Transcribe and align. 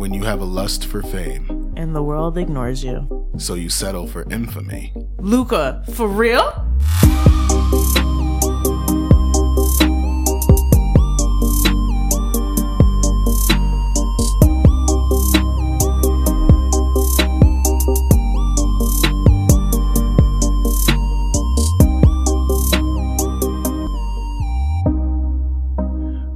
when 0.00 0.14
you 0.14 0.24
have 0.24 0.40
a 0.40 0.44
lust 0.46 0.86
for 0.86 1.02
fame, 1.02 1.74
and 1.76 1.94
the 1.94 2.02
world 2.02 2.38
ignores 2.38 2.82
you. 2.82 3.06
so 3.36 3.52
you 3.52 3.68
settle 3.68 4.06
for 4.06 4.22
infamy. 4.30 4.94
Luca, 5.18 5.84
for 5.92 6.08
real? 6.08 6.40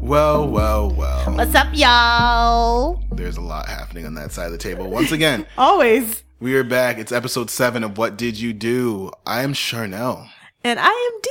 Well, 0.03 0.47
well, 0.47 0.91
well. 0.91 1.33
What's 1.33 1.55
up, 1.55 1.69
y'all? 1.73 2.94
There's 3.25 3.39
a 3.39 3.41
lot 3.41 3.67
happening 3.71 4.05
on 4.05 4.13
that 4.17 4.33
side 4.33 4.45
of 4.45 4.53
the 4.53 4.59
table. 4.59 4.91
Once 4.91 5.11
again, 5.11 5.47
Always. 5.57 6.25
we 6.41 6.55
are 6.57 6.63
back. 6.63 6.99
It's 6.99 7.11
episode 7.11 7.49
seven 7.49 7.83
of 7.83 7.97
What 7.97 8.19
Did 8.19 8.39
You 8.39 8.53
Do? 8.53 9.13
I 9.25 9.43
am 9.43 9.55
Charnel. 9.55 10.27
And 10.63 10.79
I 10.79 10.89
am 10.91 11.21
D. 11.23 11.31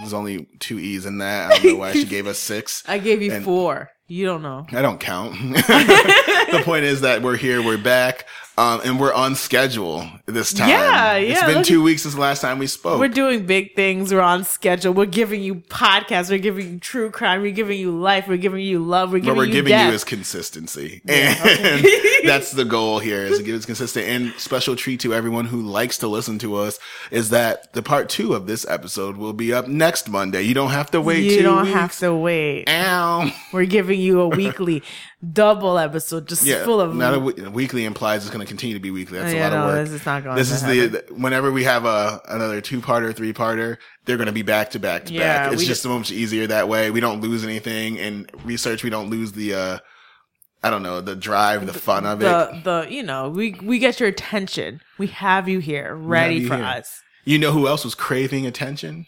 There's 0.00 0.14
only 0.14 0.48
two 0.58 0.78
E's 0.78 1.04
in 1.04 1.18
that. 1.18 1.52
I 1.52 1.58
don't 1.58 1.72
know 1.74 1.78
why 1.80 1.92
she 1.92 2.06
gave 2.06 2.26
us 2.26 2.38
six. 2.38 2.82
I 2.88 2.96
gave 2.96 3.20
you 3.20 3.30
And- 3.30 3.44
four. 3.44 3.90
You 4.08 4.24
don't 4.24 4.40
know. 4.40 4.66
I 4.72 4.80
don't 4.80 4.98
count. 4.98 5.34
the 5.52 6.62
point 6.64 6.84
is 6.86 7.02
that 7.02 7.20
we're 7.20 7.36
here, 7.36 7.62
we're 7.62 7.76
back, 7.76 8.26
um, 8.60 8.82
and 8.84 9.00
we're 9.00 9.14
on 9.14 9.34
schedule 9.36 10.06
this 10.26 10.52
time. 10.52 10.68
Yeah, 10.68 11.16
yeah. 11.16 11.32
It's 11.32 11.42
been 11.54 11.64
two 11.64 11.82
weeks 11.82 12.02
since 12.02 12.14
the 12.14 12.20
last 12.20 12.42
time 12.42 12.58
we 12.58 12.66
spoke. 12.66 13.00
We're 13.00 13.08
doing 13.08 13.46
big 13.46 13.74
things. 13.74 14.12
We're 14.12 14.20
on 14.20 14.44
schedule. 14.44 14.92
We're 14.92 15.06
giving 15.06 15.42
you 15.42 15.54
podcasts. 15.54 16.28
We're 16.28 16.38
giving 16.40 16.74
you 16.74 16.78
true 16.78 17.10
crime. 17.10 17.40
We're 17.40 17.54
giving 17.54 17.78
you 17.78 17.90
life. 17.90 18.28
We're 18.28 18.36
giving 18.36 18.60
you 18.60 18.84
love. 18.84 19.12
We're 19.12 19.20
giving 19.20 19.28
what 19.30 19.38
we're 19.38 19.44
you 19.46 19.52
giving 19.52 19.70
death. 19.70 19.88
you 19.88 19.94
is 19.94 20.04
consistency. 20.04 21.00
Yeah, 21.10 21.34
and 21.44 21.84
okay. 21.84 22.22
that's 22.26 22.52
the 22.52 22.64
goal 22.64 22.98
here 22.98 23.24
is 23.24 23.38
to 23.38 23.44
give 23.44 23.56
us 23.56 23.64
consistent 23.66 24.06
and 24.06 24.32
special 24.34 24.76
treat 24.76 25.00
to 25.00 25.12
everyone 25.12 25.46
who 25.46 25.62
likes 25.62 25.98
to 25.98 26.08
listen 26.08 26.38
to 26.40 26.56
us 26.56 26.78
is 27.10 27.30
that 27.30 27.72
the 27.72 27.82
part 27.82 28.08
two 28.08 28.34
of 28.34 28.46
this 28.46 28.64
episode 28.68 29.16
will 29.16 29.32
be 29.32 29.52
up 29.52 29.66
next 29.66 30.08
Monday. 30.08 30.42
You 30.42 30.54
don't 30.54 30.70
have 30.70 30.90
to 30.92 31.00
wait 31.00 31.24
you 31.24 31.38
two 31.38 31.42
don't 31.42 31.64
weeks. 31.64 31.74
have 31.74 31.98
to 31.98 32.14
wait. 32.14 32.68
Ow. 32.68 33.32
We're 33.52 33.64
giving 33.64 33.98
you 33.98 34.20
a 34.20 34.28
weekly 34.40 34.82
double 35.32 35.78
episode, 35.78 36.26
just 36.28 36.42
Yeah, 36.44 36.64
full 36.64 36.80
of. 36.80 36.94
not 36.94 37.14
a, 37.14 37.18
weekly 37.50 37.84
implies 37.84 38.22
it's 38.24 38.30
going 38.34 38.44
to 38.44 38.48
continue 38.48 38.74
to 38.74 38.80
be 38.80 38.90
weekly. 38.90 39.18
That's 39.18 39.32
Oh, 39.32 39.36
a 39.36 39.38
yeah, 39.38 39.48
lot 39.48 39.52
of 39.52 39.64
work. 39.74 39.84
this 39.86 40.00
is 40.00 40.06
not 40.06 40.24
going 40.24 40.36
This 40.36 40.48
to 40.48 40.54
is 40.54 40.62
the 40.62 41.04
whenever 41.14 41.52
we 41.52 41.64
have 41.64 41.84
a 41.84 42.20
another 42.28 42.60
two 42.60 42.80
parter, 42.80 43.14
three 43.14 43.32
parter, 43.32 43.76
they're 44.04 44.16
going 44.16 44.26
to 44.28 44.32
be 44.32 44.42
back 44.42 44.70
to 44.70 44.78
back 44.78 45.04
to 45.06 45.12
Yeah, 45.12 45.44
back. 45.44 45.52
It's 45.52 45.60
we 45.62 45.66
just 45.66 45.82
so 45.82 45.98
much 45.98 46.10
easier 46.10 46.46
that 46.46 46.68
way. 46.68 46.90
We 46.90 47.00
don't 47.00 47.20
lose 47.20 47.44
anything 47.44 47.96
in 47.96 48.26
research. 48.44 48.82
We 48.82 48.90
don't 48.90 49.10
lose 49.10 49.32
the 49.32 49.54
uh 49.54 49.78
I 50.62 50.68
don't 50.70 50.82
know 50.82 51.00
the 51.00 51.16
drive, 51.16 51.66
the 51.66 51.72
fun 51.72 52.04
of 52.06 52.20
it. 52.20 52.24
the 52.24 52.60
the 52.64 52.92
you 52.92 53.02
know 53.02 53.28
we 53.30 53.52
we 53.62 53.78
get 53.78 54.00
your 54.00 54.08
attention. 54.08 54.80
We 54.98 55.06
have 55.08 55.48
you 55.48 55.58
here, 55.58 55.94
ready 55.94 56.36
you 56.36 56.48
for 56.48 56.56
here. 56.56 56.64
us. 56.64 57.00
You 57.24 57.38
know 57.38 57.52
who 57.52 57.66
else 57.68 57.84
was 57.84 57.94
craving 57.94 58.46
attention? 58.46 59.06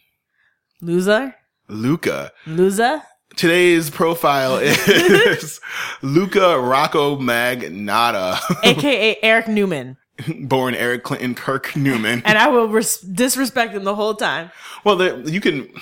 Loser, 0.80 1.34
Luca. 1.68 2.32
loser. 2.46 3.02
Today's 3.36 3.90
profile 3.90 4.56
is 4.62 5.60
Luca 6.02 6.58
Rocco 6.60 7.16
Magnotta, 7.16 8.38
aka 8.62 9.16
Eric 9.22 9.48
Newman, 9.48 9.96
born 10.40 10.74
Eric 10.74 11.02
Clinton 11.02 11.34
Kirk 11.34 11.74
Newman. 11.74 12.22
and 12.24 12.36
I 12.38 12.48
will 12.48 12.68
res- 12.68 12.98
disrespect 13.00 13.72
him 13.74 13.84
the 13.84 13.94
whole 13.94 14.14
time. 14.14 14.50
Well, 14.84 14.96
there, 14.96 15.18
you 15.20 15.40
can, 15.40 15.72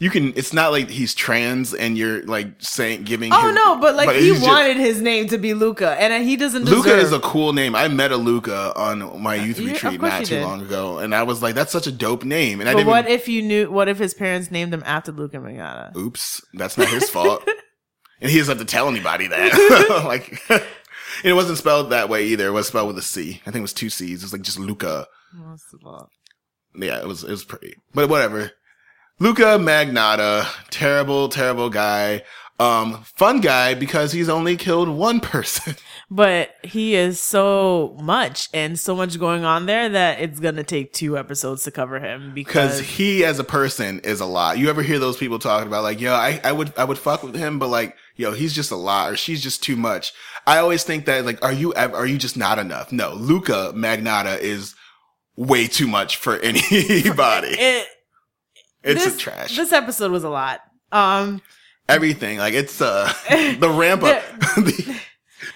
you 0.00 0.10
can. 0.10 0.32
It's 0.34 0.52
not 0.52 0.72
like 0.72 0.90
he's 0.90 1.14
trans 1.14 1.72
and 1.74 1.96
you're 1.96 2.24
like 2.24 2.48
saying 2.58 3.04
giving. 3.04 3.32
Oh 3.32 3.46
his- 3.46 3.54
no, 3.54 3.76
but 3.78 3.94
like 3.94 4.10
he 4.16 4.22
he's 4.30 4.38
just- 4.40 4.46
wanted 4.48 4.76
his 4.78 5.00
name 5.00 5.28
to 5.28 5.38
be 5.38 5.54
Luca, 5.54 5.90
and 6.00 6.12
uh, 6.12 6.18
he 6.18 6.36
doesn't. 6.36 6.64
Deserve. 6.64 6.78
Luca 6.78 6.96
is 6.98 7.12
a 7.12 7.20
cool 7.20 7.52
name. 7.52 7.76
I 7.76 7.86
met 7.88 8.10
a 8.10 8.16
Luca 8.16 8.72
on 8.76 9.22
my 9.22 9.38
uh, 9.38 9.44
youth 9.44 9.60
Yeah, 9.60 9.72
retreat 9.74 10.00
not 10.00 10.20
you 10.20 10.26
too 10.26 10.34
did. 10.36 10.42
long 10.44 10.62
ago, 10.62 10.98
and 10.98 11.14
I 11.14 11.22
was 11.22 11.42
like, 11.42 11.54
"That's 11.54 11.70
such 11.70 11.86
a 11.86 11.92
dope 11.92 12.24
name." 12.24 12.60
And 12.60 12.68
I 12.68 12.72
didn't. 12.74 12.88
what 12.88 13.04
even- 13.04 13.12
if 13.12 13.28
you 13.28 13.42
knew? 13.42 13.70
What 13.70 13.88
if 13.88 13.98
his 13.98 14.14
parents 14.14 14.50
named 14.50 14.74
him 14.74 14.82
after 14.84 15.12
Luca 15.12 15.36
Magnotta? 15.36 15.94
Oops, 15.94 16.42
that's 16.54 16.76
not 16.76 16.88
his 16.88 17.08
fault, 17.08 17.46
and 18.20 18.30
he 18.30 18.38
doesn't 18.38 18.58
have 18.58 18.66
to 18.66 18.70
tell 18.70 18.88
anybody 18.88 19.26
that. 19.28 20.02
like, 20.06 20.40
and 20.48 20.62
it 21.24 21.34
wasn't 21.34 21.58
spelled 21.58 21.90
that 21.90 22.08
way 22.08 22.24
either. 22.28 22.46
It 22.46 22.52
was 22.52 22.68
spelled 22.68 22.88
with 22.88 22.96
a 22.98 23.02
C. 23.02 23.42
I 23.42 23.50
think 23.50 23.56
it 23.56 23.60
was 23.60 23.74
two 23.74 23.90
C's. 23.90 24.22
It 24.22 24.24
was 24.24 24.32
like 24.32 24.42
just 24.42 24.58
Luca. 24.58 25.06
Yeah, 26.74 27.00
it 27.00 27.06
was 27.06 27.24
it 27.24 27.30
was 27.30 27.44
pretty, 27.44 27.74
but 27.94 28.08
whatever. 28.08 28.52
Luca 29.22 29.58
Magnotta, 29.58 30.46
terrible, 30.70 31.28
terrible 31.28 31.68
guy. 31.68 32.22
Um, 32.58 33.04
fun 33.16 33.40
guy 33.40 33.74
because 33.74 34.12
he's 34.12 34.30
only 34.30 34.56
killed 34.56 34.88
one 34.88 35.20
person. 35.20 35.76
But 36.12 36.56
he 36.64 36.96
is 36.96 37.20
so 37.20 37.96
much 38.02 38.48
and 38.52 38.76
so 38.76 38.96
much 38.96 39.16
going 39.16 39.44
on 39.44 39.66
there 39.66 39.88
that 39.90 40.20
it's 40.20 40.40
gonna 40.40 40.64
take 40.64 40.92
two 40.92 41.16
episodes 41.16 41.62
to 41.62 41.70
cover 41.70 42.00
him 42.00 42.34
Because 42.34 42.80
he 42.80 43.24
as 43.24 43.38
a 43.38 43.44
person 43.44 44.00
is 44.00 44.18
a 44.18 44.26
lot. 44.26 44.58
You 44.58 44.70
ever 44.70 44.82
hear 44.82 44.98
those 44.98 45.16
people 45.16 45.38
talking 45.38 45.68
about 45.68 45.84
like, 45.84 46.00
yo, 46.00 46.12
I, 46.12 46.40
I 46.42 46.50
would 46.50 46.76
I 46.76 46.82
would 46.82 46.98
fuck 46.98 47.22
with 47.22 47.36
him, 47.36 47.60
but 47.60 47.68
like, 47.68 47.94
yo, 48.16 48.32
he's 48.32 48.52
just 48.52 48.72
a 48.72 48.76
lot 48.76 49.12
or 49.12 49.16
she's 49.16 49.40
just 49.40 49.62
too 49.62 49.76
much. 49.76 50.12
I 50.48 50.58
always 50.58 50.82
think 50.82 51.04
that 51.04 51.24
like, 51.24 51.44
are 51.44 51.52
you 51.52 51.72
are 51.74 52.06
you 52.06 52.18
just 52.18 52.36
not 52.36 52.58
enough? 52.58 52.90
No, 52.90 53.14
Luca 53.14 53.72
Magnotta 53.76 54.40
is 54.40 54.74
way 55.36 55.68
too 55.68 55.86
much 55.86 56.16
for 56.16 56.36
anybody. 56.40 57.54
it, 57.56 57.86
It's 58.82 59.04
this, 59.04 59.18
trash. 59.18 59.56
This 59.56 59.72
episode 59.72 60.10
was 60.10 60.24
a 60.24 60.30
lot. 60.30 60.60
Um, 60.92 61.42
Everything 61.88 62.38
like 62.38 62.54
it's 62.54 62.80
uh 62.80 63.12
the 63.58 63.68
ramp 63.68 64.02
up 64.04 64.22
the, 64.56 65.00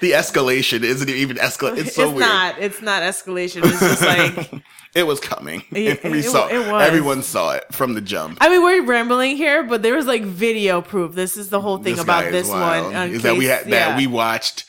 the 0.01 0.11
escalation 0.13 0.83
isn't 0.83 1.09
even 1.09 1.37
escalate. 1.37 1.79
It's 1.79 1.95
so 1.95 2.05
it's 2.05 2.13
weird. 2.13 2.19
not. 2.29 2.59
It's 2.59 2.83
not 2.83 3.03
escalation. 3.03 3.63
It's 3.65 3.79
just 3.81 4.03
like 4.03 4.63
it 4.97 5.05
was 5.05 5.21
coming. 5.21 5.63
It- 5.71 6.03
we 6.03 6.19
it- 6.21 6.25
saw 6.25 6.49
it 6.49 6.71
was. 6.71 6.83
everyone 6.87 7.23
saw 7.23 7.53
it 7.53 7.65
from 7.73 7.95
the 7.95 8.01
jump. 8.01 8.39
I 8.41 8.49
mean, 8.49 8.63
we're 8.65 8.83
rambling 8.85 9.37
here, 9.37 9.63
but 9.63 9.83
there 9.83 9.95
was 9.95 10.07
like 10.07 10.23
video 10.25 10.81
proof. 10.83 11.15
This 11.15 11.37
is 11.37 11.51
the 11.51 11.61
whole 11.61 11.77
thing 11.79 11.95
This 11.95 12.03
about 12.03 12.33
this 12.33 12.49
wild. 12.49 12.93
one. 12.93 13.07
in 13.09 13.15
is 13.15 13.23
that 13.23 13.35
we 13.37 13.47
case- 13.47 13.63
had 13.65 13.71
that 13.73 13.97
we 13.97 14.07
watched 14.09 14.65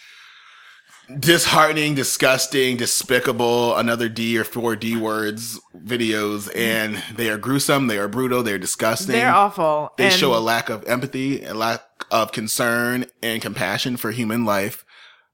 disheartening, 1.20 1.96
disgusting, 1.96 2.78
despicable, 2.78 3.76
another 3.76 4.10
D 4.10 4.38
or 4.38 4.44
four 4.44 4.76
D 4.76 4.96
words 4.96 5.60
videos, 5.76 6.50
and 6.56 7.02
they 7.16 7.30
are 7.30 7.38
gruesome, 7.38 7.88
they 7.88 7.98
are 7.98 8.08
brutal, 8.08 8.44
they're 8.44 8.58
disgusting. 8.58 9.14
They're 9.14 9.34
awful. 9.34 9.94
They 9.98 10.06
and 10.06 10.14
show 10.14 10.36
a 10.36 10.40
lack 10.40 10.70
of 10.70 10.84
empathy, 10.86 11.44
a 11.44 11.54
lack 11.54 11.82
of 12.12 12.32
concern 12.32 13.06
and 13.22 13.42
compassion 13.42 13.98
for 13.98 14.12
human 14.12 14.46
life. 14.46 14.84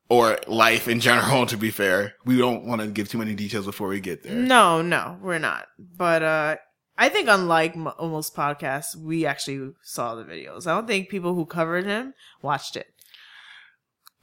Or 0.10 0.40
life 0.46 0.90
in 0.90 1.00
general, 1.00 1.46
to 1.48 1.56
be 1.56 1.72
fair. 1.72 2.16
We 2.26 2.38
don't 2.38 2.66
want 2.66 2.82
to 2.82 2.88
give 2.88 3.08
too 3.08 3.18
many 3.18 3.34
details 3.34 3.66
before 3.66 3.88
we 3.88 4.02
get 4.02 4.24
there. 4.24 4.36
No, 4.36 4.82
no, 4.82 5.18
we're 5.22 5.40
not. 5.40 5.68
But 5.80 6.22
uh 6.22 6.56
I 6.98 7.10
think 7.10 7.30
unlike 7.30 7.76
m- 7.76 7.88
almost 7.98 8.36
podcasts, 8.36 8.96
we 8.96 9.26
actually 9.26 9.72
saw 9.82 10.16
the 10.16 10.24
videos. 10.24 10.68
I 10.68 10.76
don't 10.76 10.86
think 10.86 11.10
people 11.10 11.34
who 11.34 11.46
covered 11.46 11.86
him 11.86 12.14
watched 12.42 12.76
it. 12.76 12.88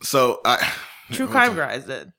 So, 0.02 0.40
I, 0.44 0.72
True 1.12 1.26
Crime 1.28 1.54
Guys 1.56 1.84
did. 1.84 2.12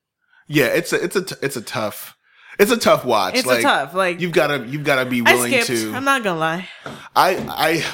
Yeah, 0.47 0.65
it's 0.65 0.91
a, 0.93 1.03
it's 1.03 1.15
a, 1.15 1.21
t- 1.23 1.35
it's 1.41 1.55
a 1.57 1.61
tough, 1.61 2.17
it's 2.57 2.71
a 2.71 2.77
tough 2.77 3.05
watch. 3.05 3.35
It's 3.35 3.45
like, 3.45 3.59
a 3.59 3.63
tough. 3.63 3.93
Like 3.93 4.19
You've 4.19 4.31
gotta, 4.31 4.65
you've 4.67 4.83
gotta 4.83 5.09
be 5.09 5.21
willing 5.21 5.51
to. 5.63 5.93
I'm 5.93 6.03
not 6.03 6.23
gonna 6.23 6.39
lie. 6.39 6.67
I 7.15 7.35
I 7.47 7.85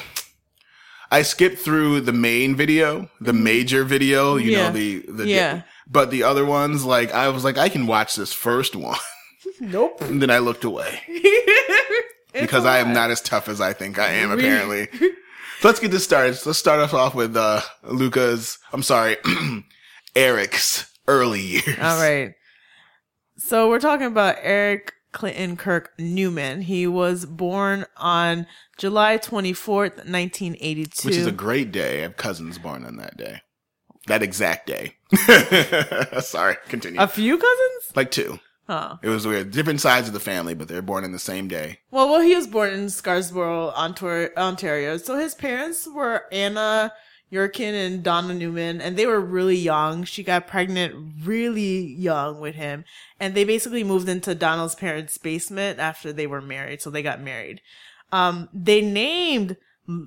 I 1.10 1.22
skipped 1.22 1.58
through 1.58 2.00
the 2.00 2.12
main 2.12 2.56
video, 2.56 3.08
the 3.20 3.32
major 3.32 3.84
video, 3.84 4.36
you 4.36 4.52
Mm-hmm. 4.52 4.56
Yeah. 4.56 4.66
know, 4.68 4.72
the 4.72 5.04
the 5.24 5.26
Yeah. 5.28 5.62
but 5.86 6.10
the 6.10 6.22
other 6.22 6.44
ones 6.46 6.84
like 6.84 7.12
I 7.12 7.28
was 7.28 7.44
like 7.44 7.58
I 7.58 7.68
can 7.68 7.86
watch 7.86 8.16
this 8.16 8.32
first 8.32 8.74
one. 8.74 8.98
Nope. 9.60 10.00
and 10.02 10.20
then 10.20 10.28
I 10.30 10.38
looked 10.38 10.64
away 10.64 11.00
because 12.32 12.66
I 12.66 12.78
am 12.78 12.92
not 12.92 13.10
as 13.10 13.20
tough 13.22 13.48
as 13.48 13.60
I 13.60 13.72
think 13.72 13.98
I 13.98 14.08
am 14.14 14.30
apparently. 14.30 14.88
so 14.98 15.68
let's 15.68 15.78
get 15.80 15.90
this 15.92 16.04
started. 16.04 16.36
Let's 16.44 16.58
start 16.58 16.80
us 16.80 16.92
off 16.92 17.14
with 17.14 17.36
uh 17.36 17.60
Luca's 17.84 18.58
I'm 18.72 18.82
sorry, 18.82 19.16
Eric's 20.16 20.86
early 21.08 21.40
years. 21.40 21.78
All 21.80 22.00
right. 22.00 22.34
So 23.38 23.68
we're 23.68 23.80
talking 23.80 24.06
about 24.06 24.36
Eric 24.40 24.92
Clinton 25.12 25.56
Kirk 25.56 25.92
Newman. 25.98 26.62
He 26.62 26.86
was 26.86 27.24
born 27.26 27.86
on 27.96 28.46
July 28.78 29.18
24th, 29.18 29.96
1982. 30.06 31.08
Which 31.08 31.16
is 31.16 31.26
a 31.26 31.32
great 31.32 31.72
day. 31.72 31.98
I 31.98 32.02
have 32.02 32.16
cousins 32.16 32.58
born 32.58 32.84
on 32.84 32.96
that 32.96 33.16
day. 33.16 33.40
That 34.06 34.22
exact 34.22 34.66
day. 34.66 34.96
Sorry, 36.20 36.56
continue. 36.68 37.00
a 37.00 37.08
few 37.08 37.36
cousins? 37.36 37.96
like 37.96 38.10
two. 38.10 38.38
Huh. 38.68 38.96
It 39.02 39.08
was 39.08 39.26
weird. 39.26 39.52
Different 39.52 39.80
sides 39.80 40.08
of 40.08 40.14
the 40.14 40.20
family, 40.20 40.54
but 40.54 40.66
they're 40.66 40.82
born 40.82 41.04
in 41.04 41.12
the 41.12 41.18
same 41.18 41.46
day. 41.46 41.78
Well, 41.90 42.08
well, 42.08 42.20
he 42.20 42.34
was 42.34 42.46
born 42.48 42.70
in 42.72 42.90
Scarborough, 42.90 43.70
Ontor- 43.76 44.34
Ontario. 44.36 44.96
So 44.96 45.16
his 45.16 45.34
parents 45.34 45.86
were 45.88 46.24
Anna 46.32 46.92
Yourkin 47.32 47.72
and 47.74 48.02
Donna 48.02 48.34
Newman, 48.34 48.80
and 48.80 48.96
they 48.96 49.06
were 49.06 49.20
really 49.20 49.56
young. 49.56 50.04
She 50.04 50.22
got 50.22 50.46
pregnant 50.46 50.94
really 51.24 51.80
young 51.94 52.40
with 52.40 52.54
him, 52.54 52.84
and 53.18 53.34
they 53.34 53.44
basically 53.44 53.82
moved 53.84 54.08
into 54.08 54.34
Donald's 54.34 54.74
parents' 54.76 55.18
basement 55.18 55.78
after 55.80 56.12
they 56.12 56.26
were 56.26 56.40
married. 56.40 56.80
So 56.82 56.90
they 56.90 57.02
got 57.02 57.20
married. 57.20 57.60
Um, 58.12 58.48
they 58.54 58.80
named 58.80 59.56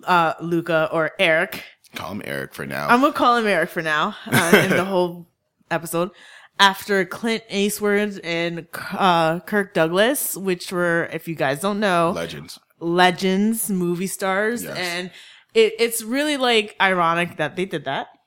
uh, 0.05 0.33
Luca 0.41 0.89
or 0.91 1.11
Eric 1.19 1.63
Call 1.95 2.11
him 2.11 2.21
Eric 2.23 2.53
for 2.53 2.65
now. 2.67 2.87
I'm 2.87 3.01
gonna 3.01 3.13
call 3.13 3.35
him 3.37 3.47
Eric 3.47 3.69
for 3.71 3.81
now 3.81 4.15
uh, 4.27 4.61
in 4.63 4.69
the 4.69 4.85
whole 4.93 5.27
episode. 5.71 6.11
After 6.59 7.03
Clint 7.03 7.43
Eastwood 7.49 8.19
and 8.23 8.67
uh, 8.91 9.39
Kirk 9.39 9.73
Douglas, 9.73 10.37
which 10.37 10.71
were, 10.71 11.09
if 11.11 11.27
you 11.27 11.33
guys 11.35 11.61
don't 11.61 11.79
know, 11.79 12.11
Legends. 12.15 12.59
legends, 12.79 13.69
movie 13.71 14.07
stars, 14.07 14.63
Yes. 14.63 14.77
and 14.77 15.11
it, 15.53 15.73
it's 15.79 16.01
really 16.03 16.37
like 16.37 16.75
ironic 16.81 17.37
that 17.37 17.55
they 17.55 17.65
did 17.65 17.85
that. 17.85 18.07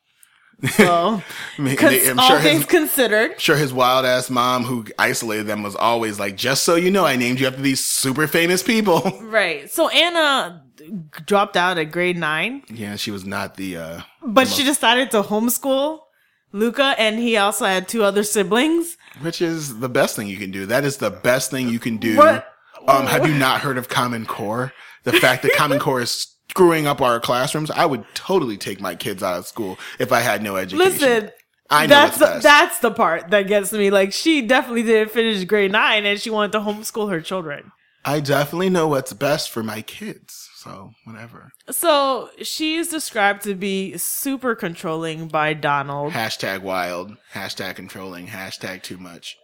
So, 0.77 1.21
I 1.59 1.61
mean, 1.61 1.77
cons- 1.77 1.91
they- 2.05 2.09
I'm 2.11 2.21
all 2.21 2.29
sure 2.29 2.39
things 2.41 2.59
his, 2.61 2.67
considered, 2.67 3.41
sure 3.41 3.57
his 3.57 3.73
wild 3.73 4.07
ass 4.07 4.31
mom 4.31 4.63
who 4.63 4.87
isolated 4.97 5.49
them 5.49 5.65
was 5.65 5.75
always 5.75 6.21
like, 6.21 6.37
just 6.37 6.63
so 6.63 6.77
you 6.77 6.89
know, 6.89 7.05
I 7.05 7.17
named 7.17 7.41
you 7.41 7.49
after 7.49 7.61
these 7.61 7.85
super 7.85 8.29
famous 8.29 8.63
people. 8.63 9.01
right? 9.23 9.69
So 9.69 9.89
Anna 9.89 10.63
dropped 11.27 11.57
out 11.57 11.79
at 11.79 11.91
grade 11.91 12.17
nine, 12.17 12.63
yeah, 12.69 12.95
she 12.95 13.11
was 13.11 13.25
not 13.25 13.57
the, 13.57 13.77
uh, 13.77 14.01
but 14.25 14.47
she 14.47 14.63
decided 14.63 15.11
to 15.11 15.23
homeschool 15.23 15.99
Luca, 16.53 16.95
and 16.97 17.19
he 17.19 17.37
also 17.37 17.65
had 17.65 17.89
two 17.89 18.05
other 18.05 18.23
siblings. 18.23 18.97
which 19.21 19.43
is 19.43 19.81
the 19.81 19.89
best 19.89 20.15
thing 20.15 20.29
you 20.29 20.37
can 20.37 20.53
do. 20.53 20.67
That 20.67 20.85
is 20.85 20.99
the 20.99 21.11
best 21.11 21.51
thing 21.51 21.71
you 21.71 21.81
can 21.81 21.97
do. 21.97 22.17
What? 22.19 22.47
Um, 22.87 23.07
have 23.07 23.27
you 23.27 23.35
not 23.35 23.63
heard 23.63 23.79
of 23.79 23.89
Common 23.89 24.27
Core? 24.27 24.73
The 25.05 25.13
fact 25.13 25.43
that 25.43 25.55
Common 25.55 25.81
Core 25.81 26.01
is 26.03 26.32
screwing 26.53 26.87
up 26.87 27.01
our 27.01 27.19
classrooms. 27.19 27.71
I 27.71 27.87
would 27.87 28.05
totally 28.15 28.59
take 28.59 28.79
my 28.79 28.95
kids 28.95 29.23
out 29.23 29.39
of 29.39 29.47
school 29.47 29.79
if 29.99 30.13
I 30.13 30.21
had 30.21 30.43
no 30.43 30.57
education. 30.57 30.93
Listen, 30.93 31.31
I 31.71 31.87
know 31.87 31.89
that's 31.89 32.19
the, 32.19 32.41
that's 32.43 32.79
the 32.81 32.91
part 32.91 33.31
that 33.31 33.47
gets 33.47 33.73
me. 33.73 33.91
Like 33.91 34.13
she 34.13 34.43
definitely 34.43 34.83
didn't 34.83 35.13
finish 35.13 35.43
grade 35.45 35.73
nine, 35.73 36.05
and 36.05 36.21
she 36.21 36.29
wanted 36.29 36.53
to 36.53 36.61
homeschool 36.61 37.11
her 37.11 37.23
children. 37.23 37.73
I 38.05 38.21
definitely 38.21 38.69
know 38.69 38.89
what's 38.89 39.13
best 39.15 39.51
for 39.51 39.63
my 39.63 39.81
kids. 39.81 40.51
So 40.57 40.93
whatever. 41.05 41.53
So 41.71 42.29
she's 42.43 42.89
described 42.89 43.43
to 43.45 43.55
be 43.55 43.97
super 43.97 44.55
controlling 44.55 45.29
by 45.29 45.55
Donald. 45.55 46.13
Hashtag 46.13 46.61
wild. 46.61 47.17
Hashtag 47.33 47.77
controlling. 47.77 48.27
Hashtag 48.27 48.83
too 48.83 48.99
much. 48.99 49.39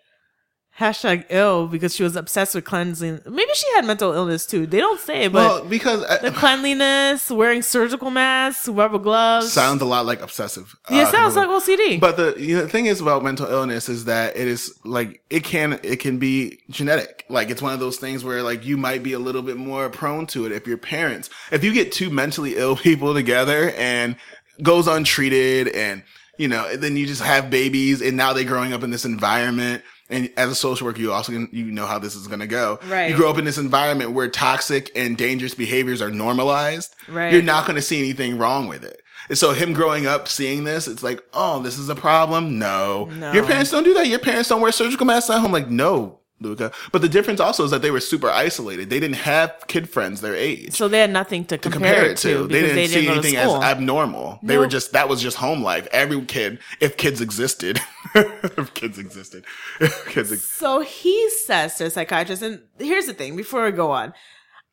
Hashtag 0.78 1.24
ill 1.28 1.66
because 1.66 1.94
she 1.94 2.04
was 2.04 2.14
obsessed 2.14 2.54
with 2.54 2.64
cleansing. 2.64 3.22
Maybe 3.28 3.50
she 3.54 3.66
had 3.74 3.84
mental 3.84 4.12
illness 4.12 4.46
too. 4.46 4.64
They 4.64 4.78
don't 4.78 5.00
say, 5.00 5.26
but 5.26 5.34
well, 5.34 5.64
because 5.64 6.02
the 6.02 6.28
uh, 6.28 6.32
cleanliness, 6.32 7.30
wearing 7.32 7.62
surgical 7.62 8.12
masks, 8.12 8.68
rubber 8.68 8.98
gloves. 8.98 9.52
sounds 9.52 9.82
a 9.82 9.84
lot 9.84 10.06
like 10.06 10.20
obsessive. 10.20 10.76
yeah, 10.88 11.02
uh, 11.02 11.10
sounds 11.10 11.34
like 11.34 11.48
OCD. 11.48 11.98
But 11.98 12.16
the, 12.16 12.36
you 12.38 12.56
know, 12.56 12.62
the 12.62 12.68
thing 12.68 12.86
is 12.86 13.00
about 13.00 13.24
mental 13.24 13.46
illness 13.46 13.88
is 13.88 14.04
that 14.04 14.36
it 14.36 14.46
is 14.46 14.72
like 14.84 15.20
it 15.30 15.42
can 15.42 15.80
it 15.82 15.96
can 15.98 16.18
be 16.18 16.60
genetic. 16.70 17.24
Like 17.28 17.50
it's 17.50 17.60
one 17.60 17.72
of 17.72 17.80
those 17.80 17.96
things 17.96 18.22
where 18.22 18.44
like 18.44 18.64
you 18.64 18.76
might 18.76 19.02
be 19.02 19.14
a 19.14 19.18
little 19.18 19.42
bit 19.42 19.56
more 19.56 19.90
prone 19.90 20.26
to 20.28 20.46
it 20.46 20.52
if 20.52 20.68
your 20.68 20.78
parents. 20.78 21.28
If 21.50 21.64
you 21.64 21.72
get 21.72 21.90
two 21.90 22.08
mentally 22.08 22.56
ill 22.56 22.76
people 22.88 23.14
together 23.14 23.72
and 23.76 24.14
goes 24.62 24.86
untreated 24.86 25.68
and 25.68 26.04
you 26.36 26.46
know, 26.46 26.76
then 26.76 26.96
you 26.96 27.04
just 27.04 27.22
have 27.22 27.50
babies 27.50 28.00
and 28.00 28.16
now 28.16 28.32
they're 28.32 28.44
growing 28.44 28.72
up 28.72 28.84
in 28.84 28.90
this 28.90 29.04
environment. 29.04 29.82
And 30.10 30.30
as 30.36 30.50
a 30.50 30.54
social 30.54 30.86
worker, 30.86 31.00
you 31.00 31.12
also 31.12 31.32
you 31.32 31.64
know 31.64 31.86
how 31.86 31.98
this 31.98 32.14
is 32.14 32.26
going 32.26 32.40
to 32.40 32.46
go. 32.46 32.78
Right. 32.88 33.10
You 33.10 33.16
grow 33.16 33.30
up 33.30 33.38
in 33.38 33.44
this 33.44 33.58
environment 33.58 34.12
where 34.12 34.28
toxic 34.28 34.90
and 34.96 35.16
dangerous 35.16 35.54
behaviors 35.54 36.00
are 36.00 36.10
normalized. 36.10 36.94
Right. 37.08 37.32
You're 37.32 37.42
not 37.42 37.66
going 37.66 37.76
to 37.76 37.82
see 37.82 37.98
anything 37.98 38.38
wrong 38.38 38.68
with 38.68 38.84
it. 38.84 39.02
And 39.28 39.36
so 39.36 39.52
him 39.52 39.74
growing 39.74 40.06
up 40.06 40.26
seeing 40.26 40.64
this, 40.64 40.88
it's 40.88 41.02
like, 41.02 41.22
oh, 41.34 41.60
this 41.60 41.78
is 41.78 41.90
a 41.90 41.94
problem. 41.94 42.58
No. 42.58 43.06
No. 43.06 43.32
Your 43.32 43.44
parents 43.44 43.70
don't 43.70 43.84
do 43.84 43.92
that. 43.94 44.06
Your 44.06 44.18
parents 44.18 44.48
don't 44.48 44.62
wear 44.62 44.72
surgical 44.72 45.04
masks 45.04 45.28
at 45.28 45.40
home. 45.40 45.52
Like, 45.52 45.68
no, 45.68 46.17
Luca. 46.40 46.70
But 46.92 47.02
the 47.02 47.08
difference 47.08 47.40
also 47.40 47.64
is 47.64 47.70
that 47.70 47.82
they 47.82 47.90
were 47.90 48.00
super 48.00 48.28
isolated. 48.28 48.90
They 48.90 49.00
didn't 49.00 49.16
have 49.16 49.64
kid 49.66 49.88
friends 49.90 50.20
their 50.20 50.34
age 50.34 50.72
so 50.74 50.88
they 50.88 51.00
had 51.00 51.10
nothing 51.10 51.44
to 51.46 51.58
to 51.58 51.70
compare, 51.70 51.94
compare 51.94 52.10
it 52.10 52.18
to. 52.18 52.46
They 52.46 52.60
didn't, 52.60 52.76
they 52.76 52.86
see 52.86 52.94
didn't 52.94 53.06
go 53.06 53.12
anything 53.14 53.36
as 53.36 53.52
abnormal. 53.52 54.38
They 54.42 54.58
were 54.58 54.66
just 54.66 54.92
that 54.92 55.08
was 55.08 55.20
just 55.20 55.36
home 55.36 55.62
life. 55.62 55.86
Every 55.92 56.20
kid, 56.24 56.58
if 56.80 56.96
kids 56.96 57.20
existed, 57.20 57.80
if 58.14 58.72
kids 58.74 58.98
existed, 58.98 59.44
if 59.80 60.06
kids. 60.08 60.32
Ex- 60.32 60.42
So 60.50 60.80
he 60.80 61.28
says 61.46 61.74
to 61.76 61.86
a 61.86 61.90
psychiatrist, 61.90 62.42
and 62.42 62.62
here's 62.78 63.06
the 63.06 63.14
thing 63.14 63.36
before 63.36 63.64
we 63.64 63.72
go 63.72 63.90
on, 63.90 64.12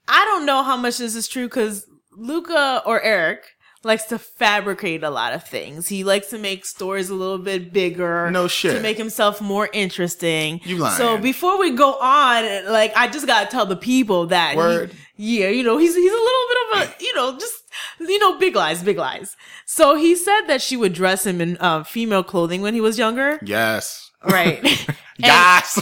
I 0.08 0.24
don't 0.26 0.46
know 0.46 0.62
how 0.64 0.78
much 0.78 0.98
this 1.00 1.16
is 1.16 1.28
true 1.28 1.48
because 1.48 1.86
Luca 2.12 2.84
or 2.86 3.02
Eric 3.02 3.44
likes 3.86 4.06
to 4.06 4.18
fabricate 4.20 5.04
a 5.04 5.10
lot 5.10 5.32
of 5.34 5.44
things. 5.48 5.88
He 5.88 6.04
likes 6.04 6.28
to 6.32 6.38
make 6.38 6.66
stories 6.66 7.10
a 7.10 7.16
little 7.16 7.38
bit 7.38 7.72
bigger. 7.72 8.30
No 8.32 8.48
shit. 8.48 8.76
To 8.76 8.82
make 8.82 8.98
himself 8.98 9.40
more 9.40 9.70
interesting. 9.72 10.60
You 10.66 10.78
lying. 10.78 10.98
So 10.98 11.18
before 11.18 11.60
we 11.60 11.72
go 11.72 11.94
on, 11.94 12.66
like, 12.72 12.92
I 12.96 13.08
just 13.08 13.28
gotta 13.28 13.50
tell 13.50 13.66
the 13.66 13.76
people 13.78 14.28
that. 14.28 14.52
he- 14.54 14.58
Word. 14.58 14.92
yeah, 15.16 15.48
you 15.50 15.64
know, 15.64 15.78
he's, 15.78 15.96
he's 15.96 16.12
a 16.12 16.16
little 16.16 16.46
bit 16.50 16.58
of 16.66 16.90
a, 17.00 17.04
you 17.04 17.16
know, 17.16 17.38
just, 17.38 17.54
you 18.00 18.20
know, 18.20 18.38
big 18.40 18.56
lies, 18.56 18.82
big 18.84 18.98
lies. 18.98 19.38
So 19.66 19.96
he 19.96 20.16
said 20.16 20.42
that 20.48 20.62
she 20.62 20.76
would 20.76 20.94
dress 20.94 21.26
him 21.26 21.40
in 21.40 21.58
uh, 21.60 21.84
female 21.84 22.24
clothing 22.24 22.62
when 22.62 22.74
he 22.74 22.82
was 22.82 22.98
younger. 22.98 23.40
yes. 23.44 24.05
Right. 24.26 24.88
Yes. 25.18 25.82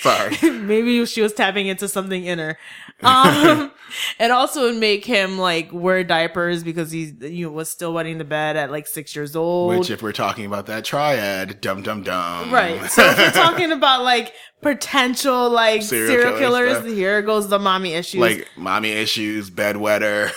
Sorry. 0.00 0.36
Maybe 0.42 1.04
she 1.06 1.20
was 1.22 1.32
tapping 1.32 1.66
into 1.66 1.88
something 1.88 2.24
in 2.24 2.38
her. 2.38 2.56
Um, 3.00 3.70
and 4.18 4.32
also 4.32 4.62
would 4.62 4.74
make 4.80 5.04
him 5.04 5.38
like 5.38 5.72
wear 5.72 6.02
diapers 6.02 6.64
because 6.64 6.90
he 6.90 7.14
you 7.20 7.46
know, 7.46 7.52
was 7.52 7.68
still 7.68 7.92
wetting 7.92 8.18
the 8.18 8.24
bed 8.24 8.56
at 8.56 8.72
like 8.72 8.88
six 8.88 9.14
years 9.14 9.36
old. 9.36 9.78
Which, 9.78 9.88
if 9.88 10.02
we're 10.02 10.10
talking 10.10 10.46
about 10.46 10.66
that 10.66 10.84
triad, 10.84 11.60
dum 11.60 11.82
dum 11.82 12.02
dum. 12.02 12.52
right. 12.52 12.90
So 12.90 13.04
if 13.08 13.18
we're 13.18 13.30
talking 13.30 13.70
about 13.70 14.02
like 14.02 14.34
potential 14.62 15.48
like 15.48 15.82
Serial 15.82 16.08
serial, 16.08 16.38
killer 16.38 16.66
killers, 16.66 16.78
stuff. 16.78 16.92
here 16.92 17.22
goes 17.22 17.48
the 17.48 17.60
mommy 17.60 17.94
issues. 17.94 18.20
like 18.20 18.48
mommy 18.56 18.90
issues, 18.90 19.48
bedwetter, 19.48 20.32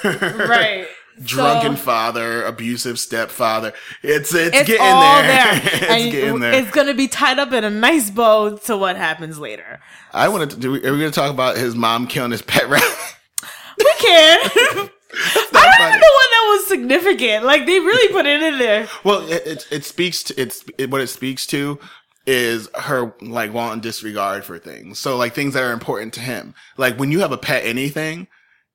right. 0.47 0.87
Drunken 1.21 1.75
So- 1.75 1.83
father, 1.83 2.43
abusive 2.45 2.99
stepfather. 2.99 3.73
It's 4.03 4.33
it's, 4.33 4.55
It's 4.55 4.67
getting 4.67 4.85
there. 4.85 5.23
there. 5.23 5.61
it's 5.63 5.83
and 5.91 6.11
getting 6.11 6.39
there. 6.39 6.53
It's 6.53 6.71
gonna 6.71 6.93
be 6.93 7.07
tied 7.07 7.39
up 7.39 7.51
in 7.53 7.63
a 7.63 7.69
nice 7.69 8.09
bow 8.09 8.57
to 8.57 8.77
what 8.77 8.95
happens 8.97 9.39
later. 9.39 9.79
I 10.13 10.27
wanted 10.29 10.51
to 10.51 10.57
do. 10.57 10.69
Are 10.75 10.91
we 10.91 10.99
going 10.99 10.99
to 10.99 11.11
talk 11.11 11.31
about 11.31 11.55
his 11.57 11.73
mom 11.75 12.05
killing 12.07 12.31
his 12.31 12.41
pet 12.41 12.67
rat? 12.69 12.83
We 13.77 13.91
can. 13.99 14.39
I 14.53 14.89
don't 15.23 15.51
funny. 15.53 15.87
even 15.87 15.99
know 15.99 16.13
what 16.13 16.29
that 16.31 16.47
was 16.51 16.67
significant. 16.67 17.45
Like 17.45 17.65
they 17.65 17.79
really 17.79 18.13
put 18.13 18.25
it 18.27 18.41
in 18.43 18.59
there. 18.59 18.87
Well, 19.03 19.27
it, 19.29 19.41
it 19.47 19.67
it 19.71 19.85
speaks 19.85 20.21
to 20.23 20.39
it's 20.39 20.63
it, 20.77 20.91
what 20.91 21.01
it 21.01 21.07
speaks 21.07 21.47
to 21.47 21.79
is 22.27 22.69
her 22.75 23.13
like 23.21 23.53
wanting 23.53 23.81
disregard 23.81 24.43
for 24.45 24.59
things. 24.59 24.99
So 24.99 25.17
like 25.17 25.33
things 25.33 25.53
that 25.55 25.63
are 25.63 25.71
important 25.71 26.13
to 26.15 26.19
him. 26.19 26.53
Like 26.77 26.97
when 26.99 27.11
you 27.11 27.19
have 27.21 27.31
a 27.31 27.37
pet 27.37 27.65
anything, 27.65 28.27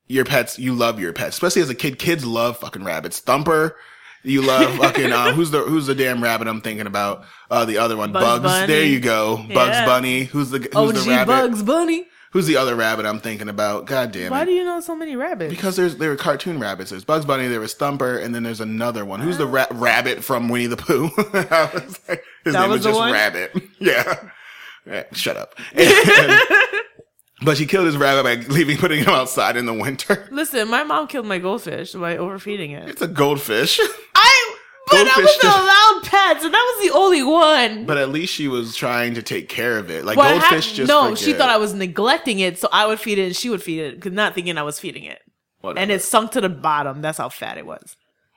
your 0.09 0.25
pets 0.25 0.59
you 0.59 0.75
love 0.75 1.01
your 1.01 1.13
pets. 1.13 1.37
Especially 1.37 1.63
as 1.63 1.71
a 1.71 1.75
kid, 1.75 1.99
kids 1.99 2.25
love 2.25 2.59
fucking 2.59 2.85
rabbits. 2.85 3.21
Thumper, 3.21 3.77
you 4.23 4.43
love 4.43 4.75
fucking 4.77 5.13
um 5.13 5.35
who's 5.35 5.51
the 5.51 5.61
who's 5.63 5.87
the 5.87 5.95
damn 5.95 6.23
rabbit 6.23 6.49
I'm 6.49 6.61
thinking 6.61 6.87
about? 6.87 7.25
Uh 7.51 7.65
the 7.65 7.79
other 7.79 7.97
one, 7.97 8.13
Bugs 8.13 8.43
Bugs. 8.43 8.67
There 8.67 8.85
you 8.85 9.01
go. 9.01 9.37
Bugs 9.53 9.79
Bunny. 9.87 10.25
Who's 10.25 10.51
the 10.51 10.59
who's 10.59 10.75
OG 10.75 10.95
the 10.95 11.11
rabbit? 11.11 11.27
Bugs 11.27 11.63
Bunny. 11.63 12.07
Who's 12.33 12.47
the 12.47 12.57
other 12.59 12.75
rabbit 12.75 13.07
I'm 13.07 13.21
thinking 13.21 13.49
about? 13.49 13.87
God 13.87 14.13
damn 14.13 14.31
Why 14.31 14.45
do 14.45 14.51
you 14.51 14.63
know 14.63 14.81
so 14.81 14.95
many 14.95 15.17
rabbits? 15.17 15.55
because 15.55 15.77
there's 15.77 15.97
there 15.97 16.11
were 16.11 16.17
cartoon 16.17 16.59
rabbits. 16.59 16.91
There's 16.91 17.05
Bugs 17.05 17.25
Bunny, 17.25 17.47
there 17.49 17.61
was 17.61 17.73
Thumper, 17.73 18.19
and 18.19 18.35
then 18.35 18.43
there's 18.43 18.61
another 18.61 19.05
one. 19.07 19.21
Who's 19.21 19.39
the 19.39 19.47
ra- 19.47 19.67
rabbit 19.71 20.23
from 20.23 20.49
Winnie 20.51 20.67
the 20.67 20.77
Pooh? 20.77 21.09
Was 21.17 22.01
like, 22.09 22.23
his 22.45 22.53
That 22.53 22.61
name 22.63 22.71
was 22.71 22.79
was 22.79 22.85
just 22.85 22.99
one? 22.99 23.13
Rabbit. 23.13 23.53
Yeah. 23.79 24.29
Yeah, 24.87 25.05
Shut 25.13 25.37
up. 25.37 25.55
And- 25.75 26.41
but 27.43 27.57
she 27.57 27.67
killed 27.67 27.87
his 27.87 27.97
rabbit 27.97 28.23
by 28.25 28.35
leaving, 28.55 28.77
putting 28.79 29.01
him 29.01 29.11
outside 29.11 29.57
in 29.57 29.67
the 29.67 29.75
winter. 29.75 30.27
Listen, 30.31 30.69
my 30.69 30.83
mom 30.85 31.07
killed 31.07 31.27
my 31.27 31.39
goldfish 31.39 31.93
by 31.93 32.17
overfeeding 32.17 32.71
it. 32.73 32.89
It's 32.89 33.03
a 33.03 33.09
goldfish. 33.09 33.79
I, 34.15 34.57
but 34.89 34.95
I 34.95 35.05
Goldfish 35.05 35.17
wasn't 35.25 35.43
just- 35.43 35.59
allowed 35.59 36.01
pets, 36.05 36.45
and 36.45 36.55
that 36.55 36.75
was 36.79 36.89
the 36.89 36.97
only 36.97 37.23
one. 37.23 37.87
But 37.87 37.99
at 37.99 38.11
least 38.11 38.33
she 38.33 38.47
was 38.49 38.77
trying 38.77 39.15
to 39.15 39.23
take 39.23 39.49
care 39.49 39.79
of 39.79 39.91
it. 39.91 40.05
Like 40.05 40.17
hap- 40.19 40.41
goldfish 40.41 40.73
just 40.75 40.89
no, 40.89 41.15
she 41.17 41.33
thought 41.33 41.51
I 41.51 41.57
was 41.57 41.75
neglecting 41.75 42.39
it, 42.39 42.59
so 42.59 42.69
I 42.73 42.87
would 42.87 43.01
feed 43.01 43.19
it 43.19 43.27
and 43.27 43.37
she 43.37 43.51
would 43.51 43.63
feed 43.63 43.81
it, 43.81 44.13
not 44.13 44.35
thinking 44.35 44.57
I 44.59 44.63
was 44.63 44.79
feeding 44.79 45.05
it. 45.05 45.21
Whatever. 45.61 45.81
And 45.81 45.91
it 45.91 46.03
sunk 46.03 46.31
to 46.33 46.41
the 46.41 46.49
bottom. 46.49 47.03
That's 47.03 47.19
how 47.19 47.29
fat 47.29 47.59
it 47.59 47.67
was. 47.67 47.97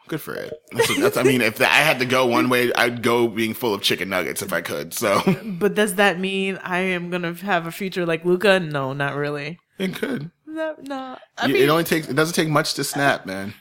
Good 0.09 0.21
for 0.21 0.33
it. 0.35 0.53
That's, 0.71 0.99
that's 0.99 1.17
I 1.17 1.23
mean, 1.23 1.41
if 1.41 1.61
I 1.61 1.65
had 1.65 1.99
to 1.99 2.05
go 2.05 2.25
one 2.25 2.49
way, 2.49 2.71
I'd 2.73 3.01
go 3.01 3.27
being 3.27 3.53
full 3.53 3.73
of 3.73 3.81
chicken 3.81 4.09
nuggets 4.09 4.41
if 4.41 4.51
I 4.51 4.61
could. 4.61 4.93
So 4.93 5.21
But 5.59 5.75
does 5.75 5.95
that 5.95 6.19
mean 6.19 6.57
I 6.63 6.79
am 6.79 7.09
gonna 7.09 7.33
have 7.35 7.65
a 7.65 7.71
future 7.71 8.05
like 8.05 8.25
Luca? 8.25 8.59
No, 8.59 8.93
not 8.93 9.15
really. 9.15 9.59
it 9.77 9.95
could. 9.95 10.31
No, 10.45 10.75
no. 10.81 11.17
I 11.37 11.45
You- 11.47 11.53
mean, 11.53 11.63
it 11.63 11.69
only 11.69 11.83
takes. 11.85 12.09
It 12.09 12.15
doesn't 12.15 12.33
take 12.35 12.49
much 12.49 12.73
to 12.73 12.83
snap, 12.83 13.25
man. 13.25 13.53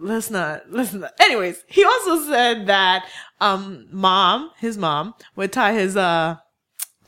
let's 0.00 0.30
not 0.30 0.62
let's 0.70 0.92
not 0.92 1.12
anyways 1.20 1.64
he 1.66 1.82
also 1.84 2.20
said 2.30 2.66
that 2.68 3.04
um 3.40 3.86
mom 3.90 4.48
his 4.58 4.78
mom 4.78 5.12
would 5.34 5.52
tie 5.52 5.72
his 5.72 5.96
uh 5.96 6.36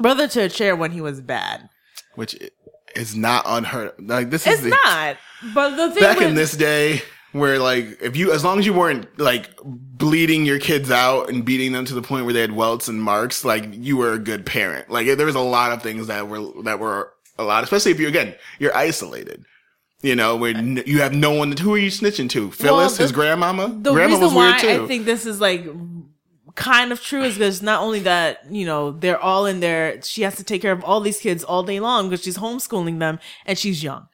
brother 0.00 0.26
to 0.26 0.40
a 0.40 0.48
chair 0.48 0.74
when 0.74 0.90
he 0.90 1.00
was 1.00 1.20
bad 1.20 1.68
Which 2.16 2.36
is 2.96 3.14
not 3.14 3.44
unheard. 3.46 3.92
Like 4.00 4.30
this 4.30 4.44
is 4.46 4.54
it's 4.54 4.62
the, 4.64 4.70
not 4.70 5.16
but 5.54 5.76
the 5.76 5.92
thing 5.92 6.02
back 6.02 6.18
with, 6.18 6.28
in 6.28 6.34
this 6.34 6.56
day 6.56 7.02
where 7.32 7.58
like 7.58 8.00
if 8.02 8.16
you 8.16 8.32
as 8.32 8.42
long 8.44 8.58
as 8.58 8.66
you 8.66 8.72
weren't 8.72 9.06
like 9.18 9.48
bleeding 9.64 10.44
your 10.44 10.58
kids 10.58 10.90
out 10.90 11.28
and 11.30 11.44
beating 11.44 11.72
them 11.72 11.84
to 11.84 11.94
the 11.94 12.02
point 12.02 12.24
where 12.24 12.34
they 12.34 12.40
had 12.40 12.52
welts 12.52 12.88
and 12.88 13.02
marks 13.02 13.44
like 13.44 13.64
you 13.72 13.96
were 13.96 14.12
a 14.12 14.18
good 14.18 14.44
parent 14.44 14.90
like 14.90 15.06
there 15.16 15.26
was 15.26 15.34
a 15.36 15.40
lot 15.40 15.72
of 15.72 15.82
things 15.82 16.06
that 16.08 16.28
were 16.28 16.40
that 16.62 16.78
were 16.78 17.12
a 17.38 17.44
lot 17.44 17.62
especially 17.64 17.92
if 17.92 18.00
you're 18.00 18.08
again 18.08 18.34
you're 18.58 18.76
isolated 18.76 19.44
You 20.02 20.16
know, 20.16 20.34
where 20.36 20.56
n- 20.56 20.82
you 20.86 21.02
have 21.02 21.12
no 21.12 21.32
one. 21.34 21.52
Who 21.58 21.74
are 21.74 21.78
you 21.78 21.90
snitching 21.90 22.30
to? 22.30 22.50
Phyllis, 22.50 22.96
the- 22.96 23.02
his 23.02 23.12
grandmama. 23.12 23.68
The 23.68 23.92
Grandma 23.92 24.14
reason 24.14 24.20
was 24.24 24.32
why 24.32 24.48
weird 24.48 24.60
too. 24.62 24.84
I 24.84 24.86
think 24.86 25.04
this 25.04 25.26
is 25.26 25.42
like 25.42 25.62
kind 26.54 26.90
of 26.92 27.02
true 27.02 27.22
is 27.22 27.34
because 27.34 27.60
not 27.62 27.82
only 27.82 28.00
that, 28.00 28.40
you 28.50 28.64
know, 28.64 28.92
they're 28.92 29.20
all 29.20 29.44
in 29.44 29.60
there. 29.60 30.00
She 30.02 30.22
has 30.22 30.36
to 30.36 30.44
take 30.44 30.62
care 30.62 30.72
of 30.72 30.82
all 30.84 31.00
these 31.00 31.18
kids 31.20 31.44
all 31.44 31.62
day 31.62 31.80
long 31.80 32.08
because 32.08 32.24
she's 32.24 32.38
homeschooling 32.38 32.98
them 32.98 33.18
and 33.46 33.58
she's 33.58 33.82
young. 33.82 34.08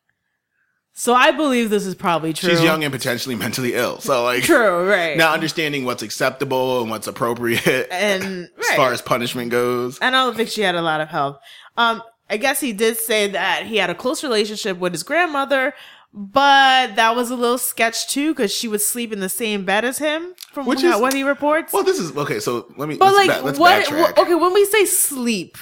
So 0.99 1.13
I 1.13 1.31
believe 1.31 1.69
this 1.69 1.85
is 1.85 1.95
probably 1.95 2.33
true. 2.33 2.49
She's 2.49 2.63
young 2.63 2.83
and 2.83 2.91
potentially 2.91 3.35
mentally 3.35 3.75
ill. 3.75 4.01
So 4.01 4.25
like, 4.25 4.43
True, 4.45 4.89
right? 4.89 5.15
not 5.15 5.35
understanding 5.35 5.85
what's 5.85 6.03
acceptable 6.03 6.81
and 6.81 6.91
what's 6.91 7.07
appropriate 7.07 7.67
and 7.91 8.23
as 8.25 8.51
right. 8.57 8.77
far 8.77 8.93
as 8.95 9.03
punishment 9.03 9.51
goes. 9.51 9.99
And 9.99 10.17
I 10.17 10.25
don't 10.25 10.35
think 10.35 10.49
she 10.49 10.63
had 10.63 10.75
a 10.75 10.81
lot 10.81 11.03
of 11.03 11.09
help. 11.09 11.41
Um, 11.77 12.03
I 12.31 12.39
guess 12.39 12.61
he 12.61 12.73
did 12.73 12.97
say 12.97 13.29
that 13.29 13.67
he 13.67 13.77
had 13.77 13.91
a 13.91 13.95
close 13.95 14.23
relationship 14.25 14.79
with 14.79 14.93
his 14.95 15.03
grandmother, 15.03 15.75
but 16.15 16.97
that 16.97 17.15
was 17.15 17.31
a 17.31 17.37
little 17.37 17.59
sketch 17.59 18.09
too 18.09 18.33
because 18.33 18.51
she 18.51 18.67
would 18.67 18.81
sleep 18.81 19.13
in 19.13 19.21
the 19.21 19.29
same 19.29 19.67
bed 19.67 19.85
as 19.85 19.99
him, 19.99 20.35
from 20.51 20.65
Which 20.65 20.83
is- 20.83 20.97
what 20.99 21.13
he 21.13 21.25
reports. 21.25 21.75
Well, 21.75 21.85
this 21.85 21.99
is 21.99 22.17
okay. 22.17 22.41
So 22.41 22.73
let 22.79 22.89
me. 22.89 22.97
but 22.97 23.13
let's 23.15 23.29
like, 23.29 23.41
ba- 23.41 23.45
let's 23.45 23.59
what, 23.59 23.85
backtrack. 23.85 24.17
Okay, 24.19 24.35
when 24.35 24.55
we 24.55 24.65
say 24.65 24.87
sleep, 24.87 25.59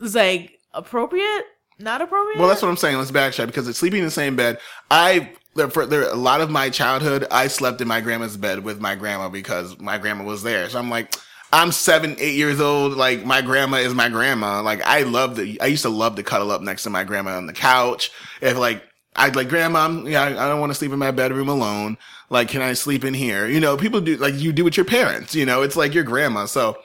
is 0.00 0.14
like 0.14 0.58
appropriate, 0.72 1.44
not 1.78 2.00
appropriate. 2.00 2.38
Well, 2.38 2.48
that's 2.48 2.62
what 2.62 2.68
I'm 2.68 2.76
saying. 2.76 2.96
Let's 2.96 3.10
backtrack 3.10 3.46
because 3.46 3.68
it's 3.68 3.78
sleeping 3.78 4.00
in 4.00 4.04
the 4.04 4.10
same 4.10 4.36
bed. 4.36 4.58
I 4.90 5.32
for 5.70 5.86
there 5.86 6.02
a 6.02 6.16
lot 6.16 6.40
of 6.40 6.50
my 6.50 6.70
childhood, 6.70 7.26
I 7.30 7.46
slept 7.48 7.80
in 7.80 7.88
my 7.88 8.00
grandma's 8.00 8.36
bed 8.36 8.64
with 8.64 8.80
my 8.80 8.94
grandma 8.94 9.28
because 9.28 9.78
my 9.78 9.98
grandma 9.98 10.24
was 10.24 10.42
there. 10.42 10.68
So 10.68 10.78
I'm 10.78 10.90
like, 10.90 11.16
I'm 11.52 11.70
seven, 11.70 12.16
eight 12.18 12.34
years 12.34 12.60
old. 12.60 12.94
Like 12.94 13.24
my 13.24 13.40
grandma 13.40 13.78
is 13.78 13.94
my 13.94 14.08
grandma. 14.08 14.62
Like 14.62 14.82
I 14.82 15.02
love 15.02 15.36
the. 15.36 15.60
I 15.60 15.66
used 15.66 15.82
to 15.82 15.88
love 15.88 16.16
to 16.16 16.22
cuddle 16.22 16.50
up 16.50 16.62
next 16.62 16.82
to 16.84 16.90
my 16.90 17.04
grandma 17.04 17.36
on 17.36 17.46
the 17.46 17.52
couch. 17.52 18.10
If 18.40 18.56
like 18.56 18.82
I'd 19.14 19.36
like 19.36 19.48
grandma, 19.48 19.86
I 19.88 20.26
I 20.26 20.48
don't 20.48 20.60
want 20.60 20.70
to 20.70 20.74
sleep 20.74 20.92
in 20.92 20.98
my 20.98 21.12
bedroom 21.12 21.48
alone. 21.48 21.96
Like, 22.30 22.48
can 22.48 22.62
I 22.62 22.72
sleep 22.72 23.04
in 23.04 23.14
here? 23.14 23.46
You 23.46 23.60
know, 23.60 23.76
people 23.76 24.00
do 24.00 24.16
like 24.16 24.34
you 24.34 24.52
do 24.52 24.64
with 24.64 24.76
your 24.76 24.86
parents. 24.86 25.34
You 25.34 25.46
know, 25.46 25.62
it's 25.62 25.76
like 25.76 25.94
your 25.94 26.04
grandma. 26.04 26.46
So 26.46 26.76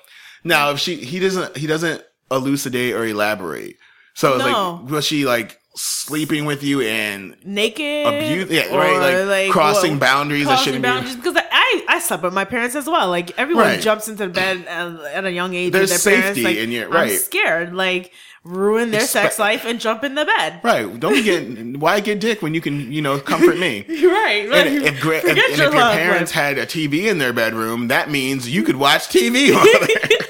now 0.44 0.70
if 0.72 0.80
she 0.80 0.98
he 0.98 1.20
doesn't 1.20 1.58
he 1.58 1.66
doesn't 1.66 2.04
elucidate 2.30 2.94
or 2.94 3.06
elaborate. 3.06 3.78
So 4.20 4.36
it's 4.36 4.44
No. 4.46 4.82
like 4.84 4.92
was 4.92 5.06
she 5.06 5.26
like 5.26 5.58
sleeping 5.76 6.44
with 6.44 6.62
you 6.62 6.82
and 6.82 7.38
naked, 7.46 8.06
abuse? 8.06 8.50
Yeah, 8.52 8.76
right. 8.76 9.24
Like, 9.24 9.50
crossing 9.52 9.92
well, 9.92 10.00
boundaries 10.02 10.44
that 10.44 10.56
crossing 10.56 10.66
shouldn't 10.66 10.84
boundaries 10.84 11.16
be. 11.16 11.22
because 11.22 11.42
I 11.52 11.86
I 11.88 12.00
slept 12.00 12.24
with 12.24 12.34
my 12.34 12.44
parents 12.44 12.76
as 12.76 12.86
well. 12.88 13.08
Like 13.10 13.32
everyone 13.40 13.64
Right. 13.66 13.82
jumps 13.82 14.10
into 14.10 14.28
the 14.28 14.34
bed 14.34 14.66
at, 14.68 14.92
at 15.16 15.24
a 15.26 15.32
young 15.32 15.54
age. 15.54 15.72
There's 15.72 15.90
with 15.92 16.04
their 16.04 16.16
parents. 16.16 16.36
safety 16.38 16.44
Like, 16.44 16.58
in 16.58 16.72
your- 16.72 16.88
I'm 16.88 16.92
right. 16.94 17.12
scared. 17.20 17.74
Like 17.74 18.12
ruin 18.44 18.90
their 18.92 19.02
sex 19.02 19.38
life 19.40 19.64
and 19.66 19.80
jump 19.80 20.04
in 20.04 20.16
the 20.16 20.26
bed. 20.26 20.60
Right. 20.64 21.00
Don't 21.00 21.24
get 21.24 21.44
why 21.80 22.02
get 22.02 22.20
dick 22.20 22.42
when 22.42 22.54
you 22.54 22.60
can 22.62 22.92
you 22.92 23.02
know 23.02 23.20
comfort 23.20 23.58
me. 23.58 23.86
Right. 24.20 24.50
Like, 24.50 24.66
And 24.66 24.86
if, 24.86 25.00
gra- 25.00 25.22
and, 25.30 25.38
if 25.38 25.58
your 25.58 25.72
parents 25.72 26.36
life. 26.36 26.44
had 26.44 26.58
a 26.58 26.66
TV 26.66 27.06
in 27.06 27.20
their 27.20 27.32
bedroom, 27.34 27.88
that 27.88 28.10
means 28.12 28.50
you 28.50 28.64
could 28.64 28.76
watch 28.76 29.08
TV. 29.08 29.52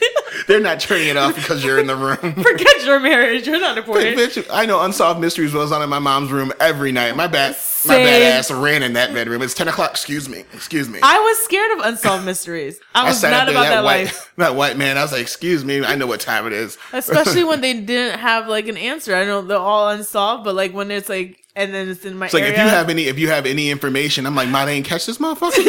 they're- 0.49 0.59
not 0.59 0.79
turning 0.81 1.07
it 1.07 1.15
off 1.17 1.35
because 1.35 1.63
you're 1.63 1.79
in 1.79 1.87
the 1.87 1.95
room. 1.95 2.17
forget 2.43 2.83
your 2.85 2.99
marriage. 2.99 3.47
You're 3.47 3.59
not 3.61 3.77
important. 3.77 4.17
Bitch, 4.17 4.45
I 4.51 4.65
know 4.65 4.81
Unsolved 4.81 5.21
Mysteries 5.21 5.53
was 5.53 5.71
on 5.71 5.81
in 5.81 5.89
my 5.89 5.99
mom's 5.99 6.31
room 6.31 6.51
every 6.59 6.91
night. 6.91 7.15
My 7.15 7.27
bad, 7.27 7.51
my 7.51 7.55
Same. 7.95 8.05
bad 8.05 8.21
ass 8.21 8.51
ran 8.51 8.83
in 8.83 8.93
that 8.93 9.13
bedroom. 9.13 9.41
It's 9.41 9.53
ten 9.53 9.67
o'clock. 9.69 9.91
Excuse 9.91 10.27
me. 10.27 10.43
Excuse 10.53 10.89
me. 10.89 10.99
I 11.01 11.17
was 11.17 11.37
scared 11.45 11.79
of 11.79 11.85
unsolved 11.85 12.25
mysteries. 12.25 12.77
I 12.93 13.07
was 13.07 13.19
sat 13.21 13.31
not 13.31 13.47
about 13.47 13.69
that, 13.69 13.83
white, 13.85 14.05
life. 14.07 14.33
that 14.37 14.55
white 14.55 14.75
man. 14.77 14.97
I 14.97 15.01
was 15.03 15.13
like, 15.13 15.21
"Excuse 15.21 15.63
me, 15.63 15.83
I 15.85 15.95
know 15.95 16.07
what 16.07 16.19
time 16.19 16.45
it 16.45 16.53
is." 16.53 16.77
Especially 16.93 17.45
when 17.45 17.61
they 17.61 17.79
didn't 17.79 18.19
have 18.19 18.47
like 18.49 18.67
an 18.67 18.75
answer. 18.77 19.15
I 19.15 19.23
know 19.23 19.41
they're 19.41 19.57
all 19.57 19.87
unsolved, 19.89 20.43
but 20.43 20.55
like 20.55 20.73
when 20.73 20.91
it's 20.91 21.07
like, 21.07 21.37
and 21.55 21.73
then 21.73 21.87
it's 21.87 22.03
in 22.03 22.17
my 22.17 22.25
It's 22.25 22.33
like 22.33 22.43
if 22.43 22.57
you 22.57 22.63
have 22.63 22.89
any, 22.89 23.03
if 23.05 23.17
you 23.17 23.29
have 23.29 23.45
any 23.45 23.69
information, 23.69 24.25
I'm 24.25 24.35
like, 24.35 24.49
"Ma, 24.49 24.65
they 24.65 24.73
ain't 24.73 24.85
catch 24.85 25.05
this 25.05 25.19
motherfucker." 25.19 25.63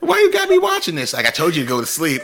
Why 0.00 0.18
you 0.20 0.30
got 0.32 0.48
me 0.48 0.58
watching 0.58 0.94
this? 0.94 1.14
Like 1.14 1.26
I 1.26 1.30
told 1.30 1.56
you 1.56 1.62
to 1.62 1.68
go 1.68 1.80
to 1.80 1.86
sleep. 1.86 2.22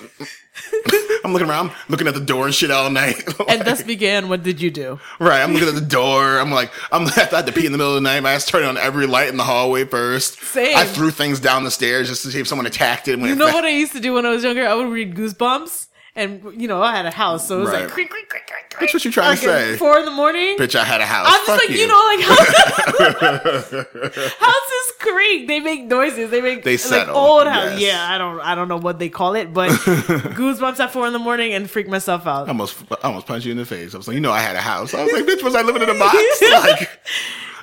I'm 1.24 1.32
looking 1.32 1.48
around, 1.48 1.70
I'm 1.70 1.76
looking 1.88 2.08
at 2.08 2.14
the 2.14 2.20
door 2.20 2.46
and 2.46 2.54
shit 2.54 2.70
all 2.70 2.90
night. 2.90 3.22
and 3.48 3.62
thus 3.62 3.82
began. 3.82 4.28
What 4.28 4.42
did 4.42 4.60
you 4.60 4.70
do? 4.70 5.00
right, 5.18 5.42
I'm 5.42 5.52
looking 5.52 5.68
at 5.68 5.74
the 5.74 5.80
door. 5.80 6.38
I'm 6.38 6.50
like, 6.50 6.70
I'm 6.90 7.06
I 7.06 7.10
had 7.10 7.46
to 7.46 7.52
pee 7.52 7.66
in 7.66 7.72
the 7.72 7.78
middle 7.78 7.92
of 7.92 8.02
the 8.02 8.08
night. 8.08 8.20
My 8.20 8.32
ass 8.32 8.46
turned 8.46 8.64
on 8.64 8.76
every 8.76 9.06
light 9.06 9.28
in 9.28 9.36
the 9.36 9.44
hallway 9.44 9.84
first. 9.84 10.40
Same. 10.40 10.76
I 10.76 10.84
threw 10.84 11.10
things 11.10 11.40
down 11.40 11.64
the 11.64 11.70
stairs 11.70 12.08
just 12.08 12.22
to 12.22 12.30
see 12.30 12.40
if 12.40 12.48
someone 12.48 12.66
attacked 12.66 13.08
it. 13.08 13.18
You 13.18 13.34
know 13.34 13.46
what 13.46 13.64
I 13.64 13.70
used 13.70 13.92
to 13.92 14.00
do 14.00 14.14
when 14.14 14.26
I 14.26 14.30
was 14.30 14.44
younger? 14.44 14.66
I 14.66 14.74
would 14.74 14.88
read 14.88 15.14
Goosebumps, 15.14 15.88
and 16.14 16.42
you 16.60 16.68
know 16.68 16.82
I 16.82 16.94
had 16.96 17.06
a 17.06 17.10
house, 17.10 17.48
so 17.48 17.58
it 17.58 17.60
was 17.60 17.70
Right. 17.70 17.82
like 17.84 17.90
creak, 17.90 18.10
creak, 18.10 18.28
creak, 18.28 18.46
creak, 18.46 18.70
creak. 18.70 18.90
Bitch, 18.90 18.94
what 18.94 19.04
you 19.04 19.10
trying 19.12 19.36
to 19.36 19.46
Like, 19.46 19.56
at 19.56 19.62
say? 19.72 19.76
Four 19.78 19.98
in 19.98 20.04
the 20.04 20.10
morning. 20.10 20.56
Bitch, 20.58 20.74
I 20.74 20.84
had 20.84 21.00
a 21.00 21.06
house. 21.06 21.26
I'm 21.28 21.46
just 21.46 21.46
Fuck 21.46 21.68
like 21.68 21.78
you. 21.78 21.86
know, 21.86 22.12
like 22.12 22.20
houses, 22.20 23.86
houses 24.38 24.92
creak. 24.98 25.48
They 25.48 25.60
make 25.60 25.84
noises. 25.84 26.30
They 26.30 26.40
make 26.40 26.64
They 26.64 26.72
like 26.72 26.80
settle, 26.80 27.16
old 27.16 27.46
house. 27.46 27.78
yes. 27.80 27.94
Yeah, 27.94 28.14
I 28.14 28.18
don't, 28.18 28.40
I 28.40 28.54
don't 28.54 28.68
know 28.68 28.76
what 28.78 28.98
they 28.98 29.08
call 29.08 29.34
it, 29.34 29.52
but 29.52 29.70
goosebumps 29.70 30.80
at 30.80 30.92
four 30.92 31.06
in 31.06 31.12
the 31.12 31.18
morning 31.18 31.54
and 31.54 31.70
freak 31.70 31.88
myself 31.88 32.26
out. 32.26 32.46
I 32.46 32.48
almost, 32.48 32.76
I 32.90 32.96
almost 33.08 33.26
punched 33.26 33.46
you 33.46 33.52
in 33.52 33.58
the 33.58 33.66
face. 33.66 33.94
I 33.94 33.98
was 33.98 34.08
like, 34.08 34.14
you 34.14 34.20
know, 34.20 34.32
I 34.32 34.40
had 34.40 34.56
a 34.56 34.60
house. 34.60 34.94
I 34.94 35.04
was 35.04 35.12
like, 35.12 35.24
bitch, 35.24 35.42
was 35.42 35.54
I 35.54 35.62
living 35.62 35.82
in 35.82 35.90
a 35.90 35.98
box? 35.98 36.16
Like, 36.42 36.88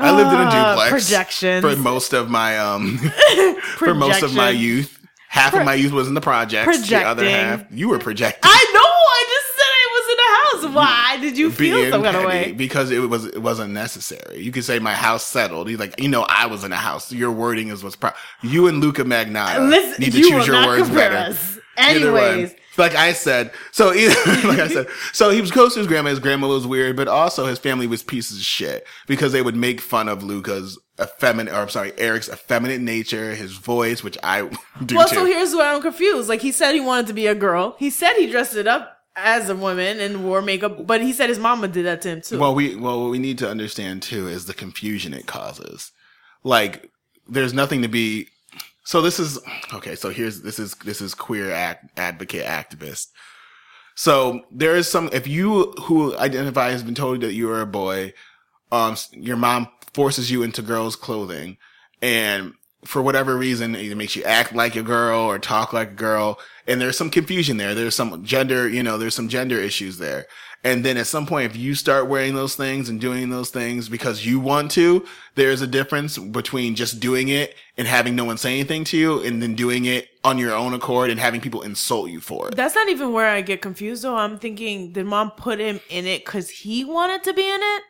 I 0.01 0.11
lived 0.15 0.31
in 0.33 0.39
a 0.39 0.43
Ah, 0.45 0.71
duplex 0.71 0.89
projections. 0.91 1.61
for 1.65 1.75
most 1.75 2.13
of 2.13 2.29
my 2.29 2.57
um 2.57 2.97
for 3.77 3.93
most 3.93 4.23
of 4.23 4.33
my 4.33 4.49
youth. 4.49 4.97
Half 5.29 5.53
of 5.53 5.63
my 5.63 5.75
youth 5.75 5.91
was 5.91 6.07
in 6.07 6.15
the 6.15 6.21
projects. 6.21 6.89
The 6.89 6.97
other 7.03 7.23
half, 7.29 7.63
you 7.71 7.87
were 7.87 7.99
projecting. 7.99 8.41
I 8.43 8.65
know. 8.73 8.79
I 8.81 9.25
just 9.29 9.57
said 9.57 9.63
I 9.65 9.87
was 9.93 10.05
in 10.13 10.19
a 10.19 10.71
house. 10.73 10.75
Why 10.75 11.17
did 11.21 11.37
you 11.37 11.51
feel 11.51 11.91
some 11.91 12.03
kind 12.03 12.17
of 12.17 12.25
way? 12.25 12.51
because 12.51 12.89
it 12.89 12.99
was 13.07 13.25
it 13.25 13.41
wasn't 13.41 13.71
necessary. 13.73 14.39
You 14.41 14.51
could 14.51 14.65
say 14.65 14.79
my 14.79 14.93
house 14.93 15.23
settled. 15.23 15.69
He's 15.69 15.79
like, 15.79 15.99
you 16.01 16.09
know, 16.09 16.25
I 16.27 16.47
was 16.47 16.63
in 16.63 16.71
a 16.71 16.77
house. 16.77 17.11
Your 17.11 17.31
wording 17.31 17.67
is 17.69 17.83
what's 17.83 17.95
pro- 17.95 18.11
you 18.41 18.67
and 18.67 18.81
Luca 18.81 19.03
Magnotta 19.03 19.69
Listen, 19.69 20.01
need 20.01 20.13
to 20.13 20.21
choose 20.21 20.47
your 20.47 20.65
words 20.65 20.89
better. 20.89 21.15
us. 21.31 21.58
Anyways, 21.77 22.53
like 22.77 22.95
I 22.95 23.13
said, 23.13 23.51
so 23.71 23.93
either, 23.93 24.13
like 24.47 24.59
I 24.59 24.67
said, 24.67 24.87
so 25.13 25.29
he 25.29 25.41
was 25.41 25.51
close 25.51 25.73
to 25.73 25.79
his 25.79 25.87
grandma. 25.87 26.09
His 26.09 26.19
grandma 26.19 26.47
was 26.47 26.67
weird, 26.67 26.95
but 26.95 27.07
also 27.07 27.45
his 27.45 27.59
family 27.59 27.87
was 27.87 28.03
pieces 28.03 28.37
of 28.37 28.43
shit 28.43 28.85
because 29.07 29.31
they 29.31 29.41
would 29.41 29.55
make 29.55 29.81
fun 29.81 30.07
of 30.09 30.23
Luca's 30.23 30.79
effeminate, 31.01 31.53
or 31.53 31.57
I'm 31.57 31.69
sorry, 31.69 31.93
Eric's 31.97 32.29
effeminate 32.29 32.81
nature, 32.81 33.33
his 33.33 33.53
voice, 33.53 34.03
which 34.03 34.17
I 34.23 34.41
do 34.85 34.95
well, 34.95 35.07
too. 35.07 35.15
so 35.15 35.25
here's 35.25 35.55
where 35.55 35.73
I'm 35.73 35.81
confused. 35.81 36.29
Like 36.29 36.41
he 36.41 36.51
said 36.51 36.73
he 36.73 36.81
wanted 36.81 37.07
to 37.07 37.13
be 37.13 37.27
a 37.27 37.35
girl. 37.35 37.75
He 37.79 37.89
said 37.89 38.13
he 38.15 38.29
dressed 38.29 38.55
it 38.55 38.67
up 38.67 38.97
as 39.15 39.49
a 39.49 39.55
woman 39.55 39.99
and 39.99 40.23
wore 40.23 40.41
makeup, 40.41 40.85
but 40.85 41.01
he 41.01 41.13
said 41.13 41.29
his 41.29 41.39
mama 41.39 41.67
did 41.67 41.85
that 41.85 42.01
to 42.03 42.09
him 42.09 42.21
too. 42.21 42.39
Well, 42.39 42.55
we 42.55 42.75
well 42.75 43.01
what 43.01 43.11
we 43.11 43.19
need 43.19 43.37
to 43.39 43.49
understand 43.49 44.01
too 44.01 44.27
is 44.27 44.45
the 44.45 44.53
confusion 44.53 45.13
it 45.13 45.27
causes. 45.27 45.91
Like, 46.43 46.89
there's 47.27 47.53
nothing 47.53 47.81
to 47.81 47.87
be. 47.87 48.27
So 48.89 49.03
this 49.03 49.19
is 49.19 49.37
okay. 49.71 49.93
So 49.93 50.09
here's 50.09 50.41
this 50.41 50.57
is 50.57 50.73
this 50.83 50.99
is 50.99 51.13
queer 51.13 51.51
act, 51.51 51.91
advocate 51.95 52.43
activist. 52.43 53.09
So 53.93 54.45
there 54.49 54.75
is 54.75 54.89
some 54.89 55.11
if 55.13 55.27
you 55.27 55.73
who 55.83 56.17
identify 56.17 56.71
has 56.71 56.81
been 56.81 56.95
told 56.95 57.21
that 57.21 57.33
you 57.33 57.51
are 57.51 57.61
a 57.61 57.67
boy, 57.67 58.15
um, 58.71 58.95
your 59.11 59.37
mom 59.37 59.67
forces 59.93 60.31
you 60.31 60.41
into 60.41 60.63
girls' 60.63 60.95
clothing, 60.95 61.57
and 62.01 62.53
for 62.83 63.03
whatever 63.03 63.37
reason, 63.37 63.75
it 63.75 63.95
makes 63.95 64.15
you 64.15 64.23
act 64.23 64.53
like 64.53 64.75
a 64.75 64.81
girl 64.81 65.19
or 65.19 65.37
talk 65.37 65.71
like 65.71 65.91
a 65.91 65.93
girl. 65.93 66.39
And 66.65 66.81
there's 66.81 66.97
some 66.97 67.11
confusion 67.11 67.57
there. 67.57 67.75
There's 67.75 67.93
some 67.93 68.25
gender, 68.25 68.67
you 68.67 68.81
know, 68.81 68.97
there's 68.97 69.13
some 69.13 69.29
gender 69.29 69.59
issues 69.59 69.99
there. 69.99 70.25
And 70.63 70.83
then 70.83 70.97
at 70.97 71.07
some 71.07 71.25
point, 71.25 71.49
if 71.49 71.55
you 71.57 71.73
start 71.73 72.07
wearing 72.07 72.35
those 72.35 72.53
things 72.55 72.89
and 72.89 72.99
doing 72.99 73.29
those 73.29 73.49
things 73.49 73.87
because 73.87 74.25
you 74.25 74.41
want 74.41 74.71
to, 74.71 75.05
there's 75.35 75.61
a 75.61 75.67
difference 75.67 76.17
between 76.17 76.75
just 76.75 76.99
doing 76.99 77.29
it 77.29 77.55
and 77.77 77.87
having 77.87 78.13
no 78.15 78.25
one 78.25 78.37
say 78.37 78.53
anything 78.55 78.83
to 78.85 78.97
you 78.97 79.21
and 79.23 79.41
then 79.41 79.55
doing 79.55 79.85
it 79.85 80.09
on 80.25 80.37
your 80.37 80.53
own 80.53 80.73
accord 80.73 81.09
and 81.11 81.19
having 81.19 81.39
people 81.39 81.61
insult 81.61 82.09
you 82.09 82.19
for 82.19 82.49
it. 82.49 82.55
That's 82.57 82.75
not 82.75 82.89
even 82.89 83.13
where 83.13 83.27
I 83.29 83.39
get 83.41 83.61
confused 83.61 84.03
though. 84.03 84.17
I'm 84.17 84.37
thinking, 84.37 84.91
did 84.91 85.05
mom 85.05 85.31
put 85.31 85.59
him 85.59 85.79
in 85.89 86.05
it 86.05 86.25
because 86.25 86.49
he 86.49 86.83
wanted 86.83 87.23
to 87.23 87.33
be 87.33 87.47
in 87.49 87.59
it? 87.61 87.83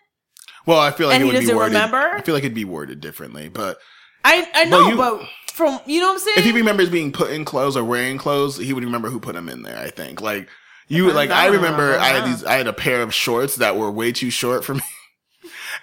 Well, 0.68 0.80
I 0.80 0.92
feel 0.92 1.08
like 1.08 1.16
And 1.16 1.24
it 1.24 1.32
he 1.32 1.38
would 1.40 1.48
be 1.48 1.54
worded. 1.56 1.74
remember? 1.74 1.98
I 1.98 2.22
feel 2.22 2.36
like 2.36 2.44
it'd 2.44 2.54
be 2.54 2.66
worded 2.66 3.02
differently, 3.02 3.50
but 3.50 3.80
I 4.24 4.48
I 4.54 4.66
know, 4.66 4.90
you- 4.90 4.96
but 4.98 5.22
from 5.54 5.80
you 5.88 6.00
know 6.02 6.08
what 6.10 6.14
I'm 6.14 6.20
saying? 6.20 6.38
if 6.38 6.46
he 6.46 6.52
remembers 6.52 6.90
being 6.90 7.12
put 7.12 7.32
in 7.32 7.46
clothes 7.46 7.76
or 7.76 7.84
wearing 7.84 8.20
clothes, 8.20 8.58
he 8.58 8.74
would 8.74 8.84
remember 8.84 9.10
who 9.10 9.20
put 9.20 9.36
him 9.36 9.50
in 9.50 9.64
there. 9.64 9.78
I 9.80 9.90
think 9.90 10.22
like 10.22 10.48
you 10.90 11.10
I 11.10 11.14
like 11.14 11.30
I 11.32 11.46
remember 11.48 11.84
remember, 11.84 12.00
I 12.00 12.08
had 12.10 12.28
these 12.30 12.44
I 12.44 12.54
had 12.58 12.68
a 12.68 12.74
pair 12.74 13.02
of 13.02 13.14
shorts 13.14 13.56
that 13.56 13.78
were 13.78 13.90
way 13.90 14.12
too 14.12 14.30
short 14.30 14.66
for 14.66 14.74
me. 14.76 14.82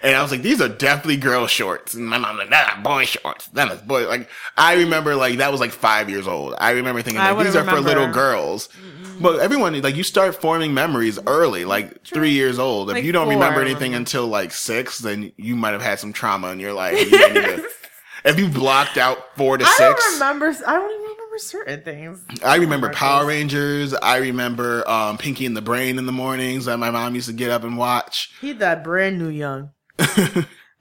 And 0.03 0.15
I 0.15 0.21
was 0.21 0.29
like, 0.31 0.43
these 0.43 0.61
are 0.61 0.69
definitely 0.69 1.17
girl 1.17 1.47
shorts. 1.47 1.95
And 1.95 2.05
my 2.07 2.19
mom 2.19 2.37
like, 2.37 2.49
nah, 2.51 2.79
boy 2.83 3.05
shorts. 3.05 3.47
That 3.47 3.71
is 3.71 3.81
boy. 3.81 4.07
Like, 4.07 4.29
I 4.55 4.75
remember 4.75 5.15
like 5.15 5.37
that 5.37 5.51
was 5.51 5.59
like 5.59 5.71
five 5.71 6.07
years 6.09 6.27
old. 6.27 6.53
I 6.59 6.71
remember 6.71 7.01
thinking 7.01 7.19
like, 7.19 7.29
these 7.29 7.55
wouldn't 7.55 7.67
are 7.67 7.71
for 7.75 7.81
little 7.81 8.03
remember. 8.03 8.13
girls. 8.13 8.69
But 9.19 9.39
everyone, 9.39 9.81
like, 9.81 9.95
you 9.95 10.03
start 10.03 10.39
forming 10.39 10.75
memories 10.75 11.17
early, 11.25 11.65
like 11.65 12.03
three 12.05 12.29
years 12.31 12.59
old. 12.59 12.91
If 12.91 13.03
you 13.03 13.11
don't 13.11 13.25
four, 13.25 13.33
remember 13.33 13.61
anything 13.61 13.91
remember. 13.93 13.97
until 13.97 14.27
like 14.27 14.51
six, 14.51 14.99
then 14.99 15.31
you 15.37 15.55
might 15.55 15.71
have 15.71 15.81
had 15.81 15.99
some 15.99 16.13
trauma 16.13 16.49
in 16.49 16.59
your 16.59 16.73
life. 16.73 16.99
You 16.99 17.17
to- 17.17 17.67
if 18.25 18.37
you 18.37 18.49
blocked 18.49 18.97
out 18.97 19.35
four 19.35 19.57
to 19.57 19.65
I 19.65 19.67
six, 19.69 20.03
don't 20.03 20.13
remember. 20.13 20.55
I 20.67 20.73
don't 20.73 20.99
even 20.99 21.06
remember 21.37 21.39
certain 21.39 21.81
things. 21.81 22.25
I 22.43 22.55
remember 22.57 22.89
Power. 22.91 23.25
Rangers. 23.25 23.93
I 23.93 24.17
remember 24.17 24.87
um, 24.89 25.17
Pinky 25.17 25.45
and 25.45 25.55
the 25.55 25.61
Brain 25.61 25.97
in 25.97 26.05
the 26.05 26.11
mornings 26.11 26.65
that 26.65 26.77
my 26.79 26.91
mom 26.91 27.15
used 27.15 27.27
to 27.27 27.33
get 27.33 27.51
up 27.51 27.63
and 27.63 27.77
watch. 27.77 28.31
He 28.41 28.53
that 28.53 28.83
brand 28.83 29.19
new 29.19 29.29
young. 29.29 29.71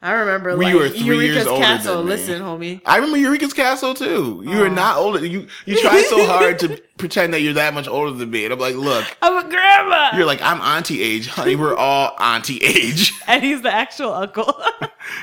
I 0.02 0.12
remember 0.12 0.56
We 0.56 0.66
like 0.66 0.74
were 0.74 0.88
three 0.90 1.00
Eureka's 1.00 1.34
years 1.34 1.46
older 1.46 1.64
Castle. 1.64 1.96
than 1.96 2.04
me. 2.06 2.10
Listen, 2.12 2.42
homie. 2.42 2.80
I 2.84 2.96
remember 2.96 3.16
Eureka's 3.16 3.54
Castle 3.54 3.94
too. 3.94 4.42
You 4.46 4.58
were 4.58 4.68
Aw. 4.68 4.74
not 4.74 4.98
older. 4.98 5.24
You 5.24 5.48
you 5.64 5.80
tried 5.80 6.04
so 6.04 6.24
hard 6.28 6.58
to 6.60 6.80
pretend 6.98 7.32
that 7.34 7.40
you're 7.40 7.54
that 7.54 7.74
much 7.74 7.88
older 7.88 8.12
than 8.12 8.30
me, 8.30 8.44
and 8.44 8.52
I'm 8.52 8.60
like, 8.60 8.76
look, 8.76 9.04
I'm 9.22 9.44
a 9.44 9.48
grandma. 9.48 10.10
you're 10.14 10.26
like 10.26 10.42
I'm 10.42 10.60
auntie 10.60 11.02
age, 11.02 11.28
honey. 11.28 11.56
We're 11.56 11.74
all 11.74 12.14
auntie 12.20 12.58
age. 12.58 13.12
and 13.26 13.42
he's 13.42 13.62
the 13.62 13.72
actual 13.72 14.12
uncle. 14.12 14.54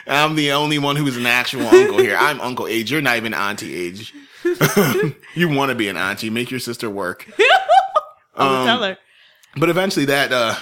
I'm 0.08 0.36
the 0.36 0.52
only 0.54 0.80
one 0.80 0.96
who 0.96 1.06
is 1.08 1.18
an 1.18 1.28
actual 1.28 1.68
uncle 1.68 2.00
here. 2.00 2.18
I'm 2.20 2.42
uncle 2.42 2.68
age. 2.68 2.92
You're 2.92 3.02
not 3.02 3.18
even 3.18 3.34
auntie 3.34 3.74
age. 3.76 4.14
you 5.36 5.50
want 5.50 5.70
to 5.70 5.76
be 5.76 5.88
an 5.90 5.98
auntie? 5.98 6.30
Make 6.30 6.52
your 6.52 6.60
sister 6.60 6.90
work. 6.90 7.30
Um, 8.36 8.64
a 8.64 8.66
teller. 8.66 8.98
But 9.58 9.70
eventually, 9.70 10.06
that 10.06 10.32
uh, 10.34 10.56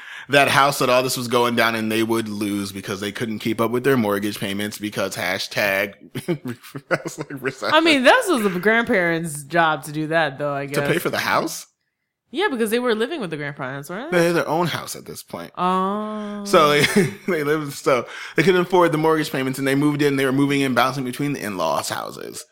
that 0.30 0.48
house 0.48 0.78
that 0.78 0.88
all 0.88 1.02
this 1.02 1.18
was 1.18 1.28
going 1.28 1.54
down, 1.54 1.74
and 1.74 1.92
they 1.92 2.02
would 2.02 2.30
lose 2.30 2.72
because 2.72 3.00
they 3.00 3.12
couldn't 3.12 3.40
keep 3.40 3.60
up 3.60 3.70
with 3.70 3.84
their 3.84 3.98
mortgage 3.98 4.40
payments 4.40 4.78
because 4.78 5.14
hashtag. 5.16 5.96
I 7.72 7.80
mean, 7.80 8.04
that 8.04 8.24
was 8.26 8.42
the 8.50 8.58
grandparents' 8.58 9.42
job 9.44 9.84
to 9.84 9.92
do 9.92 10.06
that, 10.06 10.38
though. 10.38 10.54
I 10.54 10.64
guess 10.64 10.76
to 10.78 10.86
pay 10.86 10.96
for 10.98 11.10
the 11.10 11.18
house. 11.18 11.66
yeah, 12.30 12.48
because 12.50 12.70
they 12.70 12.78
were 12.78 12.94
living 12.94 13.20
with 13.20 13.28
the 13.28 13.36
grandparents, 13.36 13.90
weren't 13.90 14.10
they? 14.10 14.18
They 14.18 14.26
had 14.28 14.36
their 14.36 14.48
own 14.48 14.66
house 14.66 14.96
at 14.96 15.04
this 15.04 15.22
point. 15.22 15.52
Oh, 15.58 16.42
So 16.46 16.70
they, 16.70 16.84
they 17.28 17.44
lived, 17.44 17.74
so 17.74 18.06
they 18.36 18.42
couldn't 18.42 18.62
afford 18.62 18.92
the 18.92 18.98
mortgage 18.98 19.30
payments 19.30 19.58
and 19.58 19.68
they 19.68 19.74
moved 19.74 20.00
in. 20.00 20.16
They 20.16 20.24
were 20.24 20.32
moving 20.32 20.62
in, 20.62 20.72
bouncing 20.72 21.04
between 21.04 21.34
the 21.34 21.44
in-laws 21.44 21.90
houses. 21.90 22.46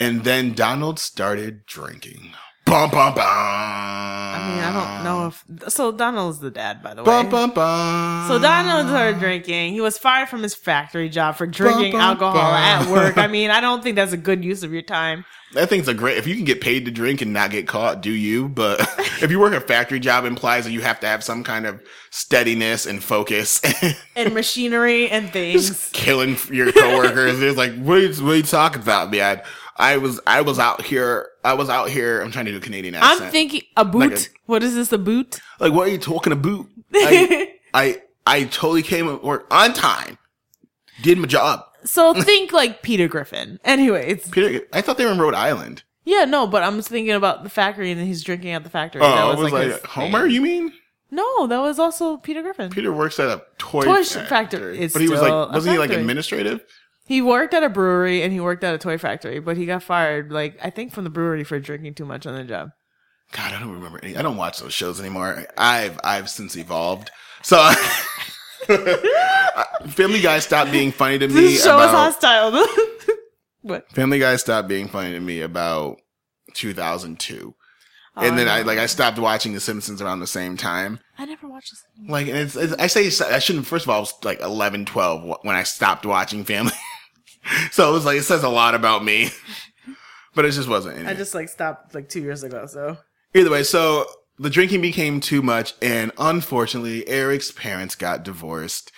And 0.00 0.24
then 0.24 0.54
Donald 0.54 0.98
started 0.98 1.66
drinking. 1.66 2.32
Bum, 2.64 2.90
bum, 2.90 3.14
bum. 3.14 3.24
I 3.26 4.48
mean, 4.48 4.64
I 4.64 4.72
don't 4.72 5.04
know 5.04 5.26
if 5.26 5.72
so. 5.72 5.92
Donald's 5.92 6.38
the 6.38 6.50
dad, 6.50 6.82
by 6.82 6.94
the 6.94 7.02
way. 7.02 7.04
Bum, 7.04 7.28
bum, 7.28 7.50
bum. 7.50 8.28
So 8.28 8.38
Donald 8.38 8.88
started 8.88 9.18
drinking. 9.18 9.72
He 9.72 9.80
was 9.80 9.98
fired 9.98 10.28
from 10.28 10.42
his 10.42 10.54
factory 10.54 11.08
job 11.08 11.36
for 11.36 11.46
drinking 11.46 11.92
bum, 11.92 12.00
alcohol 12.00 12.34
bum. 12.34 12.54
at 12.54 12.88
work. 12.88 13.18
I 13.18 13.26
mean, 13.28 13.50
I 13.50 13.60
don't 13.60 13.82
think 13.82 13.96
that's 13.96 14.12
a 14.12 14.16
good 14.16 14.44
use 14.44 14.62
of 14.62 14.72
your 14.72 14.82
time. 14.82 15.24
Think 15.52 15.80
it's 15.80 15.88
a 15.88 15.94
great, 15.94 16.16
if 16.16 16.28
you 16.28 16.36
can 16.36 16.44
get 16.44 16.60
paid 16.60 16.84
to 16.84 16.92
drink 16.92 17.22
and 17.22 17.32
not 17.32 17.50
get 17.50 17.66
caught, 17.66 18.02
do 18.02 18.12
you? 18.12 18.48
But 18.48 18.80
if 19.20 19.32
you 19.32 19.40
work 19.40 19.52
a 19.52 19.60
factory 19.60 19.98
job 19.98 20.24
implies 20.24 20.64
that 20.64 20.70
you 20.70 20.80
have 20.80 21.00
to 21.00 21.08
have 21.08 21.24
some 21.24 21.42
kind 21.42 21.66
of 21.66 21.82
steadiness 22.10 22.86
and 22.86 23.02
focus. 23.02 23.60
And 24.14 24.34
machinery 24.34 25.08
and 25.08 25.30
things. 25.30 25.68
just 25.68 25.92
killing 25.94 26.36
your 26.52 26.70
coworkers. 26.72 27.40
It's 27.40 27.56
like, 27.56 27.74
what 27.76 27.98
are, 27.98 28.00
you, 28.00 28.24
what 28.24 28.32
are 28.32 28.36
you 28.36 28.42
talking 28.42 28.82
about, 28.82 29.10
man? 29.10 29.40
I 29.80 29.96
was, 29.96 30.20
I 30.26 30.42
was 30.42 30.58
out 30.58 30.82
here. 30.82 31.28
I 31.42 31.54
was 31.54 31.68
out 31.68 31.88
here. 31.88 32.20
I'm 32.20 32.30
trying 32.30 32.44
to 32.46 32.50
do 32.52 32.58
a 32.58 32.60
Canadian 32.60 32.94
accent. 32.94 33.22
I'm 33.22 33.30
thinking 33.32 33.62
a 33.76 33.84
boot. 33.84 33.98
Like 34.12 34.18
a- 34.20 34.24
what 34.46 34.62
is 34.62 34.74
this? 34.74 34.92
A 34.92 34.98
boot? 34.98 35.40
like, 35.58 35.72
what 35.72 35.88
are 35.88 35.90
you 35.90 35.98
talking 35.98 36.32
about? 36.32 36.66
I, 36.94 37.54
I, 37.74 38.02
I 38.26 38.44
totally 38.44 38.82
came 38.82 39.08
at 39.08 39.24
work 39.24 39.46
on 39.50 39.72
time. 39.72 40.18
Did 41.02 41.18
my 41.18 41.26
job. 41.26 41.64
so 41.84 42.12
think 42.12 42.52
like 42.52 42.82
Peter 42.82 43.08
Griffin. 43.08 43.58
Anyways, 43.64 44.28
Peter, 44.28 44.66
I 44.72 44.82
thought 44.82 44.98
they 44.98 45.06
were 45.06 45.12
in 45.12 45.18
Rhode 45.18 45.34
Island. 45.34 45.82
yeah, 46.04 46.26
no, 46.26 46.46
but 46.46 46.62
I'm 46.62 46.82
thinking 46.82 47.14
about 47.14 47.42
the 47.42 47.48
factory 47.48 47.90
and 47.90 47.98
then 47.98 48.06
he's 48.06 48.22
drinking 48.22 48.50
at 48.50 48.64
the 48.64 48.70
factory. 48.70 49.00
Oh, 49.02 49.08
That 49.08 49.18
I 49.24 49.34
was 49.34 49.50
like, 49.52 49.64
his 49.64 49.80
Homer, 49.84 50.22
thing. 50.24 50.32
you 50.32 50.42
mean? 50.42 50.72
No, 51.10 51.46
that 51.46 51.58
was 51.60 51.78
also 51.78 52.18
Peter 52.18 52.42
Griffin. 52.42 52.70
Peter 52.70 52.92
works 52.92 53.18
at 53.18 53.28
a 53.28 53.42
toy, 53.58 53.82
Toy 53.82 54.04
factory. 54.04 54.26
factory. 54.26 54.88
But 54.88 55.02
he 55.02 55.08
was 55.08 55.22
like, 55.22 55.52
wasn't 55.52 55.72
he 55.72 55.78
like 55.78 55.90
administrative? 55.90 56.60
He 57.10 57.20
worked 57.20 57.54
at 57.54 57.64
a 57.64 57.68
brewery 57.68 58.22
and 58.22 58.32
he 58.32 58.38
worked 58.38 58.62
at 58.62 58.72
a 58.72 58.78
toy 58.78 58.96
factory, 58.96 59.40
but 59.40 59.56
he 59.56 59.66
got 59.66 59.82
fired, 59.82 60.30
like 60.30 60.56
I 60.62 60.70
think 60.70 60.92
from 60.92 61.02
the 61.02 61.10
brewery 61.10 61.42
for 61.42 61.58
drinking 61.58 61.94
too 61.94 62.04
much 62.04 62.24
on 62.24 62.36
the 62.36 62.44
job. 62.44 62.70
God, 63.32 63.52
I 63.52 63.58
don't 63.58 63.72
remember 63.72 63.98
any. 64.00 64.16
I 64.16 64.22
don't 64.22 64.36
watch 64.36 64.60
those 64.60 64.72
shows 64.72 65.00
anymore. 65.00 65.44
I've 65.58 65.98
I've 66.04 66.30
since 66.30 66.54
evolved. 66.54 67.10
So 67.42 67.56
Family 69.88 70.20
Guy 70.20 70.38
stopped 70.38 70.70
being 70.70 70.92
funny 70.92 71.18
to 71.18 71.26
me. 71.26 71.34
This 71.34 71.64
show 71.64 71.80
is 71.80 71.90
about, 71.90 72.14
hostile. 72.14 72.64
what? 73.62 73.90
Family 73.90 74.20
Guy 74.20 74.36
stopped 74.36 74.68
being 74.68 74.86
funny 74.86 75.10
to 75.10 75.20
me 75.20 75.40
about 75.40 75.96
2002. 76.54 77.56
and 78.18 78.38
then 78.38 78.46
I 78.46 78.60
Oh, 78.60 78.64
like 78.64 78.78
I 78.78 78.86
stopped 78.86 79.18
watching 79.18 79.52
The 79.52 79.58
Simpsons 79.58 80.00
around 80.00 80.20
the 80.20 80.28
same 80.28 80.56
time. 80.56 81.00
I 81.18 81.24
never 81.24 81.48
watched 81.48 81.72
this. 81.72 81.82
Like 82.08 82.28
and 82.28 82.36
it's, 82.36 82.54
it's 82.54 82.74
I 82.74 82.86
say 82.86 83.08
I 83.34 83.40
shouldn't. 83.40 83.66
First 83.66 83.86
of 83.86 83.90
all, 83.90 83.96
I 83.96 83.98
was 83.98 84.14
like 84.22 84.40
11, 84.40 84.84
12 84.84 85.38
when 85.42 85.56
I 85.56 85.64
stopped 85.64 86.06
watching 86.06 86.44
Family. 86.44 86.70
so 87.70 87.88
it 87.88 87.92
was 87.92 88.04
like 88.04 88.18
it 88.18 88.24
says 88.24 88.42
a 88.42 88.48
lot 88.48 88.74
about 88.74 89.04
me. 89.04 89.30
But 90.32 90.44
it 90.44 90.52
just 90.52 90.68
wasn't. 90.68 91.08
I 91.08 91.14
just 91.14 91.34
like 91.34 91.48
stopped 91.48 91.92
like 91.92 92.08
two 92.08 92.20
years 92.20 92.44
ago. 92.44 92.64
So 92.66 92.96
Either 93.34 93.50
way, 93.50 93.62
so 93.62 94.06
the 94.38 94.50
drinking 94.50 94.80
became 94.80 95.20
too 95.20 95.42
much, 95.42 95.74
and 95.82 96.12
unfortunately, 96.18 97.06
Eric's 97.08 97.52
parents 97.52 97.94
got 97.94 98.22
divorced. 98.22 98.90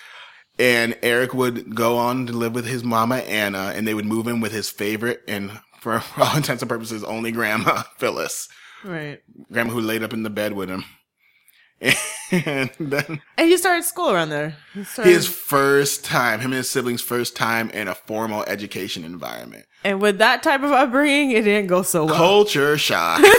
And 0.59 0.97
Eric 1.03 1.33
would 1.33 1.75
go 1.75 1.97
on 1.97 2.27
to 2.27 2.33
live 2.33 2.55
with 2.55 2.67
his 2.67 2.85
mama 2.85 3.17
Anna, 3.17 3.73
and 3.75 3.87
they 3.89 3.95
would 3.95 4.05
move 4.05 4.27
in 4.27 4.41
with 4.41 4.53
his 4.53 4.71
favorite 4.71 5.23
and, 5.27 5.51
for 5.81 6.03
all 6.19 6.37
intents 6.37 6.63
and 6.63 6.69
purposes, 6.69 7.03
only 7.03 7.33
grandma 7.33 7.83
Phyllis, 7.97 8.49
right, 8.85 9.21
grandma 9.51 9.73
who 9.73 9.81
laid 9.81 10.03
up 10.03 10.13
in 10.13 10.23
the 10.23 10.31
bed 10.31 10.53
with 10.53 10.69
him. 10.69 10.85
And 12.33 12.71
then 12.79 13.21
and 13.37 13.47
he 13.49 13.59
started 13.59 13.85
school 13.85 14.11
around 14.11 14.31
there. 14.31 14.57
Started, 14.85 15.11
his 15.13 15.29
first 15.29 16.03
time, 16.03 16.41
him 16.41 16.47
and 16.53 16.55
his 16.59 16.71
siblings' 16.71 17.03
first 17.03 17.37
time 17.37 17.69
in 17.71 17.89
a 17.89 17.95
formal 17.95 18.43
education 18.45 19.05
environment. 19.05 19.67
and 19.85 20.01
with 20.01 20.17
that 20.19 20.43
type 20.43 20.63
of 20.63 20.73
upbringing, 20.73 21.33
it 21.33 21.43
didn't 21.43 21.67
go 21.67 21.83
so 21.83 22.07
well. 22.07 22.15
Culture 22.15 22.79
shock. 22.79 23.21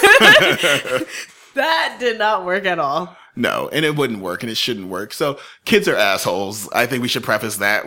That 1.55 1.97
did 1.99 2.17
not 2.17 2.45
work 2.45 2.65
at 2.65 2.79
all. 2.79 3.15
No, 3.35 3.69
and 3.71 3.85
it 3.85 3.95
wouldn't 3.95 4.21
work 4.21 4.41
and 4.43 4.51
it 4.51 4.57
shouldn't 4.57 4.87
work. 4.87 5.13
So 5.13 5.39
kids 5.65 5.87
are 5.87 5.95
assholes. 5.95 6.67
I 6.71 6.85
think 6.87 7.01
we 7.03 7.07
should 7.07 7.23
preface 7.23 7.57
that. 7.57 7.85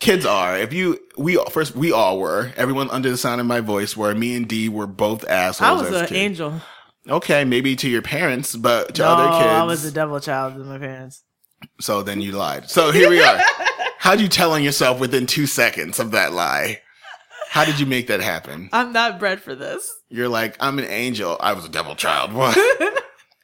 kids 0.00 0.24
are. 0.26 0.56
If 0.58 0.72
you, 0.72 0.98
we 1.18 1.36
all- 1.36 1.50
first, 1.50 1.74
we 1.76 1.92
all 1.92 2.18
were. 2.18 2.52
Everyone 2.56 2.90
under 2.90 3.10
the 3.10 3.16
sound 3.18 3.40
of 3.40 3.46
my 3.46 3.60
voice 3.60 3.96
were. 3.96 4.14
Me 4.14 4.34
and 4.36 4.48
Dee 4.48 4.68
were 4.70 4.86
both 4.86 5.24
assholes. 5.28 5.68
I 5.68 5.72
was 5.72 5.92
as 5.92 6.00
an 6.02 6.06
kids. 6.08 6.18
angel. 6.18 6.60
Okay, 7.08 7.44
maybe 7.44 7.74
to 7.76 7.88
your 7.88 8.02
parents, 8.02 8.54
but 8.54 8.94
to 8.94 9.02
no, 9.02 9.08
other 9.08 9.38
kids. 9.38 9.52
I 9.52 9.64
was 9.64 9.84
a 9.84 9.90
devil 9.90 10.20
child 10.20 10.54
to 10.54 10.60
my 10.60 10.78
parents. 10.78 11.24
so 11.80 12.02
then 12.02 12.20
you 12.20 12.32
lied. 12.32 12.70
So 12.70 12.92
here 12.92 13.10
we 13.10 13.22
are. 13.22 13.40
How'd 13.98 14.20
you 14.20 14.28
tell 14.28 14.52
on 14.52 14.62
yourself 14.62 15.00
within 15.00 15.26
two 15.26 15.46
seconds 15.46 15.98
of 15.98 16.12
that 16.12 16.32
lie? 16.32 16.80
How 17.50 17.64
did 17.64 17.78
you 17.78 17.86
make 17.86 18.06
that 18.06 18.20
happen? 18.20 18.70
I'm 18.72 18.92
not 18.92 19.18
bred 19.18 19.40
for 19.40 19.54
this. 19.54 19.88
You're 20.08 20.28
like, 20.28 20.56
I'm 20.58 20.78
an 20.78 20.86
angel. 20.86 21.36
I 21.38 21.52
was 21.52 21.64
a 21.64 21.68
devil 21.68 21.94
child. 21.94 22.32
What? 22.42 22.56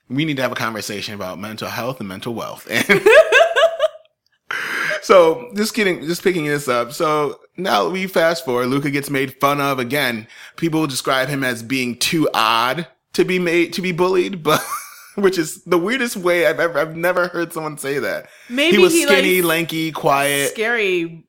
we 0.09 0.25
need 0.25 0.37
to 0.37 0.43
have 0.43 0.53
a 0.53 0.57
conversation 0.57 1.15
about 1.15 1.39
mental 1.39 1.69
health 1.69 2.01
and 2.01 2.09
mental 2.09 2.35
wealth. 2.35 2.67
so 5.03 5.51
just 5.55 5.75
kidding, 5.75 6.07
just 6.07 6.23
picking 6.23 6.47
this 6.47 6.69
up. 6.69 6.93
So 6.93 7.41
now 7.57 7.89
we 7.89 8.07
fast 8.07 8.45
forward. 8.45 8.69
Luca 8.69 8.91
gets 8.91 9.11
made 9.11 9.39
fun 9.41 9.61
of 9.61 9.79
again. 9.79 10.27
People 10.57 10.87
describe 10.87 11.29
him 11.29 11.45
as 11.45 11.63
being 11.63 11.99
too 11.99 12.29
odd 12.33 12.87
to 13.15 13.25
be 13.25 13.39
made 13.39 13.73
to 13.75 13.83
be 13.83 13.93
bullied, 13.93 14.43
but 14.43 14.63
which 15.15 15.39
is 15.39 15.63
the 15.65 15.79
weirdest 15.79 16.17
way 16.17 16.47
I've 16.47 16.61
ever 16.61 16.79
I've 16.79 16.97
never 16.97 17.29
heard 17.29 17.53
someone 17.53 17.79
say 17.79 17.99
that. 17.99 18.29
Maybe 18.49 18.77
he 18.77 18.83
was 18.83 18.93
he, 18.93 19.03
skinny, 19.03 19.43
like, 19.43 19.49
lanky, 19.49 19.93
quiet. 19.93 20.51
scary, 20.51 21.29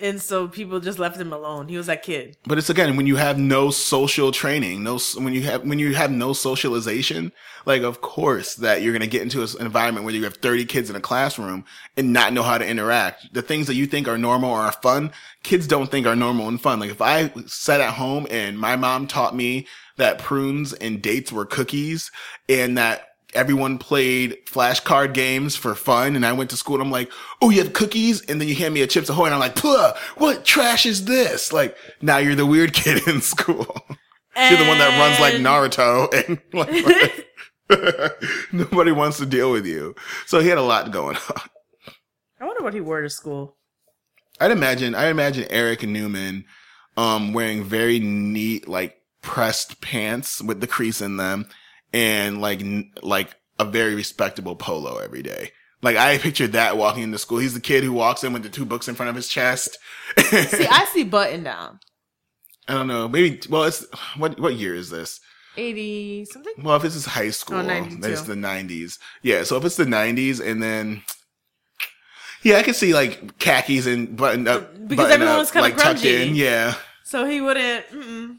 and 0.00 0.20
so 0.22 0.46
people 0.48 0.80
just 0.80 0.98
left 0.98 1.16
him 1.16 1.32
alone. 1.32 1.68
He 1.68 1.76
was 1.76 1.86
that 1.86 2.02
kid. 2.02 2.36
But 2.46 2.58
it's 2.58 2.70
again 2.70 2.96
when 2.96 3.06
you 3.06 3.16
have 3.16 3.38
no 3.38 3.70
social 3.70 4.32
training, 4.32 4.82
no 4.82 4.98
when 5.16 5.34
you 5.34 5.42
have 5.42 5.64
when 5.64 5.78
you 5.78 5.94
have 5.94 6.10
no 6.10 6.32
socialization, 6.32 7.32
like 7.66 7.82
of 7.82 8.00
course 8.00 8.54
that 8.56 8.82
you're 8.82 8.92
gonna 8.92 9.06
get 9.06 9.22
into 9.22 9.42
an 9.42 9.48
environment 9.60 10.04
where 10.04 10.14
you 10.14 10.24
have 10.24 10.36
30 10.36 10.64
kids 10.66 10.88
in 10.88 10.96
a 10.96 11.00
classroom 11.00 11.64
and 11.96 12.12
not 12.12 12.32
know 12.32 12.42
how 12.42 12.58
to 12.58 12.66
interact. 12.66 13.32
The 13.34 13.42
things 13.42 13.66
that 13.66 13.74
you 13.74 13.86
think 13.86 14.08
are 14.08 14.18
normal 14.18 14.50
or 14.50 14.60
are 14.60 14.72
fun, 14.72 15.10
kids 15.42 15.66
don't 15.66 15.90
think 15.90 16.06
are 16.06 16.16
normal 16.16 16.48
and 16.48 16.60
fun. 16.60 16.80
Like 16.80 16.90
if 16.90 17.02
I 17.02 17.32
sat 17.46 17.80
at 17.80 17.94
home 17.94 18.26
and 18.30 18.58
my 18.58 18.76
mom 18.76 19.06
taught 19.06 19.34
me 19.34 19.66
that 19.98 20.18
prunes 20.18 20.72
and 20.72 21.02
dates 21.02 21.30
were 21.30 21.44
cookies 21.44 22.10
and 22.48 22.78
that 22.78 23.08
everyone 23.34 23.78
played 23.78 24.36
flashcard 24.46 25.12
games 25.12 25.54
for 25.54 25.74
fun 25.74 26.16
and 26.16 26.24
I 26.24 26.32
went 26.32 26.50
to 26.50 26.56
school 26.56 26.76
and 26.76 26.84
I'm 26.84 26.90
like, 26.90 27.12
oh, 27.42 27.50
you 27.50 27.62
have 27.62 27.72
cookies? 27.72 28.22
And 28.22 28.40
then 28.40 28.48
you 28.48 28.54
hand 28.54 28.74
me 28.74 28.80
a 28.80 28.86
Chips 28.86 29.08
Ahoy 29.08 29.26
and 29.26 29.34
I'm 29.34 29.40
like, 29.40 29.54
Puh, 29.54 29.92
what 30.16 30.44
trash 30.44 30.86
is 30.86 31.04
this? 31.04 31.52
Like, 31.52 31.76
now 32.00 32.16
you're 32.18 32.34
the 32.34 32.46
weird 32.46 32.72
kid 32.74 33.06
in 33.06 33.20
school. 33.20 33.66
you're 34.36 34.58
the 34.58 34.68
one 34.68 34.78
that 34.78 34.98
runs 34.98 35.20
like 35.20 35.34
Naruto 35.34 36.08
and 36.26 36.40
like, 36.54 37.26
nobody 38.52 38.92
wants 38.92 39.18
to 39.18 39.26
deal 39.26 39.50
with 39.52 39.66
you. 39.66 39.94
So 40.26 40.40
he 40.40 40.48
had 40.48 40.58
a 40.58 40.62
lot 40.62 40.90
going 40.90 41.16
on. 41.16 41.42
I 42.40 42.46
wonder 42.46 42.62
what 42.62 42.74
he 42.74 42.80
wore 42.80 43.02
to 43.02 43.10
school. 43.10 43.56
I'd 44.40 44.52
imagine, 44.52 44.94
I 44.94 45.08
imagine 45.08 45.46
Eric 45.50 45.82
Newman, 45.82 46.44
um, 46.96 47.32
wearing 47.32 47.64
very 47.64 47.98
neat, 47.98 48.68
like 48.68 48.97
pressed 49.28 49.80
pants 49.82 50.40
with 50.42 50.60
the 50.62 50.66
crease 50.66 51.00
in 51.02 51.18
them 51.18 51.46
and 51.92 52.40
like, 52.40 52.60
n- 52.60 52.90
like 53.02 53.36
a 53.58 53.64
very 53.66 53.94
respectable 53.94 54.56
polo 54.56 54.96
every 54.98 55.22
day. 55.22 55.50
Like 55.82 55.96
I 55.96 56.16
pictured 56.18 56.52
that 56.52 56.76
walking 56.78 57.02
into 57.04 57.18
school. 57.18 57.38
He's 57.38 57.54
the 57.54 57.60
kid 57.60 57.84
who 57.84 57.92
walks 57.92 58.24
in 58.24 58.32
with 58.32 58.42
the 58.42 58.48
two 58.48 58.64
books 58.64 58.88
in 58.88 58.94
front 58.94 59.10
of 59.10 59.16
his 59.16 59.28
chest. 59.28 59.78
See, 60.18 60.66
I 60.66 60.88
see 60.92 61.04
button 61.04 61.44
down. 61.44 61.78
I 62.66 62.72
don't 62.72 62.88
know. 62.88 63.06
Maybe, 63.06 63.38
well, 63.48 63.64
it's, 63.64 63.84
what, 64.16 64.40
what 64.40 64.54
year 64.56 64.74
is 64.74 64.90
this? 64.90 65.20
80 65.56 66.24
something? 66.24 66.52
Well, 66.62 66.76
if 66.76 66.82
this 66.82 66.94
is 66.96 67.04
high 67.04 67.30
school, 67.30 67.58
Oh, 67.58 67.62
92. 67.62 68.08
it's 68.08 68.22
the 68.22 68.34
90s. 68.34 68.98
Yeah. 69.22 69.42
So 69.44 69.56
if 69.58 69.64
it's 69.64 69.76
the 69.76 69.84
90s 69.84 70.40
and 70.44 70.62
then 70.62 71.02
Yeah, 72.42 72.56
I 72.56 72.62
can 72.62 72.74
see 72.74 72.94
like 72.94 73.38
khakis 73.38 73.86
and 73.86 74.16
button 74.16 74.48
up 74.48 74.72
Because 74.88 74.96
button 75.04 75.12
everyone 75.12 75.38
was 75.38 75.50
kinda 75.50 75.68
like 75.68 75.76
tucked 75.76 76.00
grungy. 76.00 76.28
in. 76.28 76.34
Yeah. 76.36 76.74
So 77.04 77.24
he 77.24 77.40
wouldn't. 77.40 77.86
Mm-mm. 77.90 78.36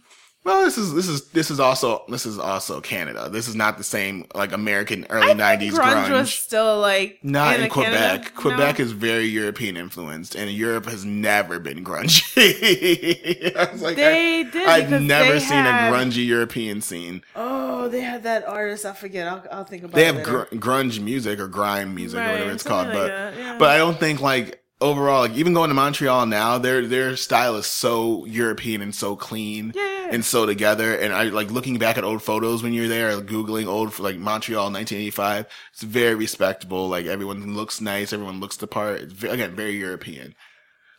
Well, 0.49 0.63
this 0.65 0.77
is 0.79 0.93
this 0.95 1.07
is 1.07 1.29
this 1.29 1.51
is 1.51 1.59
also 1.59 2.03
this 2.09 2.25
is 2.25 2.39
also 2.39 2.81
Canada. 2.81 3.29
This 3.29 3.47
is 3.47 3.53
not 3.55 3.77
the 3.77 3.83
same 3.83 4.25
like 4.33 4.51
American 4.51 5.05
early 5.11 5.35
nineties 5.35 5.77
grunge, 5.77 6.07
grunge. 6.07 6.11
was 6.11 6.33
still 6.33 6.79
like 6.79 7.19
not 7.21 7.59
in 7.59 7.69
Quebec. 7.69 7.91
Canada- 7.93 8.29
Quebec 8.35 8.79
no. 8.79 8.85
is 8.85 8.91
very 8.91 9.25
European 9.25 9.77
influenced, 9.77 10.33
and 10.33 10.49
Europe 10.49 10.85
has 10.87 11.05
never 11.05 11.59
been 11.59 11.83
grungy. 11.85 12.25
I 13.55 13.71
was 13.71 13.81
like, 13.83 13.95
They 13.95 14.39
I, 14.39 14.43
did 14.43 14.67
I've 14.67 15.01
never 15.03 15.39
seen 15.39 15.49
had- 15.51 15.93
a 15.93 15.95
grungy 15.95 16.25
European 16.25 16.81
scene. 16.81 17.21
Oh, 17.35 17.87
they 17.87 18.01
had 18.01 18.23
that 18.23 18.47
artist. 18.47 18.85
I 18.85 18.93
forget. 18.93 19.27
I'll, 19.27 19.43
I'll 19.51 19.63
think 19.65 19.83
about. 19.83 19.93
It. 19.93 19.95
They 20.01 20.05
have 20.05 20.23
gr- 20.23 20.55
grunge 20.55 20.99
music 20.99 21.39
or 21.39 21.47
grime 21.47 21.93
music 21.93 22.19
or 22.19 22.23
whatever 22.31 22.51
it's 22.51 22.63
called, 22.63 22.87
something 22.87 23.01
but 23.01 23.07
that, 23.07 23.37
yeah. 23.37 23.57
but 23.59 23.69
I 23.69 23.77
don't 23.77 23.99
think 23.99 24.19
like 24.19 24.58
overall, 24.81 25.21
like 25.21 25.33
even 25.33 25.53
going 25.53 25.69
to 25.69 25.73
Montreal 25.73 26.25
now, 26.25 26.57
their 26.57 26.85
their 26.85 27.15
style 27.15 27.55
is 27.55 27.65
so 27.65 28.25
European 28.25 28.81
and 28.81 28.93
so 28.93 29.15
clean 29.15 29.73
Yeah, 29.75 30.07
and 30.11 30.23
so 30.23 30.45
together. 30.45 30.95
And 30.95 31.13
I 31.13 31.25
like 31.25 31.51
looking 31.51 31.77
back 31.77 31.97
at 31.97 32.03
old 32.03 32.23
photos 32.23 32.63
when 32.63 32.73
you're 32.73 32.87
there, 32.87 33.19
googling 33.21 33.67
old 33.67 33.97
like 33.99 34.17
Montreal 34.17 34.65
1985. 34.71 35.47
It's 35.73 35.83
very 35.83 36.15
respectable. 36.15 36.87
Like 36.87 37.05
everyone 37.05 37.55
looks 37.55 37.81
nice, 37.81 38.13
everyone 38.13 38.39
looks 38.39 38.57
the 38.57 38.67
part. 38.67 39.01
It's 39.01 39.13
ve- 39.13 39.29
again 39.29 39.55
very 39.55 39.71
European. 39.73 40.35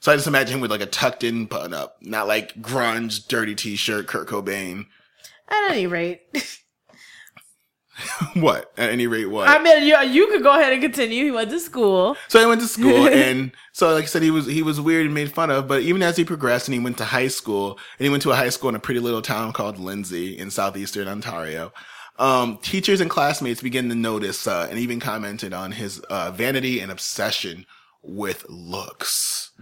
So 0.00 0.10
I 0.10 0.16
just 0.16 0.26
imagine 0.26 0.54
him 0.56 0.60
with 0.62 0.70
like 0.70 0.80
a 0.80 0.86
tucked 0.86 1.24
in 1.24 1.44
button 1.44 1.74
up, 1.74 1.98
not 2.00 2.26
like 2.26 2.54
grunge, 2.62 3.28
dirty 3.28 3.54
t-shirt, 3.54 4.06
Kurt 4.06 4.28
Cobain. 4.28 4.86
At 5.46 5.72
any 5.72 5.86
rate, 5.86 6.22
what? 8.34 8.72
At 8.76 8.90
any 8.90 9.06
rate, 9.06 9.26
what? 9.26 9.48
I 9.48 9.62
mean, 9.62 9.84
you 9.84 9.98
you 10.00 10.26
could 10.28 10.42
go 10.42 10.58
ahead 10.58 10.72
and 10.72 10.82
continue. 10.82 11.24
He 11.24 11.30
went 11.30 11.50
to 11.50 11.60
school. 11.60 12.16
So 12.28 12.40
he 12.40 12.46
went 12.46 12.60
to 12.60 12.68
school, 12.68 13.06
and 13.12 13.52
so 13.72 13.92
like 13.92 14.04
I 14.04 14.06
said, 14.06 14.22
he 14.22 14.30
was 14.30 14.46
he 14.46 14.62
was 14.62 14.80
weird 14.80 15.06
and 15.06 15.14
made 15.14 15.32
fun 15.32 15.50
of. 15.50 15.68
But 15.68 15.82
even 15.82 16.02
as 16.02 16.16
he 16.16 16.24
progressed, 16.24 16.68
and 16.68 16.74
he 16.74 16.80
went 16.80 16.98
to 16.98 17.04
high 17.04 17.28
school, 17.28 17.78
and 17.98 18.04
he 18.04 18.10
went 18.10 18.22
to 18.24 18.30
a 18.30 18.36
high 18.36 18.50
school 18.50 18.68
in 18.68 18.74
a 18.74 18.80
pretty 18.80 19.00
little 19.00 19.22
town 19.22 19.52
called 19.52 19.78
Lindsay 19.78 20.38
in 20.38 20.50
southeastern 20.50 21.08
Ontario. 21.08 21.72
Um, 22.18 22.58
teachers 22.58 23.00
and 23.00 23.08
classmates 23.08 23.62
began 23.62 23.88
to 23.88 23.94
notice 23.94 24.46
uh, 24.46 24.66
and 24.68 24.78
even 24.78 25.00
commented 25.00 25.54
on 25.54 25.72
his 25.72 26.00
uh, 26.10 26.30
vanity 26.30 26.78
and 26.80 26.92
obsession 26.92 27.64
with 28.02 28.44
looks. 28.48 29.52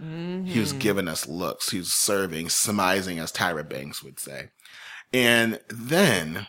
He 0.45 0.59
was 0.59 0.73
giving 0.73 1.07
us 1.07 1.27
looks. 1.27 1.69
He 1.69 1.77
was 1.77 1.93
serving, 1.93 2.47
smizing, 2.47 3.21
as 3.21 3.31
Tyra 3.31 3.67
Banks 3.67 4.03
would 4.03 4.19
say. 4.19 4.49
And 5.13 5.59
then, 5.69 6.47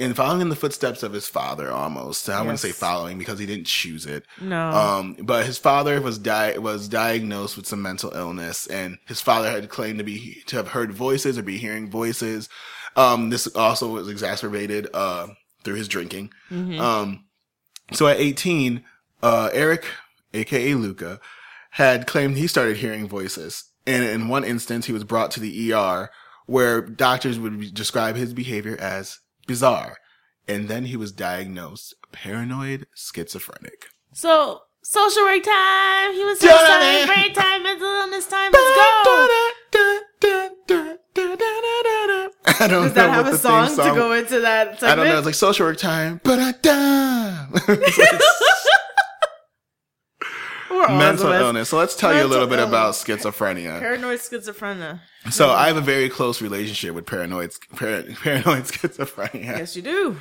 in 0.00 0.14
following 0.14 0.40
in 0.40 0.48
the 0.48 0.56
footsteps 0.56 1.02
of 1.02 1.12
his 1.12 1.28
father, 1.28 1.70
almost 1.70 2.28
I 2.28 2.40
wouldn't 2.40 2.58
say 2.58 2.72
following 2.72 3.18
because 3.18 3.38
he 3.38 3.44
didn't 3.44 3.66
choose 3.66 4.06
it. 4.06 4.24
No. 4.40 4.70
Um, 4.70 5.16
but 5.20 5.44
his 5.44 5.58
father 5.58 6.00
was 6.00 6.18
di- 6.18 6.56
was 6.56 6.88
diagnosed 6.88 7.56
with 7.56 7.66
some 7.66 7.82
mental 7.82 8.10
illness, 8.14 8.66
and 8.66 8.98
his 9.06 9.20
father 9.20 9.50
had 9.50 9.68
claimed 9.68 9.98
to 9.98 10.04
be 10.04 10.42
to 10.46 10.56
have 10.56 10.68
heard 10.68 10.92
voices 10.92 11.36
or 11.36 11.42
be 11.42 11.58
hearing 11.58 11.90
voices. 11.90 12.48
Um, 12.96 13.28
this 13.28 13.46
also 13.54 13.88
was 13.88 14.08
exacerbated 14.08 14.88
uh, 14.94 15.28
through 15.64 15.74
his 15.74 15.86
drinking. 15.88 16.32
Um, 16.80 17.26
so 17.92 18.06
at 18.06 18.18
18, 18.18 18.82
uh, 19.22 19.50
Eric, 19.52 19.84
aka 20.32 20.74
Luca, 20.74 21.20
had 21.72 22.06
claimed 22.06 22.36
he 22.36 22.46
started 22.46 22.78
hearing 22.78 23.06
voices, 23.06 23.64
and 23.86 24.02
in 24.02 24.28
one 24.28 24.44
instance, 24.44 24.86
he 24.86 24.92
was 24.92 25.04
brought 25.04 25.30
to 25.32 25.40
the 25.40 25.72
ER 25.74 26.10
where 26.46 26.80
doctors 26.80 27.38
would 27.38 27.74
describe 27.74 28.16
his 28.16 28.32
behavior 28.34 28.76
as 28.80 29.20
bizarre, 29.50 29.96
and 30.46 30.68
then 30.68 30.84
he 30.86 30.96
was 30.96 31.10
diagnosed 31.12 31.94
paranoid 32.12 32.86
schizophrenic. 32.94 33.80
so 34.12 34.62
social 34.82 35.24
work 35.24 35.42
time. 35.42 36.12
He 36.14 36.24
was 36.24 36.38
Da- 36.38 36.48
social 36.48 36.66
da- 36.66 37.06
da. 37.06 37.06
break 37.12 37.34
time. 37.34 37.62
Mental 37.62 37.86
illness 38.00 38.26
time. 38.26 38.50
Let's 38.52 38.76
go. 38.76 39.28
I 42.62 42.66
don't 42.68 42.82
Does 42.84 42.92
that 42.94 43.06
know 43.06 43.12
have 43.12 43.24
what 43.24 43.34
a 43.34 43.36
the 43.36 43.38
song, 43.38 43.68
to 43.76 43.94
go 43.94 44.12
into 44.12 44.40
that 44.40 44.78
segment? 44.80 44.92
I 44.92 44.94
don't 44.96 45.08
know. 45.08 45.16
It's 45.18 45.26
like 45.26 45.34
social 45.34 45.66
work 45.66 45.78
time. 45.78 46.20
Ba-da-da. 46.24 47.46
It's 47.68 47.98
like 47.98 48.20
mental 50.70 51.32
illness. 51.32 51.68
So 51.68 51.78
let's 51.78 51.96
tell 51.96 52.14
you 52.14 52.24
a 52.24 52.28
little 52.28 52.46
bit 52.46 52.58
about 52.58 52.94
schizophrenia. 52.94 53.78
Paranoid 53.80 54.20
schizophrenia. 54.20 55.00
So 55.30 55.50
I 55.50 55.66
have 55.66 55.76
a 55.76 55.82
very 55.82 56.08
close 56.08 56.40
relationship 56.40 56.94
with 56.94 57.06
paranoid 57.06 57.52
par- 57.76 58.04
paranoid 58.22 58.64
schizophrenia 58.64 59.58
Yes, 59.58 59.76
you 59.76 59.82
do. 59.82 60.16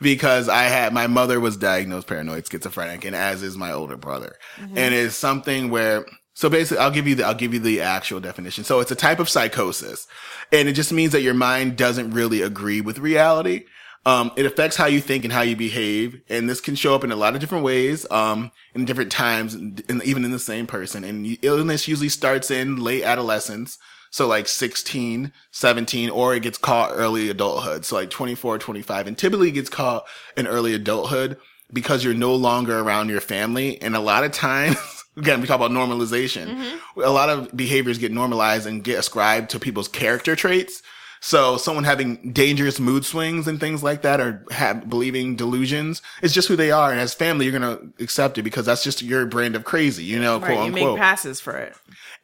because 0.00 0.48
I 0.48 0.64
had 0.64 0.92
my 0.92 1.06
mother 1.06 1.40
was 1.40 1.56
diagnosed 1.56 2.06
paranoid 2.06 2.46
schizophrenic, 2.46 3.04
and 3.04 3.16
as 3.16 3.42
is 3.42 3.56
my 3.56 3.72
older 3.72 3.96
brother, 3.96 4.36
mm-hmm. 4.56 4.78
and 4.78 4.94
it's 4.94 5.16
something 5.16 5.70
where. 5.70 6.06
So 6.36 6.50
basically, 6.50 6.82
I'll 6.82 6.90
give 6.90 7.06
you 7.06 7.14
the 7.14 7.24
I'll 7.24 7.34
give 7.34 7.54
you 7.54 7.60
the 7.60 7.80
actual 7.80 8.18
definition. 8.18 8.64
So 8.64 8.80
it's 8.80 8.90
a 8.90 8.96
type 8.96 9.20
of 9.20 9.28
psychosis, 9.28 10.08
and 10.52 10.68
it 10.68 10.72
just 10.72 10.92
means 10.92 11.12
that 11.12 11.22
your 11.22 11.34
mind 11.34 11.76
doesn't 11.76 12.10
really 12.10 12.42
agree 12.42 12.80
with 12.80 12.98
reality. 12.98 13.66
Um, 14.06 14.32
it 14.36 14.44
affects 14.44 14.76
how 14.76 14.86
you 14.86 15.00
think 15.00 15.24
and 15.24 15.32
how 15.32 15.40
you 15.40 15.56
behave, 15.56 16.20
and 16.28 16.48
this 16.48 16.60
can 16.60 16.74
show 16.74 16.94
up 16.94 17.04
in 17.04 17.12
a 17.12 17.16
lot 17.16 17.34
of 17.34 17.40
different 17.40 17.64
ways, 17.64 18.06
um, 18.10 18.50
in 18.74 18.84
different 18.84 19.10
times, 19.10 19.54
and 19.54 19.82
even 20.04 20.24
in 20.24 20.30
the 20.30 20.38
same 20.38 20.66
person. 20.66 21.04
And 21.04 21.38
illness 21.40 21.88
usually 21.88 22.10
starts 22.10 22.50
in 22.50 22.76
late 22.76 23.02
adolescence, 23.02 23.78
so 24.10 24.26
like 24.26 24.46
16, 24.46 25.32
17, 25.52 26.10
or 26.10 26.34
it 26.34 26.42
gets 26.42 26.58
caught 26.58 26.90
early 26.92 27.30
adulthood, 27.30 27.86
so 27.86 27.96
like 27.96 28.10
24, 28.10 28.58
25, 28.58 29.06
and 29.06 29.16
typically 29.16 29.50
gets 29.50 29.70
caught 29.70 30.04
in 30.36 30.46
early 30.46 30.74
adulthood 30.74 31.38
because 31.72 32.04
you're 32.04 32.14
no 32.14 32.34
longer 32.34 32.78
around 32.78 33.08
your 33.08 33.22
family, 33.22 33.80
and 33.80 33.96
a 33.96 34.00
lot 34.00 34.24
of 34.24 34.32
times. 34.32 34.76
Again, 35.16 35.40
we 35.40 35.46
talk 35.46 35.60
about 35.60 35.70
normalization. 35.70 36.80
A 36.96 37.10
lot 37.10 37.30
of 37.30 37.56
behaviors 37.56 37.98
get 37.98 38.10
normalized 38.10 38.66
and 38.66 38.82
get 38.82 38.98
ascribed 38.98 39.50
to 39.50 39.60
people's 39.60 39.86
character 39.86 40.34
traits. 40.34 40.82
So 41.26 41.56
someone 41.56 41.84
having 41.84 42.32
dangerous 42.32 42.78
mood 42.78 43.06
swings 43.06 43.48
and 43.48 43.58
things 43.58 43.82
like 43.82 44.02
that 44.02 44.20
or 44.20 44.44
have 44.50 44.90
believing 44.90 45.36
delusions 45.36 46.02
is 46.20 46.34
just 46.34 46.48
who 46.48 46.54
they 46.54 46.70
are. 46.70 46.90
And 46.90 47.00
as 47.00 47.14
family, 47.14 47.46
you're 47.46 47.58
going 47.58 47.78
to 47.78 48.04
accept 48.04 48.36
it 48.36 48.42
because 48.42 48.66
that's 48.66 48.84
just 48.84 49.00
your 49.00 49.24
brand 49.24 49.56
of 49.56 49.64
crazy, 49.64 50.04
you 50.04 50.20
know, 50.20 50.38
Right, 50.38 50.52
quote 50.52 50.66
you 50.66 50.72
make 50.72 50.98
passes 50.98 51.40
for 51.40 51.56
it. 51.56 51.74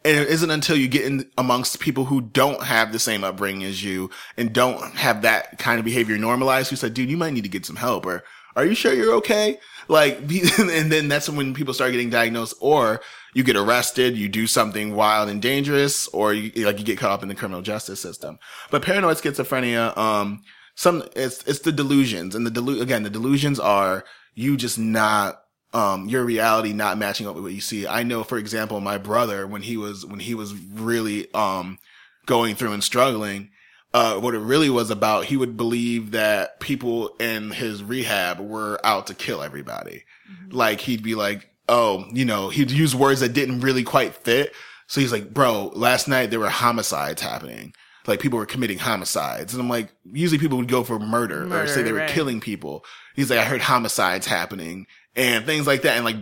and 0.05 0.19
it 0.19 0.29
isn't 0.29 0.51
until 0.51 0.77
you 0.77 0.87
get 0.87 1.07
in 1.07 1.31
amongst 1.39 1.81
people 1.81 2.05
who 2.05 2.21
don't 2.21 2.63
have 2.63 2.93
the 2.93 2.99
same 2.99 3.25
upbringing 3.25 3.65
as 3.65 3.83
you 3.83 4.11
and 4.37 4.53
don't 4.53 4.95
have 4.97 5.23
that 5.23 5.59
kind 5.59 5.79
of 5.79 5.87
behavior 5.87 6.19
normalized 6.19 6.69
who 6.69 6.77
said, 6.77 6.93
dude, 6.93 7.11
you 7.11 7.17
might 7.17 7.33
need 7.33 7.45
to 7.45 7.49
get 7.49 7.65
some 7.65 7.77
help 7.77 8.05
or 8.05 8.23
are 8.55 8.67
you 8.67 8.75
sure 8.75 8.93
you're 8.93 9.15
okay? 9.15 9.59
Like, 9.91 10.19
and 10.59 10.91
then 10.91 11.09
that's 11.09 11.29
when 11.29 11.53
people 11.53 11.75
start 11.75 11.91
getting 11.91 12.11
diagnosed 12.11 12.55
or 12.61 13.01
you 13.35 13.43
get 13.43 13.57
arrested, 13.57 14.17
you 14.17 14.29
do 14.29 14.47
something 14.47 14.95
wild 14.95 15.29
and 15.29 15.43
dangerous, 15.43 16.07
or 16.09 16.33
you, 16.33 16.65
like 16.65 16.79
you 16.79 16.85
get 16.85 16.99
caught 16.99 17.11
up 17.11 17.23
in 17.23 17.29
the 17.29 17.35
criminal 17.35 17.61
justice 17.61 18.01
system. 18.01 18.39
But 18.71 18.83
paranoid 18.83 19.17
schizophrenia, 19.17 19.97
um, 19.97 20.43
some, 20.77 21.03
it's, 21.17 21.43
it's 21.45 21.59
the 21.59 21.73
delusions 21.73 22.35
and 22.35 22.47
the 22.47 22.51
delu, 22.51 22.81
again, 22.81 23.03
the 23.03 23.11
delusions 23.11 23.59
are 23.59 24.05
you 24.35 24.57
just 24.57 24.79
not, 24.79 25.43
um, 25.73 26.09
your 26.09 26.25
reality 26.25 26.73
not 26.73 26.97
matching 26.97 27.27
up 27.27 27.35
with 27.35 27.45
what 27.45 27.53
you 27.53 27.61
see. 27.61 27.87
I 27.87 28.05
know, 28.05 28.25
for 28.25 28.39
example, 28.39 28.81
my 28.81 28.97
brother, 28.97 29.47
when 29.47 29.63
he 29.63 29.77
was, 29.77 30.07
when 30.07 30.21
he 30.21 30.35
was 30.35 30.55
really, 30.55 31.33
um, 31.35 31.79
going 32.27 32.55
through 32.55 32.73
and 32.73 32.85
struggling, 32.85 33.51
uh, 33.93 34.17
what 34.17 34.35
it 34.35 34.39
really 34.39 34.71
was 34.71 34.91
about, 34.91 35.25
he 35.25 35.37
would 35.37 35.57
believe 35.57 36.13
that 36.13 36.61
people 36.61 37.09
in 37.19 37.51
his 37.51 37.83
rehab 37.83 38.39
were 38.39 38.81
out 38.85 39.09
to 39.09 39.15
kill 39.15 39.43
everybody. 39.43 40.05
Like 40.51 40.81
he'd 40.81 41.03
be 41.03 41.15
like, 41.15 41.51
oh, 41.69 42.05
you 42.13 42.25
know, 42.25 42.49
he'd 42.51 42.71
use 42.71 42.95
words 42.95 43.21
that 43.21 43.33
didn't 43.33 43.61
really 43.61 43.83
quite 43.83 44.15
fit. 44.15 44.53
So 44.87 45.01
he's 45.01 45.13
like, 45.13 45.33
bro, 45.33 45.73
last 45.75 46.09
night 46.09 46.31
there 46.31 46.41
were 46.41 46.49
homicides 46.49 47.23
happening. 47.23 47.75
Like 48.07 48.21
people 48.21 48.39
were 48.39 48.47
committing 48.47 48.79
homicides. 48.79 49.55
And 49.55 49.63
I'm 49.63 49.69
like, 49.69 49.89
usually 50.05 50.39
people 50.39 50.59
would 50.59 50.69
go 50.69 50.83
for 50.85 50.99
murder, 50.99 51.53
or 51.53 51.67
say 51.67 51.83
they 51.83 51.93
were 51.93 51.99
right. 51.99 52.11
killing 52.11 52.41
people. 52.41 52.85
He's 53.15 53.31
like, 53.31 53.39
I 53.39 53.45
heard 53.45 53.61
homicides 53.61 54.27
happening 54.27 54.87
and 55.15 55.45
things 55.45 55.67
like 55.67 55.83
that. 55.83 55.97
And 55.97 56.05
like, 56.05 56.17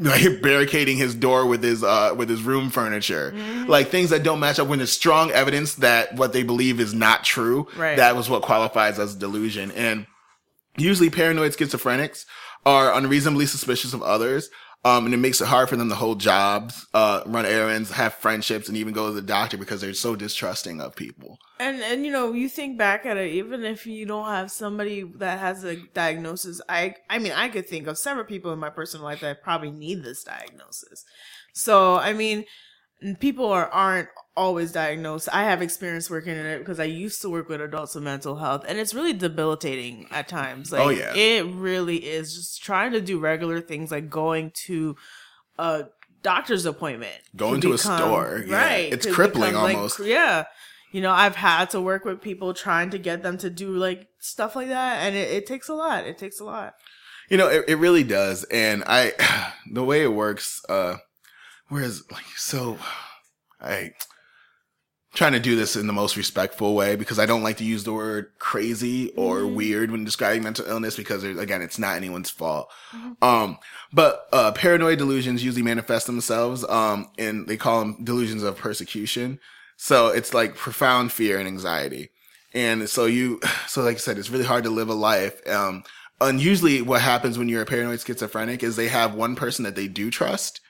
like 0.00 0.42
barricading 0.42 0.96
his 0.96 1.14
door 1.14 1.46
with 1.46 1.62
his, 1.62 1.84
uh, 1.84 2.14
with 2.16 2.28
his 2.28 2.42
room 2.42 2.70
furniture. 2.70 3.32
Mm-hmm. 3.32 3.66
Like 3.70 3.88
things 3.88 4.10
that 4.10 4.22
don't 4.22 4.40
match 4.40 4.58
up 4.58 4.66
when 4.66 4.78
there's 4.78 4.90
strong 4.92 5.30
evidence 5.30 5.76
that 5.76 6.14
what 6.16 6.32
they 6.32 6.42
believe 6.42 6.80
is 6.80 6.94
not 6.94 7.22
true. 7.22 7.68
Right. 7.76 7.96
That 7.96 8.16
was 8.16 8.28
what 8.28 8.42
qualifies 8.42 8.98
as 8.98 9.14
delusion. 9.14 9.70
And 9.72 10.06
usually 10.76 11.10
paranoid 11.10 11.52
schizophrenics 11.52 12.24
are 12.66 12.92
unreasonably 12.92 13.46
suspicious 13.46 13.94
of 13.94 14.02
others. 14.02 14.50
Um, 14.82 15.04
and 15.04 15.12
it 15.12 15.18
makes 15.18 15.42
it 15.42 15.46
hard 15.46 15.68
for 15.68 15.76
them 15.76 15.90
to 15.90 15.94
hold 15.94 16.20
jobs, 16.20 16.86
uh, 16.94 17.22
run 17.26 17.44
errands, 17.44 17.90
have 17.90 18.14
friendships, 18.14 18.66
and 18.66 18.78
even 18.78 18.94
go 18.94 19.08
to 19.08 19.12
the 19.12 19.20
doctor 19.20 19.58
because 19.58 19.82
they're 19.82 19.92
so 19.92 20.16
distrusting 20.16 20.80
of 20.80 20.96
people. 20.96 21.38
And 21.58 21.82
and 21.82 22.06
you 22.06 22.10
know, 22.10 22.32
you 22.32 22.48
think 22.48 22.78
back 22.78 23.04
at 23.04 23.18
it, 23.18 23.30
even 23.32 23.64
if 23.64 23.86
you 23.86 24.06
don't 24.06 24.24
have 24.24 24.50
somebody 24.50 25.02
that 25.16 25.38
has 25.38 25.64
a 25.64 25.76
diagnosis, 25.92 26.62
I 26.66 26.94
I 27.10 27.18
mean, 27.18 27.32
I 27.32 27.50
could 27.50 27.68
think 27.68 27.88
of 27.88 27.98
several 27.98 28.24
people 28.24 28.52
in 28.54 28.58
my 28.58 28.70
personal 28.70 29.04
life 29.04 29.20
that 29.20 29.42
probably 29.42 29.70
need 29.70 30.02
this 30.02 30.24
diagnosis. 30.24 31.04
So 31.52 31.96
I 31.96 32.14
mean, 32.14 32.46
people 33.18 33.46
are 33.46 33.68
aren't 33.68 34.08
always 34.40 34.72
diagnosed. 34.72 35.28
I 35.32 35.44
have 35.44 35.60
experience 35.60 36.08
working 36.08 36.34
in 36.34 36.46
it 36.46 36.60
because 36.60 36.80
I 36.80 36.84
used 36.84 37.20
to 37.20 37.28
work 37.28 37.50
with 37.50 37.60
adults 37.60 37.94
with 37.94 38.04
mental 38.04 38.36
health, 38.36 38.64
and 38.66 38.78
it's 38.78 38.94
really 38.94 39.12
debilitating 39.12 40.06
at 40.10 40.28
times. 40.28 40.72
Like, 40.72 40.80
Oh, 40.80 40.88
yeah. 40.88 41.14
it 41.14 41.44
really 41.46 41.98
is. 41.98 42.34
Just 42.34 42.62
trying 42.62 42.92
to 42.92 43.02
do 43.02 43.18
regular 43.18 43.60
things 43.60 43.90
like 43.90 44.08
going 44.08 44.52
to 44.66 44.96
a 45.58 45.84
doctor's 46.22 46.64
appointment. 46.64 47.20
Going 47.36 47.60
to 47.60 47.74
a 47.74 47.78
store, 47.78 48.42
yeah. 48.46 48.56
right? 48.56 48.92
It's 48.92 49.06
crippling 49.06 49.50
become, 49.50 49.62
like, 49.62 49.76
almost. 49.76 50.00
yeah. 50.00 50.46
You 50.90 51.02
know, 51.02 51.12
I've 51.12 51.36
had 51.36 51.70
to 51.70 51.80
work 51.80 52.06
with 52.06 52.22
people 52.22 52.54
trying 52.54 52.90
to 52.90 52.98
get 52.98 53.22
them 53.22 53.36
to 53.38 53.50
do 53.50 53.76
like 53.76 54.08
stuff 54.20 54.56
like 54.56 54.68
that, 54.68 55.04
and 55.06 55.14
it, 55.14 55.30
it 55.30 55.46
takes 55.46 55.68
a 55.68 55.74
lot. 55.74 56.06
It 56.06 56.16
takes 56.16 56.40
a 56.40 56.44
lot. 56.44 56.74
You 57.28 57.36
know, 57.36 57.48
it, 57.48 57.64
it 57.68 57.76
really 57.76 58.04
does. 58.04 58.44
And 58.44 58.82
I, 58.86 59.12
the 59.70 59.84
way 59.84 60.02
it 60.02 60.14
works, 60.14 60.62
uh, 60.68 60.96
whereas 61.68 62.02
like, 62.10 62.24
so 62.36 62.78
I 63.60 63.92
trying 65.12 65.32
to 65.32 65.40
do 65.40 65.56
this 65.56 65.74
in 65.74 65.86
the 65.88 65.92
most 65.92 66.16
respectful 66.16 66.74
way 66.74 66.94
because 66.94 67.18
I 67.18 67.26
don't 67.26 67.42
like 67.42 67.56
to 67.56 67.64
use 67.64 67.82
the 67.84 67.92
word 67.92 68.28
crazy 68.38 69.10
or 69.16 69.40
Mhm. 69.40 69.54
weird 69.54 69.90
when 69.90 70.04
describing 70.04 70.44
mental 70.44 70.66
illness 70.66 70.96
because 70.96 71.24
again, 71.24 71.62
it's 71.62 71.78
not 71.80 71.96
anyone's 71.96 72.30
fault. 72.30 72.70
Mhm. 72.94 73.16
Um, 73.22 73.58
but, 73.92 74.28
uh, 74.32 74.52
paranoid 74.52 74.98
delusions 74.98 75.42
usually 75.42 75.62
manifest 75.64 76.06
themselves, 76.06 76.64
um, 76.68 77.08
and 77.18 77.48
they 77.48 77.56
call 77.56 77.80
them 77.80 77.96
delusions 78.04 78.44
of 78.44 78.56
persecution. 78.56 79.40
So 79.76 80.08
it's 80.08 80.32
like 80.32 80.54
profound 80.54 81.10
fear 81.12 81.38
and 81.38 81.48
anxiety. 81.48 82.10
And 82.54 82.88
so 82.88 83.06
you, 83.06 83.40
so 83.66 83.82
like 83.82 83.96
I 83.96 83.98
said, 83.98 84.16
it's 84.18 84.30
really 84.30 84.44
hard 84.44 84.62
to 84.64 84.70
live 84.70 84.88
a 84.88 84.94
life. 84.94 85.40
Um, 85.48 85.82
and 86.20 86.40
usually 86.40 86.82
what 86.82 87.00
happens 87.00 87.36
when 87.36 87.48
you're 87.48 87.62
a 87.62 87.66
paranoid 87.66 88.00
schizophrenic 88.00 88.62
is 88.62 88.76
they 88.76 88.88
have 88.88 89.14
one 89.14 89.34
person 89.34 89.64
that 89.64 89.74
they 89.74 89.88
do 89.88 90.10
trust. 90.10 90.60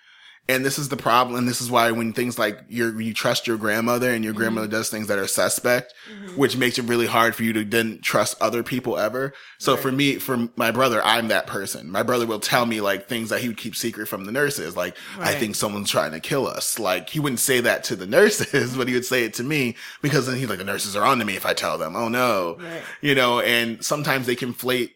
And 0.51 0.65
this 0.65 0.79
is 0.79 0.89
the 0.89 0.97
problem. 0.97 1.37
And 1.37 1.49
this 1.49 1.61
is 1.61 1.71
why 1.71 1.91
when 1.93 2.13
things 2.13 2.39
like 2.39 2.59
you 2.69 2.99
you 2.99 3.15
trust 3.15 3.47
your 3.47 3.57
grandmother 3.57 4.11
and 4.11 4.25
your 4.25 4.33
grandmother 4.33 4.67
mm-hmm. 4.67 4.77
does 4.77 4.91
things 4.91 5.07
that 5.07 5.19
are 5.19 5.27
suspect, 5.27 5.95
mm-hmm. 6.13 6.37
which 6.37 6.57
makes 6.57 6.79
it 6.79 6.83
really 6.87 7.07
hard 7.07 7.35
for 7.37 7.45
you 7.45 7.53
to 7.53 7.65
then 7.65 8.01
trust 8.03 8.37
other 8.41 8.63
people 8.63 8.99
ever. 8.99 9.33
So 9.59 9.75
Right. 9.75 9.83
for 9.83 9.93
me, 9.93 10.17
for 10.17 10.49
my 10.57 10.71
brother, 10.71 11.01
I'm 11.05 11.29
that 11.29 11.47
person. 11.47 11.91
My 11.91 12.03
brother 12.03 12.27
will 12.27 12.41
tell 12.41 12.67
me 12.67 12.81
like 12.81 13.07
things 13.07 13.29
that 13.29 13.41
he 13.41 13.49
would 13.49 13.57
keep 13.59 13.77
secret 13.77 14.09
from 14.09 14.25
the 14.25 14.33
nurses. 14.33 14.77
Like, 14.77 14.97
I 15.19 15.35
think 15.35 15.55
someone's 15.55 15.91
trying 15.91 16.13
to 16.13 16.21
kill 16.21 16.47
us. 16.47 16.79
Like, 16.79 17.11
he 17.11 17.21
wouldn't 17.21 17.41
say 17.41 17.61
that 17.61 17.85
to 17.85 17.97
the 17.97 18.07
nurses, 18.07 18.77
but 18.77 18.89
he 18.89 18.95
would 18.95 19.05
say 19.07 19.25
it 19.25 19.35
to 19.35 19.45
me 19.45 19.77
because 20.03 20.27
then 20.27 20.37
he's 20.37 20.49
like, 20.49 20.59
the 20.59 20.65
nurses 20.65 20.97
are 20.97 21.05
on 21.05 21.19
to 21.21 21.25
me 21.25 21.37
if 21.37 21.47
I 21.47 21.55
tell 21.55 21.79
them. 21.79 21.95
Oh 21.95 22.09
no 22.09 22.57
Right. 22.59 22.83
you 23.01 23.15
know, 23.15 23.41
and 23.41 23.85
sometimes 23.85 24.27
they 24.27 24.37
conflate. 24.37 24.91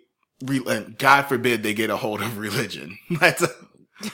Re- 0.45 0.65
and 0.67 0.99
God 0.99 1.23
forbid 1.23 1.63
they 1.63 1.75
get 1.75 1.91
a 1.91 1.97
hold 1.97 2.21
of 2.21 2.39
religion. 2.47 2.99
That's 3.21 3.45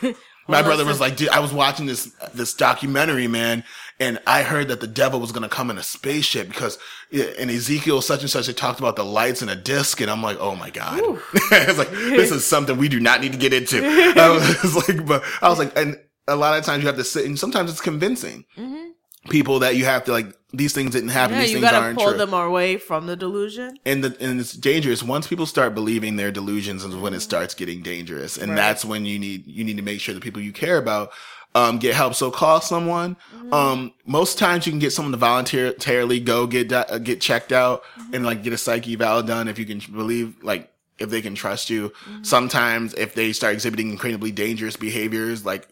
my 0.50 0.62
brother 0.62 0.84
was 0.84 1.00
like, 1.00 1.16
dude, 1.16 1.28
I 1.30 1.40
was 1.40 1.52
watching 1.52 1.86
this 1.86 2.12
this 2.34 2.54
documentary, 2.54 3.26
man, 3.26 3.64
and 3.98 4.20
I 4.26 4.42
heard 4.42 4.68
that 4.68 4.80
the 4.80 4.86
devil 4.86 5.20
was 5.20 5.32
gonna 5.32 5.48
come 5.48 5.70
in 5.70 5.78
a 5.78 5.82
spaceship 5.82 6.48
because 6.48 6.78
in 7.10 7.50
Ezekiel 7.50 8.02
such 8.02 8.20
and 8.20 8.30
such 8.30 8.46
they 8.46 8.52
talked 8.52 8.78
about 8.80 8.96
the 8.96 9.04
lights 9.04 9.42
and 9.42 9.50
a 9.50 9.56
disc, 9.56 10.00
and 10.00 10.10
I'm 10.10 10.22
like, 10.22 10.38
oh 10.40 10.54
my 10.56 10.70
god, 10.70 11.00
it's 11.34 11.78
like 11.78 11.90
this 11.90 12.30
is 12.30 12.44
something 12.44 12.76
we 12.76 12.88
do 12.88 13.00
not 13.00 13.20
need 13.20 13.32
to 13.32 13.38
get 13.38 13.52
into. 13.52 13.80
I 13.84 14.28
was 14.30 14.76
like, 14.88 15.06
but 15.06 15.22
I 15.40 15.48
was 15.48 15.58
like, 15.58 15.76
and 15.76 15.98
a 16.28 16.36
lot 16.36 16.58
of 16.58 16.64
times 16.64 16.82
you 16.82 16.86
have 16.88 16.96
to 16.96 17.04
sit, 17.04 17.26
and 17.26 17.38
sometimes 17.38 17.70
it's 17.70 17.80
convincing. 17.80 18.44
Hmm 18.56 18.89
people 19.28 19.58
that 19.60 19.76
you 19.76 19.84
have 19.84 20.04
to 20.04 20.12
like 20.12 20.34
these 20.52 20.72
things 20.72 20.90
didn't 20.90 21.10
happen, 21.10 21.36
Yeah, 21.36 21.42
these 21.42 21.50
you 21.52 21.56
things 21.60 21.70
gotta 21.70 21.84
aren't 21.84 21.98
pull 21.98 22.08
true. 22.08 22.18
them 22.18 22.32
away 22.34 22.76
from 22.76 23.06
the 23.06 23.14
delusion. 23.16 23.78
and 23.84 24.02
the 24.02 24.16
and 24.20 24.40
it's 24.40 24.52
dangerous. 24.52 25.02
Once 25.02 25.26
people 25.28 25.46
start 25.46 25.74
believing 25.74 26.16
their 26.16 26.32
delusions 26.32 26.84
is 26.84 26.94
when 26.96 27.14
it 27.14 27.20
starts 27.20 27.54
getting 27.54 27.82
dangerous. 27.82 28.36
And 28.36 28.50
Right. 28.50 28.56
that's 28.56 28.84
when 28.84 29.04
you 29.04 29.18
need 29.18 29.46
you 29.46 29.62
need 29.64 29.76
to 29.76 29.82
make 29.82 30.00
sure 30.00 30.14
the 30.14 30.20
people 30.20 30.40
you 30.40 30.52
care 30.52 30.78
about 30.78 31.10
um 31.54 31.78
get 31.78 31.94
help. 31.94 32.14
So 32.14 32.30
call 32.30 32.60
someone. 32.60 33.16
Um 33.52 33.92
most 34.06 34.38
times 34.38 34.66
you 34.66 34.72
can 34.72 34.80
get 34.80 34.92
someone 34.92 35.12
to 35.12 35.18
voluntarily 35.18 36.18
go 36.20 36.46
get 36.46 36.72
uh, 36.72 36.98
get 36.98 37.20
checked 37.20 37.52
out 37.52 37.82
and 38.12 38.24
like 38.24 38.42
get 38.42 38.52
a 38.52 38.58
psyche 38.58 38.94
eval 38.94 39.22
done 39.22 39.46
if 39.48 39.58
you 39.58 39.66
can 39.66 39.80
believe 39.92 40.34
like 40.42 40.72
if 40.98 41.10
they 41.10 41.20
can 41.22 41.34
trust 41.34 41.70
you. 41.70 41.92
Sometimes 42.22 42.94
if 42.94 43.14
they 43.14 43.32
start 43.32 43.54
exhibiting 43.54 43.90
incredibly 43.90 44.32
dangerous 44.32 44.76
behaviors 44.76 45.44
like 45.44 45.68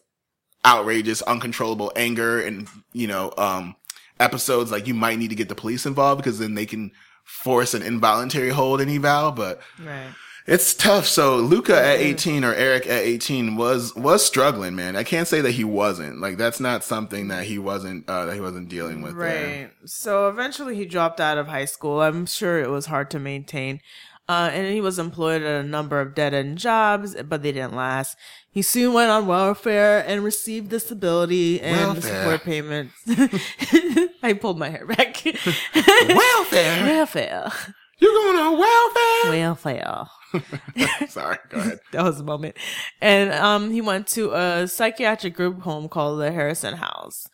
outrageous 0.66 1.22
uncontrollable 1.22 1.92
anger 1.96 2.40
and 2.40 2.68
you 2.92 3.06
know 3.06 3.32
um 3.38 3.74
episodes 4.20 4.70
like 4.72 4.86
you 4.86 4.94
might 4.94 5.18
need 5.18 5.28
to 5.30 5.36
get 5.36 5.48
the 5.48 5.54
police 5.54 5.86
involved 5.86 6.20
because 6.22 6.38
then 6.38 6.54
they 6.54 6.66
can 6.66 6.90
force 7.24 7.74
an 7.74 7.82
involuntary 7.82 8.48
hold 8.50 8.80
and 8.80 8.90
eval 8.90 9.30
but 9.32 9.60
Right. 9.84 10.08
it's 10.46 10.74
tough 10.74 11.06
so 11.06 11.36
luca 11.36 11.76
at 11.80 12.00
18 12.00 12.42
or 12.42 12.52
eric 12.54 12.86
at 12.86 13.04
18 13.04 13.54
was 13.56 13.94
was 13.94 14.24
struggling 14.24 14.74
man 14.74 14.96
i 14.96 15.04
can't 15.04 15.28
say 15.28 15.40
that 15.42 15.52
he 15.52 15.62
wasn't 15.62 16.20
like 16.20 16.36
that's 16.38 16.58
not 16.58 16.82
something 16.82 17.28
that 17.28 17.44
he 17.44 17.58
wasn't 17.58 18.08
uh 18.08 18.24
that 18.26 18.34
he 18.34 18.40
wasn't 18.40 18.68
dealing 18.68 19.00
with 19.02 19.16
there. 19.16 19.58
Right. 19.68 19.70
So 19.84 20.28
eventually 20.28 20.74
he 20.74 20.84
dropped 20.86 21.20
out 21.20 21.38
of 21.38 21.46
high 21.48 21.66
school. 21.66 22.00
I'm 22.02 22.26
sure 22.26 22.58
it 22.58 22.70
was 22.70 22.86
hard 22.86 23.10
to 23.12 23.18
maintain. 23.20 23.80
Uh, 24.28 24.50
and 24.52 24.74
he 24.74 24.80
was 24.82 24.98
employed 24.98 25.40
at 25.40 25.64
a 25.64 25.66
number 25.66 26.00
of 26.02 26.14
dead 26.14 26.34
end 26.34 26.58
jobs, 26.58 27.16
but 27.24 27.42
they 27.42 27.50
didn't 27.52 27.74
last. 27.74 28.14
He 28.50 28.60
soon 28.60 28.92
went 28.92 29.10
on 29.10 29.26
welfare 29.26 30.04
and 30.06 30.22
received 30.22 30.68
disability 30.68 31.60
and 31.62 31.94
Welfare. 31.94 32.22
support 32.22 32.42
payments. 32.42 32.94
I 34.22 34.34
pulled 34.34 34.58
my 34.58 34.68
hair 34.68 34.84
back. 34.86 35.22
welfare 35.24 36.84
welfare. 36.84 37.50
you're 37.98 38.12
going 38.12 38.36
on 38.36 38.58
welfare 38.58 39.30
Welfare. 39.30 40.06
sorry 41.08 41.38
go 41.48 41.58
ahead 41.58 41.80
that 41.92 42.02
was 42.04 42.20
a 42.20 42.24
moment. 42.24 42.54
And 43.00 43.32
um, 43.32 43.70
he 43.70 43.80
went 43.80 44.06
to 44.08 44.32
a 44.34 44.68
psychiatric 44.68 45.34
group 45.34 45.62
home 45.62 45.88
called 45.88 46.20
the 46.20 46.30
Harrison 46.32 46.74
House. 46.74 47.26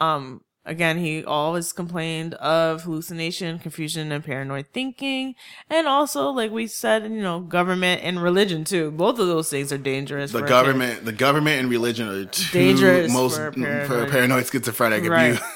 Um, 0.00 0.42
again, 0.64 0.98
he 0.98 1.24
always 1.24 1.72
complained 1.72 2.34
of 2.34 2.82
hallucination, 2.82 3.58
confusion, 3.58 4.12
and 4.12 4.24
paranoid 4.24 4.66
thinking, 4.72 5.34
and 5.68 5.86
also, 5.86 6.30
like 6.30 6.50
we 6.50 6.66
said, 6.66 7.04
you 7.04 7.22
know, 7.22 7.40
government 7.40 8.02
and 8.04 8.22
religion 8.22 8.64
too. 8.64 8.90
Both 8.90 9.18
of 9.18 9.26
those 9.26 9.50
things 9.50 9.72
are 9.72 9.78
dangerous. 9.78 10.32
the 10.32 10.42
government 10.42 11.04
the 11.04 11.12
government 11.12 11.60
and 11.60 11.70
religion 11.70 12.08
are 12.08 12.24
two 12.26 12.52
Dangerous 12.52 13.12
most 13.12 13.36
for 13.36 13.48
a 13.48 13.52
for 13.52 13.60
paranoid. 13.60 14.10
paranoid, 14.10 14.46
schizophrenic 14.46 15.04
if 15.04 15.10
Right. 15.10 15.40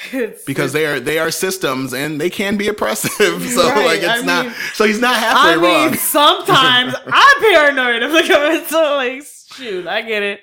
you 0.12 0.32
because 0.46 0.72
they 0.72 0.86
are 0.86 1.00
they 1.00 1.18
are 1.18 1.28
systems 1.28 1.92
and 1.92 2.20
they 2.20 2.30
can 2.30 2.56
be 2.56 2.68
oppressive. 2.68 3.42
So 3.50 3.66
Right, 3.68 3.84
like 3.84 3.98
it's 4.00 4.22
I 4.22 4.26
not 4.26 4.46
mean- 4.46 4.54
so 4.74 4.84
he's 4.84 5.00
not 5.00 5.16
halfway 5.16 5.50
I 5.50 5.52
halfway 5.54 5.90
mean, 5.90 5.94
sometimes 5.98 6.94
I'm 7.04 7.40
paranoid 7.40 8.02
of 8.04 8.12
the 8.12 8.22
government, 8.28 8.66
so 8.68 8.94
like, 8.96 9.22
shoot, 9.54 9.86
I 9.88 10.02
get 10.02 10.22
it. 10.22 10.40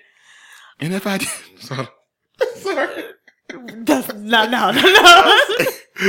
And 0.82 0.94
if 0.94 1.08
I 1.08 1.20
did 1.20 1.30
so 1.60 1.88
sorry. 2.58 3.04
That's 3.50 4.14
not 4.14 4.50
no 4.50 4.72
no 4.72 4.82
no. 4.82 5.40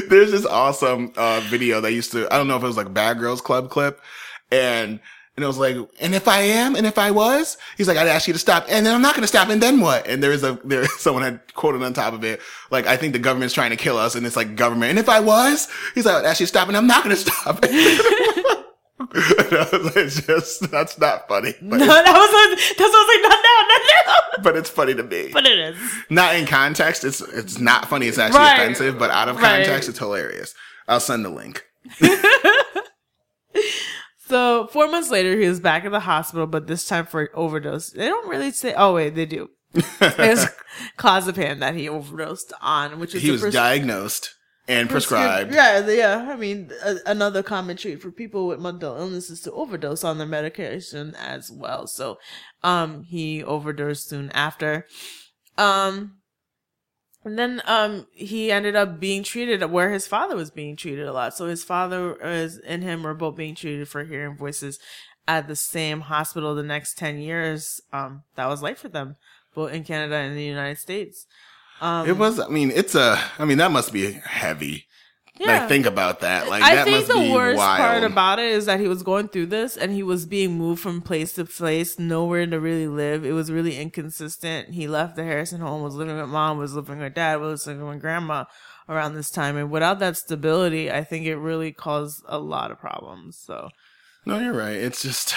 There's 0.09 0.33
this 0.33 0.47
awesome 0.47 1.13
uh 1.17 1.41
video 1.49 1.81
that 1.81 1.93
used 1.93 2.13
to 2.13 2.33
I 2.33 2.39
don't 2.39 2.49
know 2.49 2.57
if 2.57 2.63
it 2.63 2.67
was 2.67 2.77
like 2.77 2.93
Bad 2.95 3.19
Girls 3.19 3.41
Club 3.41 3.71
clip 3.71 4.01
and 4.51 5.01
and 5.37 5.45
it 5.45 5.47
was 5.47 5.59
like, 5.59 5.77
and 6.01 6.15
if 6.15 6.29
I 6.29 6.41
am, 6.41 6.77
and 6.77 6.87
if 6.87 6.97
I 6.97 7.11
was, 7.11 7.59
he's 7.77 7.87
like, 7.87 7.99
I'd 7.99 8.09
ask 8.09 8.27
you 8.27 8.33
to 8.33 8.39
stop, 8.39 8.65
and 8.71 8.87
then 8.87 8.95
I'm 8.95 9.03
not 9.03 9.15
going 9.15 9.23
to 9.23 9.29
stop, 9.29 9.51
and 9.51 9.63
then 9.63 9.81
what? 9.81 10.07
And 10.07 10.23
there 10.23 10.33
is 10.33 10.43
a 10.43 10.59
there 10.65 10.87
someone 10.99 11.23
had 11.23 11.55
quoted 11.55 11.83
on 11.83 11.93
top 11.93 12.15
of 12.15 12.25
it, 12.25 12.41
like, 12.71 12.87
I 12.87 12.97
think 12.97 13.13
the 13.13 13.19
government's 13.19 13.53
trying 13.53 13.71
to 13.71 13.77
kill 13.77 13.99
us, 13.99 14.15
and 14.15 14.25
it's 14.25 14.37
like 14.37 14.57
government. 14.57 14.91
And 14.91 14.99
if 14.99 15.11
I 15.11 15.21
was, 15.21 15.69
he's 15.95 16.07
like, 16.07 16.15
I'd 16.17 16.25
ask 16.25 16.41
you 16.41 16.47
to 16.47 16.49
stop, 16.49 16.69
and 16.69 16.77
I'm 16.77 16.87
not 16.87 17.05
going 17.05 17.15
to 17.15 17.21
stop. 17.21 17.63
it's 19.15 20.23
just 20.27 20.71
that's 20.71 20.99
not 20.99 21.29
funny, 21.29 21.53
but, 21.63 21.77
No, 21.79 21.87
that 21.87 22.07
was 22.07 22.59
like, 22.59 22.77
that's 22.79 22.81
what 22.81 22.95
I 22.95 23.05
was 23.05 23.09
like, 23.15 23.23
not 23.31 23.41
now, 23.45 23.69
not 23.69 23.83
now. 24.37 24.43
but 24.43 24.57
it's 24.57 24.71
funny 24.71 24.95
to 24.95 25.03
me. 25.03 25.31
But 25.33 25.47
it 25.47 25.59
is. 25.59 25.77
not 26.09 26.35
in 26.35 26.47
context, 26.47 27.05
it's 27.05 27.21
it's 27.21 27.59
not 27.59 27.89
funny. 27.89 28.07
It's 28.07 28.17
actually 28.19 28.39
Right. 28.41 28.55
offensive, 28.61 28.99
but 28.99 29.11
out 29.11 29.29
of 29.29 29.37
Right. 29.37 29.65
context, 29.67 29.89
it's 29.91 29.99
hilarious. 29.99 30.55
I'll 30.89 31.01
send 31.01 31.25
the 31.25 31.29
link. 31.31 31.63
So 34.29 34.67
four 34.73 34.89
months 34.89 35.11
later, 35.11 35.39
he 35.39 35.47
was 35.49 35.61
back 35.61 35.85
at 35.85 35.93
the 35.93 36.01
hospital, 36.01 36.47
but 36.49 36.67
this 36.67 36.87
time 36.89 37.07
for 37.07 37.31
overdose. 37.35 37.91
They 37.91 38.07
don't 38.07 38.29
really 38.29 38.51
say. 38.51 38.75
Oh 38.77 38.95
wait, 38.95 39.15
they 39.15 39.25
do. 39.27 39.51
It's 39.75 40.47
clozapam 40.99 41.61
that 41.61 41.75
he 41.75 41.89
overdosed 41.89 42.53
on, 42.61 42.99
which 42.99 43.15
is 43.15 43.23
he 43.23 43.31
was 43.31 43.43
pres- 43.43 43.55
diagnosed 43.55 44.35
and 44.69 44.91
prescribed. 44.91 45.55
Yeah, 45.55 45.89
yeah. 45.89 46.29
I 46.31 46.37
mean, 46.37 46.71
a, 46.85 46.97
another 47.07 47.43
common 47.43 47.77
trait 47.77 48.03
for 48.03 48.11
people 48.11 48.47
with 48.47 48.61
mental 48.61 48.97
illness 48.97 49.31
is 49.31 49.41
to 49.43 49.53
overdose 49.53 50.05
on 50.05 50.19
their 50.19 50.27
medication 50.27 51.15
as 51.15 51.51
well. 51.51 51.87
So, 51.87 52.19
um, 52.63 53.05
he 53.05 53.43
overdosed 53.43 54.09
soon 54.09 54.31
after. 54.33 54.87
Um, 55.57 56.19
and 57.27 57.37
then 57.37 57.61
um 57.67 58.07
he 58.13 58.53
ended 58.53 58.77
up 58.77 59.01
being 59.01 59.25
treated 59.25 59.69
where 59.71 59.91
his 59.91 60.07
father 60.07 60.37
was 60.37 60.51
being 60.51 60.77
treated 60.77 61.07
a 61.07 61.13
lot. 61.13 61.37
So 61.37 61.47
his 61.47 61.65
father 61.65 62.15
is 62.23 62.59
and 62.59 62.85
him 62.85 63.03
were 63.03 63.15
both 63.15 63.37
being 63.37 63.57
treated 63.57 63.89
for 63.89 64.05
hearing 64.05 64.37
voices 64.37 64.79
at 65.27 65.49
the 65.49 65.57
same 65.57 66.03
hospital 66.03 66.55
the 66.55 66.63
next 66.63 66.97
ten 66.97 67.19
years. 67.19 67.81
Um, 67.93 68.23
that 68.37 68.47
was 68.47 68.63
life 68.63 68.79
for 68.79 68.89
them, 68.89 69.17
both 69.55 69.73
in 69.73 69.83
Canada 69.83 70.15
and 70.15 70.37
the 70.37 70.45
United 70.45 70.79
States. 70.79 71.27
Um, 71.81 72.09
It 72.09 72.17
was. 72.17 72.41
I 72.41 72.49
mean, 72.49 72.71
it's 72.71 72.95
a. 72.95 73.19
I 73.39 73.45
mean, 73.45 73.59
that 73.59 73.71
must 73.71 73.93
be 73.93 74.13
heavy. 74.13 74.87
Like, 75.39 75.69
think 75.69 75.85
about 75.85 76.21
that. 76.21 76.49
Like, 76.49 76.63
I 76.63 76.77
that 76.77 76.85
think 76.87 77.07
the 77.09 77.31
worst 77.31 77.59
wild. 77.59 77.79
part 77.79 78.05
about 78.05 78.39
it 78.39 78.51
is 78.51 78.65
that 78.67 78.81
he 78.81 78.89
was 78.89 79.03
going 79.03 79.29
through 79.29 79.47
this 79.47 79.77
and 79.77 79.93
he 79.93 80.03
was 80.03 80.25
being 80.25 80.57
moved 80.57 80.81
from 80.81 81.03
place 81.03 81.35
to 81.35 81.45
place, 81.45 81.99
nowhere 81.99 82.47
to 82.47 82.59
really 82.59 82.89
live. 82.89 83.23
It 83.25 83.33
was 83.33 83.53
really 83.53 83.77
inconsistent. 83.77 84.71
He 84.71 84.89
left 84.89 85.15
the 85.15 85.25
Harrison 85.25 85.61
home, 85.61 85.83
was 85.83 85.95
living 85.95 86.17
with 86.17 86.31
mom, 86.31 86.57
was 86.57 86.75
living 86.75 87.01
with 87.01 87.13
dad, 87.15 87.41
was 87.41 87.67
living 87.67 87.87
with 87.87 88.01
grandma 88.01 88.45
around 88.89 89.15
this 89.15 89.31
time. 89.31 89.59
And 89.59 89.71
without 89.71 89.99
that 89.99 90.17
stability, 90.17 90.91
I 90.91 91.05
think 91.05 91.27
it 91.27 91.37
really 91.37 91.71
caused 91.73 92.23
a 92.27 92.39
lot 92.39 92.71
of 92.71 92.81
problems. 92.81 93.37
So 93.37 93.69
No, 94.25 94.39
you're 94.39 94.55
right. 94.55 94.77
It's 94.77 95.03
just. 95.03 95.35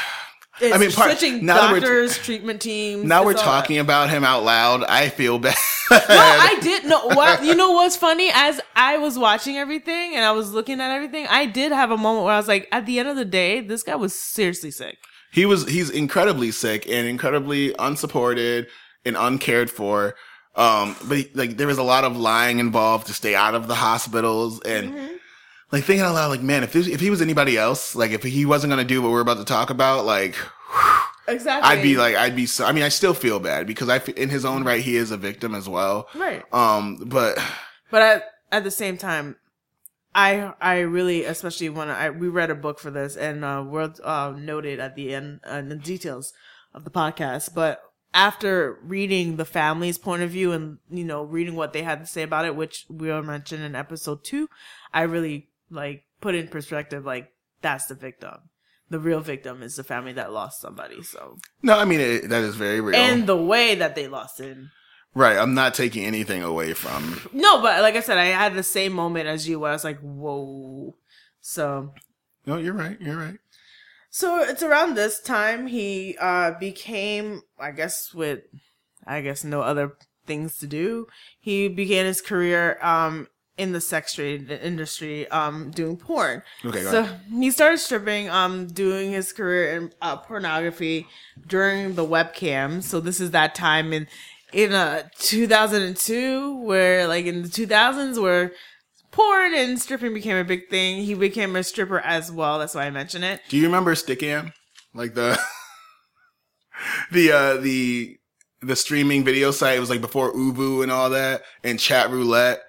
It's 0.62 0.76
I 0.76 0.78
mean, 0.78 0.92
part, 0.92 1.12
switching 1.12 1.46
now 1.46 1.56
that 1.56 1.72
we're 1.72 1.80
doctors, 1.80 2.18
treatment 2.18 2.62
teams. 2.62 3.06
now 3.06 3.24
we're 3.24 3.34
talking 3.34 3.78
about 3.78 4.10
him 4.10 4.24
out 4.24 4.44
loud. 4.44 4.84
I 4.84 5.10
feel 5.10 5.40
bad. 5.40 5.56
No, 5.92 5.98
I 6.10 6.60
did 6.62 6.86
no. 6.86 7.08
What 7.08 7.44
you 7.44 7.56
know? 7.56 7.72
What's 7.72 7.96
funny? 7.96 8.30
As 8.34 8.60
I 8.76 8.98
was 8.98 9.18
watching 9.18 9.58
everything 9.58 10.16
and 10.16 10.26
I 10.26 10.32
was 10.32 10.52
looking 10.52 10.82
at 10.82 10.92
everything, 10.92 11.28
I 11.30 11.46
did 11.46 11.72
have 11.72 11.92
a 11.92 11.98
moment 11.98 12.26
where 12.26 12.34
I 12.34 12.38
was 12.38 12.48
like, 12.48 12.68
at 12.72 12.86
the 12.86 13.00
end 13.00 13.08
of 13.10 13.16
the 13.16 13.26
day, 13.26 13.62
this 13.62 13.84
guy 13.84 13.96
was 13.96 14.14
seriously 14.14 14.72
sick. 14.72 14.98
he 15.32 15.46
was 15.46 15.68
he's 15.68 15.90
incredibly 15.90 16.52
sick 16.52 16.88
and 16.90 17.08
incredibly 17.08 17.74
unsupported 17.80 18.68
and 19.06 19.16
uncared 19.18 19.70
for. 19.70 20.16
Um, 20.56 20.96
but 21.08 21.18
he, 21.18 21.32
like 21.34 21.58
there 21.58 21.68
was 21.68 21.78
a 21.78 21.84
lot 21.84 22.04
of 22.04 22.18
lying 22.18 22.60
involved 22.60 23.08
to 23.08 23.14
stay 23.14 23.34
out 23.36 23.56
of 23.56 23.68
the 23.68 23.76
hospitals 23.76 24.62
and. 24.62 24.94
Mm-hmm. 24.94 25.16
Like 25.72 25.84
thinking 25.84 26.06
out 26.06 26.16
loud, 26.16 26.30
like 26.30 26.42
man, 26.42 26.64
if 26.64 26.74
this, 26.74 26.88
if 26.88 27.00
he 27.00 27.10
was 27.10 27.22
anybody 27.22 27.58
else, 27.58 27.96
like 27.96 28.12
if 28.12 28.24
he 28.24 28.46
wasn't 28.46 28.72
gonna 28.72 28.84
do 28.84 29.02
what 29.02 29.12
we're 29.12 29.22
about 29.22 29.38
to 29.38 29.46
talk 29.46 29.70
about, 29.70 30.06
like 30.06 30.36
Exactly. 31.30 31.70
I'd 31.70 31.84
be 31.84 31.96
like, 31.98 32.16
I'd 32.16 32.36
be. 32.36 32.46
So, 32.46 32.66
I 32.66 32.72
mean, 32.72 32.84
I 32.84 32.90
still 32.90 33.14
feel 33.14 33.40
bad 33.40 33.68
because 33.68 33.90
I, 33.90 33.98
in 34.18 34.30
his 34.30 34.46
own 34.46 34.64
right, 34.64 34.82
he 34.82 34.96
is 34.96 35.12
a 35.12 35.18
victim 35.18 35.54
as 35.54 35.70
well. 35.70 36.08
right. 36.16 36.44
Um, 36.54 36.98
but 37.06 37.38
But 37.92 38.02
at 38.02 38.24
at 38.52 38.64
the 38.64 38.72
same 38.72 38.98
time, 38.98 39.36
I 40.14 40.54
I 40.60 40.80
really, 40.80 41.26
especially 41.26 41.70
when 41.70 41.90
I 41.90 42.10
we 42.10 42.28
read 42.28 42.50
a 42.50 42.56
book 42.56 42.80
for 42.80 42.92
this 42.92 43.16
and 43.16 43.46
uh, 43.46 43.64
world 43.66 44.00
uh, 44.04 44.34
noted 44.38 44.80
at 44.80 44.96
the 44.96 45.14
end 45.14 45.42
uh, 45.44 45.62
the 45.62 45.76
details 45.76 46.34
of 46.74 46.84
the 46.84 46.92
podcast, 46.92 47.54
but 47.54 47.82
after 48.12 48.80
reading 48.82 49.36
the 49.36 49.46
family's 49.46 50.00
point 50.00 50.24
of 50.24 50.32
view 50.32 50.52
and 50.52 50.80
you 50.90 51.04
know 51.04 51.24
reading 51.24 51.56
what 51.56 51.74
they 51.74 51.84
had 51.84 52.00
to 52.00 52.06
say 52.08 52.24
about 52.24 52.46
it, 52.46 52.56
which 52.56 52.86
we 52.90 53.08
will 53.08 53.24
mention 53.24 53.62
in 53.62 53.76
episode 53.76 54.24
two, 54.24 54.50
I 54.94 55.02
really 55.04 55.49
like 55.70 56.04
put 56.22 56.36
in 56.36 56.48
perspective 56.48 57.06
like 57.06 57.32
that's 57.62 57.86
the 57.88 57.96
victim. 57.96 58.38
The 58.90 59.00
real 59.00 59.20
victim 59.22 59.62
is 59.62 59.76
the 59.76 59.84
family 59.84 60.14
that 60.14 60.32
lost 60.34 60.62
somebody. 60.62 61.04
So 61.04 61.38
no, 61.62 61.78
I 61.78 61.86
mean 61.86 62.00
it, 62.00 62.30
that 62.30 62.42
is 62.44 62.56
very 62.56 62.82
real. 62.82 63.00
and 63.00 63.28
the 63.28 63.38
way 63.38 63.76
that 63.76 63.96
they 63.96 64.08
lost 64.08 64.40
him. 64.40 64.72
right, 65.14 65.38
I'm 65.38 65.54
not 65.54 65.74
taking 65.76 66.06
anything 66.06 66.42
away 66.44 66.74
from. 66.74 67.22
No, 67.34 67.62
but 67.62 67.82
like 67.82 67.96
I 67.96 68.00
said, 68.02 68.18
I 68.18 68.26
had 68.26 68.56
the 68.56 68.64
same 68.64 68.94
moment 68.94 69.28
as 69.28 69.48
you 69.48 69.60
where 69.60 69.70
I 69.72 69.74
was 69.74 69.84
like, 69.84 70.00
whoa. 70.00 70.96
So 71.42 71.94
No, 72.46 72.58
you're 72.58 72.74
right. 72.74 73.00
You're 73.00 73.18
right. 73.18 73.38
So 74.10 74.40
it's 74.42 74.64
around 74.64 74.96
this 74.96 75.20
time 75.22 75.68
he 75.68 76.18
uh 76.20 76.52
became, 76.60 77.42
I 77.60 77.72
guess, 77.72 78.14
with 78.14 78.40
I 79.06 79.22
guess 79.22 79.44
no 79.44 79.62
other 79.62 79.98
things 80.26 80.58
to 80.58 80.68
do. 80.68 81.06
He 81.40 81.68
began 81.68 82.06
his 82.08 82.22
career 82.22 82.80
um 82.82 83.28
in 83.60 83.74
the 83.74 83.82
sex 83.82 84.14
trade 84.14 84.50
industry, 84.50 85.30
um 85.30 85.70
doing 85.72 85.98
porn. 85.98 86.42
Okay, 86.66 86.84
so 86.84 87.02
ahead. 87.02 87.22
he 87.30 87.52
started 87.52 87.78
stripping, 87.78 88.30
um 88.30 88.68
doing 88.68 89.12
his 89.12 89.34
career 89.34 89.76
in 89.76 89.94
uh, 90.02 90.16
pornography 90.18 91.06
during 91.46 91.96
the 91.96 92.06
webcam. 92.06 92.82
So 92.82 93.00
this 93.00 93.20
is 93.20 93.32
that 93.32 93.54
time 93.54 93.92
in 93.94 94.08
in 94.54 94.74
uh 94.74 95.04
2002 95.20 96.56
where 96.58 97.08
like 97.08 97.26
in 97.26 97.44
the 97.44 97.50
2000s 97.50 98.20
where 98.22 98.54
porn 99.12 99.54
and 99.54 99.80
stripping 99.80 100.14
became 100.14 100.38
a 100.38 100.44
big 100.44 100.70
thing. 100.70 101.04
He 101.04 101.14
became 101.14 101.56
a 101.56 101.64
stripper 101.64 102.00
as 102.00 102.32
well. 102.32 102.60
That's 102.60 102.74
why 102.74 102.86
I 102.86 102.90
mention 102.92 103.24
it. 103.24 103.42
Do 103.50 103.58
you 103.58 103.66
remember 103.66 103.94
Stickam? 103.94 104.54
Like 104.94 105.14
the 105.14 105.38
the 107.12 107.32
uh 107.32 107.58
the 107.58 108.18
the 108.62 108.76
streaming 108.76 109.24
video 109.24 109.52
site. 109.52 109.78
It 109.78 109.80
was 109.82 109.90
like 109.90 110.02
before 110.02 110.34
Ubu 110.34 110.82
and 110.84 110.92
all 110.92 111.10
that, 111.10 111.44
and 111.64 111.80
Chat 111.80 112.10
Roulette. 112.10 112.62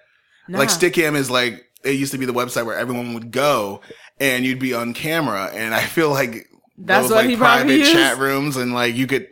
Like 0.58 0.68
Nah. 0.68 0.74
Stickam 0.74 1.14
is 1.16 1.30
like 1.30 1.64
it 1.84 1.92
used 1.92 2.12
to 2.12 2.18
be 2.18 2.26
the 2.26 2.32
website 2.32 2.66
where 2.66 2.76
everyone 2.76 3.14
would 3.14 3.30
go, 3.30 3.80
and 4.18 4.44
you'd 4.44 4.58
be 4.58 4.74
on 4.74 4.92
camera. 4.94 5.46
And 5.54 5.74
I 5.74 5.82
feel 5.82 6.10
like 6.10 6.46
That's 6.76 7.04
those, 7.04 7.10
what 7.12 7.16
like 7.24 7.30
he 7.30 7.36
probably 7.36 7.64
private 7.64 7.78
used? 7.78 7.92
chat 7.92 8.18
rooms, 8.18 8.56
and 8.56 8.72
like 8.74 8.94
you 8.94 9.06
could. 9.06 9.26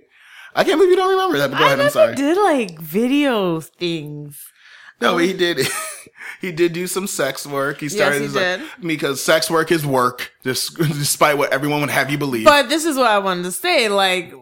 I 0.55 0.65
can't 0.65 0.77
believe 0.79 0.91
you 0.91 0.97
don't 0.97 1.11
remember 1.11 1.39
that. 1.39 1.51
But 1.51 1.59
go 1.59 1.65
I 1.65 1.67
ahead. 1.69 1.81
I'm 1.81 1.91
sorry. 1.91 2.15
did 2.15 2.37
like 2.39 2.79
video 2.81 3.61
things. 3.61 4.43
No, 5.01 5.17
he 5.19 5.33
did. 5.33 5.61
he 6.41 6.51
did 6.51 6.73
do 6.73 6.87
some 6.89 7.07
sex 7.07 7.47
work. 7.47 7.79
He 7.81 7.87
Yes, 7.87 7.95
started 7.95 8.19
he 8.19 8.25
his, 8.25 8.35
like- 8.35 8.59
did. 8.59 8.63
because 8.87 9.23
sex 9.23 9.49
work 9.51 9.71
is 9.71 9.87
work, 9.87 10.33
just, 10.43 10.77
despite 10.77 11.39
what 11.39 11.53
everyone 11.53 11.81
would 11.83 11.91
have 11.91 12.11
you 12.11 12.19
believe. 12.19 12.45
But 12.45 12.69
this 12.69 12.85
is 12.85 12.97
what 12.97 13.07
I 13.07 13.19
wanted 13.21 13.45
to 13.45 13.53
say. 13.53 13.89
Like 13.89 14.33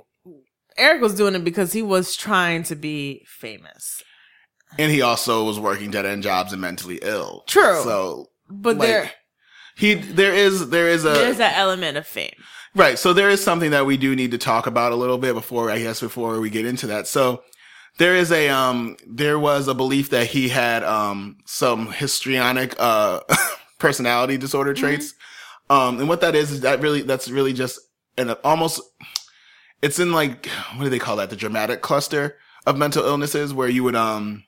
Eric 0.79 1.03
was 1.03 1.15
doing 1.15 1.35
it 1.35 1.45
because 1.45 1.73
he 1.75 1.83
was 1.83 2.17
trying 2.17 2.63
to 2.65 2.77
be 2.77 3.25
famous. 3.27 4.03
And 4.79 4.91
he 4.93 5.03
also 5.03 5.45
was 5.45 5.59
working 5.61 5.91
dead 5.91 6.07
end 6.07 6.23
jobs 6.23 6.53
and 6.53 6.61
mentally 6.61 6.99
ill. 7.03 7.45
True. 7.47 7.83
So, 7.83 8.31
But 8.49 8.77
like, 8.77 8.89
there 8.89 9.11
he 9.77 9.95
there 9.95 10.33
is 10.35 10.71
there 10.71 10.89
is 10.89 11.05
a 11.05 11.11
there's 11.11 11.37
that 11.39 11.57
element 11.59 11.97
of 11.99 12.07
fame. 12.07 12.35
right. 12.75 12.99
So 12.99 13.13
there 13.13 13.29
is 13.31 13.43
something 13.43 13.71
that 13.73 13.87
we 13.87 13.97
do 13.97 14.17
need 14.17 14.31
to 14.31 14.39
talk 14.39 14.67
about 14.67 14.93
a 14.93 14.97
little 14.97 15.19
bit 15.19 15.35
before 15.35 15.71
I 15.71 15.79
guess 15.81 16.01
before 16.01 16.41
we 16.41 16.51
get 16.51 16.65
into 16.67 16.87
that. 16.89 17.07
So 17.07 17.43
there 17.99 18.15
is 18.17 18.31
a 18.33 18.49
um 18.49 18.97
there 19.07 19.39
was 19.39 19.69
a 19.69 19.75
belief 19.75 20.11
that 20.11 20.27
he 20.29 20.49
had 20.49 20.83
um 20.85 21.37
some 21.47 21.93
histrionic 21.93 22.75
uh 22.79 23.21
personality 23.79 24.37
disorder 24.39 24.73
traits. 24.75 25.15
Um 25.69 25.99
and 26.01 26.09
what 26.09 26.21
that 26.23 26.35
is 26.35 26.51
is 26.53 26.61
that 26.63 26.81
really 26.81 27.03
that's 27.03 27.29
really 27.29 27.53
just 27.53 27.79
an 28.17 28.31
almost 28.45 28.81
it's 29.83 29.99
in 29.99 30.13
like 30.13 30.47
what 30.77 30.85
do 30.85 30.91
they 30.91 30.99
call 30.99 31.17
that? 31.17 31.29
The 31.31 31.37
dramatic 31.37 31.83
cluster 31.83 32.37
of 32.65 32.79
mental 32.79 33.05
illnesses 33.05 33.53
where 33.53 33.69
you 33.69 33.85
would 33.85 33.95
um 33.97 34.45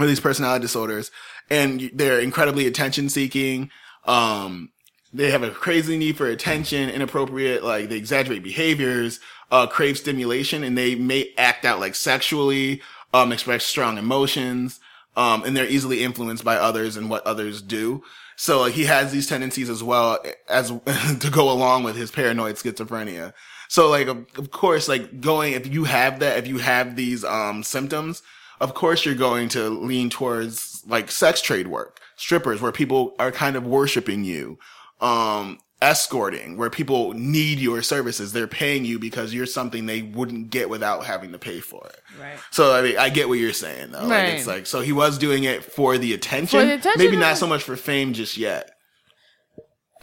or 0.00 0.06
these 0.06 0.20
personality 0.20 0.62
disorders 0.62 1.10
and 1.50 1.90
they're 1.92 2.20
incredibly 2.20 2.66
attention 2.66 3.08
seeking. 3.08 3.70
Um, 4.04 4.70
they 5.12 5.30
have 5.32 5.42
a 5.42 5.50
crazy 5.50 5.98
need 5.98 6.16
for 6.16 6.26
attention, 6.26 6.88
inappropriate, 6.88 7.64
like 7.64 7.88
they 7.88 7.96
exaggerate 7.96 8.44
behaviors, 8.44 9.18
uh, 9.50 9.66
crave 9.66 9.98
stimulation, 9.98 10.62
and 10.62 10.78
they 10.78 10.94
may 10.94 11.32
act 11.36 11.64
out 11.64 11.80
like 11.80 11.96
sexually, 11.96 12.80
um, 13.12 13.32
express 13.32 13.64
strong 13.64 13.98
emotions, 13.98 14.78
um, 15.16 15.42
and 15.42 15.56
they're 15.56 15.66
easily 15.66 16.04
influenced 16.04 16.44
by 16.44 16.56
others 16.56 16.96
and 16.96 17.10
what 17.10 17.26
others 17.26 17.60
do. 17.60 18.04
So 18.36 18.60
like, 18.60 18.74
he 18.74 18.84
has 18.84 19.12
these 19.12 19.26
tendencies 19.26 19.68
as 19.68 19.82
well 19.82 20.18
as 20.48 20.68
to 21.18 21.30
go 21.30 21.50
along 21.50 21.82
with 21.82 21.96
his 21.96 22.12
paranoid 22.12 22.54
schizophrenia. 22.54 23.34
So 23.68 23.90
like, 23.90 24.06
of, 24.06 24.24
of 24.38 24.52
course, 24.52 24.88
like 24.88 25.20
going, 25.20 25.54
if 25.54 25.66
you 25.66 25.84
have 25.84 26.20
that, 26.20 26.38
if 26.38 26.46
you 26.46 26.58
have 26.58 26.94
these, 26.94 27.24
um, 27.24 27.64
symptoms, 27.64 28.22
of 28.60 28.74
course 28.74 29.04
you're 29.04 29.14
going 29.14 29.48
to 29.50 29.68
lean 29.70 30.10
towards 30.10 30.82
like 30.86 31.10
sex 31.10 31.40
trade 31.40 31.68
work, 31.68 31.98
strippers 32.16 32.60
where 32.60 32.72
people 32.72 33.14
are 33.18 33.32
kind 33.32 33.56
of 33.56 33.66
worshiping 33.66 34.24
you, 34.24 34.58
um, 35.00 35.58
escorting 35.82 36.56
where 36.58 36.68
people 36.68 37.12
need 37.14 37.58
your 37.58 37.80
services. 37.80 38.32
They're 38.32 38.46
paying 38.46 38.84
you 38.84 38.98
because 38.98 39.32
you're 39.32 39.46
something 39.46 39.86
they 39.86 40.02
wouldn't 40.02 40.50
get 40.50 40.68
without 40.68 41.06
having 41.06 41.32
to 41.32 41.38
pay 41.38 41.60
for 41.60 41.86
it. 41.86 42.00
Right. 42.20 42.38
So 42.50 42.74
I 42.74 42.82
mean, 42.82 42.98
I 42.98 43.08
get 43.08 43.28
what 43.28 43.38
you're 43.38 43.52
saying 43.54 43.92
though. 43.92 44.00
Like, 44.02 44.10
Right. 44.10 44.34
it's 44.34 44.46
like, 44.46 44.66
so 44.66 44.80
he 44.82 44.92
was 44.92 45.16
doing 45.16 45.44
it 45.44 45.64
for 45.64 45.96
the 45.96 46.12
attention, 46.12 46.60
For 46.60 46.66
the 46.66 46.74
attention, 46.74 46.98
maybe 47.02 47.16
not 47.16 47.38
so 47.38 47.46
much 47.46 47.62
for 47.62 47.76
fame 47.76 48.12
just 48.12 48.36
yet. 48.36 48.72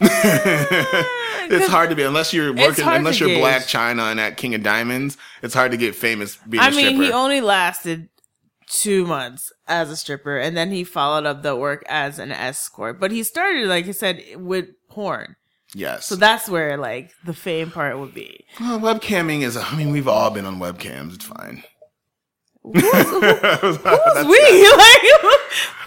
it's 0.00 1.66
hard 1.68 1.90
to 1.90 1.96
be 1.96 2.02
unless 2.04 2.32
you're 2.32 2.52
working 2.54 2.86
unless 2.86 3.18
you're 3.18 3.28
gauge. 3.30 3.42
Blac 3.42 3.66
Chyna 3.66 4.10
and 4.12 4.20
at 4.20 4.36
King 4.36 4.54
of 4.54 4.62
Diamonds. 4.62 5.16
It's 5.42 5.54
hard 5.54 5.72
to 5.72 5.76
get 5.76 5.94
famous 5.96 6.36
being 6.48 6.62
I 6.62 6.70
mean, 6.70 6.86
stripper. 6.86 7.02
he 7.02 7.12
only 7.12 7.40
lasted 7.40 8.08
two 8.68 9.06
months 9.06 9.52
as 9.66 9.90
a 9.90 9.96
stripper, 9.96 10.38
and 10.38 10.56
then 10.56 10.70
he 10.70 10.84
followed 10.84 11.26
up 11.26 11.42
the 11.42 11.56
work 11.56 11.82
as 11.88 12.18
an 12.18 12.32
escort. 12.32 13.00
But 13.00 13.10
he 13.10 13.22
started, 13.22 13.66
like 13.68 13.86
I 13.88 13.92
said, 13.92 14.22
with 14.36 14.66
porn. 14.88 15.36
yes. 15.74 16.06
So 16.06 16.16
that's 16.16 16.48
where 16.48 16.76
like 16.76 17.12
the 17.24 17.34
fame 17.34 17.70
part 17.70 17.98
would 17.98 18.14
be. 18.14 18.44
Well, 18.60 18.78
webcamming 18.80 19.42
is. 19.42 19.56
I 19.56 19.76
mean, 19.76 19.90
we've 19.90 20.08
all 20.08 20.30
been 20.30 20.46
on 20.46 20.58
webcams. 20.58 21.14
It's 21.14 21.24
fine. 21.24 21.64
Who's, 22.74 22.82
who- 22.82 23.20
who's 23.20 24.26
we? 24.26 24.68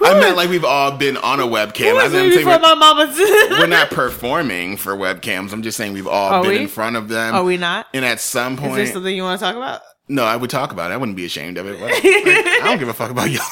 Like, 0.01 0.15
I 0.15 0.19
meant 0.19 0.35
like 0.35 0.49
we've 0.49 0.65
all 0.65 0.97
been 0.97 1.15
on 1.15 1.39
a 1.39 1.43
webcam. 1.43 1.91
who 1.91 1.97
I 1.99 2.09
didn't 2.09 2.33
say 2.33 2.43
we're, 2.43 2.57
my 2.57 2.73
mama's? 2.73 3.15
we're 3.19 3.67
not 3.67 3.91
performing 3.91 4.75
for 4.77 4.95
webcams. 4.95 5.53
I'm 5.53 5.61
just 5.61 5.77
saying 5.77 5.93
we've 5.93 6.07
all 6.07 6.31
Are 6.31 6.41
been 6.41 6.51
we? 6.51 6.57
in 6.63 6.67
front 6.67 6.95
of 6.95 7.07
them. 7.07 7.35
Are 7.35 7.43
we 7.43 7.57
not? 7.57 7.85
and 7.93 8.03
at 8.03 8.19
some 8.19 8.57
point, 8.57 8.71
Is 8.71 8.87
there 8.87 8.93
something 8.93 9.15
you 9.15 9.21
want 9.21 9.39
to 9.39 9.45
talk 9.45 9.55
about? 9.55 9.81
no, 10.07 10.23
I 10.23 10.35
would 10.35 10.49
talk 10.49 10.71
about 10.71 10.89
it. 10.89 10.95
I 10.95 10.97
wouldn't 10.97 11.15
be 11.15 11.25
ashamed 11.25 11.57
of 11.59 11.67
it. 11.67 11.79
Like, 11.79 11.93
I 12.03 12.61
don't 12.63 12.79
give 12.79 12.89
a 12.89 12.93
fuck 12.93 13.11
about 13.11 13.29
y'all. 13.29 13.45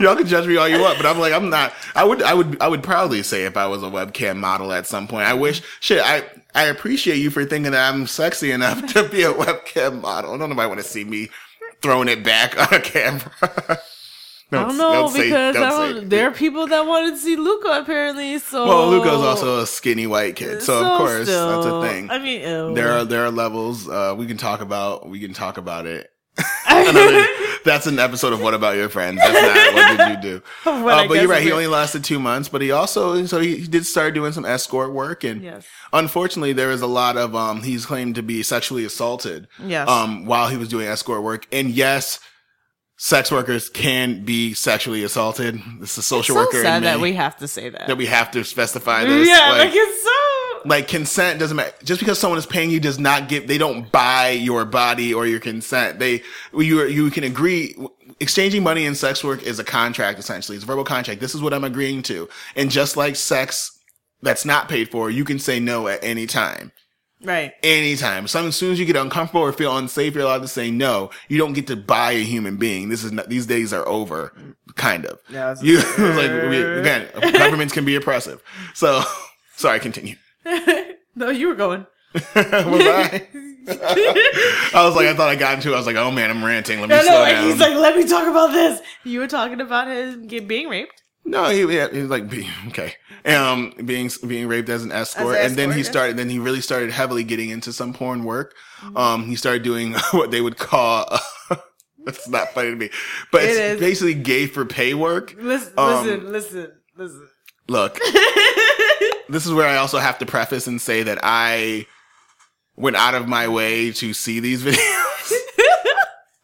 y'all 0.00 0.16
can 0.16 0.26
judge 0.26 0.46
me 0.46 0.56
all 0.56 0.68
you 0.68 0.80
want, 0.80 0.98
but 0.98 1.06
I'm 1.06 1.18
like, 1.20 1.32
I'm 1.32 1.48
not. 1.50 1.72
I 1.94 2.02
would, 2.04 2.22
I 2.22 2.34
would, 2.34 2.60
I 2.60 2.68
would 2.68 2.82
proudly 2.82 3.22
say 3.22 3.44
if 3.44 3.56
I 3.56 3.66
was 3.66 3.82
a 3.82 3.86
webcam 3.86 4.36
model 4.38 4.72
at 4.72 4.86
some 4.86 5.06
point. 5.06 5.26
I 5.26 5.34
wish, 5.34 5.62
shit, 5.80 6.02
I, 6.04 6.24
I 6.54 6.64
appreciate 6.64 7.16
you 7.18 7.30
for 7.30 7.44
thinking 7.44 7.72
that 7.72 7.92
I'm 7.94 8.06
sexy 8.06 8.50
enough 8.50 8.84
to 8.94 9.08
be 9.08 9.22
a 9.22 9.32
webcam 9.32 10.00
model. 10.00 10.34
I 10.34 10.38
don't 10.38 10.50
nobody 10.50 10.68
want 10.68 10.80
to 10.80 10.86
see 10.86 11.04
me 11.04 11.28
throwing 11.82 12.08
it 12.08 12.24
back 12.24 12.58
on 12.72 12.78
a 12.78 12.80
camera. 12.80 13.30
I 14.52 14.62
don't 14.62 14.78
know 14.78 15.08
say- 15.08 15.24
because 15.24 15.56
I 15.56 15.70
don't 15.70 15.94
don't, 15.94 16.08
there 16.08 16.28
are 16.28 16.32
people 16.32 16.68
that 16.68 16.86
wanted 16.86 17.12
to 17.12 17.16
see 17.16 17.34
Luka 17.34 17.80
apparently. 17.80 18.38
So 18.38 18.66
Well, 18.66 18.88
Luka's 18.90 19.20
also 19.20 19.60
a 19.60 19.66
skinny 19.66 20.06
white 20.06 20.36
kid, 20.36 20.62
so, 20.62 20.84
of 20.84 20.98
course 20.98 21.26
still, 21.26 21.62
that's 21.62 21.66
a 21.66 21.92
thing. 21.92 22.10
I 22.10 22.18
mean, 22.18 22.42
ew. 22.42 22.74
there 22.74 22.92
are 22.92 23.04
there 23.04 23.24
are 23.24 23.30
levels. 23.30 23.88
Uh, 23.88 24.14
we 24.16 24.26
can 24.26 24.36
talk 24.36 24.60
about 24.60 25.08
we 25.08 25.18
can 25.18 25.32
talk 25.32 25.58
about 25.58 25.86
it 25.86 26.10
Another- 26.68 27.26
that's 27.64 27.86
an 27.86 27.98
episode 27.98 28.32
of 28.32 28.40
What 28.40 28.54
About 28.54 28.76
Your 28.76 28.88
Friends. 28.88 29.18
That's 29.18 29.32
not 29.32 29.74
what 29.74 29.96
did 29.98 30.24
you 30.24 30.30
do? 30.30 30.42
Uh, 30.66 31.06
but 31.08 31.14
you're 31.14 31.28
right. 31.28 31.42
He 31.42 31.52
only 31.52 31.66
lasted 31.66 32.04
two 32.04 32.18
months, 32.20 32.48
but 32.48 32.60
he 32.60 32.70
also 32.70 33.24
so 33.26 33.40
he, 33.40 33.56
he 33.58 33.66
did 33.66 33.84
start 33.86 34.14
doing 34.14 34.32
some 34.32 34.44
escort 34.44 34.92
work, 34.92 35.24
and 35.24 35.42
Yes. 35.42 35.66
unfortunately, 35.92 36.52
there 36.52 36.70
is 36.70 36.80
a 36.82 36.86
lot 36.86 37.16
of 37.16 37.34
um. 37.34 37.62
He's 37.62 37.84
claimed 37.86 38.14
to 38.16 38.22
be 38.22 38.42
sexually 38.42 38.84
assaulted. 38.84 39.48
Yes. 39.64 39.88
Um, 39.88 40.26
while 40.26 40.48
he 40.48 40.56
was 40.56 40.68
doing 40.68 40.86
escort 40.86 41.22
work, 41.22 41.46
and 41.52 41.70
yes, 41.70 42.20
sex 42.96 43.30
workers 43.30 43.68
can 43.68 44.24
be 44.24 44.54
sexually 44.54 45.02
assaulted. 45.04 45.60
This 45.80 45.92
is 45.92 45.98
a 45.98 46.02
social 46.02 46.34
so 46.34 46.40
worker 46.42 46.62
sad 46.62 46.82
that 46.84 47.00
we 47.00 47.12
have 47.14 47.36
to 47.38 47.48
say 47.48 47.68
that. 47.68 47.86
that 47.88 47.96
we 47.96 48.06
have 48.06 48.30
to 48.32 48.44
specify 48.44 49.04
this. 49.04 49.28
yeah, 49.28 49.50
like, 49.50 49.58
like, 49.68 49.70
it's 49.74 50.02
so. 50.02 50.10
Like 50.66 50.88
consent 50.88 51.38
doesn't 51.38 51.56
matter. 51.56 51.72
Just 51.84 52.00
because 52.00 52.18
someone 52.18 52.38
is 52.38 52.46
paying 52.46 52.70
you 52.70 52.80
does 52.80 52.98
not 52.98 53.28
give. 53.28 53.46
They 53.46 53.58
don't 53.58 53.90
buy 53.90 54.30
your 54.30 54.64
body 54.64 55.12
or 55.14 55.26
your 55.26 55.40
consent. 55.40 55.98
They 55.98 56.22
you 56.52 56.84
you 56.84 57.10
can 57.10 57.24
agree. 57.24 57.76
Exchanging 58.20 58.62
money 58.62 58.86
in 58.86 58.94
sex 58.94 59.22
work 59.22 59.42
is 59.42 59.58
a 59.58 59.64
contract 59.64 60.18
essentially. 60.18 60.56
It's 60.56 60.64
a 60.64 60.66
verbal 60.66 60.84
contract. 60.84 61.20
This 61.20 61.34
is 61.34 61.42
what 61.42 61.52
I'm 61.52 61.64
agreeing 61.64 62.02
to. 62.04 62.28
And 62.54 62.70
just 62.70 62.96
like 62.96 63.16
sex 63.16 63.78
that's 64.22 64.44
not 64.44 64.68
paid 64.68 64.90
for, 64.90 65.10
you 65.10 65.24
can 65.24 65.38
say 65.38 65.60
no 65.60 65.88
at 65.88 66.02
any 66.02 66.26
time. 66.26 66.72
Right. 67.22 67.52
Anytime. 67.62 68.26
So 68.28 68.46
as 68.46 68.56
soon 68.56 68.72
as 68.72 68.78
you 68.78 68.84
get 68.84 68.96
uncomfortable 68.96 69.40
or 69.42 69.52
feel 69.52 69.76
unsafe, 69.76 70.14
you're 70.14 70.24
allowed 70.24 70.42
to 70.42 70.48
say 70.48 70.70
no. 70.70 71.10
You 71.28 71.38
don't 71.38 71.54
get 71.54 71.66
to 71.68 71.76
buy 71.76 72.12
a 72.12 72.22
human 72.22 72.56
being. 72.56 72.88
This 72.88 73.04
is 73.04 73.12
not, 73.12 73.28
these 73.28 73.46
days 73.46 73.72
are 73.72 73.86
over, 73.88 74.32
kind 74.74 75.06
of. 75.06 75.18
Yeah, 75.30 75.54
You 75.62 75.78
like 75.98 76.30
we, 76.50 76.62
again, 76.62 77.08
governments 77.32 77.72
can 77.72 77.84
be 77.84 77.96
oppressive. 77.96 78.42
So 78.74 79.02
sorry, 79.56 79.80
continue. 79.80 80.16
no, 81.14 81.30
you 81.30 81.48
were 81.48 81.54
going. 81.54 81.86
was 82.14 82.24
I? 82.34 83.26
I 84.74 84.84
was 84.86 84.94
like, 84.96 85.06
I 85.06 85.14
thought 85.14 85.28
I 85.28 85.34
got 85.36 85.54
into 85.54 85.70
it. 85.72 85.74
I 85.74 85.78
was 85.78 85.86
like, 85.86 85.96
oh 85.96 86.10
man, 86.10 86.30
I'm 86.30 86.44
ranting. 86.44 86.80
Let 86.80 86.88
me 86.88 86.94
No, 86.94 87.02
slow 87.02 87.24
no, 87.24 87.30
down. 87.30 87.44
he's 87.44 87.58
like, 87.60 87.74
let 87.74 87.96
me 87.96 88.06
talk 88.06 88.26
about 88.28 88.52
this. 88.52 88.80
You 89.04 89.20
were 89.20 89.26
talking 89.28 89.60
about 89.60 89.88
his 89.88 90.16
being 90.44 90.68
raped. 90.68 91.02
no, 91.24 91.48
he, 91.50 91.62
yeah, 91.74 91.88
he 91.90 92.00
was 92.00 92.10
like, 92.10 92.30
be, 92.30 92.48
okay, 92.68 92.94
um, 93.26 93.72
being 93.84 94.08
being 94.26 94.46
raped 94.46 94.68
as 94.68 94.84
an 94.84 94.92
escort, 94.92 95.36
As 95.36 95.44
an 95.44 95.50
and 95.50 95.58
then 95.58 95.72
he 95.72 95.78
yeah. 95.78 95.90
started. 95.90 96.16
Then 96.16 96.30
he 96.30 96.38
really 96.38 96.60
started 96.60 96.90
heavily 96.90 97.24
getting 97.24 97.50
into 97.50 97.72
some 97.72 97.92
porn 97.92 98.22
work. 98.24 98.54
Mm-hmm. 98.82 98.96
Um, 98.96 99.24
he 99.26 99.34
started 99.36 99.62
doing 99.62 99.94
what 100.12 100.30
they 100.30 100.40
would 100.40 100.56
call. 100.58 101.18
That's 102.04 102.28
not 102.28 102.50
funny 102.50 102.70
to 102.70 102.76
me, 102.76 102.90
but 103.32 103.42
It 103.42 103.48
it's 103.50 103.58
is. 103.58 103.80
basically 103.80 104.14
gay 104.14 104.46
for 104.46 104.64
pay 104.64 104.94
work. 104.94 105.34
Listen, 105.38 105.72
Um, 105.76 106.06
listen, 106.06 106.32
listen, 106.32 106.72
listen. 106.96 107.28
Look, 107.68 107.98
this 109.28 109.44
is 109.46 109.52
where 109.52 109.66
I 109.68 109.76
also 109.76 109.98
have 109.98 110.18
to 110.20 110.26
preface 110.26 110.66
and 110.66 110.80
say 110.80 111.02
that 111.02 111.18
I 111.22 111.86
went 112.76 112.96
out 112.96 113.14
of 113.14 113.26
my 113.28 113.48
way 113.48 113.90
to 113.92 114.12
see 114.14 114.40
these 114.40 114.62
videos. 114.64 114.76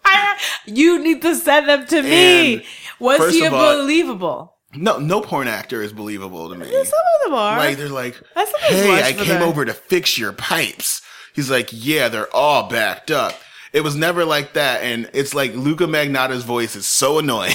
I, 0.05 0.37
you 0.67 0.99
need 1.03 1.23
to 1.23 1.35
send 1.37 1.69
them 1.69 1.87
to 1.87 1.97
And 1.99 2.07
me. 2.07 2.67
Was 2.99 3.33
he 3.35 3.45
of 3.45 3.53
all- 3.55 3.77
believable? 3.79 4.49
No, 4.75 4.99
no 4.99 5.21
porn 5.21 5.49
actor 5.49 5.83
is 5.83 5.93
believable 5.93 6.49
to 6.49 6.55
me. 6.55 6.65
Some 6.67 6.83
of 6.83 7.25
them 7.25 7.35
are. 7.35 7.59
Like 7.59 7.77
they're 7.77 7.91
like, 7.91 8.19
hey, 8.35 9.03
I 9.05 9.13
came 9.13 9.27
that. 9.27 9.43
over 9.43 9.67
to 9.67 9.75
fix 9.75 10.17
your 10.17 10.33
pipes. 10.33 11.03
He's 11.35 11.51
like, 11.51 11.69
yeah, 11.73 12.09
they're 12.09 12.35
all 12.35 12.69
backed 12.71 13.11
up. 13.11 13.35
It 13.75 13.83
was 13.83 13.97
never 13.97 14.25
like 14.25 14.55
that, 14.55 14.83
and 14.83 15.11
it's 15.13 15.35
like 15.35 15.55
Luka 15.55 15.87
Magnotta's 15.87 16.45
voice 16.45 16.75
is 16.75 16.87
so 16.87 17.19
annoying. 17.19 17.55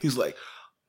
he's 0.00 0.16
like, 0.16 0.36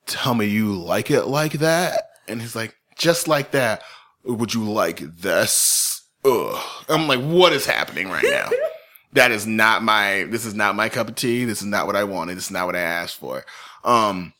tell 0.05 0.33
me 0.33 0.45
you 0.45 0.73
like 0.73 1.11
it 1.11 1.25
like 1.25 1.53
that, 1.53 2.09
and 2.27 2.41
he's 2.41 2.55
like, 2.55 2.75
just 2.97 3.27
like 3.27 3.51
that. 3.51 3.83
Would 4.23 4.53
you 4.53 4.63
like 4.63 4.99
this? 4.99 6.01
Ugh. 6.23 6.63
I'm 6.89 7.07
like, 7.07 7.21
what 7.21 7.53
is 7.53 7.65
happening 7.65 8.09
right 8.09 8.25
now? 8.27 8.49
that 9.13 9.31
is 9.31 9.45
not 9.45 9.83
my. 9.83 10.23
This 10.23 10.45
is 10.45 10.53
not 10.53 10.75
my 10.75 10.89
cup 10.89 11.09
of 11.09 11.15
tea. 11.15 11.45
This 11.45 11.61
is 11.61 11.67
not 11.67 11.87
what 11.87 11.95
I 11.95 12.03
wanted. 12.03 12.35
This 12.35 12.45
is 12.45 12.51
not 12.51 12.65
what 12.65 12.75
I 12.75 12.81
asked 12.81 13.17
for. 13.17 13.45
Um, 13.83 14.33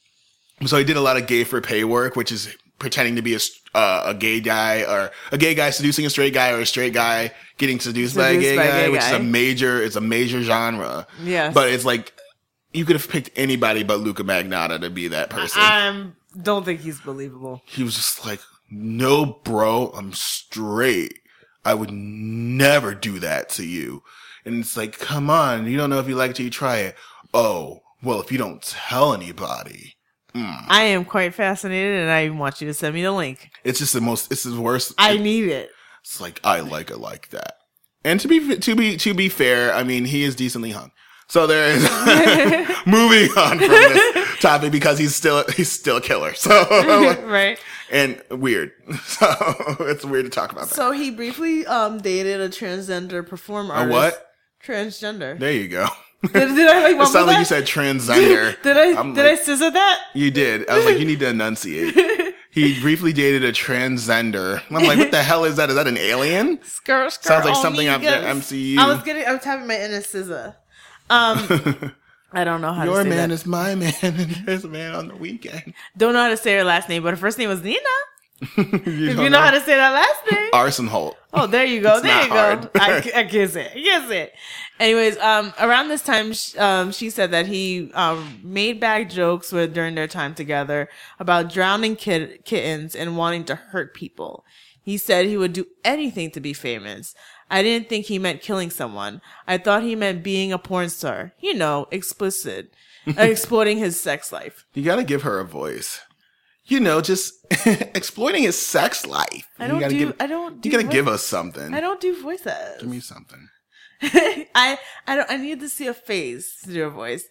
so 0.66 0.78
he 0.78 0.84
did 0.84 0.98
a 0.98 1.02
lot 1.02 1.18
of 1.18 1.28
gay 1.28 1.44
for 1.44 1.62
pay 1.62 1.84
work, 1.84 2.16
which 2.16 2.32
is 2.32 2.56
pretending 2.80 3.16
to 3.16 3.22
be 3.22 3.36
a, 3.36 3.40
uh, 3.74 4.04
a 4.08 4.14
gay 4.14 4.40
guy 4.40 4.82
or 4.82 5.12
a 5.32 5.38
gay 5.38 5.56
guy 5.56 5.70
seducing 5.70 6.06
a 6.06 6.10
straight 6.10 6.34
guy 6.34 6.52
or 6.52 6.60
a 6.60 6.66
straight 6.66 6.94
guy 6.94 7.32
getting 7.58 7.80
seduced, 7.80 8.16
by 8.16 8.30
a 8.30 8.40
gay 8.40 8.56
by 8.56 8.68
guy, 8.68 8.82
gay 8.82 8.90
which 8.90 9.02
is 9.02 9.12
a 9.12 9.20
major, 9.20 9.82
it's 9.82 9.96
a 9.96 10.02
major 10.02 10.42
genre. 10.42 11.08
Yeah. 11.24 11.52
But 11.52 11.70
it's 11.70 11.86
like, 11.86 12.12
you 12.76 12.86
could 12.86 12.96
have 12.96 13.10
picked 13.10 13.30
anybody 13.36 13.84
but 13.84 14.00
Luka 14.00 14.24
Magnotta 14.24 14.82
to 14.82 14.90
be 14.90 15.08
that 15.10 15.30
person. 15.30 15.62
I 15.62 16.08
don't 16.42 16.66
think 16.66 16.82
he's 16.82 17.00
believable. 17.00 17.62
he 17.66 17.84
was 17.84 17.96
just 17.96 18.26
like, 18.26 18.42
no, 18.70 19.26
bro, 19.44 19.92
I'm 19.96 20.14
straight. 20.14 21.20
I 21.64 21.74
would 21.74 21.92
never 21.92 22.94
do 22.94 23.20
that 23.20 23.50
to 23.52 23.66
you. 23.66 24.04
And 24.44 24.60
it's 24.60 24.78
like, 24.78 25.00
come 25.00 25.30
on, 25.30 25.66
you 25.66 25.78
don't 25.78 25.90
know 25.90 26.00
if 26.00 26.08
you 26.08 26.16
like 26.16 26.32
it 26.32 26.36
till 26.36 26.46
you 26.46 26.52
try 26.52 26.78
it. 26.78 26.96
Oh, 27.34 27.82
well, 28.04 28.22
if 28.22 28.32
you 28.32 28.38
don't 28.38 28.62
tell 28.62 29.14
anybody. 29.14 29.96
Mm. 30.36 30.66
I 30.68 30.84
am 30.84 31.06
quite 31.06 31.34
fascinated, 31.34 32.02
and 32.02 32.12
I 32.12 32.30
want 32.30 32.60
you 32.60 32.68
to 32.68 32.74
send 32.74 32.94
me 32.94 33.02
the 33.02 33.12
link. 33.12 33.50
It's 33.64 33.80
just 33.80 33.94
the 33.94 34.02
most. 34.02 34.32
It's 34.32 34.44
the 34.44 34.60
worst. 34.60 34.94
I 34.98 35.18
need 35.18 35.48
it. 35.48 35.72
It's 36.02 36.20
like 36.20 36.42
I 36.44 36.60
like 36.60 36.92
it 36.92 36.98
like 36.98 37.30
that. 37.30 37.54
And 38.04 38.20
to 38.20 38.28
be 38.28 38.58
to 38.58 38.76
be 38.76 38.98
to 38.98 39.14
be 39.14 39.30
fair, 39.30 39.74
I 39.74 39.84
mean 39.84 40.06
he 40.06 40.24
is 40.24 40.36
decently 40.36 40.72
hung. 40.72 40.92
So 41.28 41.48
there 41.48 41.70
is 41.70 41.84
moving 42.86 43.30
on 43.38 43.58
from 43.60 43.68
this 43.70 44.40
topic 44.40 44.72
because 44.72 44.98
he's 45.00 45.16
still 45.16 45.44
he's 45.56 45.72
still 45.72 45.98
a 45.98 46.02
killer. 46.02 46.34
So 46.46 46.52
right. 47.26 47.58
and 47.92 48.22
weird. 48.30 48.72
So 49.06 49.26
it's 49.82 50.06
weird 50.06 50.26
to 50.26 50.32
talk 50.32 50.52
about 50.52 50.70
that. 50.70 50.76
So 50.76 50.92
he 50.92 51.12
briefly 51.12 51.66
um 51.66 52.00
dated 52.00 52.42
a 52.42 52.50
transgender 52.50 53.28
performer 53.28 53.74
A 53.74 53.78
artist. 53.78 53.92
what? 53.94 54.28
Transgender. 54.64 55.38
There 55.40 55.52
you 55.52 55.68
go. 55.68 55.88
Did, 56.24 56.34
did 56.34 56.68
I 56.68 56.82
like 56.82 56.92
It 56.94 56.98
mumble 56.98 57.06
sounded 57.06 57.28
like 57.34 57.40
you 57.40 57.46
said 57.46 57.66
transgender. 57.66 58.62
Did 58.64 58.78
I 58.78 59.00
I'm 59.00 59.14
did 59.14 59.26
I 59.26 59.32
like, 59.32 59.40
scissor 59.42 59.70
that? 59.72 60.00
You 60.16 60.32
did. 60.32 60.68
I 60.70 60.76
was 60.78 60.86
like, 60.86 60.98
you 60.98 61.06
need 61.06 61.20
to 61.20 61.28
enunciate. 61.30 62.34
He 62.52 62.80
briefly 62.80 63.12
dated 63.14 63.44
a 63.44 63.52
transgender. 63.52 64.62
I'm 64.72 64.86
like, 64.86 64.98
what 64.98 65.12
the 65.12 65.22
hell 65.22 65.44
is 65.46 65.58
that? 65.58 65.70
Is 65.70 65.76
that 65.76 65.88
an 65.88 65.98
alien? 65.98 66.60
Skirt, 66.64 67.12
skirt. 67.12 67.26
Sounds 67.28 67.46
like 67.46 67.56
something 67.58 67.86
me 67.86 67.90
out 67.90 68.02
there, 68.02 68.20
against- 68.20 68.52
MCU. 68.52 68.78
I 68.78 68.88
was 68.88 69.04
getting. 69.04 69.26
I 69.26 69.34
was 69.34 69.44
having 69.44 69.68
my 69.68 69.80
inner 69.80 70.02
scissor. 70.02 70.56
Um, 71.10 71.94
I 72.32 72.44
don't 72.44 72.62
know 72.62 72.74
how 72.74 72.84
Your 72.84 73.04
to 73.04 73.04
say 73.04 73.10
that. 73.10 73.16
Your 73.16 73.18
man 73.18 73.30
that. 73.30 73.36
is 73.36 73.46
my 73.46 73.76
man, 73.76 73.94
and 74.02 74.18
there's 74.46 74.64
a 74.64 74.68
man 74.70 74.94
on 74.94 75.08
the 75.08 75.16
weekend. 75.16 75.74
don't 75.96 76.14
know 76.14 76.22
how 76.22 76.30
to 76.30 76.38
say 76.38 76.56
her 76.58 76.64
last 76.64 76.90
name, 76.90 77.04
but 77.04 77.12
her 77.12 77.18
first 77.18 77.38
name 77.38 77.50
was 77.50 77.62
Nina. 77.64 77.80
you 78.58 78.66
If 78.68 79.18
you 79.18 79.30
know 79.30 79.40
how 79.40 79.52
to 79.52 79.62
say 79.62 79.76
that 79.76 79.94
last 79.94 80.32
name. 80.32 80.52
Arsenault. 80.52 81.14
Oh, 81.34 81.48
there 81.48 81.64
you 81.64 81.82
go. 81.82 82.02
There 82.02 82.24
you 82.24 82.30
go. 82.30 82.70
I, 82.76 82.98
I 83.16 83.24
can't 83.24 83.34
it. 83.56 83.72
I 83.74 83.82
can't 83.82 84.12
it. 84.12 84.34
Anyways, 84.80 85.18
um, 85.20 85.54
around 85.60 85.88
this 85.88 86.02
time, 86.02 86.34
sh- 86.34 86.58
um, 86.58 86.92
she 86.92 87.10
said 87.10 87.32
that 87.32 87.48
he 87.48 87.92
um, 87.94 88.40
made 88.44 88.82
bad 88.82 89.10
jokes 89.10 89.54
with 89.54 89.74
during 89.74 89.96
their 89.96 90.08
time 90.08 90.36
together 90.36 90.90
about 91.18 91.50
drowning 91.50 91.96
kid- 91.96 92.44
kittens 92.44 92.94
and 92.94 93.16
wanting 93.18 93.46
to 93.46 93.56
hurt 93.56 93.94
people. 93.94 94.44
He 94.82 94.98
said 94.98 95.26
he 95.26 95.38
would 95.38 95.54
do 95.54 95.66
anything 95.86 96.30
to 96.32 96.40
be 96.42 96.54
famous. 96.54 97.16
I 97.50 97.62
didn't 97.62 97.90
think 97.90 98.06
he 98.08 98.18
meant 98.20 98.42
killing 98.42 98.70
someone. 98.70 99.22
I 99.48 99.58
thought 99.58 99.84
he 99.84 99.96
meant 99.96 100.24
being 100.24 100.52
a 100.52 100.58
porn 100.58 100.90
star. 100.90 101.34
You 101.40 101.54
know, 101.54 101.88
explicit, 101.92 102.74
exploiting 103.06 103.78
his 103.78 104.00
sex 104.00 104.32
life. 104.32 104.66
You 104.74 104.84
gotta 104.84 105.04
give 105.04 105.22
her 105.24 105.40
a 105.40 105.46
voice. 105.46 106.02
You 106.66 106.80
know, 106.80 107.00
just 107.02 107.34
exploiting 107.96 108.42
his 108.44 108.60
sex 108.60 109.06
life. 109.06 109.48
I 109.60 109.68
don't 109.68 109.80
gotta 109.80 109.94
do. 109.94 110.00
Give, 110.08 110.16
I 110.20 110.28
don't. 110.28 110.62
Do 110.62 110.70
you 110.70 110.72
gotta 110.74 110.86
voice- 110.86 110.94
give 110.94 111.08
us 111.08 111.24
something. 111.24 111.74
I 111.74 111.80
don't 111.80 112.02
do 112.02 112.20
voices. 112.22 112.80
Give 112.80 112.90
me 112.90 113.00
something. 113.00 113.48
I 114.02 114.78
I 115.08 115.16
don't 115.16 115.30
I 115.32 115.38
need 115.38 115.60
to 115.62 115.70
see 115.70 115.88
a 115.88 115.94
face 115.94 116.62
to 116.64 116.74
do 116.74 116.86
a 116.86 116.90
voice. 116.90 117.26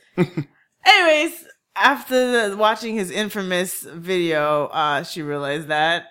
Anyways, 0.86 1.44
after 1.76 2.50
the, 2.50 2.56
watching 2.56 2.94
his 2.94 3.10
infamous 3.10 3.82
video, 3.82 4.66
uh, 4.66 5.02
she 5.02 5.22
realized 5.22 5.68
that 5.68 6.04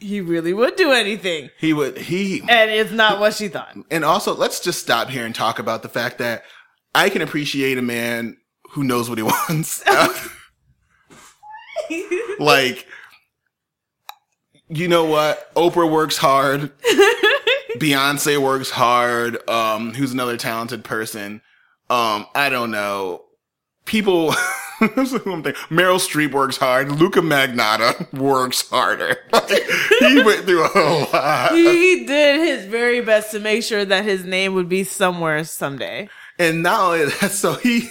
he 0.00 0.20
really 0.20 0.52
would 0.52 0.76
do 0.76 0.92
anything, 0.92 1.50
He 1.58 1.72
would. 1.72 1.98
He 1.98 2.40
and 2.40 2.70
it's 2.70 2.92
not 2.92 3.18
what 3.20 3.34
she 3.34 3.48
thought. 3.48 3.76
and 3.90 4.04
also 4.04 4.34
let's 4.34 4.60
just 4.60 4.80
stop 4.80 5.08
here 5.08 5.24
and 5.26 5.34
talk 5.34 5.58
about 5.58 5.82
the 5.82 5.88
fact 5.88 6.18
that 6.18 6.44
I 6.94 7.08
can 7.10 7.22
appreciate 7.22 7.78
a 7.78 7.82
man 7.82 8.36
who 8.72 8.84
knows 8.84 9.08
what 9.08 9.18
he 9.18 9.22
wants. 9.24 9.82
like, 12.38 12.86
you 14.68 14.88
know 14.88 15.04
what? 15.04 15.52
Oprah 15.54 15.90
works 15.90 16.16
hard. 16.16 16.72
Beyonce 17.76 18.38
works 18.38 18.70
hard. 18.70 19.48
Um, 19.48 19.94
who's 19.94 20.12
another 20.12 20.36
talented 20.36 20.84
person? 20.84 21.40
Um, 21.88 22.26
I 22.34 22.48
don't 22.48 22.70
know. 22.70 23.24
People, 23.84 24.34
is 24.96 25.12
who 25.12 25.32
I'm 25.32 25.42
thinking. 25.42 25.62
Meryl 25.68 25.98
Streep 25.98 26.32
works 26.32 26.56
hard. 26.56 26.90
Luka 26.92 27.20
Magnotta 27.20 28.12
works 28.18 28.68
harder. 28.68 29.16
he 29.98 30.22
went 30.22 30.44
through 30.44 30.64
a 30.64 30.68
whole 30.68 31.06
lot. 31.12 31.52
he 31.52 32.04
did 32.06 32.40
his 32.40 32.66
very 32.66 33.00
best 33.00 33.30
to 33.32 33.40
make 33.40 33.62
sure 33.62 33.84
that 33.84 34.04
his 34.04 34.24
name 34.24 34.54
would 34.54 34.68
be 34.68 34.84
somewhere 34.84 35.44
someday. 35.44 36.08
And 36.38 36.62
not 36.62 36.80
only 36.80 37.04
that, 37.06 37.30
so 37.32 37.54
he 37.54 37.90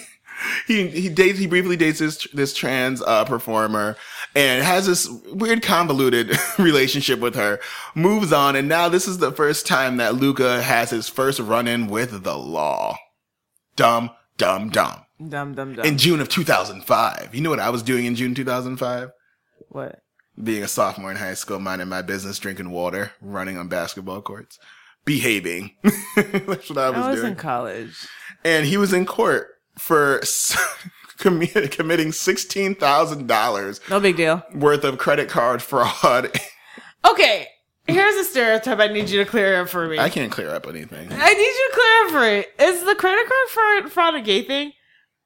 he 0.65 0.87
he 0.87 1.09
dates 1.09 1.37
he 1.37 1.47
briefly 1.47 1.75
dates 1.75 1.99
this 1.99 2.27
this 2.33 2.53
trans 2.53 3.01
uh, 3.01 3.25
performer 3.25 3.95
and 4.35 4.63
has 4.63 4.87
this 4.87 5.07
weird 5.31 5.61
convoluted 5.61 6.35
relationship 6.57 7.19
with 7.19 7.35
her. 7.35 7.59
Moves 7.95 8.33
on, 8.33 8.55
and 8.55 8.67
now 8.67 8.89
this 8.89 9.07
is 9.07 9.19
the 9.19 9.31
first 9.31 9.67
time 9.67 9.97
that 9.97 10.15
Luka 10.15 10.61
has 10.61 10.89
his 10.89 11.07
first 11.07 11.39
run 11.39 11.67
in 11.67 11.87
with 11.87 12.23
the 12.23 12.37
law. 12.37 12.97
Dumb, 13.75 14.11
dumb, 14.37 14.69
dumb. 14.69 15.05
Dumb, 15.27 15.53
dumb, 15.53 15.75
dumb. 15.75 15.85
In 15.85 15.97
June 15.97 16.21
of 16.21 16.29
2005, 16.29 17.35
you 17.35 17.41
know 17.41 17.49
what 17.49 17.59
I 17.59 17.69
was 17.69 17.83
doing 17.83 18.05
in 18.05 18.15
June 18.15 18.33
2005? 18.33 19.11
what? 19.69 20.01
Being 20.41 20.63
a 20.63 20.67
sophomore 20.69 21.11
in 21.11 21.17
high 21.17 21.33
school, 21.33 21.59
minding 21.59 21.89
my 21.89 22.01
business, 22.01 22.39
drinking 22.39 22.69
water, 22.71 23.11
running 23.21 23.57
on 23.57 23.67
basketball 23.67 24.21
courts, 24.21 24.57
behaving. 25.03 25.75
That's 26.15 26.69
what 26.69 26.77
I 26.77 26.89
was, 26.91 26.97
I 26.99 27.09
was 27.11 27.19
doing. 27.19 27.31
in 27.33 27.35
college. 27.35 28.07
and 28.45 28.65
he 28.65 28.77
was 28.77 28.93
in 28.93 29.05
court 29.05 29.49
for 29.77 30.19
commi- 31.19 31.69
committing 31.71 32.13
sixteen 32.13 32.73
thousand 32.75 33.27
dollars 33.27 33.81
No 33.89 33.99
big 33.99 34.15
deal. 34.15 34.41
worth 34.55 34.85
of 34.85 34.97
credit 34.97 35.27
card 35.27 35.61
fraud. 35.61 36.31
Okay, 37.05 37.47
here's 37.87 38.15
a 38.15 38.23
stereotype 38.23 38.79
I 38.79 38.87
need 38.87 39.09
you 39.09 39.19
to 39.23 39.29
clear 39.29 39.61
up 39.61 39.69
for 39.69 39.87
me. 39.87 39.99
I 39.99 40.09
can't 40.09 40.31
clear 40.31 40.49
up 40.51 40.67
anything. 40.67 41.09
I 41.11 41.33
need 41.33 41.39
you 41.39 41.69
to 41.69 41.73
clear 41.73 42.05
up 42.05 42.11
for 42.11 42.29
it. 42.29 42.53
Is 42.61 42.85
the 42.85 42.95
credit 42.95 43.27
card 43.27 43.47
fraud, 43.49 43.91
fraud 43.91 44.15
a 44.15 44.21
gay 44.21 44.43
thing? 44.43 44.71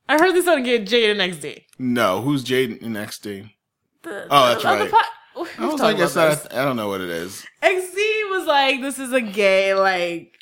I 0.07 0.17
heard 0.17 0.33
this 0.33 0.47
on 0.47 0.63
Get 0.63 0.85
Jade 0.87 1.17
and 1.17 1.33
XD. 1.33 1.63
No, 1.79 2.21
who's 2.21 2.43
Jaden 2.43 2.81
in 2.81 2.93
XD? 2.93 3.51
The, 4.03 4.27
Oh, 4.29 4.47
that's 4.49 4.63
the 4.63 4.69
other 4.69 4.83
right. 4.83 4.91
po- 4.91 4.97
I 5.35 5.45
We've 5.61 5.71
was 5.71 5.81
like, 5.81 5.97
it's 5.97 6.11
about 6.13 6.43
not. 6.43 6.53
I 6.53 6.63
don't 6.65 6.75
know 6.75 6.89
what 6.89 7.01
it 7.01 7.09
is. 7.09 7.43
XD 7.63 8.29
was 8.29 8.45
like, 8.45 8.81
this 8.81 8.99
is 8.99 9.11
a 9.13 9.21
gay 9.21 9.73
like 9.73 10.33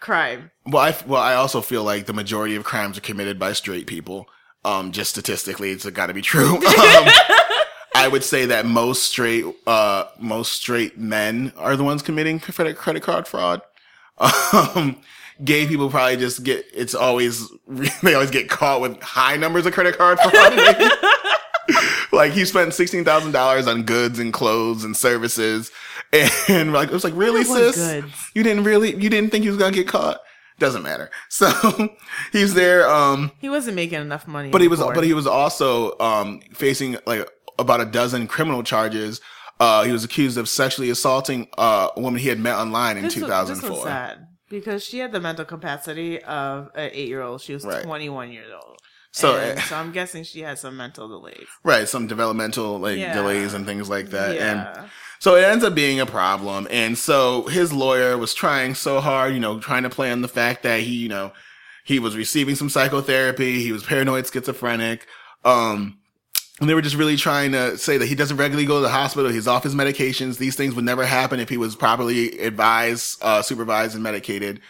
crime. 0.00 0.50
Well, 0.64 0.82
I 0.82 0.96
well, 1.06 1.20
I 1.20 1.34
also 1.34 1.60
feel 1.60 1.84
like 1.84 2.06
the 2.06 2.12
majority 2.14 2.54
of 2.54 2.64
crimes 2.64 2.96
are 2.96 3.02
committed 3.02 3.38
by 3.38 3.52
straight 3.52 3.86
people. 3.86 4.26
Um, 4.64 4.92
just 4.92 5.10
statistically, 5.10 5.70
it's 5.70 5.88
got 5.90 6.06
to 6.06 6.14
be 6.14 6.22
true. 6.22 6.54
um, 6.56 6.62
I 7.94 8.08
would 8.10 8.24
say 8.24 8.46
that 8.46 8.64
most 8.64 9.04
straight, 9.04 9.44
uh, 9.66 10.04
most 10.18 10.52
straight 10.52 10.96
men 10.98 11.52
are 11.56 11.76
the 11.76 11.84
ones 11.84 12.02
committing 12.02 12.40
credit 12.40 12.76
credit 12.76 13.02
card 13.02 13.26
fraud. 13.28 13.60
Um, 14.52 14.96
gay 15.44 15.66
people 15.66 15.88
probably 15.90 16.16
just 16.16 16.42
get. 16.44 16.66
It's 16.74 16.94
always 16.94 17.48
they 18.02 18.14
always 18.14 18.30
get 18.30 18.48
caught 18.48 18.80
with 18.80 19.00
high 19.02 19.36
numbers 19.36 19.66
of 19.66 19.72
credit 19.72 19.96
card 19.98 20.18
fraud. 20.20 20.92
like 22.12 22.32
he 22.32 22.44
spent 22.44 22.74
sixteen 22.74 23.04
thousand 23.04 23.32
dollars 23.32 23.66
on 23.66 23.82
goods 23.82 24.18
and 24.18 24.32
clothes 24.32 24.84
and 24.84 24.96
services, 24.96 25.70
and 26.48 26.72
like 26.72 26.88
it 26.88 26.94
was 26.94 27.04
like 27.04 27.14
really, 27.16 27.44
sis, 27.44 27.76
goods? 27.76 28.30
you 28.34 28.42
didn't 28.42 28.64
really, 28.64 28.94
you 28.96 29.10
didn't 29.10 29.30
think 29.30 29.44
he 29.44 29.48
was 29.50 29.58
gonna 29.58 29.72
get 29.74 29.88
caught. 29.88 30.20
Doesn't 30.58 30.82
matter. 30.82 31.10
So 31.30 31.90
he's 32.32 32.54
there. 32.54 32.88
Um, 32.88 33.30
He 33.38 33.48
wasn't 33.48 33.76
making 33.76 34.00
enough 34.00 34.26
money. 34.26 34.50
but 34.50 34.60
he 34.60 34.66
was, 34.66 34.80
before. 34.80 34.94
but 34.94 35.04
he 35.04 35.14
was 35.14 35.26
also 35.26 35.96
um 36.00 36.40
facing 36.54 36.96
like 37.06 37.28
about 37.58 37.80
a 37.80 37.84
dozen 37.84 38.26
criminal 38.26 38.62
charges. 38.62 39.20
Uh, 39.60 39.82
he 39.84 39.90
was 39.92 40.04
accused 40.04 40.38
of 40.38 40.48
sexually 40.48 40.88
assaulting 40.88 41.48
uh, 41.58 41.88
a 41.96 42.00
woman 42.00 42.20
he 42.20 42.28
had 42.28 42.38
met 42.38 42.56
online 42.56 42.96
in 42.96 43.02
This 43.04 43.16
was- 43.16 43.24
2004. 43.24 43.68
This 43.70 43.76
was 43.76 43.82
sad 43.84 44.26
because 44.48 44.84
she 44.84 44.98
had 44.98 45.12
the 45.12 45.20
mental 45.20 45.44
capacity 45.44 46.22
of 46.22 46.70
an 46.74 46.90
eight-year-old. 46.92 47.40
She 47.40 47.54
was 47.54 47.64
Right. 47.64 47.82
21 47.84 48.32
years 48.32 48.52
old. 48.52 48.78
So, 49.10 49.38
And 49.38 49.58
uh, 49.58 49.62
so 49.62 49.76
I'm 49.76 49.90
guessing 49.92 50.22
she 50.24 50.40
had 50.40 50.58
some 50.58 50.76
mental 50.76 51.08
delays. 51.08 51.46
right, 51.64 51.88
some 51.88 52.06
developmental 52.06 52.78
like 52.78 52.98
Yeah. 52.98 53.14
delays 53.14 53.54
and 53.54 53.64
things 53.66 53.88
like 53.88 54.10
that, 54.10 54.36
and. 54.36 54.88
So 55.20 55.34
it 55.34 55.42
ends 55.42 55.64
up 55.64 55.74
being 55.74 55.98
a 55.98 56.06
problem. 56.06 56.68
And 56.70 56.96
so 56.96 57.42
his 57.48 57.72
lawyer 57.72 58.16
was 58.16 58.34
trying 58.34 58.76
so 58.76 59.00
hard, 59.00 59.34
you 59.34 59.40
know, 59.40 59.58
trying 59.58 59.82
to 59.82 59.90
play 59.90 60.12
on 60.12 60.20
the 60.22 60.28
fact 60.28 60.62
that 60.62 60.78
he, 60.82 60.94
you 60.94 61.08
know, 61.08 61.32
he 61.82 61.98
was 61.98 62.16
receiving 62.16 62.54
some 62.54 62.68
psychotherapy. 62.70 63.60
He 63.60 63.72
was 63.72 63.82
paranoid 63.82 64.28
schizophrenic. 64.28 65.08
Um, 65.44 65.97
and 66.60 66.68
they 66.68 66.74
were 66.74 66.82
just 66.82 66.96
really 66.96 67.16
trying 67.16 67.52
to 67.52 67.78
say 67.78 67.98
that 67.98 68.06
he 68.06 68.14
doesn't 68.14 68.36
regularly 68.36 68.66
go 68.66 68.76
to 68.76 68.82
the 68.82 68.88
hospital. 68.88 69.30
He's 69.30 69.46
off 69.46 69.62
his 69.62 69.74
medications. 69.74 70.38
These 70.38 70.56
things 70.56 70.74
would 70.74 70.84
never 70.84 71.04
happen 71.04 71.38
if 71.38 71.48
he 71.48 71.56
was 71.56 71.76
properly 71.76 72.38
advised, 72.40 73.22
uh, 73.22 73.42
supervised 73.42 73.94
and 73.94 74.02
medicated. 74.02 74.60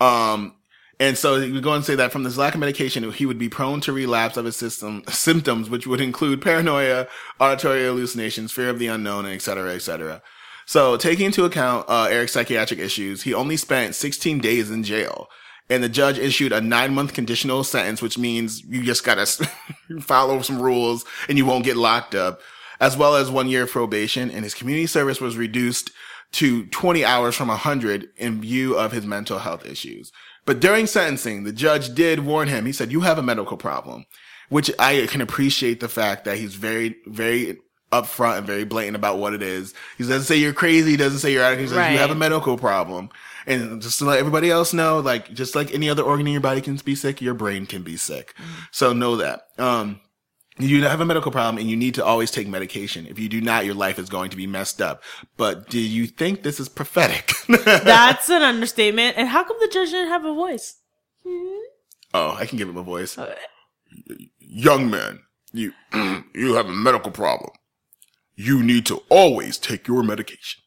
Um, 0.00 0.54
and 1.00 1.16
so 1.16 1.40
would 1.40 1.62
go 1.62 1.72
and 1.72 1.84
say 1.84 1.94
that 1.94 2.12
from 2.12 2.22
this 2.22 2.36
lack 2.36 2.54
of 2.54 2.60
medication, 2.60 3.10
he 3.12 3.26
would 3.26 3.38
be 3.38 3.48
prone 3.48 3.80
to 3.80 3.92
relapse 3.92 4.36
of 4.36 4.44
his 4.44 4.56
system 4.56 5.02
symptoms, 5.08 5.70
which 5.70 5.86
would 5.86 6.00
include 6.00 6.42
paranoia, 6.42 7.08
auditory 7.40 7.84
hallucinations, 7.84 8.52
fear 8.52 8.68
of 8.68 8.78
the 8.78 8.86
unknown, 8.86 9.24
and 9.24 9.34
et 9.34 9.42
cetera, 9.42 9.74
et 9.74 9.80
cetera. 9.80 10.22
So 10.66 10.96
taking 10.96 11.26
into 11.26 11.44
account 11.44 11.86
uh, 11.88 12.04
Eric's 12.04 12.32
psychiatric 12.32 12.78
issues, 12.78 13.22
he 13.22 13.34
only 13.34 13.56
spent 13.56 13.94
16 13.94 14.38
days 14.38 14.70
in 14.70 14.84
jail. 14.84 15.28
And 15.70 15.82
the 15.82 15.88
judge 15.88 16.18
issued 16.18 16.52
a 16.52 16.60
nine 16.60 16.94
month 16.94 17.14
conditional 17.14 17.64
sentence, 17.64 18.02
which 18.02 18.18
means 18.18 18.62
you 18.64 18.82
just 18.82 19.04
gotta 19.04 19.26
follow 20.00 20.42
some 20.42 20.60
rules 20.60 21.04
and 21.28 21.38
you 21.38 21.46
won't 21.46 21.64
get 21.64 21.76
locked 21.76 22.14
up, 22.14 22.40
as 22.80 22.96
well 22.96 23.16
as 23.16 23.30
one 23.30 23.48
year 23.48 23.62
of 23.62 23.70
probation. 23.70 24.30
And 24.30 24.44
his 24.44 24.54
community 24.54 24.86
service 24.86 25.20
was 25.20 25.36
reduced 25.36 25.90
to 26.32 26.66
20 26.66 27.04
hours 27.04 27.34
from 27.34 27.48
100 27.48 28.08
in 28.16 28.40
view 28.40 28.74
of 28.76 28.92
his 28.92 29.06
mental 29.06 29.38
health 29.38 29.66
issues. 29.66 30.10
But 30.44 30.60
during 30.60 30.86
sentencing, 30.86 31.44
the 31.44 31.52
judge 31.52 31.94
did 31.94 32.20
warn 32.24 32.48
him. 32.48 32.66
He 32.66 32.72
said, 32.72 32.90
you 32.90 33.02
have 33.02 33.18
a 33.18 33.22
medical 33.22 33.56
problem, 33.56 34.06
which 34.48 34.70
I 34.78 35.06
can 35.06 35.20
appreciate 35.20 35.80
the 35.80 35.88
fact 35.88 36.24
that 36.24 36.38
he's 36.38 36.54
very, 36.54 36.96
very 37.06 37.58
upfront 37.92 38.38
and 38.38 38.46
very 38.46 38.64
blatant 38.64 38.96
about 38.96 39.18
what 39.18 39.34
it 39.34 39.42
is. 39.42 39.74
He 39.98 40.04
doesn't 40.04 40.22
say 40.22 40.36
you're 40.36 40.54
crazy. 40.54 40.92
He 40.92 40.96
doesn't 40.96 41.18
say 41.20 41.32
you're 41.32 41.44
out 41.44 41.52
of, 41.52 41.58
he 41.60 41.66
says 41.66 41.76
Right. 41.76 41.92
you 41.92 41.98
have 41.98 42.10
a 42.10 42.14
medical 42.16 42.56
problem. 42.56 43.10
And 43.46 43.82
just 43.82 43.98
to 43.98 44.04
let 44.04 44.18
everybody 44.18 44.50
else 44.50 44.72
know, 44.72 45.00
like, 45.00 45.32
just 45.32 45.54
like 45.54 45.74
any 45.74 45.88
other 45.88 46.02
organ 46.02 46.26
in 46.26 46.32
your 46.32 46.42
body 46.42 46.60
can 46.60 46.76
be 46.76 46.94
sick, 46.94 47.20
your 47.20 47.34
brain 47.34 47.66
can 47.66 47.82
be 47.82 47.96
sick. 47.96 48.34
So 48.70 48.92
know 48.92 49.16
that. 49.16 49.42
Um, 49.58 50.00
you 50.58 50.84
have 50.84 51.00
a 51.00 51.04
medical 51.04 51.32
problem 51.32 51.58
and 51.58 51.68
you 51.68 51.76
need 51.76 51.94
to 51.94 52.04
always 52.04 52.30
take 52.30 52.46
medication. 52.46 53.06
If 53.06 53.18
you 53.18 53.28
do 53.28 53.40
not, 53.40 53.64
your 53.64 53.74
life 53.74 53.98
is 53.98 54.08
going 54.08 54.30
to 54.30 54.36
be 54.36 54.46
messed 54.46 54.82
up. 54.82 55.02
But 55.36 55.68
do 55.68 55.80
you 55.80 56.06
think 56.06 56.42
this 56.42 56.60
is 56.60 56.68
prophetic? 56.68 57.32
That's 57.64 58.28
an 58.28 58.42
understatement. 58.42 59.16
And 59.16 59.28
how 59.28 59.44
come 59.44 59.56
the 59.60 59.68
judge 59.68 59.90
didn't 59.90 60.08
have 60.08 60.24
a 60.24 60.34
voice? 60.34 60.76
oh, 62.14 62.36
I 62.38 62.46
can 62.46 62.58
give 62.58 62.68
him 62.68 62.76
a 62.76 62.82
voice. 62.82 63.16
Uh, 63.16 63.34
Young 64.38 64.90
man, 64.90 65.20
you, 65.52 65.72
you 66.34 66.54
have 66.54 66.66
a 66.66 66.72
medical 66.72 67.10
problem. 67.10 67.50
You 68.34 68.62
need 68.62 68.86
to 68.86 69.02
always 69.08 69.58
take 69.58 69.86
your 69.86 70.02
medication. 70.02 70.62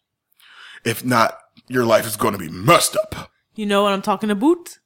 If 0.83 1.03
not, 1.03 1.37
your 1.67 1.85
life 1.85 2.05
is 2.05 2.15
going 2.15 2.33
to 2.33 2.39
be 2.39 2.49
messed 2.49 2.95
up. 2.95 3.31
You 3.55 3.65
know 3.65 3.83
what 3.83 3.93
I'm 3.93 4.01
talking 4.01 4.29
about? 4.31 4.77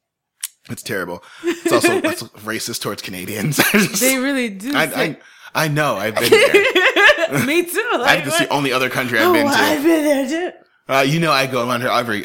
It's 0.68 0.82
terrible. 0.82 1.22
It's 1.42 1.72
also 1.72 1.98
it's 2.04 2.22
racist 2.22 2.80
towards 2.82 3.02
Canadians. 3.02 3.56
Just- 3.72 4.00
They 4.00 4.18
really 4.18 4.48
do. 4.50 4.74
I, 4.74 4.86
say- 4.88 5.18
I, 5.54 5.64
I 5.64 5.68
know. 5.68 5.96
I've 5.96 6.14
been 6.14 6.30
there. 6.30 7.44
Me 7.46 7.64
too. 7.64 7.84
I 7.92 7.96
Like, 7.96 8.14
think 8.18 8.26
it's 8.28 8.38
the 8.38 8.48
only 8.48 8.72
other 8.72 8.88
country 8.90 9.18
I've 9.18 9.28
Oh, 9.28 9.32
been 9.32 9.46
I've 9.46 9.78
to. 9.82 9.82
been 9.88 10.04
there 10.04 10.28
too. 10.28 10.56
Uh, 10.88 11.00
you 11.02 11.20
know, 11.20 11.30
I 11.32 11.46
go 11.46 11.66
around 11.68 11.80
here 11.82 11.90
every. 11.90 12.22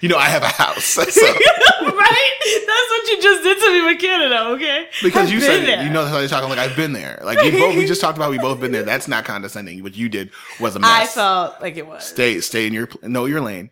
You 0.00 0.08
know, 0.08 0.16
I 0.16 0.26
have 0.26 0.42
a 0.42 0.48
house. 0.48 0.96
So, 1.18 1.26
right? 1.82 2.32
That's 2.66 2.90
what 2.90 3.08
you 3.08 3.22
just 3.22 3.42
did 3.42 3.58
to 3.58 3.72
me 3.72 3.84
with 3.84 4.00
Canada, 4.00 4.48
okay? 4.50 4.88
because 5.02 5.28
I've 5.28 5.32
you 5.32 5.40
said 5.40 5.62
it, 5.62 5.66
there. 5.66 5.82
you 5.82 5.90
know 5.90 6.02
that's 6.02 6.12
how 6.12 6.18
you're 6.20 6.28
talking. 6.28 6.48
Like 6.48 6.58
I've 6.58 6.76
been 6.76 6.92
there. 6.92 7.20
Like 7.24 7.40
we 7.40 7.50
both. 7.52 7.76
We 7.76 7.86
just 7.86 8.00
talked 8.00 8.16
about 8.16 8.30
we 8.30 8.38
both 8.38 8.60
been 8.60 8.72
there. 8.72 8.82
That's 8.82 9.08
not 9.08 9.24
condescending. 9.24 9.82
What 9.82 9.96
you 9.96 10.08
did 10.08 10.30
was 10.60 10.76
a 10.76 10.78
mess. 10.80 10.90
I 10.90 11.06
felt 11.06 11.60
like 11.60 11.76
it 11.76 11.86
was. 11.86 12.04
stay 12.04 12.40
stay 12.40 12.66
in 12.66 12.72
your 12.72 12.88
know 13.02 13.24
your 13.24 13.40
lane. 13.40 13.70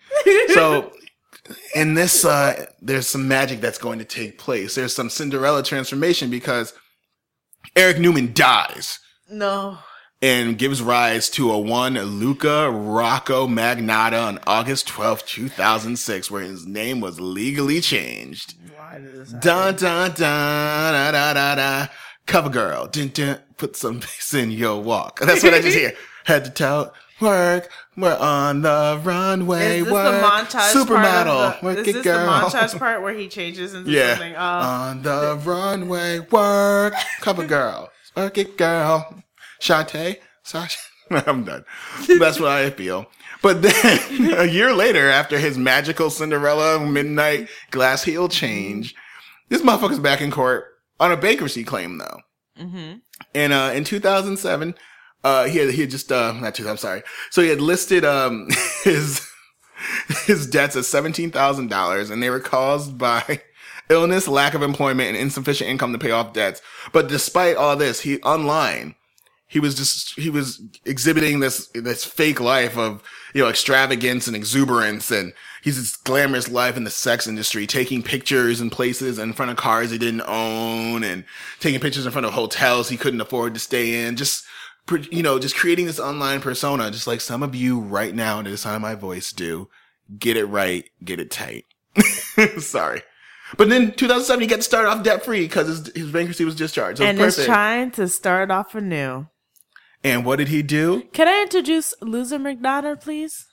So 0.48 0.92
in 1.74 1.94
this 1.94 2.24
uh 2.24 2.66
there's 2.80 3.08
some 3.08 3.28
magic 3.28 3.60
that's 3.60 3.78
going 3.78 3.98
to 3.98 4.04
take 4.04 4.38
place. 4.38 4.74
There's 4.74 4.94
some 4.94 5.10
Cinderella 5.10 5.62
transformation 5.62 6.30
because 6.30 6.72
Eric 7.76 7.98
Newman 7.98 8.32
dies 8.32 8.98
No. 9.30 9.78
And 10.22 10.56
gives 10.56 10.80
rise 10.80 11.28
to 11.30 11.52
a 11.52 11.58
one 11.58 11.92
Luka 11.94 12.70
Rocco 12.70 13.46
Magnotta 13.46 14.26
on 14.28 14.38
August 14.46 14.88
twelfth, 14.88 15.26
2006 15.26 16.30
where 16.30 16.42
his 16.42 16.66
name 16.66 17.00
was 17.00 17.20
legally 17.20 17.82
changed. 17.82 18.54
Why 18.74 18.98
did 18.98 19.12
this? 19.12 19.32
Dun 19.32 19.76
dun 19.76 20.12
dun 20.12 20.14
da 20.14 21.12
da 21.12 21.34
da 21.34 21.54
da. 21.54 21.86
Cover 22.24 22.48
girl. 22.48 22.86
Dun, 22.86 23.08
dun, 23.08 23.40
put 23.58 23.76
some 23.76 23.98
bass 24.00 24.32
in 24.32 24.50
your 24.50 24.82
walk. 24.82 25.20
That's 25.20 25.42
what 25.42 25.52
I 25.52 25.60
just 25.60 25.76
hear. 25.76 25.92
Head 26.24 26.46
to 26.46 26.50
toe. 26.50 26.92
Work. 27.20 27.70
We're 27.94 28.16
on 28.16 28.62
the 28.62 28.98
runway. 29.04 29.80
Is 29.80 29.84
this 29.84 29.92
work. 29.92 30.20
the 30.20 30.26
montage 30.26 30.72
Supermodel. 30.72 31.24
part? 31.26 31.60
The, 31.60 31.66
work 31.66 31.78
is 31.78 31.88
it, 31.88 31.92
this 31.92 32.04
girl. 32.04 32.26
the 32.26 32.32
montage 32.32 32.78
part 32.78 33.02
where 33.02 33.12
he 33.12 33.28
changes 33.28 33.74
into 33.74 33.90
yeah. 33.90 34.10
something? 34.14 34.34
Oh, 34.34 34.40
on 34.40 35.02
the 35.02 35.40
runway. 35.44 36.20
Work. 36.20 36.94
Cover 37.20 37.46
girl. 37.46 37.90
Work 38.16 38.38
it, 38.38 38.56
girl. 38.56 39.22
Shantae. 39.60 40.18
Sasha. 40.42 40.78
I'm 41.10 41.44
done. 41.44 41.64
That's 42.18 42.40
what 42.40 42.50
I 42.50 42.70
feel. 42.70 43.06
But 43.42 43.62
then 43.62 44.34
a 44.38 44.44
year 44.44 44.72
later, 44.72 45.08
after 45.08 45.38
his 45.38 45.58
magical 45.58 46.10
Cinderella 46.10 46.84
midnight 46.84 47.48
glass 47.70 48.02
heel 48.02 48.28
change, 48.28 48.94
this 49.48 49.62
motherfucker's 49.62 50.00
back 50.00 50.20
in 50.20 50.30
court 50.30 50.66
on 50.98 51.12
a 51.12 51.16
bankruptcy 51.16 51.64
claim 51.64 51.98
though. 51.98 52.20
mm-hmm. 52.58 52.98
And 53.34 53.52
uh, 53.52 53.72
in 53.74 53.84
2007, 53.84 54.74
uh, 55.24 55.44
he 55.44 55.58
had 55.58 55.70
he 55.70 55.82
had 55.82 55.90
just 55.90 56.12
uh, 56.12 56.32
not 56.32 56.54
two. 56.54 56.68
I'm 56.68 56.76
sorry. 56.76 57.02
So 57.30 57.42
he 57.42 57.48
had 57.48 57.60
listed 57.60 58.04
um 58.04 58.48
his 58.84 59.26
his 60.26 60.46
debts 60.46 60.76
as 60.76 60.86
seventeen 60.86 61.30
thousand 61.30 61.68
dollars, 61.68 62.10
and 62.10 62.22
they 62.22 62.30
were 62.30 62.40
caused 62.40 62.96
by 62.98 63.42
illness, 63.88 64.28
lack 64.28 64.54
of 64.54 64.62
employment, 64.62 65.08
and 65.08 65.16
insufficient 65.16 65.70
income 65.70 65.92
to 65.92 65.98
pay 65.98 66.10
off 66.10 66.32
debts. 66.32 66.62
But 66.92 67.08
despite 67.08 67.56
all 67.56 67.76
this, 67.76 68.00
he 68.00 68.20
online 68.22 68.94
he 69.48 69.60
was 69.60 69.74
just 69.74 70.18
he 70.18 70.28
was 70.28 70.60
exhibiting 70.84 71.40
this 71.40 71.68
this 71.74 72.04
fake 72.04 72.40
life 72.40 72.76
of 72.76 73.02
you 73.32 73.42
know 73.42 73.48
extravagance 73.48 74.26
and 74.26 74.34
exuberance 74.34 75.10
and 75.10 75.32
he's 75.62 75.76
this 75.76 75.96
glamorous 75.96 76.48
life 76.48 76.76
in 76.76 76.84
the 76.84 76.90
sex 76.90 77.26
industry 77.26 77.66
taking 77.66 78.02
pictures 78.02 78.60
in 78.60 78.70
places 78.70 79.18
in 79.18 79.32
front 79.32 79.50
of 79.50 79.56
cars 79.56 79.90
he 79.90 79.98
didn't 79.98 80.22
own 80.26 81.04
and 81.04 81.24
taking 81.60 81.80
pictures 81.80 82.06
in 82.06 82.12
front 82.12 82.26
of 82.26 82.32
hotels 82.32 82.88
he 82.88 82.96
couldn't 82.96 83.20
afford 83.20 83.54
to 83.54 83.60
stay 83.60 84.06
in. 84.06 84.16
Just 84.16 84.44
you 85.10 85.22
know 85.22 85.38
just 85.38 85.56
creating 85.56 85.86
this 85.86 86.00
online 86.00 86.40
persona 86.40 86.90
just 86.90 87.06
like 87.06 87.20
some 87.20 87.42
of 87.42 87.54
you 87.54 87.80
right 87.80 88.14
now 88.14 88.38
at 88.38 88.44
the 88.44 88.56
time 88.56 88.82
my 88.82 88.94
voice 88.94 89.32
do. 89.32 89.68
Get 90.18 90.36
it 90.36 90.46
right 90.46 90.88
get 91.04 91.20
it 91.20 91.30
tight. 91.30 91.66
Sorry. 92.58 93.02
But 93.56 93.68
then 93.68 93.92
2007 93.92 94.40
he 94.40 94.48
got 94.48 94.64
started 94.64 94.88
off 94.88 95.04
debt 95.04 95.24
free 95.24 95.42
because 95.42 95.68
his, 95.68 95.92
his 95.94 96.10
bankruptcy 96.10 96.44
was 96.44 96.56
discharged. 96.56 96.98
So 96.98 97.04
and 97.04 97.20
is 97.20 97.44
trying 97.44 97.92
to 97.92 98.08
start 98.08 98.50
off 98.50 98.74
anew. 98.74 99.28
And 100.06 100.24
what 100.24 100.36
did 100.36 100.48
he 100.48 100.62
do 100.62 101.02
Can 101.12 101.28
I 101.28 101.42
introduce 101.42 101.92
Loser 102.00 102.38
McDonald, 102.38 103.00
please? 103.00 103.46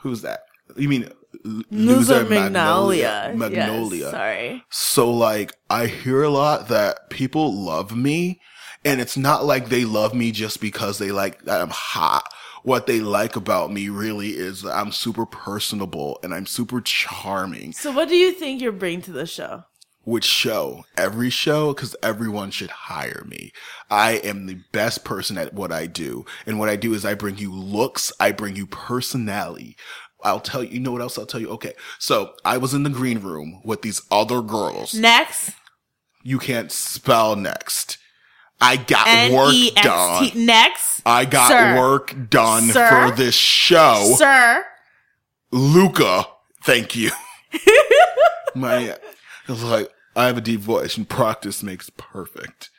Who's 0.00 0.22
that? 0.22 0.40
You 0.76 0.88
mean 0.88 1.10
L- 1.44 1.62
Loser 1.70 2.24
Magnolia. 2.24 3.32
Magnolia. 3.34 3.98
Yes, 3.98 4.10
sorry. 4.10 4.64
So 4.70 5.10
like 5.10 5.52
I 5.68 5.86
hear 5.86 6.22
a 6.22 6.30
lot 6.30 6.68
that 6.68 7.10
people 7.10 7.52
love 7.52 7.96
me 7.96 8.40
and 8.84 9.00
it's 9.00 9.16
not 9.16 9.44
like 9.44 9.68
they 9.68 9.84
love 9.84 10.14
me 10.14 10.30
just 10.30 10.60
because 10.60 10.98
they 10.98 11.10
like 11.10 11.44
that 11.44 11.60
I'm 11.60 11.70
hot. 11.70 12.24
What 12.62 12.86
they 12.86 13.00
like 13.00 13.36
about 13.36 13.72
me 13.72 13.88
really 13.88 14.30
is 14.30 14.62
that 14.62 14.76
I'm 14.76 14.90
super 14.90 15.24
personable 15.24 16.18
and 16.22 16.34
I'm 16.34 16.46
super 16.46 16.80
charming. 16.80 17.72
So, 17.72 17.92
what 17.92 18.08
do 18.08 18.16
you 18.16 18.32
think 18.32 18.60
you're 18.60 18.72
bringing 18.72 19.02
to 19.02 19.12
the 19.12 19.26
show? 19.26 19.64
Which 20.06 20.24
show? 20.24 20.84
Every 20.96 21.30
show? 21.30 21.74
Cause 21.74 21.96
everyone 22.00 22.52
should 22.52 22.70
hire 22.70 23.24
me. 23.26 23.50
I 23.90 24.12
am 24.12 24.46
the 24.46 24.60
best 24.70 25.04
person 25.04 25.36
at 25.36 25.52
what 25.52 25.72
I 25.72 25.86
do. 25.88 26.24
And 26.46 26.60
what 26.60 26.68
I 26.68 26.76
do 26.76 26.94
is 26.94 27.04
I 27.04 27.14
bring 27.14 27.38
you 27.38 27.52
looks. 27.52 28.12
I 28.20 28.30
bring 28.30 28.54
you 28.54 28.66
personality. 28.68 29.76
I'll 30.22 30.38
tell 30.38 30.62
you, 30.62 30.70
you 30.70 30.78
know 30.80 30.92
what 30.92 31.00
else 31.00 31.18
I'll 31.18 31.26
tell 31.26 31.40
you? 31.40 31.48
Okay. 31.50 31.72
So 31.98 32.34
I 32.44 32.56
was 32.56 32.72
in 32.72 32.84
the 32.84 32.88
green 32.90 33.18
room 33.18 33.60
with 33.64 33.82
these 33.82 34.00
other 34.10 34.42
girls. 34.42 34.94
Next, 34.94 35.50
You 36.22 36.38
can't 36.38 36.70
spell 36.70 37.34
next. 37.34 37.98
I 38.60 38.76
got 38.76 39.08
N 39.08 39.32
work 39.32 39.54
done. 39.82 40.30
Next, 40.46 41.02
I 41.04 41.24
got 41.24 41.48
Sir. 41.48 41.76
work 41.78 42.14
done 42.30 42.68
Sir. 42.68 43.08
for 43.10 43.16
this 43.16 43.34
show. 43.34 44.14
sir. 44.16 44.64
Luka, 45.50 46.26
thank 46.62 46.94
you. 46.94 47.10
my, 48.54 48.78
it 48.78 49.02
was 49.48 49.62
like, 49.64 49.90
I 50.16 50.26
have 50.26 50.36
a 50.38 50.40
deep 50.40 50.60
voice 50.60 50.96
and 50.96 51.08
practice 51.20 51.62
makes 51.62 51.90
perfect. 51.90 52.70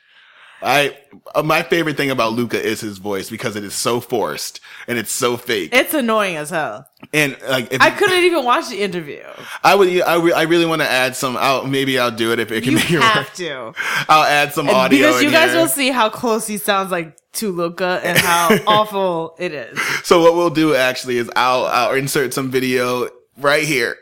I, 0.60 0.98
uh, 1.36 1.44
my 1.44 1.62
favorite 1.62 1.96
thing 1.96 2.10
about 2.10 2.32
Luka 2.32 2.60
is 2.60 2.80
his 2.80 2.98
voice 2.98 3.30
because 3.30 3.54
it 3.54 3.62
is 3.62 3.74
so 3.74 4.00
forced 4.00 4.58
and 4.88 4.98
it's 4.98 5.12
so 5.12 5.36
fake. 5.36 5.70
It's 5.72 5.94
annoying 5.94 6.34
as 6.34 6.50
hell. 6.50 6.84
and 7.14 7.36
like, 7.48 7.72
if 7.72 7.80
I 7.80 7.90
couldn't 7.90 8.24
even 8.24 8.44
watch 8.44 8.68
the 8.68 8.82
interview. 8.82 9.22
I 9.62 9.76
would, 9.76 10.00
I, 10.02 10.16
re- 10.16 10.32
I 10.32 10.42
really 10.42 10.66
want 10.66 10.82
to 10.82 10.90
add 10.90 11.14
some, 11.14 11.36
I'll, 11.36 11.64
maybe 11.64 11.96
I'll 11.96 12.10
do 12.10 12.32
it 12.32 12.40
if 12.40 12.50
it 12.50 12.64
can 12.64 12.72
You 12.72 12.78
make 12.78 12.90
it 12.90 13.00
have 13.00 13.26
work. 13.26 13.34
to. 13.34 13.72
I'll 14.08 14.24
add 14.24 14.52
some 14.52 14.66
And 14.66 14.76
audio 14.76 14.98
because 15.06 15.22
you 15.22 15.28
in 15.28 15.32
guys 15.32 15.52
here. 15.52 15.60
will 15.60 15.68
see 15.68 15.90
how 15.92 16.10
close 16.10 16.48
he 16.48 16.58
sounds 16.58 16.90
like 16.90 17.16
to 17.34 17.52
Luka 17.52 18.00
and 18.02 18.18
how 18.18 18.48
awful 18.66 19.36
it 19.38 19.52
is. 19.54 19.80
So 20.02 20.20
what 20.22 20.34
we'll 20.34 20.50
do 20.50 20.74
actually 20.74 21.18
is 21.18 21.30
I'll, 21.36 21.66
I'll 21.66 21.94
insert 21.94 22.34
some 22.34 22.50
video 22.50 23.08
right 23.36 23.62
here. 23.62 23.94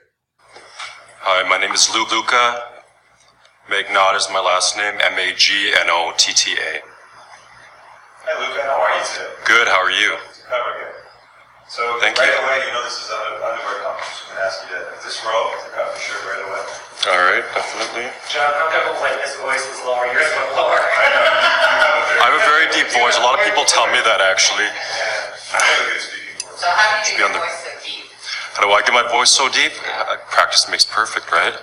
Hi, 1.21 1.47
my 1.51 1.59
name 1.59 1.73
is 1.75 1.91
Lou 1.95 2.07
Luka. 2.11 2.63
Magnot 3.67 4.15
is 4.15 4.31
my 4.31 4.39
last 4.39 4.79
name, 4.79 4.95
M 5.03 5.19
A 5.19 5.35
G 5.35 5.75
N 5.75 5.91
O 5.91 6.15
T 6.15 6.31
T 6.31 6.55
A. 6.55 6.73
Hi 8.23 8.33
Luka, 8.39 8.63
how 8.63 8.79
are 8.79 8.95
you 8.95 9.03
today? 9.03 9.27
Good, 9.43 9.67
how 9.67 9.83
are 9.83 9.91
you? 9.91 10.15
How 10.47 10.63
are 10.63 10.77
you? 10.87 10.91
So 11.67 11.83
Thank 11.99 12.15
right 12.15 12.31
you. 12.31 12.39
away, 12.47 12.63
you 12.63 12.71
know 12.71 12.87
this 12.87 12.95
is 12.95 13.11
under, 13.11 13.43
underwear 13.43 13.83
competition. 13.83 14.23
I'm 14.31 14.39
gonna 14.39 14.47
ask 14.47 14.63
you 14.63 14.71
to 14.71 14.79
if 14.95 15.03
this 15.03 15.19
row, 15.27 15.51
take 15.67 15.75
off 15.83 15.99
your 15.99 15.99
shirt 15.99 16.23
right 16.31 16.43
away. 16.47 16.63
Alright, 17.11 17.43
definitely. 17.59 18.07
John, 18.31 18.55
how 18.55 18.71
come 18.71 19.03
like 19.03 19.19
his 19.27 19.35
voice 19.43 19.67
was 19.67 19.83
lower, 19.83 20.07
yours 20.15 20.31
went 20.31 20.55
lower? 20.55 20.79
I 22.23 22.31
have 22.31 22.39
a 22.39 22.47
very 22.47 22.71
deep 22.71 22.87
voice. 22.95 23.19
A 23.19 23.25
lot 23.27 23.35
of 23.35 23.43
people 23.43 23.67
tell 23.67 23.91
me 23.91 23.99
that 24.07 24.23
actually. 24.23 24.71
And 24.71 25.59
I'm 25.59 25.67
really 25.83 25.99
good 25.99 26.07
speaking 26.07 26.39
voice. 26.39 26.63
So 26.63 26.71
how 26.71 27.03
do 27.03 27.11
you 27.11 27.19
get 27.19 27.27
on 27.27 27.35
your 27.35 27.43
voice 27.43 27.67
so 27.67 27.75
deep? 27.83 28.07
How 28.55 28.63
do 28.63 28.71
I 28.71 28.79
get 28.87 28.95
my 28.95 29.07
voice 29.11 29.35
so 29.35 29.51
deep? 29.51 29.75
Uh, 29.83 30.23
Practice 30.31 30.71
makes 30.71 30.87
perfect, 30.87 31.35
right? 31.35 31.59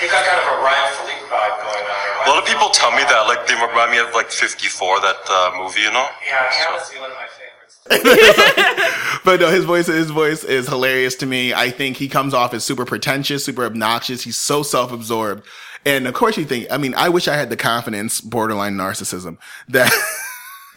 You 0.00 0.08
got 0.08 0.24
kind 0.24 0.38
of 0.38 0.46
a 0.46 0.62
Ryan 0.62 0.88
Phillippe 0.94 1.26
vibe 1.26 1.56
going 1.62 1.84
on. 1.84 2.26
A 2.26 2.30
lot 2.30 2.38
of 2.42 2.48
people 2.48 2.70
tell 2.70 2.92
me 2.92 3.02
that, 3.04 3.26
like, 3.26 3.46
they 3.46 3.54
remind 3.54 3.90
me 3.90 3.98
of, 3.98 4.14
like, 4.14 4.30
54, 4.30 5.00
that 5.00 5.16
uh, 5.28 5.58
movie, 5.58 5.80
you 5.80 5.92
know? 5.92 6.06
Yeah, 6.26 6.50
he 6.50 6.58
happens 6.58 6.88
to 6.88 6.94
be 6.94 7.00
one 7.00 7.10
of 7.10 7.16
my 7.16 7.26
favorites. 7.26 8.84
But 9.24 9.40
no, 9.40 9.50
his 9.50 9.64
voice, 9.64 9.88
his 9.88 10.10
voice 10.10 10.42
is 10.44 10.68
hilarious 10.68 11.14
to 11.16 11.26
me. 11.26 11.52
I 11.52 11.70
think 11.70 11.96
he 11.96 12.08
comes 12.08 12.32
off 12.32 12.54
as 12.54 12.64
super 12.64 12.84
pretentious, 12.84 13.44
super 13.44 13.64
obnoxious. 13.64 14.22
He's 14.22 14.38
so 14.38 14.62
self-absorbed. 14.62 15.44
And 15.84 16.06
of 16.06 16.14
course 16.14 16.36
you 16.38 16.44
think, 16.44 16.68
I 16.70 16.78
mean, 16.78 16.94
I 16.94 17.08
wish 17.08 17.28
I 17.28 17.36
had 17.36 17.50
the 17.50 17.56
confidence, 17.56 18.20
borderline 18.20 18.76
narcissism 18.76 19.36
that, 19.68 19.92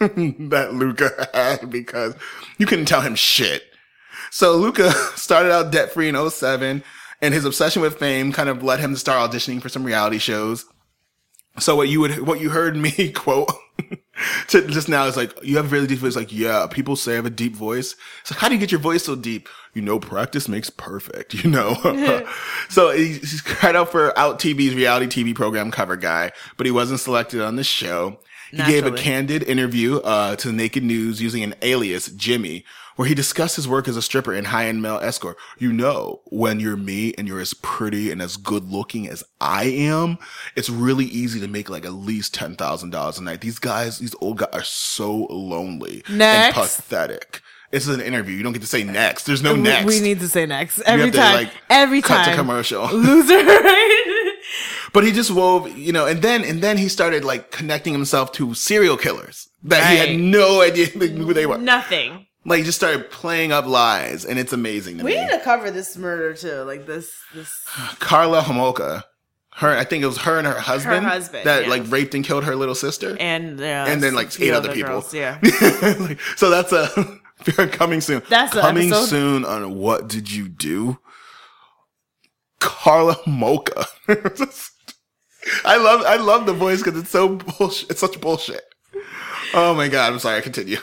that 0.00 0.74
Luka 0.74 1.28
had 1.32 1.70
because 1.70 2.14
you 2.58 2.66
couldn't 2.66 2.86
tell 2.86 3.00
him 3.00 3.14
shit. 3.14 3.62
So 4.30 4.56
Luka 4.56 4.90
started 5.16 5.52
out 5.52 5.72
debt 5.72 5.92
free 5.92 6.08
in 6.08 6.30
07 6.30 6.82
and 7.22 7.32
his 7.32 7.44
obsession 7.44 7.80
with 7.80 7.98
fame 7.98 8.32
kind 8.32 8.48
of 8.48 8.62
led 8.62 8.80
him 8.80 8.92
to 8.92 8.98
start 8.98 9.30
auditioning 9.30 9.62
for 9.62 9.68
some 9.68 9.84
reality 9.84 10.18
shows. 10.18 10.66
So 11.58 11.76
what 11.76 11.88
you 11.88 12.00
would, 12.00 12.26
what 12.26 12.40
you 12.40 12.50
heard 12.50 12.76
me 12.76 13.12
quote 13.14 13.50
to 14.48 14.66
just 14.66 14.88
now 14.88 15.06
is 15.06 15.16
like, 15.16 15.32
you 15.42 15.56
have 15.56 15.66
a 15.66 15.68
really 15.68 15.86
deep 15.86 16.00
voice. 16.00 16.16
Like, 16.16 16.32
yeah, 16.32 16.66
people 16.68 16.96
say 16.96 17.12
I 17.12 17.16
have 17.16 17.26
a 17.26 17.30
deep 17.30 17.54
voice. 17.54 17.94
It's 18.22 18.32
like, 18.32 18.40
how 18.40 18.48
do 18.48 18.54
you 18.54 18.60
get 18.60 18.72
your 18.72 18.80
voice 18.80 19.04
so 19.04 19.14
deep? 19.14 19.48
You 19.72 19.82
know, 19.82 20.00
practice 20.00 20.48
makes 20.48 20.68
perfect, 20.68 21.34
you 21.44 21.48
know? 21.48 22.26
so 22.68 22.90
he's 22.90 23.42
tried 23.42 23.76
out 23.76 23.90
for 23.90 24.18
Out 24.18 24.38
TV's 24.38 24.74
reality 24.74 25.06
TV 25.06 25.34
program 25.34 25.70
cover 25.70 25.96
guy, 25.96 26.32
but 26.56 26.66
he 26.66 26.72
wasn't 26.72 27.00
selected 27.00 27.40
on 27.40 27.56
the 27.56 27.64
show. 27.64 28.18
He 28.50 28.58
gave 28.58 28.84
a 28.84 28.92
candid 28.92 29.42
interview, 29.44 29.96
uh, 30.00 30.36
to 30.36 30.48
the 30.48 30.52
Naked 30.52 30.82
News 30.82 31.22
using 31.22 31.42
an 31.42 31.54
alias, 31.62 32.08
Jimmy, 32.08 32.66
where 32.96 33.08
he 33.08 33.14
discussed 33.14 33.56
his 33.56 33.66
work 33.68 33.88
as 33.88 33.96
a 33.96 34.02
stripper 34.02 34.32
and 34.32 34.48
high-end 34.48 34.82
male 34.82 34.98
escort. 35.02 35.36
You 35.58 35.72
know, 35.72 36.20
when 36.26 36.60
you're 36.60 36.76
me 36.76 37.14
and 37.16 37.26
you're 37.26 37.40
as 37.40 37.54
pretty 37.54 38.10
and 38.10 38.20
as 38.22 38.36
good 38.36 38.70
looking 38.70 39.08
as 39.08 39.24
I 39.40 39.64
am, 39.64 40.18
it's 40.56 40.68
really 40.70 41.06
easy 41.06 41.40
to 41.40 41.48
make 41.48 41.70
like 41.70 41.84
at 41.84 41.92
least 41.94 42.34
$10,000 42.34 43.18
a 43.18 43.22
night. 43.22 43.40
These 43.40 43.58
guys, 43.58 43.98
these 43.98 44.14
old 44.20 44.38
guys 44.38 44.50
are 44.52 44.64
so 44.64 45.26
lonely 45.30 46.02
Next. 46.08 46.56
and 46.56 46.66
pathetic. 46.66 47.40
It's 47.70 47.86
an 47.86 48.02
interview. 48.02 48.36
You 48.36 48.42
don't 48.42 48.52
get 48.52 48.60
to 48.60 48.68
say 48.68 48.84
next. 48.84 49.24
There's 49.24 49.42
no 49.42 49.54
We- 49.54 49.60
next. 49.60 49.86
We 49.86 50.00
need 50.00 50.20
to 50.20 50.28
say 50.28 50.44
next 50.44 50.80
every 50.82 51.06
have 51.06 51.12
to, 51.14 51.18
time. 51.18 51.34
like, 51.34 51.50
every 51.70 52.02
cut 52.02 52.24
time. 52.26 52.30
to 52.32 52.36
commercial. 52.36 52.86
Loser. 52.92 53.42
But 54.92 55.04
he 55.04 55.12
just 55.12 55.30
wove, 55.30 55.70
you 55.78 55.90
know, 55.92 56.04
and 56.06 56.20
then 56.20 56.44
and 56.44 56.60
then 56.60 56.76
he 56.76 56.88
started 56.88 57.24
like 57.24 57.50
connecting 57.50 57.94
himself 57.94 58.30
to 58.32 58.52
serial 58.52 58.98
killers 58.98 59.48
that 59.62 59.90
he 59.90 59.96
had 59.96 60.18
no 60.20 60.60
idea 60.60 60.86
who 60.86 61.32
they 61.32 61.46
were. 61.46 61.56
Nothing. 61.56 62.26
Like 62.44 62.58
he 62.58 62.64
just 62.64 62.78
started 62.78 63.10
playing 63.10 63.52
up 63.52 63.66
lies, 63.66 64.24
and 64.24 64.38
it's 64.38 64.52
amazing 64.52 64.98
to 64.98 65.04
We 65.04 65.14
me. 65.14 65.20
need 65.20 65.30
to 65.30 65.40
cover 65.40 65.70
this 65.70 65.96
murder 65.96 66.34
too. 66.34 66.62
Like 66.62 66.86
this, 66.86 67.10
this. 67.34 67.50
Karla 68.00 68.40
Homolka, 68.40 69.04
her, 69.56 69.76
I 69.76 69.84
think 69.84 70.02
it 70.02 70.06
was 70.06 70.18
her 70.18 70.38
and 70.38 70.46
her 70.46 70.58
husband, 70.58 71.04
her 71.04 71.10
husband, 71.10 71.44
that 71.46 71.64
yeah. 71.64 71.70
like 71.70 71.88
raped 71.90 72.14
and 72.14 72.24
killed 72.24 72.44
her 72.44 72.56
little 72.56 72.74
sister, 72.74 73.16
And, 73.20 73.60
uh, 73.60 73.64
And 73.64 74.02
then, 74.02 74.14
like, 74.14 74.40
eight 74.40 74.52
other 74.52 74.72
people. 74.72 74.90
girls, 74.90 75.14
yeah. 75.14 75.38
Like, 76.00 76.20
so 76.36 76.50
that's 76.50 76.72
a 76.72 77.68
coming 77.68 78.00
soon. 78.00 78.22
That's 78.28 78.52
coming 78.54 78.92
soon 78.92 79.44
on 79.44 79.76
what 79.76 80.08
did 80.08 80.30
you 80.32 80.48
do, 80.48 80.98
Carla 82.60 83.16
Mocha. 83.26 83.86
I 85.64 85.76
love 85.76 86.02
I 86.06 86.16
love 86.16 86.46
the 86.46 86.52
voice 86.52 86.82
because 86.82 87.00
it's 87.00 87.10
so 87.10 87.36
bullshit. 87.36 87.90
It's 87.90 88.00
such 88.00 88.20
bullshit. 88.20 88.62
Oh 89.54 89.74
my 89.74 89.88
god! 89.88 90.12
I'm 90.12 90.18
sorry. 90.20 90.38
I 90.38 90.40
continue. 90.40 90.78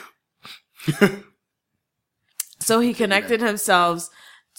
So 2.70 2.78
he 2.78 2.94
connected 2.94 3.40
himself 3.40 4.08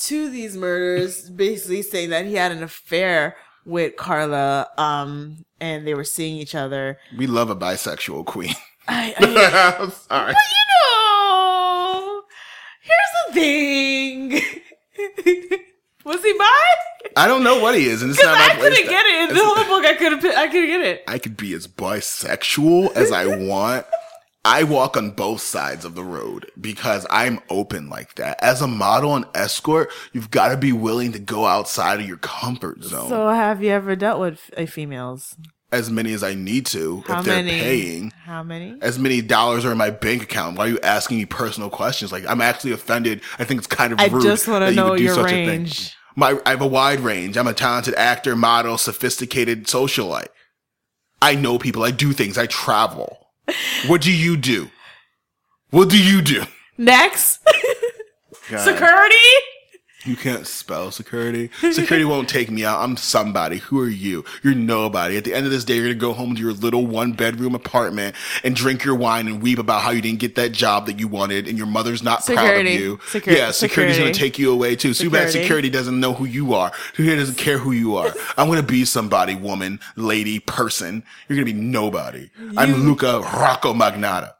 to 0.01 0.29
these 0.29 0.57
murders, 0.57 1.29
basically 1.29 1.81
saying 1.81 2.09
that 2.09 2.25
he 2.25 2.33
had 2.33 2.51
an 2.51 2.61
affair 2.61 3.37
with 3.63 3.95
Karla, 3.95 4.67
um, 4.77 5.45
and 5.61 5.87
they 5.87 5.93
were 5.93 6.03
seeing 6.03 6.35
each 6.35 6.53
other. 6.53 6.99
We 7.17 7.25
love 7.25 7.49
a 7.49 7.55
bisexual 7.55 8.25
queen. 8.25 8.53
I, 8.85 9.15
I 9.17 9.77
I'm 9.81 9.91
sorry. 9.91 10.33
But 10.33 10.43
you 10.51 10.65
know, 10.91 12.23
here's 12.81 13.13
the 13.27 13.33
thing. 13.33 14.31
Was 16.03 16.21
he 16.21 16.33
bi? 16.33 16.49
I 17.15 17.27
don't 17.29 17.45
know 17.45 17.61
what 17.61 17.75
he 17.75 17.85
is, 17.85 18.01
and 18.01 18.11
it's 18.11 18.21
not 18.21 18.37
I 18.37 18.55
couldn't 18.55 18.89
get 18.89 19.05
it 19.05 19.29
in 19.29 19.35
the 19.37 19.41
whole 19.45 19.55
book. 19.55 19.85
I 19.85 19.93
couldn't. 19.93 20.25
I 20.25 20.47
couldn't 20.47 20.67
get 20.67 20.81
it. 20.81 21.03
I 21.07 21.17
could 21.17 21.37
be 21.37 21.53
as 21.53 21.65
bisexual 21.65 22.93
as 22.93 23.13
I 23.13 23.25
want. 23.47 23.85
I 24.43 24.63
walk 24.63 24.97
on 24.97 25.11
both 25.11 25.41
sides 25.41 25.85
of 25.85 25.93
the 25.93 26.03
road 26.03 26.49
because 26.59 27.05
I'm 27.11 27.39
open 27.49 27.89
like 27.89 28.15
that. 28.15 28.41
As 28.43 28.61
a 28.61 28.67
model 28.67 29.15
and 29.15 29.25
escort, 29.35 29.91
you've 30.13 30.31
got 30.31 30.49
to 30.49 30.57
be 30.57 30.71
willing 30.71 31.11
to 31.11 31.19
go 31.19 31.45
outside 31.45 31.99
of 31.99 32.07
your 32.07 32.17
comfort 32.17 32.83
zone. 32.83 33.09
So, 33.09 33.29
have 33.29 33.61
you 33.63 33.69
ever 33.69 33.95
dealt 33.95 34.19
with 34.19 34.49
uh, 34.57 34.65
females? 34.65 35.35
as 35.71 35.89
many 35.89 36.11
as 36.11 36.21
I 36.21 36.33
need 36.33 36.65
to 36.67 37.01
How 37.07 37.19
if 37.19 37.25
they're 37.25 37.35
many? 37.43 37.51
paying. 37.51 38.11
How 38.25 38.43
many? 38.43 38.77
As 38.81 38.99
many 38.99 39.21
dollars 39.21 39.63
are 39.63 39.71
in 39.71 39.77
my 39.77 39.89
bank 39.89 40.23
account. 40.23 40.57
Why 40.57 40.65
are 40.65 40.69
you 40.69 40.79
asking 40.83 41.17
me 41.17 41.25
personal 41.25 41.69
questions? 41.69 42.11
Like 42.11 42.25
I'm 42.27 42.41
actually 42.41 42.73
offended. 42.73 43.21
I 43.39 43.45
think 43.45 43.59
it's 43.59 43.67
kind 43.67 43.93
of 43.93 43.99
I 44.01 44.07
rude. 44.07 44.23
just 44.23 44.47
want 44.47 44.65
to 44.65 44.71
know 44.71 44.97
do 44.97 45.03
your 45.03 45.15
such 45.15 45.27
a 45.27 45.29
thing. 45.29 45.47
range. 45.47 45.95
My 46.15 46.37
I 46.45 46.49
have 46.49 46.61
a 46.61 46.67
wide 46.67 46.99
range. 46.99 47.37
I'm 47.37 47.47
a 47.47 47.53
talented 47.53 47.95
actor, 47.95 48.35
model, 48.35 48.77
sophisticated 48.77 49.67
socialite. 49.67 50.27
I 51.21 51.35
know 51.35 51.57
people. 51.57 51.83
I 51.83 51.91
do 51.91 52.11
things. 52.11 52.37
I 52.37 52.47
travel. 52.47 53.17
What 53.87 54.01
do 54.01 54.11
you 54.11 54.37
do? 54.37 54.69
What 55.71 55.89
do 55.89 56.01
you 56.01 56.21
do? 56.21 56.43
Next, 56.77 57.39
God. 58.49 58.59
security. 58.59 59.15
You 60.03 60.15
can't 60.15 60.47
spell 60.47 60.89
security. 60.91 61.51
Security 61.59 62.05
won't 62.05 62.27
take 62.27 62.49
me 62.49 62.65
out. 62.65 62.79
I'm 62.81 62.97
somebody. 62.97 63.57
Who 63.59 63.79
are 63.81 63.87
you? 63.87 64.25
You're 64.41 64.55
nobody. 64.55 65.15
At 65.15 65.25
the 65.25 65.33
end 65.33 65.45
of 65.45 65.51
this 65.51 65.63
day, 65.63 65.75
you're 65.75 65.85
gonna 65.85 65.95
go 65.95 66.13
home 66.13 66.33
to 66.35 66.41
your 66.41 66.53
little 66.53 66.87
one 66.87 67.11
bedroom 67.13 67.53
apartment 67.53 68.15
and 68.43 68.55
drink 68.55 68.83
your 68.83 68.95
wine 68.95 69.27
and 69.27 69.41
weep 69.43 69.59
about 69.59 69.81
how 69.81 69.91
you 69.91 70.01
didn't 70.01 70.19
get 70.19 70.35
that 70.35 70.53
job 70.53 70.87
that 70.87 70.99
you 70.99 71.07
wanted 71.07 71.47
and 71.47 71.57
your 71.57 71.67
mother's 71.67 72.01
not 72.01 72.25
proud 72.25 72.61
of 72.61 72.65
you. 72.67 72.97
Secur- 72.97 73.35
yeah, 73.35 73.51
security's 73.51 73.97
gonna 73.99 74.13
take 74.13 74.39
you 74.39 74.51
away 74.51 74.75
too. 74.75 74.93
Too 74.93 75.09
bad 75.09 75.27
Security. 75.27 75.39
security 75.43 75.69
doesn't 75.69 75.99
know 75.99 76.13
who 76.13 76.25
you 76.25 76.53
are. 76.55 76.71
Security 76.89 77.17
doesn't 77.17 77.37
care 77.37 77.59
who 77.59 77.71
you 77.71 77.95
are. 77.95 78.11
I'm 78.37 78.47
gonna 78.47 78.63
be 78.63 78.85
somebody, 78.85 79.35
woman, 79.35 79.79
lady, 79.95 80.39
person. 80.39 81.03
You're 81.27 81.37
gonna 81.37 81.45
be 81.45 81.53
nobody. 81.53 82.29
I'm 82.57 82.73
Luka 82.85 83.19
Rocco 83.19 83.73
Magnotta. 83.73 84.33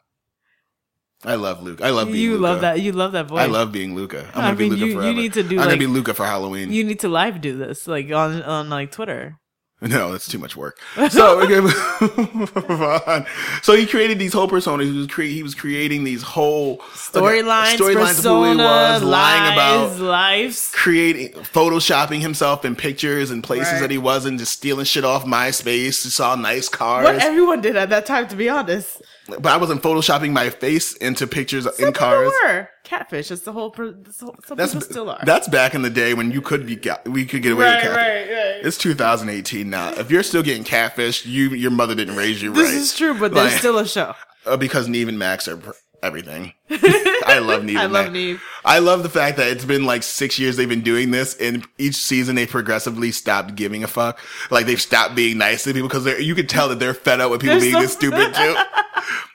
I 1.24 1.36
love 1.36 1.62
Luka. 1.62 1.84
I 1.84 1.90
love 1.90 2.08
being 2.08 2.18
You 2.20 2.30
Luka. 2.32 2.42
love 2.42 2.60
that. 2.62 2.80
You 2.80 2.92
love 2.92 3.12
that 3.12 3.26
voice. 3.26 3.40
I 3.40 3.46
love 3.46 3.70
being 3.70 3.94
Luka. 3.94 4.28
I'm 4.34 4.40
I 4.40 4.44
gonna 4.46 4.56
be 4.56 4.70
mean, 4.70 4.78
Luka 4.80 4.86
you- 4.86 5.02
you 5.08 5.14
need 5.14 5.32
to 5.34 5.42
do, 5.42 5.58
I'm 5.60 5.66
gonna 5.66 5.76
be 5.76 5.86
Luka 5.86 6.14
for 6.14 6.26
Halloween. 6.26 6.72
You 6.72 6.82
need 6.84 7.00
to 7.00 7.08
live 7.08 7.40
do 7.40 7.56
this, 7.56 7.86
like 7.86 8.10
on 8.10 8.42
on 8.42 8.68
like 8.70 8.90
Twitter. 8.90 9.38
no, 9.80 10.12
that's 10.12 10.28
too 10.28 10.38
much 10.38 10.56
work. 10.56 10.78
So 11.10 11.40
okay. 11.42 13.24
So 13.62 13.74
he 13.76 13.86
created 13.86 14.18
these 14.18 14.32
whole 14.32 14.48
personas. 14.48 14.84
He 14.92 14.96
was 14.98 15.06
cre- 15.06 15.22
he 15.22 15.42
was 15.42 15.54
creating 15.54 16.04
these 16.04 16.22
whole 16.22 16.78
Storylines, 16.94 17.76
storylines 17.76 18.18
of 18.18 18.24
who 18.24 18.44
he 18.50 18.56
was, 18.56 19.02
lying 19.02 19.52
about 19.52 19.98
lives. 19.98 20.70
creating 20.74 21.32
photoshopping 21.32 22.20
himself 22.20 22.64
in 22.64 22.76
pictures 22.76 23.30
and 23.30 23.42
places 23.42 23.72
Right. 23.74 23.80
that 23.82 23.90
he 23.90 23.98
wasn't, 23.98 24.38
just 24.38 24.52
stealing 24.52 24.84
shit 24.84 25.04
off 25.04 25.24
MySpace. 25.24 26.02
He 26.04 26.10
saw 26.10 26.34
nice 26.34 26.68
cars, 26.68 27.04
What 27.04 27.16
everyone 27.16 27.60
did 27.60 27.76
at 27.76 27.90
that 27.90 28.06
time, 28.06 28.28
to 28.28 28.36
be 28.36 28.48
honest. 28.48 29.02
But 29.28 29.46
I 29.46 29.56
wasn't 29.56 29.82
photoshopping 29.82 30.32
my 30.32 30.50
face 30.50 30.94
into 30.96 31.26
pictures 31.28 31.64
Some 31.76 31.88
in 31.88 31.92
cars. 31.92 32.32
were 32.44 32.68
catfish. 32.82 33.28
That's 33.28 33.42
the 33.42 33.52
whole. 33.52 33.70
That's 33.70 34.16
the 34.18 34.24
whole- 34.26 34.36
some 34.44 34.56
That's 34.56 34.72
people 34.74 34.88
still 34.88 35.10
are. 35.10 35.20
that's 35.24 35.46
back 35.48 35.74
in 35.74 35.82
the 35.82 35.90
day 35.90 36.12
when 36.14 36.32
you 36.32 36.40
could 36.42 36.66
be 36.66 36.78
we 37.06 37.24
could 37.24 37.42
get 37.42 37.52
away 37.52 37.66
right, 37.66 37.74
with 37.76 37.82
catfish. 37.84 37.96
right, 37.96 38.36
right. 38.56 38.66
It's 38.66 38.76
2018 38.78 39.70
now. 39.70 39.90
If 39.92 40.10
you're 40.10 40.24
still 40.24 40.42
getting 40.42 40.64
catfish, 40.64 41.24
you 41.24 41.50
your 41.50 41.70
mother 41.70 41.94
didn't 41.94 42.16
raise 42.16 42.42
you 42.42 42.52
This 42.52 42.68
right. 42.70 42.74
is 42.74 42.94
true, 42.96 43.14
but 43.18 43.32
there's 43.32 43.54
still 43.54 43.78
a 43.78 43.86
show. 43.86 44.14
Uh, 44.44 44.56
because 44.56 44.88
Nev 44.88 45.06
and 45.06 45.20
Max 45.20 45.46
are 45.46 45.56
pr- 45.56 45.70
everything. 46.02 46.52
I 46.68 47.38
love 47.40 47.62
Nev. 47.64 47.76
I 47.76 47.84
and 47.84 47.92
love 47.92 48.06
Max. 48.06 48.12
Nev. 48.12 48.42
I 48.64 48.80
love 48.80 49.04
the 49.04 49.08
fact 49.08 49.36
that 49.36 49.46
it's 49.52 49.64
been 49.64 49.84
like 49.86 50.02
six 50.02 50.36
years 50.36 50.56
they've 50.56 50.68
been 50.68 50.80
doing 50.82 51.12
this, 51.12 51.36
and 51.36 51.64
each 51.78 51.94
season 51.94 52.34
they 52.34 52.44
progressively 52.44 53.12
stopped 53.12 53.54
giving 53.54 53.84
a 53.84 53.86
fuck. 53.86 54.18
Like 54.50 54.66
they've 54.66 54.80
stopped 54.82 55.14
being 55.14 55.38
nice 55.38 55.62
to 55.62 55.72
people 55.72 55.88
because 55.88 56.06
you 56.20 56.34
can 56.34 56.48
tell 56.48 56.68
that 56.70 56.80
they're 56.80 56.92
fed 56.92 57.20
up 57.20 57.30
with 57.30 57.40
people 57.40 57.54
They're 57.60 57.60
being 57.60 57.74
so- 57.74 57.80
this 57.82 57.92
stupid 57.92 58.34
too. 58.34 58.56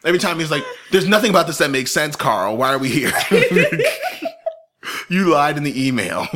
Every 0.05 0.19
time 0.19 0.39
he's 0.39 0.51
like, 0.51 0.63
"There's 0.91 1.07
nothing 1.07 1.29
about 1.29 1.47
this 1.47 1.57
that 1.57 1.71
makes 1.71 1.91
sense, 1.91 2.15
Carl. 2.15 2.57
Why 2.57 2.73
are 2.73 2.77
we 2.77 2.89
here? 2.89 3.11
you 5.09 5.29
lied 5.29 5.57
in 5.57 5.63
the 5.63 5.87
email." 5.87 6.27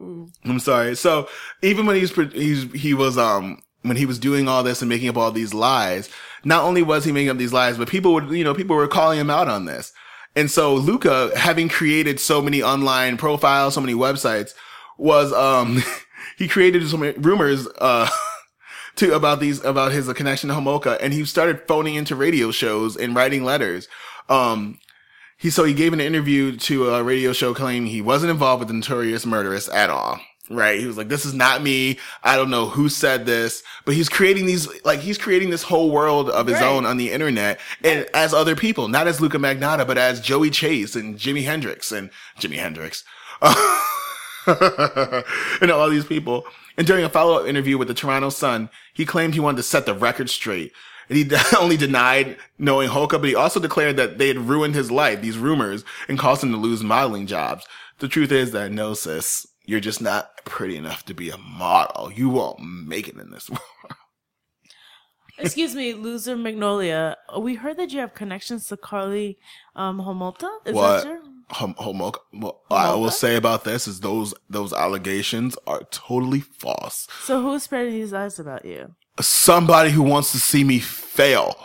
I'm 0.00 0.60
sorry. 0.60 0.96
So 0.96 1.28
even 1.62 1.86
when 1.86 1.96
he's, 1.96 2.14
he's 2.32 2.72
he 2.72 2.94
was 2.94 3.18
um 3.18 3.62
when 3.82 3.96
he 3.96 4.06
was 4.06 4.18
doing 4.18 4.48
all 4.48 4.62
this 4.62 4.82
and 4.82 4.88
making 4.88 5.08
up 5.08 5.16
all 5.16 5.30
these 5.30 5.54
lies, 5.54 6.08
not 6.44 6.64
only 6.64 6.82
was 6.82 7.04
he 7.04 7.12
making 7.12 7.30
up 7.30 7.38
these 7.38 7.52
lies, 7.52 7.78
but 7.78 7.88
people 7.88 8.14
would 8.14 8.30
you 8.30 8.44
know 8.44 8.54
people 8.54 8.76
were 8.76 8.88
calling 8.88 9.18
him 9.18 9.30
out 9.30 9.48
on 9.48 9.64
this. 9.64 9.92
And 10.36 10.50
so 10.50 10.74
Luka, 10.74 11.32
having 11.36 11.68
created 11.68 12.20
so 12.20 12.40
many 12.40 12.62
online 12.62 13.16
profiles, 13.16 13.74
so 13.74 13.80
many 13.80 13.94
websites, 13.94 14.54
was 14.96 15.32
um 15.32 15.82
he 16.38 16.48
created 16.48 16.88
so 16.88 16.96
many 16.96 17.18
rumors 17.18 17.66
uh 17.78 18.08
to 18.98 19.14
about 19.14 19.40
these 19.40 19.64
about 19.64 19.92
his 19.92 20.12
connection 20.12 20.48
to 20.48 20.54
Homolka, 20.54 20.98
and 21.00 21.12
he 21.12 21.24
started 21.24 21.62
phoning 21.66 21.94
into 21.94 22.14
radio 22.16 22.50
shows 22.50 22.96
and 22.96 23.14
writing 23.14 23.44
letters. 23.44 23.88
Um, 24.28 24.78
he 25.36 25.50
so 25.50 25.64
he 25.64 25.74
gave 25.74 25.92
an 25.92 26.00
interview 26.00 26.56
to 26.56 26.90
a 26.90 27.02
radio 27.02 27.32
show 27.32 27.54
claiming 27.54 27.86
he 27.86 28.02
wasn't 28.02 28.30
involved 28.30 28.60
with 28.60 28.68
the 28.68 28.74
notorious 28.74 29.24
murderess 29.24 29.68
at 29.68 29.90
all. 29.90 30.20
Right. 30.50 30.80
He 30.80 30.86
was 30.86 30.96
like, 30.96 31.08
this 31.08 31.26
is 31.26 31.34
not 31.34 31.62
me. 31.62 31.98
I 32.24 32.34
don't 32.36 32.48
know 32.48 32.70
who 32.70 32.88
said 32.88 33.26
this, 33.26 33.62
but 33.84 33.94
he's 33.94 34.08
creating 34.08 34.46
these, 34.46 34.66
like, 34.82 35.00
he's 35.00 35.18
creating 35.18 35.50
this 35.50 35.62
whole 35.62 35.90
world 35.90 36.30
of 36.30 36.46
his 36.46 36.54
Right. 36.54 36.64
own 36.64 36.86
on 36.86 36.96
the 36.96 37.12
internet 37.12 37.60
and 37.84 38.08
as 38.14 38.32
other 38.32 38.56
people, 38.56 38.88
not 38.88 39.06
as 39.06 39.20
Luka 39.20 39.36
Magnotta, 39.36 39.86
but 39.86 39.98
as 39.98 40.22
Joey 40.22 40.48
Chase 40.48 40.96
and 40.96 41.18
Jimi 41.18 41.44
Hendrix 41.44 41.92
and 41.92 42.08
Jimi 42.40 42.56
Hendrix. 42.56 43.04
and 45.60 45.70
all 45.70 45.88
these 45.90 46.04
people. 46.04 46.44
And 46.76 46.86
during 46.86 47.04
a 47.04 47.08
follow-up 47.08 47.46
interview 47.46 47.76
with 47.78 47.88
the 47.88 47.94
Toronto 47.94 48.30
Sun, 48.30 48.70
he 48.94 49.04
claimed 49.04 49.34
he 49.34 49.40
wanted 49.40 49.58
to 49.58 49.62
set 49.64 49.86
the 49.86 49.94
record 49.94 50.30
straight. 50.30 50.72
And 51.08 51.18
he 51.18 51.24
not 51.24 51.54
only 51.54 51.76
denied 51.76 52.36
knowing 52.58 52.88
Hoka, 52.90 53.12
but 53.20 53.24
he 53.28 53.34
also 53.34 53.60
declared 53.60 53.96
that 53.96 54.18
they 54.18 54.28
had 54.28 54.38
ruined 54.38 54.74
his 54.74 54.90
life, 54.90 55.20
these 55.20 55.38
rumors, 55.38 55.84
and 56.08 56.18
caused 56.18 56.42
him 56.42 56.52
to 56.52 56.56
lose 56.58 56.82
modeling 56.82 57.26
jobs. 57.26 57.66
The 57.98 58.08
truth 58.08 58.30
is 58.30 58.52
that 58.52 58.70
no, 58.70 58.94
sis, 58.94 59.46
you're 59.64 59.80
just 59.80 60.00
not 60.00 60.30
pretty 60.44 60.76
enough 60.76 61.04
to 61.06 61.14
be 61.14 61.30
a 61.30 61.38
model. 61.38 62.12
You 62.12 62.28
won't 62.28 62.60
make 62.60 63.08
it 63.08 63.16
in 63.16 63.30
this 63.30 63.50
world. 63.50 63.62
Excuse 65.38 65.74
me, 65.74 65.94
loser 65.94 66.36
Magnolia. 66.36 67.16
We 67.38 67.54
heard 67.54 67.76
that 67.76 67.92
you 67.92 68.00
have 68.00 68.12
connections 68.14 68.66
to 68.68 68.76
Carly 68.76 69.38
um, 69.76 69.98
Homolta. 70.00 70.48
Is 70.66 70.74
What? 70.74 71.04
that 71.04 71.04
true? 71.04 71.20
What 71.50 72.56
I 72.70 72.94
will 72.94 73.10
say 73.10 73.36
about 73.36 73.64
this 73.64 73.88
is 73.88 74.00
those 74.00 74.34
those 74.50 74.72
allegations 74.72 75.56
are 75.66 75.82
totally 75.90 76.40
false. 76.40 77.08
So 77.22 77.40
who's 77.42 77.62
spreading 77.64 77.92
these 77.94 78.12
lies 78.12 78.38
about 78.38 78.64
you? 78.64 78.94
somebody 79.20 79.90
who 79.90 80.02
wants 80.02 80.30
to 80.30 80.38
see 80.38 80.62
me 80.62 80.78
fail. 80.78 81.56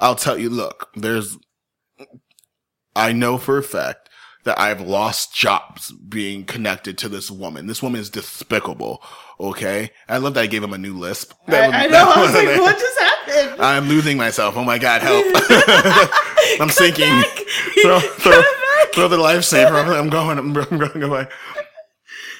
I'll 0.00 0.16
tell 0.16 0.36
you, 0.36 0.50
look, 0.50 0.90
there's, 0.96 1.38
I 2.96 3.12
know 3.12 3.38
for 3.38 3.58
a 3.58 3.62
fact 3.62 4.08
that 4.42 4.58
I've 4.58 4.80
lost 4.80 5.32
jobs 5.32 5.92
being 5.92 6.44
connected 6.44 6.98
to 6.98 7.08
this 7.08 7.30
woman. 7.30 7.66
This 7.68 7.80
woman 7.82 8.00
is 8.00 8.10
despicable. 8.10 9.02
Okay. 9.38 9.90
I 10.08 10.18
love 10.18 10.34
that 10.34 10.40
I 10.42 10.46
gave 10.46 10.64
him 10.64 10.72
a 10.72 10.78
new 10.78 10.94
lisp. 10.98 11.32
That 11.46 11.72
I, 11.72 11.78
I 11.78 11.82
was- 11.86 11.92
know. 11.92 11.98
that 12.06 12.16
I 12.16 12.22
was 12.22 12.34
like, 12.34 12.48
was- 12.48 12.58
what 12.58 12.78
just 12.78 12.98
happened? 13.38 13.62
I'm 13.62 13.88
losing 13.88 14.16
myself. 14.16 14.56
Oh 14.56 14.64
my 14.64 14.78
God, 14.78 15.00
help. 15.02 15.24
I'm 16.60 16.70
sinking. 16.70 17.04
back. 17.22 17.38
Throw, 17.82 18.00
throw. 18.00 18.42
Throw 18.96 19.08
the 19.08 19.18
lifesaver. 19.18 19.84
I'm, 19.84 19.90
I'm 19.90 20.08
going, 20.08 20.38
I'm, 20.38 20.56
I'm 20.56 20.78
going 20.78 21.02
away. 21.02 21.28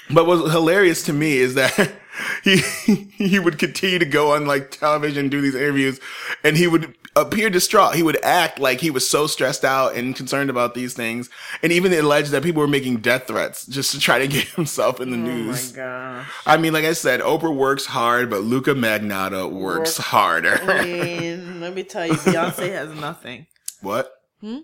But 0.08 0.26
what's 0.26 0.50
hilarious 0.50 1.02
to 1.02 1.12
me 1.12 1.36
is 1.36 1.54
that 1.54 1.92
he 2.44 2.56
he 2.56 3.38
would 3.38 3.58
continue 3.58 3.98
to 3.98 4.06
go 4.06 4.34
on 4.34 4.46
like 4.46 4.70
television 4.70 5.24
and 5.24 5.30
do 5.30 5.42
these 5.42 5.54
interviews 5.54 6.00
and 6.42 6.56
he 6.56 6.66
would 6.66 6.94
appear 7.14 7.50
distraught. 7.50 7.94
He 7.94 8.02
would 8.02 8.18
act 8.24 8.58
like 8.58 8.80
he 8.80 8.90
was 8.90 9.06
so 9.06 9.26
stressed 9.26 9.66
out 9.66 9.96
and 9.96 10.16
concerned 10.16 10.48
about 10.48 10.72
these 10.72 10.94
things. 10.94 11.28
And 11.62 11.72
even 11.72 11.92
alleged 11.92 12.30
that 12.30 12.42
people 12.42 12.62
were 12.62 12.68
making 12.68 13.02
death 13.02 13.26
threats 13.26 13.66
just 13.66 13.90
to 13.92 14.00
try 14.00 14.18
to 14.18 14.26
get 14.28 14.48
himself 14.48 14.98
in 14.98 15.10
the 15.10 15.18
news. 15.18 15.72
Oh 15.74 15.76
gosh. 15.76 16.26
I 16.46 16.56
mean, 16.56 16.72
like 16.72 16.86
I 16.86 16.94
said, 16.94 17.20
Oprah 17.20 17.54
works 17.54 17.84
hard, 17.84 18.30
but 18.30 18.44
Luka 18.44 18.72
Magnotta 18.72 19.52
works 19.52 19.98
harder. 19.98 20.58
I 20.70 20.84
mean, 20.84 21.60
let 21.60 21.74
me 21.74 21.82
tell 21.82 22.06
you, 22.06 22.14
Beyonce 22.14 22.70
has 22.72 22.98
nothing 22.98 23.46
what? 23.82 24.10
Hmm? 24.40 24.60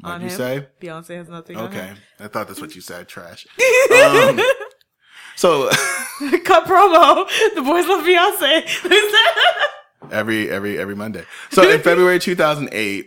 What'd 0.00 0.22
you 0.22 0.28
him. 0.28 0.36
say? 0.36 0.66
Beyonce 0.80 1.16
has 1.16 1.28
nothing 1.28 1.56
Okay. 1.56 1.92
I 2.20 2.28
thought 2.28 2.48
that's 2.48 2.60
what 2.60 2.74
you 2.74 2.80
said, 2.80 3.08
trash. 3.08 3.46
Um, 3.90 4.40
so 5.36 5.68
Cut 6.44 6.66
promo. 6.66 7.26
The 7.54 7.62
boys 7.62 7.86
love 7.88 8.04
Beyonce. 8.04 10.10
every 10.12 10.50
every 10.50 10.78
every 10.78 10.94
Monday. 10.94 11.24
So 11.50 11.68
in 11.68 11.80
February 11.80 12.18
2008, 12.18 13.06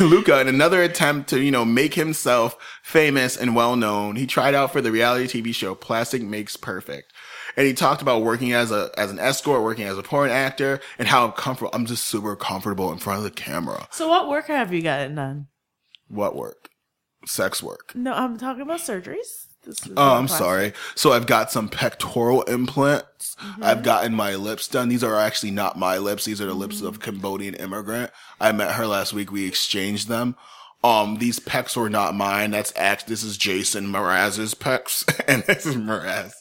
Luka, 0.00 0.40
in 0.40 0.48
another 0.48 0.82
attempt 0.82 1.30
to 1.30 1.40
you 1.40 1.50
know 1.50 1.64
make 1.64 1.94
himself 1.94 2.56
famous 2.82 3.36
and 3.36 3.56
well 3.56 3.76
known, 3.76 4.16
he 4.16 4.26
tried 4.26 4.54
out 4.54 4.72
for 4.72 4.80
the 4.80 4.92
reality 4.92 5.42
TV 5.42 5.54
show 5.54 5.74
Plastic 5.74 6.22
Makes 6.22 6.56
Perfect. 6.56 7.12
And 7.56 7.66
he 7.66 7.72
talked 7.72 8.02
about 8.02 8.22
working 8.22 8.52
as 8.52 8.70
a 8.72 8.90
as 8.96 9.10
an 9.10 9.18
escort, 9.18 9.62
working 9.62 9.84
as 9.84 9.96
a 9.96 10.02
porn 10.02 10.30
actor, 10.30 10.80
and 10.98 11.08
how 11.08 11.30
comfortable 11.30 11.70
I'm 11.72 11.86
just 11.86 12.04
super 12.04 12.36
comfortable 12.36 12.92
in 12.92 12.98
front 12.98 13.18
of 13.18 13.24
the 13.24 13.30
camera. 13.30 13.88
so 13.90 14.08
what 14.08 14.28
work 14.28 14.48
have 14.48 14.72
you 14.72 14.82
gotten 14.82 15.14
done? 15.14 15.46
What 16.14 16.36
work? 16.36 16.68
Sex 17.26 17.62
work. 17.62 17.92
No, 17.94 18.12
I'm 18.12 18.36
talking 18.38 18.62
about 18.62 18.80
surgeries. 18.80 19.46
This 19.64 19.86
is 19.86 19.92
Oh, 19.96 20.14
I'm 20.16 20.26
plastic. 20.26 20.44
sorry. 20.44 20.72
So 20.94 21.12
I've 21.12 21.26
got 21.26 21.50
some 21.50 21.68
pectoral 21.70 22.42
implants. 22.42 23.34
Mm-hmm. 23.36 23.64
I've 23.64 23.82
gotten 23.82 24.12
my 24.14 24.34
lips 24.34 24.68
done. 24.68 24.90
These 24.90 25.02
are 25.02 25.16
actually 25.16 25.52
not 25.52 25.78
my 25.78 25.96
lips. 25.96 26.26
These 26.26 26.40
are 26.42 26.46
the 26.46 26.52
lips 26.54 26.76
Mm-hmm. 26.78 26.86
of 26.86 27.00
Cambodian 27.00 27.54
immigrant. 27.54 28.10
I 28.40 28.52
met 28.52 28.74
her 28.74 28.86
last 28.86 29.14
week. 29.14 29.32
We 29.32 29.46
exchanged 29.46 30.08
them. 30.08 30.36
Um, 30.82 31.16
these 31.16 31.40
pecs 31.40 31.78
were 31.78 31.88
not 31.88 32.14
mine. 32.14 32.50
That's 32.50 32.74
act. 32.76 33.06
This 33.06 33.22
is 33.22 33.38
Jason 33.38 33.86
Mraz's 33.86 34.54
pecs, 34.54 35.02
and 35.28 35.42
this 35.44 35.64
is 35.64 35.76
Mraz. 35.76 36.32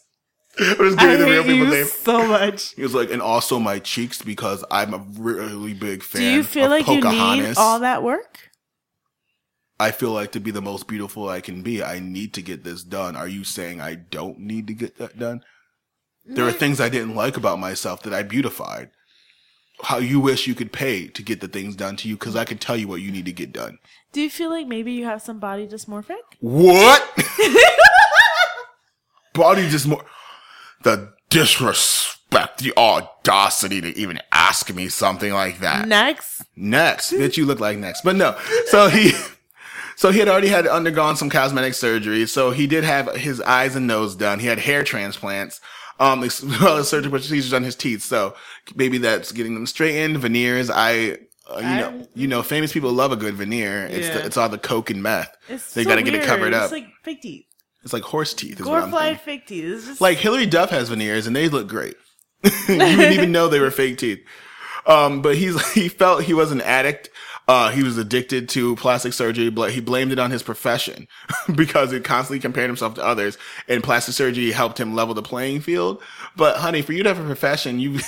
I'm 0.60 0.76
just 0.76 1.00
I 1.00 1.08
giving 1.16 1.20
the 1.26 1.32
real 1.32 1.44
people 1.44 1.58
you 1.60 1.70
name. 1.72 1.86
so 1.86 2.28
much. 2.28 2.74
He 2.76 2.84
was 2.84 2.94
like, 2.94 3.10
and 3.10 3.22
also 3.22 3.58
my 3.58 3.80
cheeks 3.80 4.22
because 4.22 4.66
I'm 4.70 4.94
a 4.94 4.98
really 5.18 5.74
big 5.74 6.04
fan. 6.04 6.22
Do 6.22 6.28
you 6.30 6.44
feel 6.44 6.70
like 6.70 6.88
you 6.88 7.00
need 7.02 7.54
all 7.58 7.80
that 7.80 8.04
work? 8.04 8.43
I 9.84 9.92
feel 9.92 10.12
like 10.12 10.32
to 10.32 10.40
be 10.40 10.50
the 10.50 10.62
most 10.62 10.88
beautiful 10.88 11.28
I 11.28 11.42
can 11.42 11.62
be, 11.62 11.84
I 11.84 12.00
need 12.00 12.34
to 12.36 12.42
get 12.42 12.64
this 12.64 12.84
done. 12.84 13.18
Are 13.18 13.28
you 13.28 13.44
saying 13.44 13.82
I 13.82 13.96
don't 13.96 14.40
need 14.40 14.66
to 14.68 14.74
get 14.74 14.98
that 14.98 15.20
done? 15.20 15.44
There 16.26 16.48
are 16.48 16.54
things 16.54 16.80
I 16.80 16.88
didn't 16.88 17.16
like 17.16 17.36
about 17.36 17.60
myself 17.60 18.02
that 18.04 18.14
I 18.14 18.24
beautified. 18.24 18.92
How 19.82 19.98
you 19.98 20.22
wish 20.22 20.48
you 20.48 20.56
could 20.56 20.72
pay 20.72 21.08
to 21.08 21.22
get 21.22 21.42
the 21.42 21.50
things 21.50 21.76
done 21.76 21.98
to 21.98 22.08
you 22.08 22.16
because 22.16 22.38
I 22.38 22.46
can 22.46 22.58
tell 22.58 22.78
you 22.78 22.88
what 22.88 23.02
you 23.02 23.12
need 23.12 23.26
to 23.26 23.34
get 23.34 23.52
done. 23.52 23.78
Do 24.14 24.22
you 24.22 24.30
feel 24.30 24.50
like 24.50 24.68
maybe 24.68 24.94
you 24.94 25.04
have 25.04 25.22
some 25.22 25.40
body 25.40 25.68
dysmorphic? 25.68 26.22
What? 26.40 27.04
Body 29.34 29.70
more. 29.86 30.06
The 30.84 31.12
disrespect, 31.30 32.60
the 32.60 32.72
audacity 32.78 33.82
to 33.82 33.98
even 33.98 34.20
ask 34.32 34.74
me 34.74 34.88
something 34.88 35.34
like 35.34 35.60
that. 35.60 35.90
Next, 35.90 36.44
Next, 36.56 37.12
bitch, 37.12 37.36
you 37.36 37.46
look 37.46 37.60
like 37.60 37.78
next. 37.78 38.04
But 38.04 38.16
no. 38.16 38.38
So 38.68 38.88
he, 38.88 39.12
so 39.96 40.12
he 40.12 40.20
had 40.20 40.28
already 40.30 40.48
had 40.48 40.68
undergone 40.68 41.16
some 41.16 41.30
cosmetic 41.30 41.74
surgery. 41.74 42.26
So 42.28 42.52
he 42.52 42.68
did 42.68 42.84
have 42.84 43.16
his 43.16 43.42
eyes 43.42 43.76
and 43.76 43.88
nose 43.88 44.16
done. 44.16 44.40
He 44.40 44.48
had 44.48 44.60
hair 44.60 44.84
transplants. 44.84 45.60
Um, 46.00 46.24
as 46.24 46.44
well 46.62 46.78
as 46.78 46.90
surgical 46.90 47.12
procedures 47.12 47.54
on 47.54 47.62
his 47.64 47.76
teeth. 47.76 48.02
So 48.02 48.36
maybe 48.76 48.98
that's 48.98 49.32
getting 49.32 49.54
them 49.54 49.68
straightened, 49.68 50.18
veneers. 50.18 50.72
I, 50.72 51.18
uh, 51.50 51.58
you 51.60 51.62
know, 51.62 52.08
you 52.16 52.28
know, 52.28 52.42
famous 52.42 52.74
people 52.74 52.92
love 52.92 53.12
a 53.12 53.16
good 53.16 53.36
veneer. 53.36 53.86
It's 53.86 54.08
Yeah. 54.08 54.18
the, 54.18 54.26
it's 54.26 54.36
all 54.36 54.50
the 54.50 54.58
coke 54.58 54.90
and 54.90 55.04
meth. 55.04 55.36
it's 55.48 55.74
they 55.76 55.84
so 55.84 55.90
got 55.90 55.96
to 55.98 56.02
get 56.02 56.16
it 56.16 56.24
covered 56.24 56.52
up. 56.54 56.64
It's 56.64 56.72
like 56.72 56.88
fake 57.04 57.22
teeth, 57.22 57.46
It's 57.84 57.94
like 57.94 58.02
horse 58.04 58.34
teeth. 58.34 58.60
Is 58.60 58.66
what 58.66 58.82
I'm 58.84 58.90
glorified 58.90 59.22
fake 59.22 59.46
teeth. 59.46 59.66
It's 59.66 59.86
just 59.86 60.02
Like 60.02 60.18
Hilary 60.18 60.48
Duff 60.48 60.72
has 60.72 60.90
veneers 60.90 61.28
and 61.28 61.36
they 61.36 61.48
look 61.48 61.68
great. 61.68 61.96
you 62.44 62.50
didn't 62.76 63.14
even 63.14 63.32
know 63.32 63.48
they 63.48 63.60
were 63.60 63.72
fake 63.72 64.00
teeth. 64.00 64.20
Um, 64.88 65.22
but 65.22 65.38
he's 65.38 65.74
he 65.74 65.90
felt 65.90 66.24
he 66.24 66.34
was 66.34 66.52
an 66.52 66.60
addict. 66.62 67.10
Uh, 67.48 67.72
he 67.72 67.84
was 67.84 67.98
addicted 67.98 68.48
to 68.50 68.76
plastic 68.78 69.12
surgery, 69.12 69.50
but 69.50 69.72
he 69.72 69.82
blamed 69.82 70.12
it 70.12 70.20
on 70.20 70.32
his 70.32 70.42
profession 70.42 71.08
because 71.56 71.92
he 71.92 72.00
constantly 72.00 72.40
compared 72.40 72.70
himself 72.70 72.94
to 72.96 73.04
others. 73.04 73.38
And 73.68 73.84
plastic 73.84 74.14
surgery 74.14 74.52
helped 74.52 74.80
him 74.80 74.96
level 74.96 75.14
the 75.14 75.22
playing 75.22 75.62
field. 75.62 76.02
But 76.38 76.58
honey, 76.58 76.82
for 76.82 76.94
you 76.94 77.04
to 77.04 77.10
have 77.10 77.20
a 77.20 77.26
profession, 77.26 77.80
you 77.80 78.00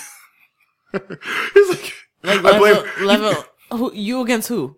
it's 0.93 1.69
like, 1.69 1.93
like 2.23 2.43
level, 2.43 2.59
blame- 2.59 3.05
level 3.05 3.45
who, 3.71 3.93
you 3.93 4.21
against 4.21 4.47
who? 4.47 4.77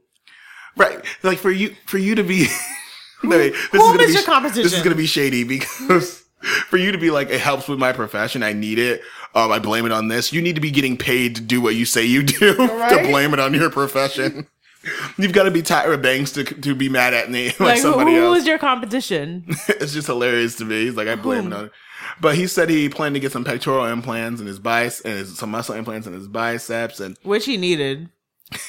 Right. 0.76 1.03
Like 1.24 1.38
for 1.38 1.51
you, 1.51 1.76
for 1.86 1.97
you 1.97 2.16
to 2.16 2.24
be, 2.24 2.47
Wait, 3.24 3.51
this 3.51 3.70
who 3.72 3.80
gonna 3.80 4.03
is 4.03 4.08
be, 4.08 4.14
your 4.14 4.24
competition? 4.24 4.64
This 4.64 4.74
is 4.74 4.84
gonna 4.84 4.95
be 4.95 5.08
shady 5.08 5.43
because 5.43 6.24
for 6.70 6.78
you 6.78 6.91
to 6.91 6.97
be 6.97 7.12
like, 7.12 7.30
it 7.30 7.39
helps 7.41 7.68
with 7.68 7.80
my 7.80 7.93
profession. 7.93 8.43
I 8.43 8.53
need 8.53 8.80
it. 8.80 9.01
Um, 9.36 9.51
I 9.51 9.60
blame 9.60 9.86
it 9.86 9.91
on 9.91 10.08
this. 10.08 10.34
You 10.34 10.41
need 10.41 10.55
to 10.55 10.62
be 10.62 10.72
getting 10.72 10.97
paid 10.97 11.36
to 11.36 11.41
do 11.41 11.62
what 11.62 11.76
you 11.76 11.86
say 11.86 12.03
you 12.05 12.24
do 12.24 12.55
to 12.55 12.99
blame 13.10 13.34
it 13.34 13.39
on 13.39 13.53
your 13.53 13.70
profession. 13.70 14.47
You've 15.18 15.34
got 15.34 15.43
to 15.43 15.51
be 15.51 15.62
Tyra 15.62 16.01
Banks 16.01 16.32
to 16.34 16.43
to 16.45 16.74
be 16.74 16.88
mad 16.88 17.14
at 17.14 17.30
me 17.30 17.47
like, 17.47 17.60
Like 17.60 17.80
somebody 17.80 18.14
who 18.14 18.28
else. 18.28 18.39
is 18.39 18.47
your 18.47 18.58
competition? 18.58 19.43
it's 19.68 19.93
just 19.93 20.08
hilarious 20.08 20.55
to 20.58 20.66
me. 20.66 20.86
He's 20.86 20.95
like, 20.95 21.08
I 21.10 21.16
blame 21.16 21.47
it 21.47 21.53
on 21.53 21.66
it. 21.66 21.72
But 22.22 22.36
he 22.36 22.47
said 22.47 22.70
he 22.70 22.88
planned 22.88 23.16
to 23.16 23.20
get 23.20 23.32
some 23.34 23.43
pectoral 23.43 23.86
implants 23.86 24.39
in 24.39 24.47
his 24.47 24.60
biceps 24.60 25.01
and 25.01 25.14
his, 25.18 25.38
some 25.38 25.51
muscle 25.51 25.76
implants 25.76 26.08
in 26.08 26.14
his 26.14 26.28
biceps, 26.28 26.99
and 27.01 27.18
Which 27.24 27.45
he 27.45 27.58
needed. 27.58 28.10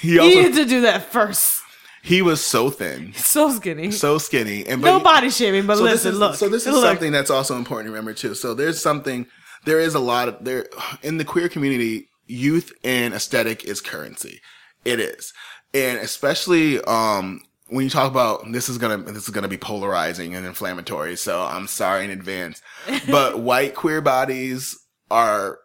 he 0.01 0.19
He 0.19 0.19
needed 0.19 0.55
to 0.55 0.65
do 0.65 0.81
that 0.81 1.05
first. 1.13 1.58
He 2.03 2.23
was 2.23 2.45
so 2.45 2.71
thin, 2.71 3.13
So 3.15 3.51
skinny. 3.51 3.91
so 3.91 4.19
skinny, 4.19 4.67
and 4.67 4.81
no 4.81 5.01
body 5.01 5.31
shaming, 5.31 5.67
but 5.67 5.77
so 5.79 5.85
listen, 5.85 5.95
this 6.11 6.15
is, 6.15 6.19
look. 6.19 6.35
So 6.37 6.49
this 6.49 6.67
is 6.67 6.73
look. 6.75 6.85
something 6.85 7.13
that's 7.13 7.31
also 7.31 7.57
important 7.57 7.87
to 7.89 7.91
remember 7.93 8.15
too. 8.15 8.35
So 8.35 8.55
there's 8.55 8.81
something, 8.81 9.27
there 9.65 9.81
is 9.81 9.95
a 9.95 9.99
lot 10.01 10.29
of 10.29 10.45
there 10.45 10.67
in 11.03 11.19
the 11.19 11.25
queer 11.25 11.49
community. 11.49 12.09
Youth 12.31 12.73
and 12.85 13.15
aesthetic 13.15 13.65
is 13.65 13.81
currency. 13.81 14.41
It 14.85 15.01
is, 15.01 15.33
and 15.73 15.99
especially 15.99 16.81
um 16.83 17.41
when 17.69 17.85
you 17.85 17.91
talk 17.91 18.11
about 18.11 18.51
this 18.53 18.69
is 18.69 18.77
gonna 18.79 18.99
this 18.99 19.25
is 19.25 19.31
gonna 19.31 19.49
be 19.49 19.57
polarizing 19.59 20.35
and 20.35 20.45
inflammatory. 20.47 21.17
So 21.17 21.43
I'm 21.43 21.67
sorry 21.67 22.05
in 22.05 22.11
advance, 22.11 22.61
but 23.11 23.39
white 23.41 23.75
queer 23.75 24.01
bodies 24.03 24.79
are 25.11 25.59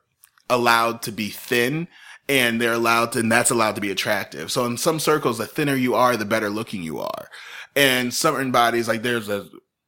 allowed 0.49 1.01
to 1.03 1.11
be 1.11 1.29
thin 1.29 1.87
and 2.29 2.59
they're 2.61 2.73
allowed 2.73 3.11
to, 3.13 3.19
and 3.19 3.31
that's 3.31 3.51
allowed 3.51 3.75
to 3.75 3.81
be 3.81 3.91
attractive. 3.91 4.51
So 4.51 4.65
in 4.65 4.77
some 4.77 4.99
circles, 4.99 5.37
the 5.37 5.45
thinner 5.45 5.75
you 5.75 5.95
are, 5.95 6.15
the 6.17 6.25
better 6.25 6.49
looking 6.49 6.83
you 6.83 6.99
are. 6.99 7.29
And 7.75 8.13
certain 8.13 8.51
bodies, 8.51 8.87
like 8.87 9.01
there's 9.01 9.29
a, 9.29 9.47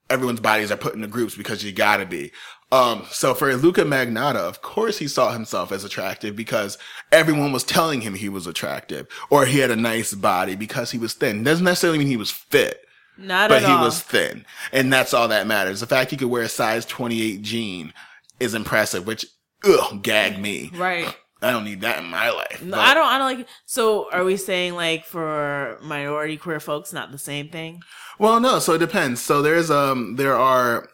everyone's 0.09 0.39
bodies 0.39 0.71
are 0.71 0.77
put 0.77 0.95
into 0.95 1.07
groups 1.07 1.35
because 1.35 1.63
you 1.63 1.71
gotta 1.71 2.05
be. 2.05 2.31
Um, 2.71 3.03
so 3.09 3.33
for 3.35 3.55
Luka 3.55 3.83
Magnotta, 3.83 4.37
of 4.37 4.61
course 4.61 4.97
he 4.97 5.07
saw 5.07 5.31
himself 5.31 5.71
as 5.71 5.83
attractive 5.83 6.35
because 6.35 6.77
everyone 7.11 7.51
was 7.53 7.63
telling 7.63 8.01
him 8.01 8.15
he 8.15 8.27
was 8.27 8.47
attractive 8.47 9.07
or 9.29 9.45
he 9.45 9.59
had 9.59 9.69
a 9.71 9.75
nice 9.75 10.13
body 10.13 10.55
because 10.55 10.91
he 10.91 10.97
was 10.97 11.13
thin. 11.13 11.43
Doesn't 11.43 11.63
necessarily 11.63 11.99
mean 11.99 12.07
he 12.07 12.17
was 12.17 12.31
fit 12.31 12.83
Not 13.17 13.51
at 13.51 13.57
all. 13.57 13.59
but 13.61 13.67
he 13.69 13.73
all. 13.75 13.85
was 13.85 14.01
thin, 14.01 14.45
and 14.73 14.91
that's 14.91 15.13
all 15.13 15.27
that 15.27 15.45
matters. 15.47 15.79
The 15.79 15.85
fact 15.87 16.09
he 16.11 16.17
could 16.17 16.27
wear 16.27 16.41
a 16.43 16.49
size 16.49 16.85
28 16.87 17.43
jean 17.43 17.93
is 18.39 18.55
impressive, 18.55 19.05
which 19.05 19.25
ugh, 19.63 20.01
gag 20.03 20.39
me. 20.41 20.71
right. 20.73 21.15
I 21.45 21.51
don't 21.51 21.63
need 21.63 21.81
that 21.81 21.99
in 21.99 22.09
my 22.09 22.29
life. 22.31 22.61
No, 22.63 22.77
I 22.77 22.93
don't. 22.93 23.05
I 23.05 23.17
don't 23.17 23.37
like. 23.37 23.47
So, 23.65 24.09
are 24.11 24.23
we 24.23 24.35
saying 24.37 24.75
like 24.75 25.05
for 25.05 25.77
minority 25.81 26.37
queer 26.37 26.59
folks, 26.59 26.91
not 26.93 27.11
the 27.11 27.17
same 27.17 27.49
thing? 27.49 27.81
Well, 28.17 28.39
no. 28.39 28.59
So 28.59 28.73
it 28.73 28.79
depends. 28.79 29.21
So 29.21 29.41
there's 29.41 29.69
um 29.69 30.15
there 30.15 30.35
are. 30.35 30.89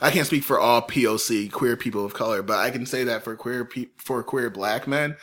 I 0.00 0.10
can't 0.10 0.26
speak 0.26 0.42
for 0.42 0.58
all 0.58 0.82
POC 0.82 1.50
queer 1.52 1.76
people 1.76 2.04
of 2.04 2.14
color, 2.14 2.42
but 2.42 2.58
I 2.58 2.70
can 2.70 2.86
say 2.86 3.04
that 3.04 3.22
for 3.22 3.36
queer 3.36 3.64
pe- 3.64 3.90
for 3.98 4.22
queer 4.24 4.50
black 4.50 4.86
men, 4.88 5.16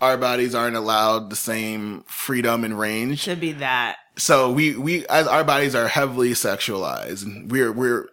our 0.00 0.16
bodies 0.18 0.54
aren't 0.54 0.76
allowed 0.76 1.30
the 1.30 1.36
same 1.36 2.04
freedom 2.06 2.62
and 2.64 2.78
range. 2.78 3.20
Should 3.20 3.40
be 3.40 3.52
that. 3.52 3.96
so 4.18 4.50
we 4.52 4.76
we 4.76 5.06
as 5.08 5.26
our 5.26 5.42
bodies 5.44 5.74
are 5.74 5.88
heavily 5.88 6.30
sexualized 6.32 7.24
and 7.24 7.50
we're 7.50 7.72
we're 7.72 8.08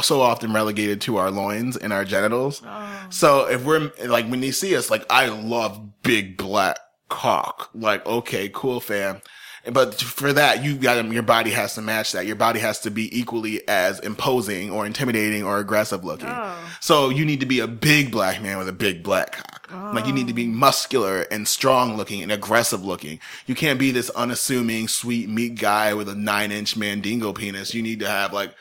so 0.00 0.20
often 0.22 0.52
relegated 0.52 1.00
to 1.02 1.18
our 1.18 1.30
loins 1.30 1.76
and 1.76 1.92
our 1.92 2.04
genitals. 2.04 2.62
Oh. 2.64 3.06
So 3.10 3.48
if 3.48 3.64
we're 3.64 3.90
like 4.06 4.26
when 4.26 4.42
you 4.42 4.52
see 4.52 4.74
us 4.74 4.90
like 4.90 5.04
i 5.10 5.26
love 5.26 6.02
big 6.02 6.36
black 6.36 6.78
cock. 7.08 7.68
Like 7.74 8.06
okay 8.06 8.48
cool 8.48 8.80
fam. 8.80 9.20
But 9.70 9.94
for 10.00 10.32
that 10.32 10.64
you 10.64 10.76
got 10.76 11.04
your 11.12 11.22
body 11.22 11.50
has 11.50 11.74
to 11.74 11.82
match 11.82 12.12
that. 12.12 12.26
Your 12.26 12.36
body 12.36 12.58
has 12.60 12.80
to 12.80 12.90
be 12.90 13.16
equally 13.16 13.66
as 13.68 14.00
imposing 14.00 14.70
or 14.70 14.86
intimidating 14.86 15.44
or 15.44 15.58
aggressive 15.58 16.04
looking. 16.04 16.30
Oh. 16.30 16.56
So 16.80 17.10
you 17.10 17.24
need 17.24 17.40
to 17.40 17.46
be 17.46 17.60
a 17.60 17.68
big 17.68 18.10
black 18.10 18.40
man 18.40 18.58
with 18.58 18.68
a 18.68 18.72
big 18.72 19.02
black 19.02 19.32
cock. 19.32 19.94
Like 19.94 20.06
you 20.06 20.12
need 20.12 20.28
to 20.28 20.34
be 20.34 20.46
oh. 20.46 20.50
muscular 20.50 21.22
and 21.30 21.46
strong 21.46 21.96
looking 21.96 22.22
and 22.22 22.32
aggressive 22.32 22.84
looking. 22.84 23.20
You 23.46 23.54
can't 23.54 23.78
be 23.78 23.90
this 23.90 24.10
unassuming, 24.10 24.88
sweet 24.88 25.28
meat 25.28 25.56
guy 25.56 25.94
with 25.94 26.08
a 26.08 26.14
nine 26.14 26.50
inch 26.50 26.76
mandingo 26.76 27.32
penis. 27.32 27.74
You 27.74 27.82
need 27.82 28.00
to 28.00 28.08
have 28.08 28.32
like 28.32 28.54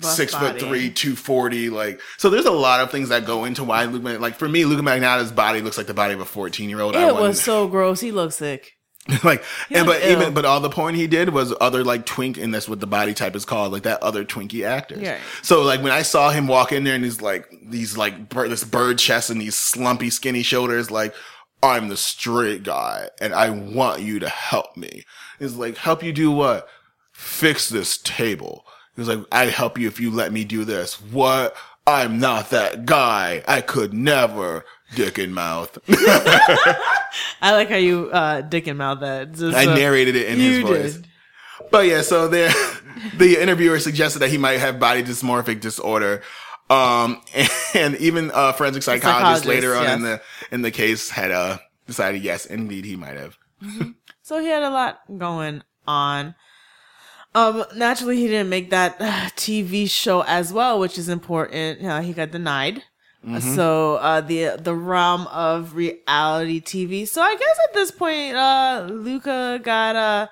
Buff 0.00 0.12
six 0.12 0.32
body. 0.32 0.58
foot 0.58 0.68
three, 0.68 0.90
two 0.90 1.16
forty. 1.16 1.70
Like 1.70 2.00
so, 2.18 2.30
there's 2.30 2.46
a 2.46 2.50
lot 2.50 2.80
of 2.80 2.90
things 2.90 3.10
that 3.10 3.26
go 3.26 3.44
into 3.44 3.64
why 3.64 3.84
Luke. 3.84 4.20
Like 4.20 4.34
for 4.34 4.48
me, 4.48 4.64
Luka 4.64 4.82
Magnotta's 4.82 5.32
body 5.32 5.60
looks 5.60 5.78
like 5.78 5.86
the 5.86 5.94
body 5.94 6.14
of 6.14 6.20
a 6.20 6.24
fourteen 6.24 6.68
year 6.68 6.80
old. 6.80 6.96
It 6.96 7.14
was 7.14 7.40
so 7.40 7.68
gross. 7.68 8.00
He 8.00 8.12
looked 8.12 8.34
sick. 8.34 8.72
like, 9.24 9.42
and 9.68 9.86
was 9.86 9.98
but 9.98 10.08
even 10.08 10.32
but 10.32 10.44
all 10.44 10.60
the 10.60 10.70
porn 10.70 10.94
he 10.94 11.08
did 11.08 11.30
was 11.30 11.52
other 11.60 11.82
like 11.82 12.06
twink, 12.06 12.38
and 12.38 12.54
that's 12.54 12.68
what 12.68 12.78
the 12.78 12.86
body 12.86 13.14
type 13.14 13.34
is 13.34 13.44
called, 13.44 13.72
like 13.72 13.82
that 13.82 14.00
other 14.00 14.24
twinky 14.24 14.64
actors. 14.64 15.02
Yeah. 15.02 15.18
So 15.42 15.62
like 15.62 15.82
when 15.82 15.92
I 15.92 16.02
saw 16.02 16.30
him 16.30 16.46
walk 16.46 16.70
in 16.70 16.84
there 16.84 16.94
and 16.94 17.02
he's 17.02 17.20
like 17.20 17.48
these 17.66 17.96
like 17.96 18.28
bird, 18.28 18.50
this 18.50 18.62
bird 18.62 18.98
chest 18.98 19.28
and 19.28 19.40
these 19.40 19.56
slumpy 19.56 20.08
skinny 20.08 20.44
shoulders, 20.44 20.88
like 20.92 21.14
I'm 21.62 21.88
the 21.88 21.96
straight 21.96 22.62
guy 22.62 23.08
and 23.20 23.34
I 23.34 23.50
want 23.50 24.02
you 24.02 24.20
to 24.20 24.28
help 24.28 24.76
me. 24.76 25.04
He's 25.40 25.54
like, 25.54 25.78
help 25.78 26.04
you 26.04 26.12
do 26.12 26.30
what? 26.30 26.68
Fix 27.12 27.68
this 27.68 27.98
table. 27.98 28.64
He 28.94 29.00
was 29.00 29.08
like, 29.08 29.24
I 29.32 29.46
help 29.46 29.78
you 29.78 29.88
if 29.88 30.00
you 30.00 30.10
let 30.10 30.32
me 30.32 30.44
do 30.44 30.64
this. 30.64 31.00
What? 31.00 31.56
I'm 31.86 32.20
not 32.20 32.50
that 32.50 32.86
guy. 32.86 33.42
I 33.48 33.60
could 33.60 33.92
never 33.92 34.64
dick 34.94 35.18
in 35.18 35.34
mouth. 35.34 35.76
I 35.88 37.52
like 37.52 37.68
how 37.68 37.76
you 37.76 38.10
uh, 38.12 38.42
dick 38.42 38.66
and 38.66 38.78
mouth 38.78 39.00
that. 39.00 39.32
Just, 39.32 39.56
I 39.56 39.64
narrated 39.64 40.14
it 40.14 40.28
in 40.28 40.38
his 40.38 40.60
voice. 40.60 40.94
did. 40.96 41.06
But 41.70 41.86
yeah, 41.86 42.02
so 42.02 42.28
there, 42.28 42.52
the 43.16 43.40
interviewer 43.40 43.80
suggested 43.80 44.20
that 44.20 44.30
he 44.30 44.38
might 44.38 44.60
have 44.60 44.78
body 44.78 45.02
dysmorphic 45.02 45.60
disorder. 45.60 46.22
Um, 46.70 47.20
and 47.74 47.96
even 47.96 48.30
uh, 48.32 48.52
forensic 48.52 48.82
psychologist 48.82 49.44
Psychologist, 49.44 49.46
later 49.46 49.74
on 49.74 49.82
yes. 49.82 49.96
in 49.96 50.02
the 50.02 50.22
in 50.52 50.62
the 50.62 50.70
case 50.70 51.10
had 51.10 51.30
uh 51.30 51.58
decided 51.86 52.22
yes, 52.22 52.46
indeed 52.46 52.84
he 52.84 52.96
might 52.96 53.16
have. 53.16 53.36
So 54.22 54.38
he 54.38 54.46
had 54.46 54.62
a 54.62 54.70
lot 54.70 55.00
going 55.18 55.62
on. 55.86 56.34
Um, 57.34 57.64
naturally, 57.74 58.18
he 58.18 58.26
didn't 58.28 58.50
make 58.50 58.70
that 58.70 58.96
uh, 59.00 59.28
TV 59.36 59.88
show 59.88 60.22
as 60.22 60.52
well, 60.52 60.78
which 60.78 60.98
is 60.98 61.08
important. 61.08 61.84
Uh, 61.84 62.00
he 62.00 62.12
got 62.12 62.30
denied. 62.30 62.82
Mm-hmm. 63.24 63.54
So 63.54 63.96
uh, 63.96 64.20
the 64.20 64.56
the 64.58 64.74
realm 64.74 65.28
of 65.28 65.74
reality 65.76 66.60
TV. 66.60 67.06
So 67.06 67.22
I 67.22 67.36
guess 67.36 67.58
at 67.68 67.74
this 67.74 67.92
point, 67.92 68.34
uh, 68.34 68.88
Luka 68.90 69.60
got 69.62 69.94
uh, 69.94 70.26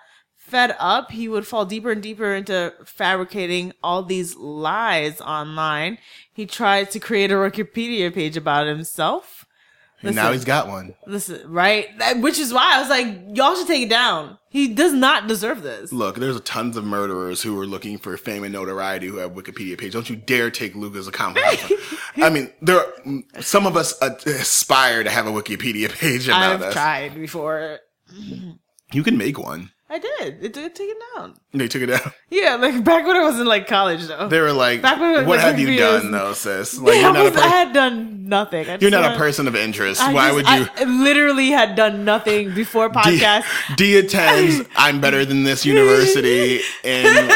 fed 0.51 0.74
up, 0.80 1.12
he 1.12 1.28
would 1.28 1.46
fall 1.46 1.64
deeper 1.64 1.92
and 1.92 2.03
deeper 2.03 2.34
into 2.34 2.74
fabricating 2.84 3.72
all 3.82 4.03
these 4.03 4.36
lies 4.36 5.20
online. 5.20 5.98
He 6.32 6.44
tried 6.44 6.90
to 6.90 6.98
create 6.98 7.30
a 7.30 7.34
Wikipedia 7.34 8.12
page 8.12 8.36
about 8.36 8.66
himself. 8.66 9.39
And 10.03 10.16
now 10.16 10.32
he's 10.32 10.44
got 10.44 10.68
one. 10.68 10.94
Listen, 11.07 11.40
right? 11.51 11.86
That- 11.98 12.20
Which 12.20 12.38
is 12.38 12.53
why 12.53 12.76
I 12.76 12.80
was 12.80 12.88
like, 12.88 13.36
y'all 13.36 13.55
should 13.55 13.66
take 13.66 13.82
it 13.82 13.90
down. 13.90 14.38
He 14.48 14.68
does 14.74 14.92
not 14.92 15.28
deserve 15.28 15.62
this. 15.62 15.92
Look, 15.92 16.16
there's 16.16 16.40
tons 16.40 16.76
of 16.76 16.84
murderers 16.84 17.42
who 17.42 17.59
are 17.61 17.66
looking 17.66 17.98
for 17.98 18.16
fame 18.16 18.42
and 18.42 18.53
notoriety 18.53 19.07
who 19.07 19.18
have 19.18 19.32
Wikipedia 19.32 19.78
page. 19.78 19.92
Don't 19.92 20.11
you 20.11 20.16
dare 20.16 20.51
take 20.51 20.74
Luka's 20.74 21.07
account. 21.07 21.38
I 22.16 22.30
mean, 22.30 22.51
there 22.61 22.78
are, 22.78 23.42
some 23.42 23.66
of 23.66 23.76
us 23.76 24.01
aspire 24.03 25.05
to 25.05 25.11
have 25.11 25.26
a 25.26 25.30
Wikipedia 25.30 25.88
page 25.90 26.26
about 26.28 26.42
I've 26.55 26.62
us. 26.62 26.72
tried 26.72 27.14
before. 27.14 27.78
You 28.92 29.03
can 29.05 29.16
make 29.16 29.38
one. 29.38 29.70
I 29.93 29.99
did. 29.99 30.45
It 30.45 30.53
did 30.53 30.74
take 30.76 30.88
it 30.88 30.97
down. 31.16 31.34
They 31.53 31.66
took 31.66 31.82
it 31.82 31.86
down. 31.86 32.12
Yeah, 32.32 32.55
like 32.55 32.84
back 32.84 33.05
when 33.05 33.16
I 33.16 33.24
was 33.24 33.41
in 33.41 33.47
like 33.47 33.66
college 33.66 34.07
though. 34.07 34.28
They 34.28 34.38
were 34.41 34.53
like, 34.53 34.82
Back 34.82 35.01
when, 35.01 35.26
"What 35.26 35.38
like, 35.38 35.41
have 35.41 35.59
you 35.59 35.76
done, 35.76 36.12
though, 36.12 36.32
sis? 36.45 36.78
Like, 36.78 36.95
Yeah, 36.95 37.11
I, 37.11 37.22
was- 37.24 37.36
I 37.36 37.47
had 37.49 37.72
done 37.72 38.28
nothing. 38.28 38.70
I 38.70 38.78
you're 38.80 38.93
not 38.93 39.14
a 39.14 39.18
person 39.18 39.49
of 39.49 39.57
interest. 39.57 40.01
I 40.01 40.12
Why 40.14 40.28
just- 40.30 40.34
would 40.36 40.47
you?" 40.49 40.66
I 40.86 41.03
literally 41.03 41.49
had 41.51 41.74
done 41.74 42.05
nothing 42.05 42.55
before 42.55 42.88
podcast. 43.01 43.45
D 43.76 43.99
attends. 43.99 44.64
I'm 44.76 45.01
better 45.01 45.24
than 45.24 45.43
this 45.43 45.66
university 45.66 46.61
in 46.84 47.28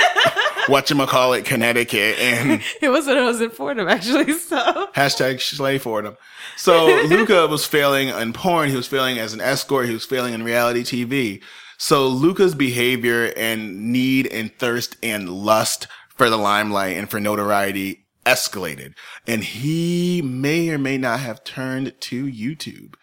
whatchamacallit, 0.66 1.44
Connecticut, 1.44 2.18
and 2.20 2.62
it 2.80 2.88
was 2.88 3.06
when 3.06 3.16
I 3.18 3.24
was 3.24 3.40
in 3.40 3.50
Fordham 3.50 3.88
actually. 3.88 4.32
So 4.34 4.88
Hashtag 4.94 5.40
slay 5.40 5.78
for 5.78 6.02
them. 6.02 6.16
So 6.56 6.86
Luka 7.08 7.46
was 7.48 7.66
failing 7.66 8.08
in 8.08 8.32
porn. 8.32 8.70
He 8.70 8.76
was 8.76 8.86
failing 8.86 9.18
as 9.18 9.32
an 9.34 9.40
escort. 9.40 9.86
He 9.88 9.92
was 9.92 10.04
failing 10.04 10.34
in 10.34 10.44
reality 10.44 10.82
TV. 10.82 11.42
So 11.78 12.08
Luka's 12.08 12.54
behavior 12.54 13.32
and 13.36 13.92
need 13.92 14.26
and 14.28 14.52
thirst 14.58 14.96
and 15.02 15.28
lust 15.28 15.86
for 16.08 16.30
the 16.30 16.36
limelight 16.36 16.96
and 16.96 17.10
for 17.10 17.20
notoriety 17.20 18.06
escalated. 18.24 18.94
And 19.26 19.44
he 19.44 20.22
may 20.22 20.70
or 20.70 20.78
may 20.78 20.98
not 20.98 21.20
have 21.20 21.44
turned 21.44 21.94
to 22.00 22.26
YouTube. 22.26 22.94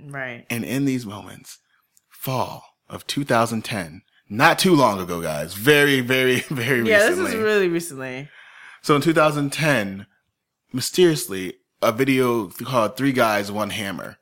right. 0.00 0.46
And 0.48 0.64
in 0.64 0.84
these 0.84 1.04
moments, 1.04 1.58
fall 2.08 2.64
of 2.88 3.06
2010, 3.06 4.02
not 4.28 4.58
too 4.58 4.74
long 4.74 5.00
ago, 5.00 5.20
guys, 5.20 5.54
very, 5.54 6.00
very, 6.00 6.40
very 6.48 6.82
recently. 6.82 6.90
Yeah, 6.90 7.08
recently. 7.08 7.24
this 7.24 7.34
is 7.34 7.40
really 7.40 7.68
recently. 7.68 8.28
So 8.82 8.96
in 8.96 9.02
2010, 9.02 10.06
mysteriously, 10.72 11.54
a 11.82 11.92
video 11.92 12.48
called 12.48 12.96
Three 12.96 13.12
Guys, 13.12 13.50
One 13.52 13.70
Hammer 13.70 14.18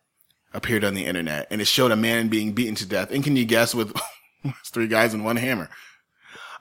appeared 0.56 0.84
on 0.84 0.94
the 0.94 1.04
internet 1.04 1.46
and 1.50 1.60
it 1.60 1.66
showed 1.66 1.92
a 1.92 1.96
man 1.96 2.28
being 2.28 2.52
beaten 2.52 2.74
to 2.76 2.86
death. 2.86 3.10
And 3.12 3.22
can 3.22 3.36
you 3.36 3.44
guess 3.44 3.74
with 3.74 3.94
three 4.66 4.88
guys 4.88 5.14
and 5.14 5.24
one 5.24 5.36
hammer? 5.36 5.68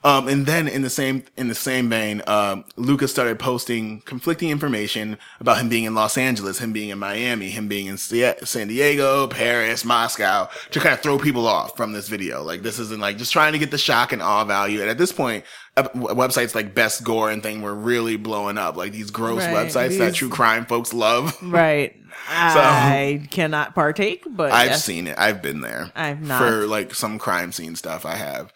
Um, 0.06 0.28
and 0.28 0.46
then 0.46 0.68
in 0.68 0.84
the 0.84 0.90
same, 0.92 1.24
in 1.36 1.48
the 1.48 1.56
same 1.56 1.90
vein, 1.90 2.22
um, 2.28 2.64
Lucas 2.76 3.10
started 3.12 3.40
posting 3.40 4.02
conflicting 4.02 4.52
information 4.52 5.18
about 5.40 5.58
him 5.58 5.68
being 5.68 5.86
in 5.86 5.96
Los 5.96 6.16
Angeles, 6.16 6.60
him 6.60 6.72
being 6.72 6.90
in 6.90 7.00
Miami, 7.00 7.50
him 7.50 7.68
being 7.68 7.88
in 7.88 7.98
San 7.98 8.68
Diego, 8.68 9.26
Paris, 9.26 9.84
Moscow 9.84 10.48
to 10.70 10.80
kind 10.80 10.94
of 10.94 11.02
throw 11.02 11.18
people 11.18 11.48
off 11.48 11.76
from 11.76 11.92
this 11.92 12.08
video. 12.08 12.44
Like 12.44 12.62
this 12.62 12.78
isn't 12.78 13.02
like 13.02 13.18
just 13.18 13.34
trying 13.34 13.54
to 13.54 13.58
get 13.58 13.72
the 13.72 13.80
shock 13.80 14.14
and 14.14 14.22
awe 14.22 14.46
value. 14.46 14.80
And 14.80 14.92
at 14.92 15.00
this 15.00 15.12
point, 15.12 15.44
uh, 15.76 15.90
websites 15.96 16.54
like 16.54 16.76
Best 16.76 17.04
Gore 17.04 17.32
and 17.32 17.42
thing 17.42 17.64
were 17.64 17.74
really 17.74 18.16
blowing 18.16 18.60
up. 18.60 18.78
Like 18.78 18.92
these 18.92 19.10
gross 19.10 19.40
Right, 19.40 19.56
websites 19.56 19.98
that 19.98 20.14
true 20.14 20.30
crime 20.30 20.68
folks 20.68 20.94
love. 20.94 21.36
Right. 21.56 21.96
so, 22.28 22.60
I 22.60 23.28
cannot 23.32 23.74
partake, 23.74 24.24
but 24.30 24.52
I've 24.52 24.72
yes. 24.72 24.86
seen 24.86 25.08
it. 25.08 25.18
I've 25.18 25.42
been 25.42 25.62
there. 25.62 25.92
I've 25.96 26.22
not. 26.22 26.40
For 26.40 26.68
like 26.68 26.94
some 26.94 27.18
crime 27.18 27.52
scene 27.52 27.76
stuff 27.76 28.06
I 28.06 28.18
have. 28.18 28.54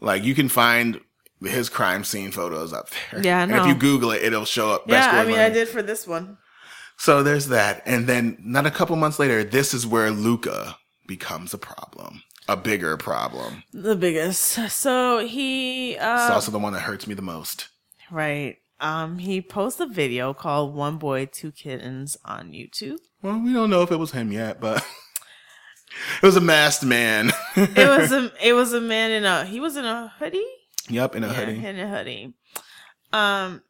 Like 0.00 0.24
you 0.24 0.34
can 0.34 0.48
find 0.48 1.00
his 1.42 1.68
crime 1.68 2.04
scene 2.04 2.30
photos 2.30 2.72
up 2.72 2.88
there. 3.12 3.22
Yeah, 3.22 3.38
I 3.40 3.42
And 3.42 3.52
if 3.52 3.66
you 3.66 3.74
Google 3.74 4.10
it, 4.12 4.22
it'll 4.22 4.44
show 4.44 4.70
up. 4.72 4.84
Yeah, 4.88 5.08
I 5.10 5.22
mean, 5.22 5.32
Learning. 5.32 5.38
I 5.38 5.50
did 5.50 5.68
for 5.68 5.82
this 5.82 6.06
one. 6.06 6.38
So 6.96 7.22
there's 7.22 7.48
that. 7.48 7.82
And 7.86 8.06
then 8.06 8.36
not 8.40 8.66
a 8.66 8.70
couple 8.72 8.96
months 8.96 9.18
later, 9.18 9.44
this 9.44 9.72
is 9.72 9.86
where 9.86 10.10
Luka 10.10 10.76
becomes 11.06 11.54
a 11.54 11.58
problem. 11.58 12.22
A 12.48 12.56
bigger 12.56 12.96
problem. 12.96 13.62
The 13.72 13.94
biggest. 13.94 14.40
So 14.70 15.18
he, 15.24 15.92
It's 15.92 16.02
uh, 16.02 16.30
also 16.32 16.50
the 16.50 16.58
one 16.58 16.72
that 16.72 16.80
hurts 16.80 17.06
me 17.06 17.14
the 17.14 17.22
most. 17.22 17.68
right. 18.10 18.56
Um, 18.80 19.18
he 19.18 19.40
posts 19.42 19.80
a 19.80 19.86
video 19.86 20.32
called 20.32 20.72
"One 20.72 20.98
Boy, 20.98 21.26
Two 21.26 21.50
Kittens" 21.50 22.16
on 22.24 22.52
YouTube. 22.52 22.98
Well, 23.22 23.40
we 23.40 23.52
don't 23.52 23.70
know 23.70 23.82
if 23.82 23.90
it 23.90 23.96
was 23.96 24.12
him 24.12 24.30
yet, 24.30 24.60
but 24.60 24.86
it 26.22 26.26
was 26.26 26.36
a 26.36 26.40
masked 26.40 26.84
man. 26.84 27.30
It 27.56 27.88
was 27.88 28.12
a, 28.12 28.32
it 28.42 28.52
was 28.52 28.72
a 28.72 28.80
man 28.80 29.10
in 29.10 29.24
a, 29.24 29.44
he 29.44 29.60
was 29.60 29.76
in 29.76 29.84
a 29.84 30.12
hoodie. 30.18 30.44
yep, 30.88 31.14
in 31.16 31.24
a 31.24 31.28
Yeah, 31.28 31.32
hoodie. 31.34 31.64
in 31.66 31.78
a 31.78 31.88
hoodie. 31.88 32.34
Um, 33.12 33.62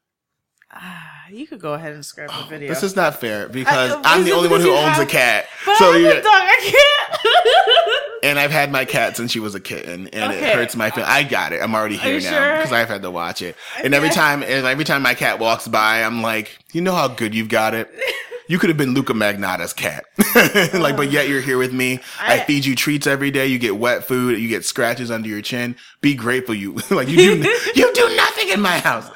ah, 0.72 1.24
you 1.30 1.46
could 1.46 1.60
go 1.60 1.74
ahead 1.74 1.92
and 1.94 2.04
scrap 2.04 2.30
the 2.30 2.46
video. 2.48 2.68
This 2.68 2.82
is 2.82 2.96
not 2.96 3.20
fair 3.20 3.48
because 3.48 3.92
I- 3.92 4.00
I'm 4.16 4.24
the 4.24 4.32
only 4.32 4.48
one 4.48 4.60
who 4.60 4.72
owns 4.76 4.98
a 4.98 5.06
cat. 5.06 5.46
but 5.64 5.76
so 5.76 5.90
I 5.92 5.92
have 5.92 6.00
you 6.00 6.10
a 6.10 6.14
dog. 6.14 6.24
I 6.26 6.58
can't. 6.60 8.24
and 8.24 8.38
I've 8.38 8.50
had 8.50 8.72
my 8.72 8.84
cat 8.84 9.16
since 9.16 9.30
she 9.30 9.38
was 9.40 9.54
a 9.54 9.60
kitten, 9.60 10.08
and 10.08 10.32
it 10.32 10.42
hurts 10.54 10.74
my 10.76 10.90
feelings. 10.90 11.10
I 11.12 11.22
got 11.22 11.52
it. 11.52 11.62
I'm 11.62 11.74
already 11.74 11.96
here 11.96 12.20
now 12.20 12.30
sure? 12.30 12.56
because 12.56 12.72
I've 12.72 12.88
had 12.88 13.02
to 13.02 13.10
watch 13.10 13.42
it. 13.42 13.56
And 13.82 13.94
every 13.94 14.10
time, 14.10 14.42
and 14.42 14.66
every 14.66 14.84
time 14.84 15.02
my 15.02 15.14
cat 15.14 15.38
walks 15.38 15.68
by, 15.68 16.02
I'm 16.02 16.20
like, 16.22 16.58
you 16.72 16.80
know 16.80 16.94
how 16.94 17.06
good 17.08 17.34
you've 17.34 17.48
got 17.48 17.74
it. 17.74 17.88
You 18.48 18.58
could 18.58 18.70
have 18.70 18.76
been 18.78 18.94
Luka 18.94 19.12
Magnotta's 19.12 19.72
cat, 19.74 20.04
like, 20.74 20.96
but 20.96 21.10
yet 21.10 21.28
you're 21.28 21.40
here 21.42 21.58
with 21.58 21.72
me. 21.72 22.00
I, 22.20 22.40
I- 22.40 22.44
feed 22.44 22.64
you 22.64 22.74
treats 22.74 23.06
every 23.06 23.30
day. 23.30 23.46
You 23.46 23.58
get 23.58 23.76
wet 23.76 24.04
food. 24.04 24.38
You 24.38 24.48
get 24.48 24.64
scratches 24.64 25.10
under 25.10 25.28
your 25.28 25.42
chin. 25.42 25.76
Be 26.00 26.14
grateful. 26.14 26.54
You 26.54 26.72
like 26.90 27.08
you 27.08 27.16
do. 27.16 27.36
you 27.74 27.92
do 27.94 28.16
nothing 28.16 28.48
in 28.48 28.60
my 28.60 28.78
house. 28.78 29.06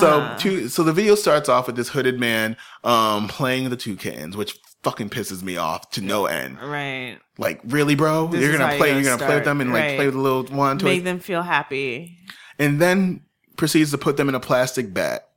So, 0.00 0.20
Ah. 0.22 0.36
two, 0.38 0.68
so 0.68 0.82
the 0.82 0.92
video 0.92 1.14
starts 1.14 1.48
off 1.48 1.66
with 1.68 1.76
this 1.76 1.88
hooded 1.90 2.18
man, 2.18 2.56
um, 2.84 3.28
playing 3.28 3.70
the 3.70 3.76
two 3.76 3.96
kittens, 3.96 4.36
which 4.36 4.58
fucking 4.82 5.10
pisses 5.10 5.42
me 5.42 5.56
off 5.56 5.90
to 5.90 6.00
no 6.00 6.26
end. 6.26 6.58
right. 6.60 7.18
Like, 7.38 7.60
really, 7.64 7.94
bro? 7.94 8.26
This 8.26 8.40
you're 8.42 8.52
gonna 8.58 8.76
play. 8.76 8.90
you're 8.90 9.00
You're 9.00 9.16
gonna 9.16 9.24
play 9.26 9.36
with 9.36 9.44
them 9.44 9.60
and 9.60 9.72
like 9.72 9.96
play 9.96 10.06
with 10.06 10.14
the 10.14 10.20
little 10.20 10.44
one, 10.44 10.78
to 10.78 10.84
Make 10.84 11.04
them 11.04 11.20
feel 11.20 11.42
happy. 11.42 12.18
and 12.58 12.80
then 12.80 13.22
proceeds 13.56 13.90
to 13.92 13.98
put 13.98 14.16
them 14.18 14.28
in 14.28 14.34
a 14.34 14.40
plastic 14.40 14.92
bat. 14.92 15.28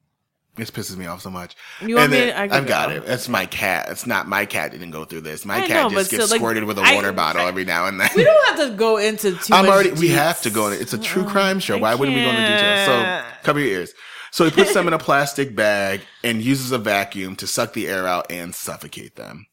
This 0.55 0.69
pisses 0.69 0.95
me 0.95 1.07
off 1.07 1.21
so 1.21 1.31
much. 1.31 1.55
You 1.81 1.95
want 1.95 2.11
and 2.13 2.13
me 2.13 2.19
to- 2.27 2.37
I 2.37 2.43
I've 2.43 2.67
got 2.67 2.89
go. 2.89 2.95
it. 2.97 3.03
It's 3.07 3.27
my 3.27 3.47
cat. 3.47 3.87
It's 3.89 4.05
not 4.05 4.27
my 4.27 4.45
cat. 4.45 4.71
Didn't 4.71 4.91
go 4.91 5.03
through 5.03 5.21
this. 5.21 5.45
My 5.45 5.57
I 5.63 5.67
cat 5.67 5.83
know, 5.91 5.97
just 5.97 6.11
gets 6.11 6.25
still, 6.25 6.31
like, 6.31 6.39
squirted 6.39 6.63
with 6.65 6.77
a 6.77 6.81
water 6.81 7.11
bottle 7.11 7.41
I- 7.41 7.47
every 7.47 7.65
now 7.65 7.87
and 7.87 7.99
then. 7.99 8.09
We 8.15 8.23
don't 8.23 8.45
have 8.57 8.69
to 8.69 8.75
go 8.75 8.97
into 8.97 9.31
too 9.35 9.53
I'm 9.53 9.65
already. 9.67 9.91
We 9.93 10.09
have 10.09 10.41
to 10.43 10.51
go. 10.51 10.67
in 10.67 10.79
It's 10.79 10.93
a 10.93 10.99
true 10.99 11.23
crime 11.25 11.59
show. 11.59 11.77
Why 11.79 11.95
wouldn't 11.95 12.15
we 12.15 12.23
go 12.23 12.29
into 12.29 12.41
details? 12.41 12.85
So 12.85 13.23
cover 13.43 13.59
your 13.59 13.69
ears. 13.79 13.93
So 14.29 14.45
he 14.45 14.51
puts 14.51 14.73
them 14.73 14.87
in 14.87 14.93
a 14.93 14.99
plastic 14.99 15.55
bag 15.55 16.01
and 16.23 16.41
uses 16.41 16.71
a 16.71 16.77
vacuum 16.77 17.35
to 17.37 17.47
suck 17.47 17.73
the 17.73 17.87
air 17.87 18.07
out 18.07 18.31
and 18.31 18.53
suffocate 18.53 19.15
them. 19.15 19.45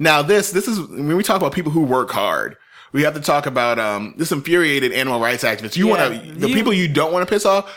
Now 0.00 0.22
this 0.22 0.50
this 0.50 0.66
is 0.66 0.80
when 0.80 1.16
we 1.16 1.22
talk 1.22 1.36
about 1.36 1.52
people 1.52 1.70
who 1.72 1.82
work 1.82 2.10
hard. 2.10 2.56
We 2.92 3.02
have 3.02 3.14
to 3.14 3.20
talk 3.20 3.46
about 3.46 3.78
um 3.78 4.14
this 4.16 4.32
infuriated 4.32 4.90
animal 4.92 5.20
rights 5.20 5.44
activists. 5.44 5.76
You 5.76 5.88
Yeah, 5.88 6.08
want 6.08 6.24
to 6.24 6.32
the 6.40 6.48
you- 6.48 6.54
people 6.54 6.72
you 6.72 6.88
don't 6.88 7.12
want 7.12 7.26
to 7.28 7.32
piss 7.32 7.44
off. 7.46 7.70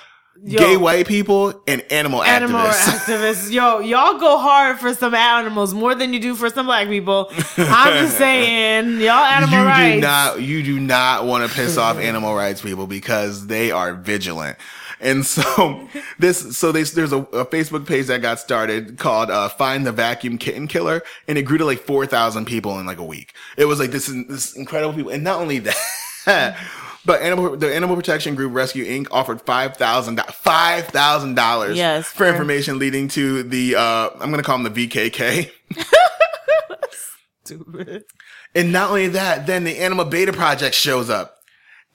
Yo. 0.46 0.60
gay 0.60 0.78
white 0.78 1.08
people 1.08 1.62
and 1.68 1.82
animal, 1.92 2.22
Animal 2.24 2.62
activists. 2.62 3.06
activists, 3.06 3.52
yo, 3.52 3.80
y'all 3.80 4.20
go 4.20 4.38
hard 4.38 4.78
for 4.80 4.94
some 4.94 5.14
animals 5.14 5.74
more 5.74 5.96
than 5.96 6.12
you 6.14 6.20
do 6.20 6.36
for 6.36 6.50
some 6.50 6.66
black 6.66 6.88
people. 6.88 7.30
I'm 7.58 8.04
just 8.06 8.18
saying, 8.18 9.00
y'all 9.00 9.24
animal 9.24 9.60
you 9.60 9.66
rights. 9.66 9.96
do 9.96 10.02
not 10.02 10.42
you 10.42 10.64
do 10.64 10.80
not 10.80 11.26
want 11.26 11.48
to 11.50 11.56
piss 11.56 11.78
off 11.78 11.98
animal 11.98 12.36
rights 12.36 12.62
people 12.62 12.88
because 12.88 13.48
they 13.48 13.72
are 13.72 13.94
vigilant 13.94 14.58
and 15.00 15.26
so 15.26 15.88
this 16.20 16.58
so 16.58 16.72
there's 16.72 16.94
there's 16.94 17.12
a, 17.12 17.18
a 17.20 17.46
facebook 17.46 17.86
page 17.86 18.08
that 18.08 18.22
got 18.22 18.40
started 18.40 18.98
called 18.98 19.30
uh, 19.30 19.50
find 19.50 19.86
the 19.86 19.92
vacuum 19.92 20.38
kitten 20.38 20.68
killer 20.68 21.02
and 21.28 21.38
it 21.38 21.44
grew 21.44 21.58
to 21.58 21.66
like 21.66 21.80
4000 21.80 22.46
people 22.46 22.80
in 22.80 22.86
like 22.86 23.00
a 23.00 23.04
week 23.04 23.34
it 23.58 23.66
was 23.66 23.80
like 23.80 23.92
this 23.92 24.08
this 24.30 24.56
incredible 24.56 24.94
people 24.94 25.12
and 25.12 25.24
not 25.24 25.40
only 25.42 25.60
that 25.60 26.58
But 27.06 27.22
animal, 27.22 27.58
the 27.58 27.74
Animal 27.76 27.95
Protection 27.97 28.34
Group 28.36 28.54
Rescue 28.54 28.86
Inc. 28.86 29.08
offered 29.12 29.41
five 29.41 29.76
thousand 29.78 30.22
five 30.32 30.88
thousand 30.88 31.36
dollars 31.36 31.76
Yes, 31.78 32.08
for 32.08 32.14
for- 32.14 32.28
information 32.28 32.80
leading 32.80 33.08
to 33.10 33.43
the 33.43 33.76
uh, 33.76 34.10
I'm 34.14 34.30
going 34.32 34.38
to 34.38 34.43
call 34.43 34.58
them 34.58 34.72
the 34.74 34.88
VKK. 34.88 35.51
Stupid. 37.43 38.06
And 38.56 38.72
not 38.72 38.89
only 38.89 39.08
that, 39.10 39.47
then 39.47 39.64
the 39.64 39.80
Animal 39.80 40.06
Beta 40.06 40.32
Project 40.32 40.76
shows 40.76 41.10
up. 41.10 41.38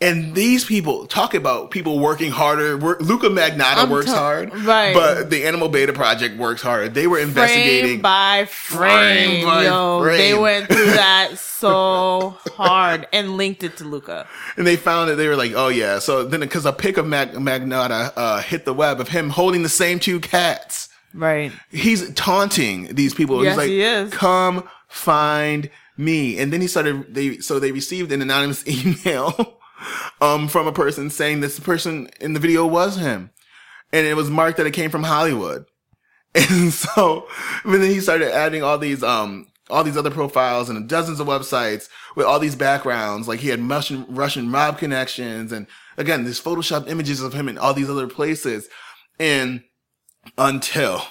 And 0.00 0.32
these 0.36 0.64
people 0.64 1.06
talk 1.06 1.34
about 1.34 1.72
people 1.72 1.98
working 1.98 2.30
harder. 2.30 2.76
Work, 2.78 3.00
Luka 3.00 3.26
Magnotta 3.26 3.78
I'm 3.78 3.90
works 3.90 4.06
ta- 4.06 4.14
hard, 4.16 4.54
right. 4.64 4.94
But 4.94 5.28
the 5.28 5.44
Animal 5.44 5.68
Beta 5.68 5.92
Project 5.92 6.36
works 6.38 6.62
harder. 6.62 6.88
They 6.88 7.08
were 7.08 7.18
investigating. 7.18 8.00
frame 8.00 8.00
by 8.02 8.44
frame, 8.44 9.40
Frame 9.42 9.44
by 9.44 9.64
yo. 9.64 10.00
frame. 10.02 10.18
They 10.18 10.34
went 10.38 10.66
through 10.68 10.84
that 10.92 11.36
so 11.38 12.36
hard 12.54 13.08
and 13.12 13.36
linked 13.36 13.64
it 13.64 13.76
to 13.78 13.84
Luka. 13.84 14.28
and 14.56 14.64
they 14.64 14.76
found 14.76 15.10
that 15.10 15.16
they 15.16 15.26
were 15.26 15.34
like, 15.34 15.52
oh 15.56 15.66
yeah. 15.66 15.98
So 15.98 16.22
then, 16.22 16.40
because 16.40 16.64
a 16.64 16.72
pic 16.72 16.96
of 16.96 17.04
Mag- 17.06 17.32
Magnotta 17.32 18.12
uh, 18.14 18.40
hit 18.40 18.64
the 18.64 18.72
web 18.74 19.00
of 19.00 19.08
him 19.08 19.30
holding 19.30 19.64
the 19.64 19.68
same 19.68 19.98
two 19.98 20.20
cats. 20.20 20.88
Right. 21.12 21.50
He's 21.72 22.12
taunting 22.14 22.94
these 22.94 23.14
people. 23.14 23.42
Yes, 23.42 23.54
He's 23.54 23.58
like, 23.58 23.68
he 23.68 23.82
is. 23.82 24.12
come 24.12 24.68
find 24.86 25.70
me. 25.96 26.38
And 26.38 26.52
then 26.52 26.60
he 26.60 26.68
started, 26.68 27.12
they, 27.12 27.38
so 27.38 27.58
they 27.58 27.72
received 27.72 28.12
an 28.12 28.22
anonymous 28.22 28.64
email 28.86 29.57
um, 30.20 30.48
from 30.48 30.66
a 30.66 30.72
person 30.72 31.10
saying 31.10 31.40
this 31.40 31.60
person 31.60 32.08
in 32.20 32.32
the 32.32 32.40
video 32.40 32.66
was 32.66 32.96
him. 32.96 33.30
And 33.92 34.06
it 34.06 34.14
was 34.14 34.30
marked 34.30 34.58
that 34.58 34.66
it 34.66 34.72
came 34.72 34.90
from 34.90 35.04
Hollywood. 35.04 35.66
And 36.34 36.72
so, 36.72 37.26
and 37.64 37.74
then 37.74 37.90
he 37.90 38.00
started 38.00 38.32
adding 38.32 38.62
all 38.62 38.78
these, 38.78 39.02
um, 39.02 39.46
all 39.70 39.82
these 39.82 39.96
other 39.96 40.10
profiles 40.10 40.68
and 40.68 40.88
dozens 40.88 41.20
of 41.20 41.26
websites 41.26 41.88
with 42.16 42.26
all 42.26 42.38
these 42.38 42.54
backgrounds. 42.54 43.26
Like 43.26 43.40
he 43.40 43.48
had 43.48 43.66
Russian, 43.66 44.04
Russian 44.08 44.48
mob 44.48 44.78
connections 44.78 45.52
and 45.52 45.66
again, 45.96 46.24
these 46.24 46.40
Photoshop 46.40 46.88
images 46.88 47.22
of 47.22 47.32
him 47.32 47.48
in 47.48 47.58
all 47.58 47.74
these 47.74 47.90
other 47.90 48.06
places. 48.06 48.68
And 49.18 49.64
until, 50.36 51.02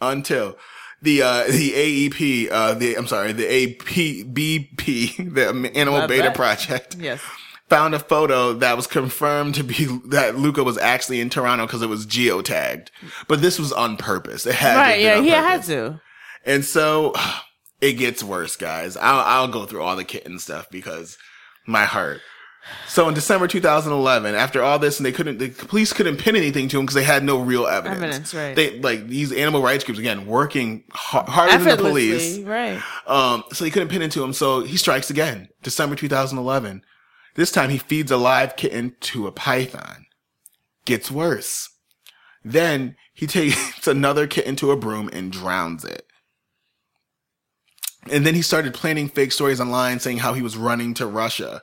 until 0.00 0.56
the, 1.00 1.22
uh, 1.22 1.44
the 1.48 2.10
AEP, 2.10 2.50
uh, 2.52 2.74
the, 2.74 2.94
I'm 2.96 3.06
sorry, 3.06 3.32
the 3.32 3.44
APBP, 3.44 5.34
the 5.34 5.48
Animal 5.74 6.06
Beta. 6.06 6.30
Project 6.30 6.96
Yes. 7.00 7.22
Found 7.68 7.94
a 7.94 7.98
photo 7.98 8.54
that 8.54 8.76
was 8.76 8.86
confirmed 8.86 9.54
to 9.56 9.62
be 9.64 9.84
that 10.06 10.36
Luka 10.36 10.64
was 10.64 10.78
actually 10.78 11.20
in 11.20 11.28
Toronto 11.28 11.66
because 11.66 11.82
it 11.82 11.88
was 11.88 12.06
geotagged. 12.06 12.88
But 13.26 13.42
this 13.42 13.58
was 13.58 13.72
on 13.72 13.96
purpose. 13.96 14.46
It 14.46 14.54
had 14.54 14.74
to 14.74 14.78
Right. 14.80 15.00
Yeah. 15.00 15.20
He 15.20 15.28
had 15.28 15.62
to. 15.64 16.00
And 16.46 16.64
so 16.64 17.14
it 17.80 17.94
gets 17.94 18.22
worse, 18.22 18.56
guys. 18.56 18.96
I'll, 18.96 19.20
I'll 19.20 19.48
go 19.48 19.66
through 19.66 19.82
all 19.82 19.96
the 19.96 20.04
kitten 20.04 20.38
stuff 20.38 20.70
because 20.70 21.18
my 21.66 21.84
heart. 21.84 22.20
So 22.86 23.08
in 23.08 23.14
December 23.14 23.48
2011, 23.48 24.34
after 24.34 24.62
all 24.62 24.78
this, 24.78 24.98
and 24.98 25.06
they 25.06 25.12
couldn't, 25.12 25.38
the 25.38 25.48
police 25.48 25.92
couldn't 25.92 26.18
pin 26.18 26.36
anything 26.36 26.68
to 26.68 26.78
him 26.78 26.84
because 26.84 26.94
they 26.94 27.04
had 27.04 27.24
no 27.24 27.38
real 27.40 27.66
evidence. 27.66 28.02
Evidence, 28.02 28.34
right. 28.34 28.56
They 28.56 28.78
like 28.80 29.06
these 29.08 29.32
animal 29.32 29.62
rights 29.62 29.84
groups 29.84 29.98
again 29.98 30.26
working 30.26 30.84
har- 30.90 31.24
harder 31.24 31.56
than 31.56 31.76
the 31.76 31.76
police. 31.76 32.38
Right. 32.40 32.82
Um, 33.06 33.44
so 33.52 33.64
he 33.64 33.70
couldn't 33.70 33.88
pin 33.88 34.02
into 34.02 34.22
him. 34.22 34.32
So 34.32 34.62
he 34.64 34.76
strikes 34.76 35.08
again, 35.10 35.48
December 35.62 35.96
2011. 35.96 36.82
This 37.38 37.52
time 37.52 37.70
he 37.70 37.78
feeds 37.78 38.10
a 38.10 38.16
live 38.16 38.56
kitten 38.56 38.96
to 38.98 39.28
a 39.28 39.32
python. 39.32 40.06
Gets 40.84 41.08
worse. 41.08 41.68
Then 42.42 42.96
he 43.14 43.28
takes 43.28 43.86
another 43.86 44.26
kitten 44.26 44.56
to 44.56 44.72
a 44.72 44.76
broom 44.76 45.08
and 45.12 45.30
drowns 45.30 45.84
it. 45.84 46.04
And 48.10 48.26
then 48.26 48.34
he 48.34 48.42
started 48.42 48.74
planning 48.74 49.08
fake 49.08 49.30
stories 49.30 49.60
online 49.60 50.00
saying 50.00 50.18
how 50.18 50.34
he 50.34 50.42
was 50.42 50.56
running 50.56 50.94
to 50.94 51.06
Russia. 51.06 51.62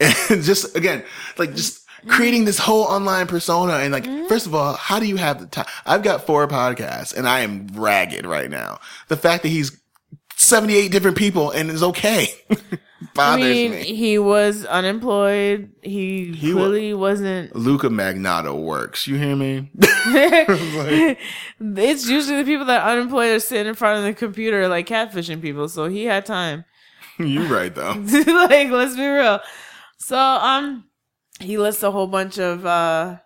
And 0.00 0.42
just 0.42 0.74
again, 0.74 1.04
like 1.36 1.54
just 1.54 1.84
creating 2.06 2.46
this 2.46 2.58
whole 2.58 2.84
online 2.84 3.26
persona. 3.26 3.74
And 3.74 3.92
like, 3.92 4.04
mm-hmm. 4.04 4.26
first 4.26 4.46
of 4.46 4.54
all, 4.54 4.72
how 4.72 4.98
do 4.98 5.06
you 5.06 5.16
have 5.16 5.38
the 5.38 5.46
time? 5.48 5.66
I've 5.84 6.02
got 6.02 6.24
four 6.24 6.48
podcasts 6.48 7.14
and 7.14 7.28
I 7.28 7.40
am 7.40 7.66
ragged 7.74 8.24
right 8.24 8.48
now. 8.48 8.80
The 9.08 9.18
fact 9.18 9.42
that 9.42 9.50
he's 9.50 9.78
78 10.36 10.90
different 10.90 11.18
people 11.18 11.50
and 11.50 11.70
is 11.70 11.82
okay 11.82 12.28
I 13.18 13.36
mean, 13.36 13.72
me. 13.72 13.82
he 13.94 14.18
was 14.18 14.64
unemployed. 14.64 15.72
He, 15.82 16.32
He 16.32 16.54
wa- 16.54 16.60
clearly 16.62 16.94
wasn't. 16.94 17.54
Luka 17.56 17.88
Magnotta 17.88 18.54
works. 18.56 19.06
You 19.06 19.16
hear 19.16 19.36
me? 19.36 19.70
it's 21.60 22.08
usually 22.08 22.36
the 22.38 22.44
people 22.44 22.66
that 22.66 22.82
are 22.82 22.92
unemployed 22.92 23.34
are 23.34 23.40
sitting 23.40 23.66
in 23.66 23.74
front 23.74 23.98
of 23.98 24.04
the 24.04 24.14
computer 24.14 24.68
like 24.68 24.86
catfishing 24.86 25.42
people. 25.42 25.68
So 25.68 25.86
he 25.88 26.04
had 26.04 26.24
time. 26.24 26.64
You're 27.18 27.44
right 27.44 27.74
though. 27.74 27.92
like, 27.92 28.70
let's 28.70 28.96
be 28.96 29.06
real. 29.06 29.40
So, 29.98 30.16
um, 30.18 30.84
he 31.40 31.58
lists 31.58 31.82
a 31.82 31.90
whole 31.90 32.06
bunch 32.06 32.38
of, 32.38 32.64
uh, 32.64 33.18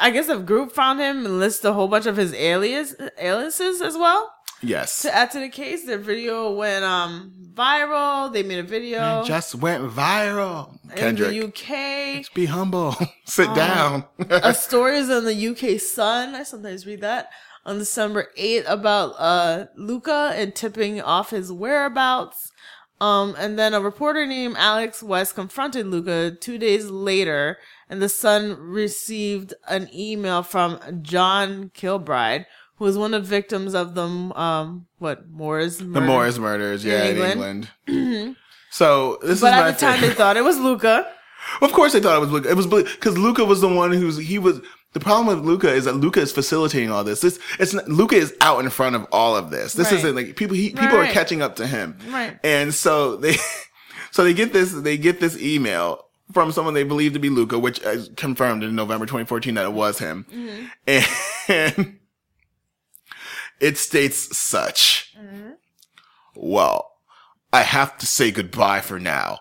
I 0.00 0.10
guess 0.10 0.28
a 0.28 0.38
group 0.38 0.72
found 0.72 1.00
him 1.00 1.24
and 1.24 1.38
lists 1.38 1.64
a 1.64 1.72
whole 1.72 1.88
bunch 1.88 2.06
of 2.06 2.16
his 2.16 2.32
alias, 2.34 2.94
aliases 3.18 3.80
as 3.80 3.96
well. 3.96 4.32
Yes. 4.62 5.02
To 5.02 5.14
add 5.14 5.30
to 5.32 5.40
the 5.40 5.48
case, 5.48 5.84
their 5.84 5.98
video 5.98 6.52
went, 6.52 6.84
um, 6.84 7.32
viral. 7.54 8.32
They 8.32 8.42
made 8.42 8.58
a 8.58 8.62
video 8.62 9.22
Just 9.24 9.54
went 9.54 9.84
viral. 9.90 10.78
in 10.84 10.90
Kendrick. 10.96 11.30
the 11.30 11.44
UK. 11.48 12.18
Just 12.18 12.34
be 12.34 12.46
humble. 12.46 12.96
Sit 13.26 13.54
down. 13.54 14.04
a 14.30 14.54
story 14.54 14.96
is 14.96 15.10
in 15.10 15.24
the 15.24 15.48
UK 15.48 15.80
Sun. 15.80 16.34
I 16.34 16.42
sometimes 16.44 16.86
read 16.86 17.00
that 17.02 17.28
on 17.66 17.78
December 17.78 18.28
8th 18.38 18.64
about 18.68 19.14
uh 19.18 19.66
Luka 19.76 20.32
and 20.34 20.54
tipping 20.54 21.00
off 21.00 21.30
his 21.30 21.52
whereabouts. 21.52 22.50
Um, 23.00 23.34
and 23.38 23.58
then 23.58 23.74
a 23.74 23.80
reporter 23.80 24.24
named 24.24 24.54
Alex 24.56 25.02
West 25.02 25.34
confronted 25.34 25.86
Luka 25.88 26.30
two 26.30 26.58
days 26.58 26.86
later, 26.88 27.58
and 27.90 28.00
the 28.00 28.08
Sun 28.08 28.56
received 28.60 29.52
an 29.68 29.88
email 29.92 30.42
from 30.42 30.78
John 31.02 31.70
Kilbride, 31.74 32.46
who 32.76 32.84
was 32.84 32.96
one 32.98 33.14
of 33.14 33.22
the 33.22 33.28
victims 33.28 33.74
of 33.74 33.94
the 33.94 34.02
um 34.04 34.86
what 34.98 35.28
Moors 35.28 35.78
the 35.78 35.84
murder. 35.84 36.06
Morris 36.06 36.38
murders, 36.38 36.84
yeah, 36.84 37.04
in 37.04 37.16
England. 37.18 37.70
England. 37.86 38.36
so 38.70 39.18
this 39.22 39.40
But 39.40 39.54
is 39.54 39.60
at 39.60 39.70
the 39.72 39.78
time, 39.80 39.94
favorite. 39.94 40.08
they 40.08 40.14
thought 40.14 40.36
it 40.36 40.44
was 40.44 40.58
Luka. 40.58 41.06
Of 41.60 41.72
course, 41.72 41.92
they 41.92 42.00
thought 42.00 42.16
it 42.16 42.20
was 42.20 42.30
Luka. 42.30 42.48
It 42.50 42.56
was 42.56 42.66
because 42.66 43.18
Luka 43.18 43.44
was 43.44 43.60
the 43.60 43.68
one 43.68 43.92
who's 43.92 44.16
he 44.16 44.38
was. 44.38 44.60
The 44.94 45.00
problem 45.00 45.26
with 45.36 45.44
Luka 45.44 45.72
is 45.72 45.86
that 45.86 45.94
Luka 45.96 46.20
is 46.20 46.30
facilitating 46.32 46.90
all 46.90 47.02
this. 47.04 47.20
This 47.20 47.38
it's 47.58 47.74
not, 47.74 47.88
Luka 47.88 48.14
is 48.14 48.32
out 48.40 48.60
in 48.64 48.70
front 48.70 48.94
of 48.96 49.06
all 49.10 49.36
of 49.36 49.50
this. 49.50 49.74
This 49.74 49.90
Right. 49.90 49.98
isn't 49.98 50.14
like 50.14 50.36
people. 50.36 50.54
He, 50.56 50.70
people 50.70 50.96
are 50.96 51.06
catching 51.06 51.42
up 51.42 51.56
to 51.56 51.66
him, 51.66 51.98
Right. 52.08 52.38
And 52.44 52.72
so 52.72 53.16
they, 53.16 53.34
so 54.12 54.22
they 54.24 54.32
get 54.32 54.52
this. 54.52 54.72
They 54.72 54.96
get 54.96 55.18
this 55.20 55.36
email 55.36 56.04
from 56.32 56.52
someone 56.52 56.74
they 56.74 56.84
believe 56.84 57.12
to 57.14 57.18
be 57.18 57.28
Luka, 57.28 57.58
which 57.58 57.80
is 57.80 58.08
confirmed 58.16 58.62
in 58.62 58.74
November 58.76 59.04
2014 59.04 59.54
that 59.56 59.64
it 59.66 59.72
was 59.72 59.98
him, 59.98 60.24
and 60.86 61.04
it 63.64 63.78
states 63.78 64.36
such. 64.36 65.14
Mm-hmm. 65.18 65.52
Well, 66.36 66.90
I 67.50 67.62
have 67.62 67.96
to 67.96 68.06
say 68.06 68.30
goodbye 68.30 68.82
for 68.82 69.00
now. 69.00 69.38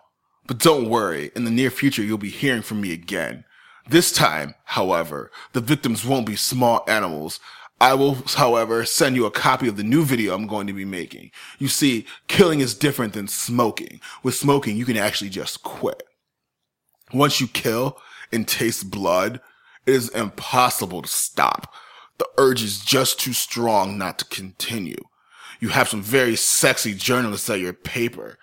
But 0.48 0.60
don't 0.60 0.90
worry, 0.90 1.32
in 1.36 1.44
the 1.44 1.52
near 1.52 1.70
future, 1.70 2.02
you'll 2.02 2.18
be 2.18 2.30
hearing 2.30 2.62
from 2.62 2.80
me 2.80 2.94
again. 2.94 3.44
This 3.90 4.14
time, 4.14 4.56
however, 4.64 5.30
the 5.52 5.60
victims 5.60 6.06
won't 6.06 6.26
be 6.26 6.38
small 6.38 6.86
animals. 6.88 7.42
I 7.82 7.96
will, 7.96 8.16
however, 8.36 8.86
send 8.86 9.18
you 9.18 9.26
a 9.26 9.32
copy 9.32 9.68
of 9.68 9.76
the 9.76 9.84
new 9.84 10.06
video 10.06 10.34
I'm 10.34 10.48
going 10.48 10.68
to 10.68 10.74
be 10.74 10.86
making. 10.86 11.32
You 11.60 11.68
see, 11.68 12.06
killing 12.30 12.62
is 12.62 12.76
different 12.76 13.12
than 13.12 13.28
smoking. 13.28 14.00
With 14.24 14.36
smoking, 14.36 14.78
you 14.78 14.86
can 14.86 14.96
actually 14.96 15.32
just 15.32 15.64
quit. 15.64 16.02
Once 17.14 17.42
you 17.42 17.48
kill 17.48 17.98
and 18.32 18.48
taste 18.48 18.90
blood, 18.90 19.42
it 19.86 19.94
is 19.94 20.08
impossible 20.10 21.02
to 21.02 21.10
stop. 21.10 21.74
The 22.24 22.42
urge 22.42 22.64
is 22.64 22.80
just 22.80 23.20
too 23.20 23.34
strong 23.34 23.98
not 23.98 24.18
to 24.20 24.26
continue. 24.26 25.04
You 25.60 25.70
have 25.70 25.90
some 25.90 26.02
very 26.02 26.38
sexy 26.38 26.94
journalists 26.94 27.50
at 27.50 27.60
your 27.60 27.74
paper. 27.74 28.38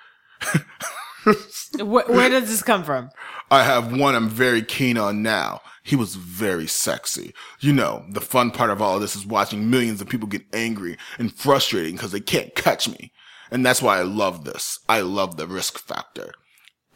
Where, 1.79 2.05
where 2.07 2.29
does 2.29 2.49
this 2.49 2.63
come 2.63 2.85
from? 2.85 3.11
I 3.51 3.63
have 3.63 3.97
one 3.97 4.15
I'm 4.15 4.29
very 4.29 4.63
keen 4.63 4.99
on 4.99 5.23
now. 5.23 5.61
He 5.83 5.97
was 5.97 6.15
very 6.15 6.67
sexy. 6.67 7.33
You 7.61 7.73
know, 7.73 8.05
the 8.11 8.21
fun 8.21 8.51
part 8.51 8.69
of 8.69 8.83
all 8.83 8.97
of 8.97 9.01
this 9.01 9.17
is 9.17 9.25
watching 9.25 9.71
millions 9.71 10.01
of 10.01 10.09
people 10.09 10.29
get 10.29 10.45
angry 10.53 10.99
and 11.19 11.33
frustrating 11.33 11.97
because 11.97 12.13
they 12.13 12.21
can't 12.21 12.55
catch 12.55 12.89
me. 12.89 13.13
And 13.51 13.65
that's 13.65 13.81
why 13.81 13.99
I 13.99 14.03
love 14.03 14.45
this. 14.45 14.79
I 14.89 15.01
love 15.01 15.37
the 15.37 15.47
risk 15.47 15.79
factor. 15.79 16.33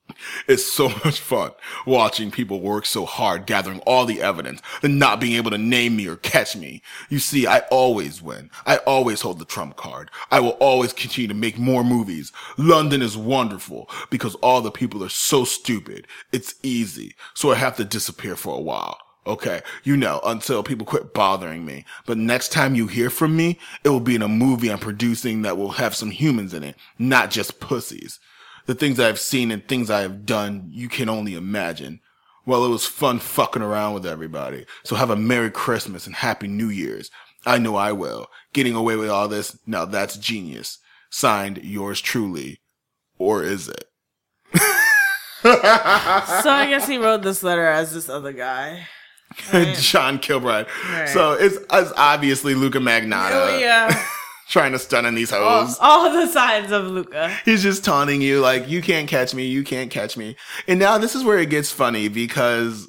It's 0.49 0.71
so 0.71 0.89
much 0.89 1.21
fun 1.21 1.53
watching 1.87 2.31
people 2.31 2.61
work 2.61 2.87
so 2.87 3.05
hard 3.05 3.47
gathering 3.47 3.81
all 3.81 4.05
the 4.05 4.21
evidence 4.21 4.61
and 4.83 4.99
not 4.99 5.21
being 5.21 5.35
able 5.35 5.51
to 5.51 5.59
name 5.59 5.97
me 5.97 6.07
or 6.07 6.17
catch 6.17 6.57
me. 6.57 6.83
You 7.09 7.19
see, 7.19 7.47
I 7.47 7.61
always 7.71 8.23
win. 8.23 8.51
I 8.67 8.79
always 8.79 9.21
hold 9.23 9.39
the 9.39 9.45
trump 9.45 9.77
card. 9.77 10.11
I 10.31 10.41
will 10.41 10.57
always 10.61 10.93
continue 10.93 11.29
to 11.29 11.35
make 11.35 11.59
more 11.59 11.85
movies. 11.85 12.33
London 12.59 13.03
is 13.03 13.17
wonderful 13.17 13.89
because 14.11 14.35
all 14.37 14.61
the 14.61 14.71
people 14.71 15.03
are 15.03 15.09
so 15.09 15.45
stupid. 15.45 16.07
It's 16.33 16.55
easy. 16.63 17.15
So 17.35 17.53
I 17.53 17.57
have 17.57 17.77
to 17.77 17.85
disappear 17.85 18.37
for 18.37 18.57
a 18.57 18.63
while. 18.63 18.99
Okay. 19.27 19.63
You 19.85 19.97
know, 19.97 20.21
until 20.25 20.63
people 20.63 20.87
quit 20.87 21.15
bothering 21.15 21.65
me. 21.65 21.87
But 22.05 22.19
next 22.19 22.53
time 22.53 22.75
you 22.75 22.87
hear 22.87 23.09
from 23.09 23.37
me, 23.37 23.59
it 23.83 23.89
will 23.89 24.01
be 24.01 24.15
in 24.15 24.23
a 24.23 24.29
movie 24.29 24.71
I'm 24.71 24.79
producing 24.79 25.43
that 25.43 25.57
will 25.57 25.73
have 25.73 25.95
some 25.95 26.11
humans 26.11 26.53
in 26.53 26.63
it, 26.63 26.77
not 26.99 27.31
just 27.31 27.59
pussies. 27.61 28.21
The 28.67 28.75
things 28.75 28.99
I've 28.99 29.19
seen 29.21 29.51
and 29.51 29.67
things 29.67 29.91
I 29.91 30.01
have 30.01 30.25
done, 30.25 30.69
you 30.73 30.89
can 30.89 31.09
only 31.09 31.35
imagine. 31.35 32.01
Well, 32.47 32.65
it 32.65 32.71
was 32.71 32.87
fun 32.87 33.19
fucking 33.19 33.63
around 33.63 33.95
with 33.95 34.07
everybody. 34.07 34.67
So 34.85 34.97
have 34.97 35.11
a 35.11 35.17
Merry 35.17 35.51
Christmas 35.51 36.07
and 36.07 36.17
Happy 36.17 36.49
New 36.49 36.69
Year's. 36.69 37.11
I 37.47 37.59
know 37.59 37.77
I 37.77 37.93
will. 37.93 38.29
Getting 38.53 38.75
away 38.75 38.97
with 38.97 39.11
all 39.11 39.29
this, 39.29 39.59
now 39.67 39.85
that's 39.85 40.17
genius. 40.17 40.79
Signed, 41.11 41.59
yours 41.63 42.01
truly. 42.01 42.61
Or 43.19 43.43
is 43.43 43.69
it? 43.69 43.85
So 45.45 45.53
I 46.51 46.67
guess 46.71 46.89
he 46.89 46.97
wrote 46.97 47.23
this 47.23 47.43
letter 47.43 47.67
as 47.67 47.93
this 47.93 48.09
other 48.09 48.33
guy. 48.33 48.87
John 49.75 50.19
Kilbride. 50.19 50.67
Right. 50.91 51.09
So 51.09 51.33
it's, 51.33 51.57
it's 51.57 51.93
obviously 51.97 52.55
Luka 52.55 52.79
Magnotta 52.79 53.31
Oh 53.33 53.59
yeah, 53.59 54.07
trying 54.49 54.73
to 54.73 54.79
stun 54.79 55.07
in 55.07 55.15
these 55.15 55.33
all, 55.33 55.65
hoes. 55.65 55.79
all 55.81 56.11
the 56.13 56.27
signs 56.27 56.71
of 56.71 56.87
Luka. 56.87 57.35
He's 57.45 57.63
just 57.63 57.85
taunting 57.85 58.21
you 58.23 58.41
like, 58.41 58.69
you 58.69 58.83
can't 58.83 59.09
catch 59.09 59.35
me, 59.35 59.47
you 59.47 59.65
can't 59.65 59.91
catch 59.91 60.17
me. 60.17 60.37
And 60.69 60.79
now 60.79 60.99
this 60.99 61.15
is 61.15 61.25
where 61.25 61.39
it 61.39 61.51
gets 61.51 61.71
funny 61.71 62.09
because 62.09 62.89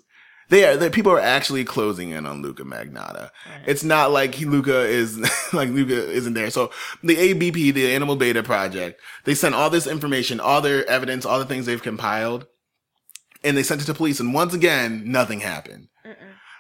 they 0.50 0.64
are, 0.66 0.78
that 0.78 0.92
people 0.92 1.12
are 1.12 1.20
actually 1.20 1.64
closing 1.66 2.12
in 2.12 2.26
on 2.26 2.42
Luka 2.42 2.64
Magnotta. 2.64 3.32
It's 3.66 3.84
not 3.84 4.12
like 4.12 4.40
Luka 4.40 4.82
is, 4.82 5.18
like 5.54 5.70
Luka 5.70 6.12
isn't 6.12 6.34
there. 6.34 6.52
So 6.52 6.72
the 7.04 7.18
ABP, 7.18 7.72
the 7.72 7.94
Animal 7.94 8.16
Beta 8.16 8.44
Project, 8.44 9.02
they 9.24 9.34
sent 9.34 9.56
all 9.56 9.70
this 9.70 9.88
information, 9.88 10.40
all 10.40 10.62
their 10.62 10.88
evidence, 10.90 11.26
all 11.26 11.40
the 11.40 11.46
things 11.46 11.66
they've 11.66 11.82
compiled. 11.82 12.46
and 13.44 13.56
they 13.58 13.64
sent 13.64 13.82
it 13.82 13.86
to 13.86 13.94
police. 13.94 14.20
And 14.20 14.34
once 14.34 14.54
again, 14.54 15.04
nothing 15.06 15.40
happened. 15.40 15.88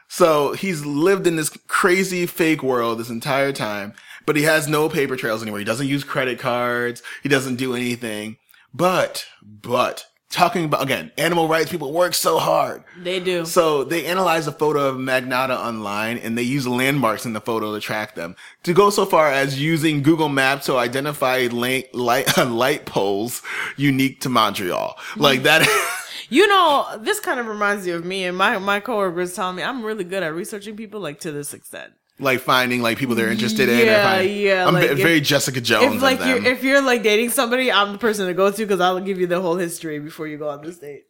So 0.08 0.54
he's 0.54 0.86
lived 0.86 1.26
in 1.26 1.36
this 1.36 1.50
crazy 1.68 2.28
fake 2.28 2.62
world 2.62 3.00
this 3.00 3.10
entire 3.10 3.52
time, 3.52 3.94
but 4.26 4.35
he 4.35 4.43
has 4.43 4.68
no 4.68 4.89
paper 4.89 5.15
trails 5.15 5.41
anymore. 5.41 5.60
He 5.60 5.65
doesn't 5.65 5.88
use 5.88 6.03
credit 6.03 6.39
cards. 6.39 7.02
He 7.23 7.30
doesn't 7.30 7.56
do 7.56 7.76
anything. 7.76 8.38
But, 8.73 9.26
but 9.41 10.06
talking 10.30 10.65
about 10.65 10.84
again, 10.84 11.11
animal 11.18 11.47
rights 11.47 11.72
people 11.72 11.93
work 11.93 12.14
so 12.14 12.38
hard. 12.38 12.84
They 12.97 13.19
do. 13.19 13.45
So 13.45 13.84
they 13.84 14.06
analyze 14.06 14.47
a 14.47 14.52
photo 14.52 14.89
of 14.89 14.97
Magnotta 14.97 15.57
online 15.57 16.18
and 16.18 16.38
they 16.38 16.43
use 16.43 16.68
landmarks 16.68 17.26
in 17.26 17.34
the 17.34 17.41
photo 17.41 17.73
to 17.73 17.80
track 17.80 18.15
them. 18.15 18.35
To 18.64 18.73
go 18.73 18.89
so 18.89 19.06
far 19.06 19.31
as 19.31 19.61
using 19.61 20.03
Google 20.03 20.30
Maps 20.30 20.65
to 20.65 20.76
identify 20.76 21.47
light, 21.52 21.93
light, 21.95 22.38
light 22.45 22.85
poles 22.85 23.41
unique 23.77 24.19
to 24.22 24.30
Montreal. 24.30 24.97
Like 25.15 25.43
that. 25.43 25.65
You 26.27 26.47
know, 26.47 26.88
this 27.02 27.19
kind 27.19 27.39
of 27.39 27.45
reminds 27.45 27.85
you 27.85 27.95
of 27.95 28.03
me 28.03 28.26
and 28.26 28.35
my 28.35 28.57
my 28.57 28.80
coworkers 28.80 29.35
telling 29.35 29.57
me 29.57 29.64
I'm 29.64 29.84
really 29.84 30.03
good 30.03 30.23
at 30.23 30.34
researching 30.34 30.76
people 30.76 30.99
like 30.99 31.19
to 31.19 31.31
this 31.31 31.53
extent. 31.53 31.93
Like 32.18 32.40
finding 32.40 32.82
like 32.82 32.98
people 32.98 33.16
they're 33.16 33.30
interested 33.32 33.68
in. 33.68 33.80
or 33.80 33.84
Yeah, 33.84 34.22
yeah, 34.22 34.68
I'm 34.68 34.74
like, 34.74 34.88
ve- 34.88 34.94
if- 34.94 34.98
very 35.00 35.20
Jessica 35.22 35.60
Jones. 35.60 35.96
If 35.96 36.02
like 36.02 36.20
them. 36.20 36.46
if 36.46 36.64
you're 36.64 36.82
like 36.82 37.04
dating 37.04 37.32
somebody, 37.32 37.70
I'm 37.72 37.92
the 37.92 37.98
person 37.98 38.28
to 38.28 38.34
go 38.34 38.50
to 38.50 38.58
because 38.58 38.80
I'll 38.80 39.00
give 39.02 39.20
you 39.20 39.28
the 39.28 39.42
whole 39.42 39.58
history 39.58 40.00
before 40.00 40.26
you 40.28 40.38
go 40.38 40.50
on 40.50 40.62
this 40.64 40.78
date. 40.78 41.04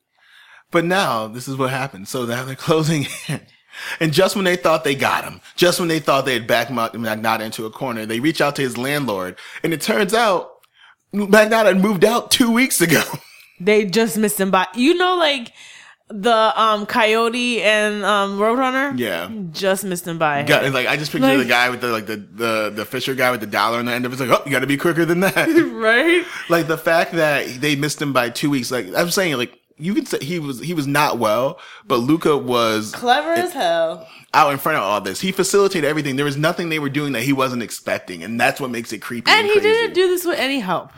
But 0.71 0.83
now 0.85 1.27
this 1.27 1.47
is 1.47 1.57
what 1.57 1.69
happened. 1.69 2.07
So 2.07 2.25
now 2.25 2.43
they're 2.45 2.55
closing 2.69 3.05
in. 3.27 3.41
And 3.99 4.13
just 4.13 4.35
when 4.35 4.45
they 4.45 4.55
thought 4.55 4.83
they 4.83 4.95
got 4.95 5.25
him, 5.25 5.41
just 5.55 5.79
when 5.79 5.89
they 5.89 5.99
thought 5.99 6.25
they 6.25 6.33
had 6.33 6.47
backed 6.47 6.71
Ma- 6.71 6.89
Magnotta 6.89 7.41
into 7.41 7.65
a 7.65 7.69
corner, 7.69 8.05
they 8.05 8.19
reach 8.21 8.39
out 8.41 8.55
to 8.55 8.61
his 8.61 8.77
landlord. 8.77 9.37
And 9.63 9.73
it 9.73 9.81
turns 9.81 10.13
out 10.13 10.49
Magnotta 11.13 11.65
had 11.65 11.81
moved 11.81 12.03
out 12.05 12.31
two 12.31 12.51
weeks 12.51 12.81
ago. 12.81 13.03
They 13.57 13.85
just 13.85 14.17
missed 14.17 14.37
him 14.37 14.51
by 14.51 14.67
you 14.75 14.95
know 14.95 15.15
like 15.15 15.53
the 16.07 16.61
um 16.61 16.85
coyote 16.85 17.61
and 17.63 18.03
um 18.05 18.37
roadrunner. 18.37 18.97
Yeah. 18.97 19.29
just 19.51 19.83
missed 19.83 20.07
him 20.07 20.17
by. 20.19 20.43
Got, 20.43 20.71
like 20.71 20.87
I 20.87 20.97
just 20.97 21.11
picture 21.11 21.27
Like- 21.27 21.39
the 21.39 21.45
guy 21.45 21.69
with 21.69 21.81
the 21.81 21.87
like 21.87 22.05
the, 22.05 22.17
the 22.17 22.71
the 22.75 22.85
Fisher 22.85 23.15
guy 23.15 23.31
with 23.31 23.39
the 23.39 23.47
dollar 23.47 23.79
on 23.79 23.85
the 23.85 23.91
end 23.91 24.05
of 24.05 24.11
it. 24.11 24.19
It's 24.19 24.21
like, 24.29 24.39
oh, 24.39 24.43
you 24.45 24.51
got 24.51 24.59
to 24.59 24.67
be 24.67 24.77
quicker 24.77 25.03
than 25.05 25.21
that. 25.21 25.35
right. 25.73 26.23
like 26.49 26.67
the 26.67 26.77
fact 26.77 27.13
that 27.13 27.47
they 27.59 27.75
missed 27.75 28.01
him 28.01 28.13
by 28.13 28.29
two 28.29 28.49
weeks. 28.49 28.69
Like 28.71 28.87
I'm 28.95 29.09
saying, 29.09 29.35
like 29.37 29.57
you 29.77 29.93
could 29.95 30.07
say 30.07 30.19
he 30.21 30.39
was 30.39 30.59
he 30.59 30.73
was 30.73 30.85
not 30.87 31.17
well, 31.17 31.59
but 31.85 31.97
Luka 31.97 32.37
was 32.37 32.91
Clever 32.93 33.33
as 33.33 33.51
hell. 33.53 34.07
out 34.33 34.51
in 34.53 34.59
front 34.59 34.77
of 34.77 34.83
all 34.83 35.01
this. 35.01 35.19
He 35.19 35.31
facilitated 35.31 35.89
everything. 35.89 36.15
There 36.17 36.23
was 36.25 36.37
nothing 36.37 36.69
they 36.69 36.79
were 36.79 36.87
doing 36.89 37.13
that 37.13 37.23
he 37.23 37.33
wasn't 37.33 37.63
expecting, 37.63 38.23
and 38.23 38.39
that's 38.39 38.61
what 38.61 38.69
makes 38.69 38.93
it 38.93 38.99
creepy. 38.99 39.29
And 39.31 39.41
And, 39.47 39.49
he 39.53 39.59
didn't 39.59 39.93
do 39.95 40.07
this 40.07 40.23
with 40.23 40.39
any 40.39 40.59
help. 40.59 40.91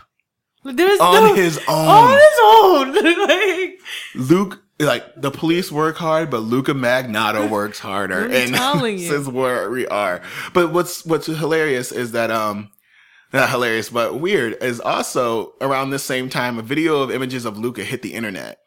There 0.64 0.86
was 0.88 1.00
On 1.00 1.24
no, 1.24 1.34
his 1.34 1.58
own. 1.68 1.88
On 1.88 2.94
his 2.94 3.04
own. 3.06 3.28
like, 3.28 3.80
Luke. 4.16 4.62
Like 4.80 5.04
the 5.20 5.32
police 5.32 5.72
work 5.72 5.98
hard, 5.98 6.30
but 6.30 6.40
Luka 6.40 6.74
Magnotta 6.74 7.50
works 7.50 7.80
harder, 7.80 8.26
and 8.26 8.54
this 8.84 9.10
is 9.10 9.28
where 9.28 9.72
we 9.72 9.88
are. 9.88 10.22
But 10.54 10.72
what's 10.72 11.04
what's 11.06 11.26
hilarious 11.26 11.92
is 11.92 12.12
that 12.12 12.30
um, 12.30 12.70
not 13.34 13.50
hilarious, 13.50 13.90
but 13.90 14.20
weird 14.20 14.62
is 14.62 14.80
also 14.80 15.54
around 15.62 15.90
this 15.90 16.04
same 16.04 16.30
time 16.30 16.60
a 16.60 16.62
video 16.62 17.02
of 17.02 17.12
images 17.12 17.44
of 17.44 17.58
Luka 17.58 17.84
hit 17.84 18.04
the 18.04 18.14
internet, 18.14 18.60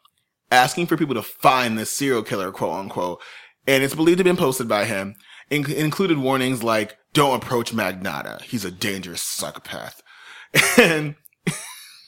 asking 0.51 0.87
for 0.87 0.97
people 0.97 1.15
to 1.15 1.21
find 1.21 1.77
this 1.77 1.89
serial 1.89 2.23
killer, 2.23 2.51
quote 2.51 2.77
unquote, 2.77 3.21
and 3.65 3.81
it's 3.83 3.95
believed 3.95 4.17
to 4.17 4.23
have 4.23 4.35
been 4.35 4.43
posted 4.43 4.67
by 4.67 4.85
him. 4.85 5.15
In- 5.49 5.71
included 5.71 6.17
warnings 6.17 6.61
like 6.61 6.97
"Don't 7.13 7.35
approach 7.35 7.73
Magnotta; 7.73 8.41
he's 8.41 8.65
a 8.65 8.71
dangerous 8.71 9.21
psychopath," 9.21 10.01
and 10.77 11.15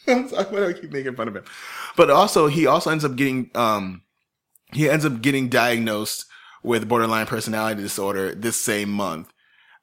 why 0.32 0.44
do 0.50 0.68
I 0.68 0.74
keep 0.74 0.92
making 0.92 1.16
fun 1.16 1.28
of 1.28 1.36
him? 1.36 1.44
But 1.96 2.10
also, 2.10 2.48
he 2.48 2.66
also 2.68 2.90
ends 2.90 3.06
up 3.06 3.16
getting, 3.16 3.52
um, 3.56 4.04
he 4.72 4.90
ends 4.90 5.06
up 5.06 5.22
getting 5.22 5.50
diagnosed 5.50 6.26
with 6.64 6.88
borderline 6.88 7.26
personality 7.26 7.82
disorder 7.82 8.34
this 8.34 8.58
same 8.58 8.90
month 8.90 9.32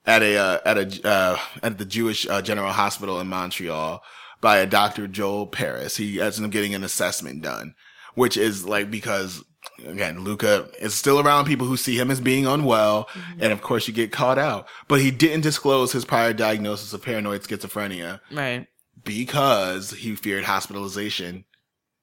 at 0.07 0.23
a, 0.23 0.37
uh, 0.37 0.59
at 0.65 0.79
a, 0.79 1.09
uh, 1.09 1.39
at 1.63 1.79
the 1.79 1.85
Jewish 1.85 2.27
uh, 2.29 2.43
General 2.43 2.73
Hospital 2.73 3.21
in 3.21 3.29
Montreal 3.29 4.03
by 4.41 4.59
a 4.59 4.67
Dr. 4.67 5.07
Joel 5.07 5.47
Paris. 5.47 5.97
He 5.97 6.21
ends 6.21 6.41
up 6.41 6.51
getting 6.51 6.75
an 6.75 6.85
assessment 6.85 7.43
done, 7.43 7.75
which 8.15 8.37
is 8.37 8.67
like 8.67 8.91
because 8.91 9.45
again, 9.87 10.21
Luka 10.21 10.69
is 10.79 10.95
still 10.95 11.21
around 11.21 11.47
people 11.47 11.67
who 11.67 11.77
see 11.77 11.99
him 11.99 12.11
as 12.11 12.21
being 12.21 12.47
unwell. 12.47 13.09
And 13.39 13.53
of 13.53 13.63
course 13.63 13.87
you 13.87 13.95
get 13.95 14.13
caught 14.13 14.39
out, 14.39 14.69
but 14.89 15.01
he 15.01 15.11
didn't 15.11 15.43
disclose 15.43 15.93
his 15.93 16.05
prior 16.05 16.33
diagnosis 16.33 16.93
of 16.93 17.03
paranoid 17.03 17.43
schizophrenia 17.43 18.21
right. 18.31 18.67
Because 19.05 19.91
he 19.91 20.17
feared 20.17 20.45
hospitalization 20.45 21.45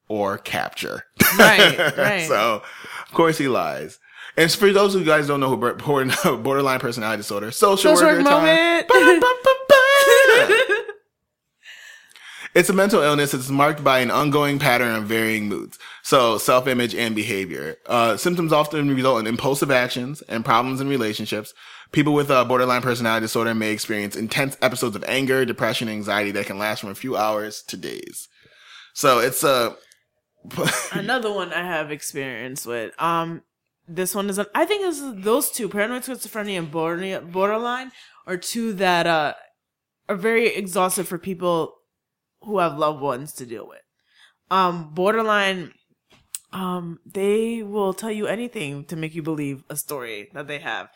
or 0.08 0.38
capture. 0.38 1.04
Right, 1.38 1.78
right. 1.98 2.28
so, 2.28 2.64
of 3.06 3.14
course, 3.14 3.38
he 3.38 3.48
lies. 3.48 4.00
And 4.36 4.52
for 4.52 4.72
those 4.72 4.94
of 4.94 5.02
you 5.02 5.08
guys 5.08 5.24
who 5.26 5.30
don't 5.30 5.40
know 5.40 5.50
who 5.50 6.38
borderline 6.38 6.80
personality 6.80 7.18
disorder, 7.18 7.52
social, 7.52 7.96
Social 7.96 8.08
worker 8.08 8.24
work 8.24 8.28
time. 8.28 8.84
It's 12.58 12.70
a 12.70 12.74
mental 12.74 13.04
illness. 13.04 13.36
It's 13.36 13.50
marked 13.50 13.84
by 13.84 14.00
an 14.00 14.10
ongoing 14.10 14.58
pattern 14.58 14.96
of 14.96 15.04
varying 15.04 15.48
moods. 15.48 15.78
So 16.02 16.40
self-image 16.40 16.96
and 16.96 17.16
behavior. 17.16 17.78
Uh, 17.86 18.18
symptoms 18.18 18.52
often 18.52 18.96
result 18.96 19.20
in 19.20 19.28
impulsive 19.28 19.70
actions 19.70 20.24
and 20.24 20.44
problems 20.44 20.82
in 20.82 20.88
relationships. 20.88 21.54
People 21.92 22.14
with 22.14 22.30
uh, 22.30 22.44
borderline 22.46 22.82
personality 22.82 23.24
disorder 23.24 23.56
may 23.56 23.72
experience 23.72 24.16
intense 24.16 24.58
episodes 24.62 24.96
of 24.96 25.04
anger, 25.08 25.46
depression, 25.46 25.90
anxiety 25.90 26.32
that 26.32 26.46
can 26.46 26.60
last 26.60 26.82
from 26.82 26.90
a 26.90 26.96
few 26.96 27.16
hours 27.16 27.62
to 27.64 27.78
days. 27.78 28.28
So 28.94 29.20
it's 29.20 29.44
a, 29.44 29.76
Another 30.92 31.32
one 31.32 31.54
I 31.54 31.66
have 31.66 31.92
experience 31.92 32.66
with. 32.66 32.94
Um, 33.02 33.44
this 33.88 34.14
one 34.14 34.30
is. 34.30 34.40
I 34.54 34.66
think 34.66 34.86
is 34.86 35.02
those 35.24 35.52
two, 35.52 35.70
paranoid 35.70 36.04
schizophrenia 36.04 36.58
and 36.58 36.72
border- 36.72 37.22
borderline, 37.22 37.92
are 38.26 38.38
two 38.38 38.74
that 38.74 39.08
uh 39.08 39.34
are 40.10 40.16
very 40.16 40.48
exhaustive 40.48 41.08
for 41.08 41.18
people 41.18 41.76
who 42.42 42.60
have 42.60 42.78
loved 42.78 43.02
ones 43.02 43.34
to 43.34 43.46
deal 43.46 43.68
with. 43.68 43.82
Um, 44.50 44.94
borderline, 44.94 45.74
um, 46.54 47.00
they 47.06 47.62
will 47.64 47.94
tell 47.94 48.12
you 48.12 48.28
anything 48.28 48.86
to 48.86 48.96
make 48.96 49.16
you 49.16 49.22
believe 49.22 49.64
a 49.70 49.76
story 49.76 50.30
that 50.34 50.48
they 50.48 50.60
have. 50.60 50.90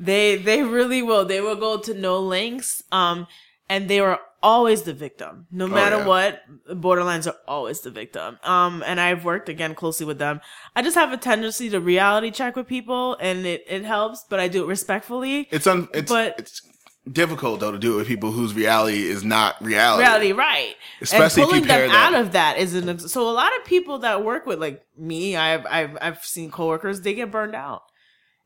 They 0.00 0.36
they 0.36 0.62
really 0.62 1.02
will. 1.02 1.24
They 1.24 1.40
will 1.40 1.56
go 1.56 1.78
to 1.78 1.94
no 1.94 2.18
lengths. 2.20 2.82
Um, 2.92 3.26
and 3.68 3.88
they 3.88 4.00
are 4.00 4.20
always 4.42 4.82
the 4.82 4.92
victim, 4.94 5.46
no 5.50 5.66
matter 5.66 5.98
yeah. 5.98 6.06
what. 6.06 6.42
Borderlines 6.68 7.26
are 7.26 7.36
always 7.46 7.80
the 7.80 7.90
victim. 7.90 8.38
Um, 8.44 8.82
and 8.86 9.00
I've 9.00 9.24
worked 9.24 9.48
again 9.48 9.74
closely 9.74 10.06
with 10.06 10.18
them. 10.18 10.40
I 10.74 10.82
just 10.82 10.96
have 10.96 11.12
a 11.12 11.16
tendency 11.16 11.68
to 11.70 11.80
reality 11.80 12.30
check 12.30 12.56
with 12.56 12.66
people, 12.66 13.16
and 13.20 13.46
it 13.46 13.64
it 13.68 13.84
helps, 13.84 14.24
but 14.28 14.40
I 14.40 14.48
do 14.48 14.64
it 14.64 14.66
respectfully. 14.66 15.48
it's 15.50 15.66
un, 15.66 15.88
it's, 15.92 16.10
But- 16.10 16.38
it's 16.38 16.62
difficult 17.10 17.60
though 17.60 17.72
to 17.72 17.78
do 17.78 17.94
it 17.94 17.96
with 17.96 18.06
people 18.06 18.32
whose 18.32 18.52
reality 18.52 19.08
is 19.08 19.24
not 19.24 19.60
reality. 19.62 20.02
reality, 20.02 20.32
right? 20.32 20.74
Especially 21.00 21.42
and 21.42 21.50
pulling 21.50 21.66
them 21.66 21.90
out 21.90 22.14
of 22.14 22.32
that 22.32 22.58
is 22.58 22.74
an 22.74 22.98
so 22.98 23.28
a 23.28 23.32
lot 23.32 23.56
of 23.56 23.64
people 23.64 23.98
that 24.00 24.24
work 24.24 24.46
with 24.46 24.60
like 24.60 24.84
me, 24.96 25.36
I've 25.36 25.66
I've 25.66 25.98
I've 26.00 26.24
seen 26.24 26.50
coworkers 26.50 27.00
they 27.00 27.14
get 27.14 27.30
burned 27.30 27.54
out. 27.54 27.82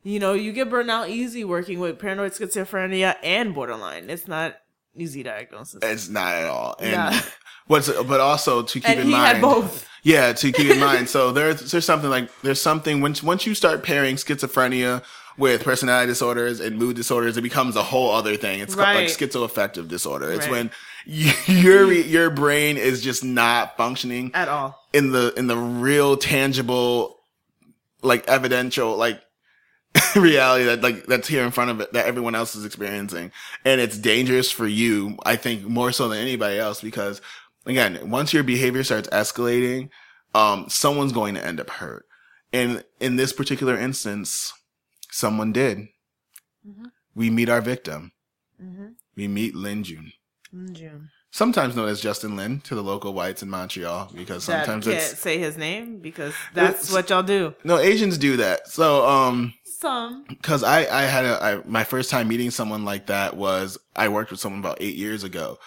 You 0.04 0.18
know, 0.18 0.32
you 0.32 0.52
get 0.52 0.68
burned 0.68 0.90
out 0.90 1.08
easy 1.10 1.44
working 1.44 1.78
with 1.78 1.98
paranoid 1.98 2.32
schizophrenia 2.32 3.16
and 3.22 3.54
borderline. 3.54 4.10
It's 4.10 4.26
not 4.26 4.56
easy 4.96 5.22
diagnosis. 5.22 5.80
It's 5.82 6.08
not 6.08 6.32
at 6.34 6.46
all. 6.48 6.74
And 6.80 6.90
Yeah. 6.90 7.20
what's, 7.68 7.88
but 7.88 8.20
also 8.20 8.62
to 8.62 8.80
keep 8.80 8.88
And 8.88 9.00
in 9.00 9.06
he 9.06 9.12
mind. 9.12 9.26
had 9.34 9.40
both. 9.42 9.88
Yeah, 10.02 10.32
to 10.32 10.50
keep 10.52 10.68
in 10.70 10.80
mind. 10.90 11.08
So 11.08 11.30
there's 11.30 11.70
there's 11.70 11.84
something 11.84 12.10
like 12.10 12.28
there's 12.42 12.60
something 12.60 13.00
once 13.00 13.22
once 13.22 13.46
you 13.46 13.54
start 13.54 13.84
pairing 13.84 14.16
schizophrenia 14.16 15.02
with 15.38 15.62
personality 15.62 16.08
disorders 16.08 16.58
and 16.60 16.76
mood 16.76 16.96
disorders, 16.96 17.36
it 17.36 17.42
becomes 17.42 17.76
a 17.76 17.82
whole 17.82 18.10
other 18.10 18.36
thing. 18.36 18.58
It's 18.60 18.74
called 18.74 18.96
like 18.96 19.06
schizoaffective 19.06 19.86
disorder. 19.88 20.30
It's 20.32 20.46
Right. 20.48 20.50
when 20.50 20.70
your 21.46 21.90
your 21.92 22.30
brain 22.30 22.76
is 22.76 23.02
just 23.02 23.22
not 23.24 23.76
functioning 23.76 24.32
At 24.34 24.48
all. 24.48 24.78
in 24.92 25.12
the 25.12 25.32
in 25.36 25.46
the 25.46 25.56
real 25.56 26.16
tangible, 26.16 27.18
like 28.02 28.26
evidential 28.28 28.96
like 28.96 29.20
reality 30.16 30.64
that 30.64 30.82
like 30.82 31.06
that's 31.06 31.28
here 31.28 31.44
in 31.44 31.50
front 31.50 31.70
of 31.70 31.80
it 31.80 31.92
that 31.92 32.06
everyone 32.06 32.34
else 32.34 32.54
is 32.54 32.64
experiencing. 32.64 33.30
And 33.64 33.80
it's 33.80 33.98
dangerous 33.98 34.50
for 34.50 34.66
you 34.66 35.16
i 35.24 35.36
think 35.36 35.64
more 35.64 35.92
so 35.92 36.08
than 36.08 36.18
anybody 36.18 36.58
else 36.58 36.80
because 36.80 37.20
again 37.66 38.10
once 38.10 38.32
your 38.32 38.42
behavior 38.42 38.84
starts 38.84 39.08
escalating 39.10 39.90
um 40.34 40.66
someone's 40.68 41.12
going 41.12 41.34
to 41.34 41.44
end 41.46 41.60
up 41.60 41.70
hurt. 41.70 42.06
And 42.52 42.84
in 43.00 43.16
this 43.16 43.32
particular 43.32 43.76
instance 43.78 44.52
someone 45.10 45.52
did. 45.52 45.88
We 47.14 47.28
meet 47.28 47.48
our 47.50 47.60
victim. 47.60 48.12
We 49.16 49.28
meet 49.28 49.54
lin 49.54 49.84
jun 49.84 50.12
In 50.52 50.74
June. 50.74 51.10
sometimes 51.30 51.74
known 51.76 51.88
as 51.88 52.00
justin 52.00 52.36
lin 52.36 52.60
to 52.62 52.74
the 52.74 52.82
local 52.82 53.12
whites 53.12 53.42
in 53.42 53.50
montreal 53.50 54.10
because 54.14 54.46
That 54.46 54.64
sometimes 54.66 54.86
can't 54.86 54.96
it's 54.98 55.18
say 55.18 55.38
his 55.38 55.56
name 55.58 55.98
because 55.98 56.32
that's 56.54 56.90
what 56.92 57.10
y'all 57.10 57.22
do. 57.22 57.54
no 57.64 57.78
asians 57.78 58.16
do 58.18 58.36
that. 58.38 58.68
So 58.68 59.06
um 59.06 59.52
Some. 59.82 60.24
because 60.28 60.62
I, 60.62 60.86
I 60.86 61.02
had 61.02 61.24
a, 61.26 61.42
I, 61.42 61.60
my 61.66 61.84
first 61.84 62.08
time 62.08 62.28
meeting 62.28 62.50
someone 62.50 62.84
like 62.84 63.06
that 63.06 63.36
was 63.36 63.76
I 63.94 64.08
worked 64.08 64.30
with 64.30 64.40
someone 64.40 64.60
about 64.60 64.78
eight 64.80 64.94
years 64.94 65.24
ago 65.24 65.58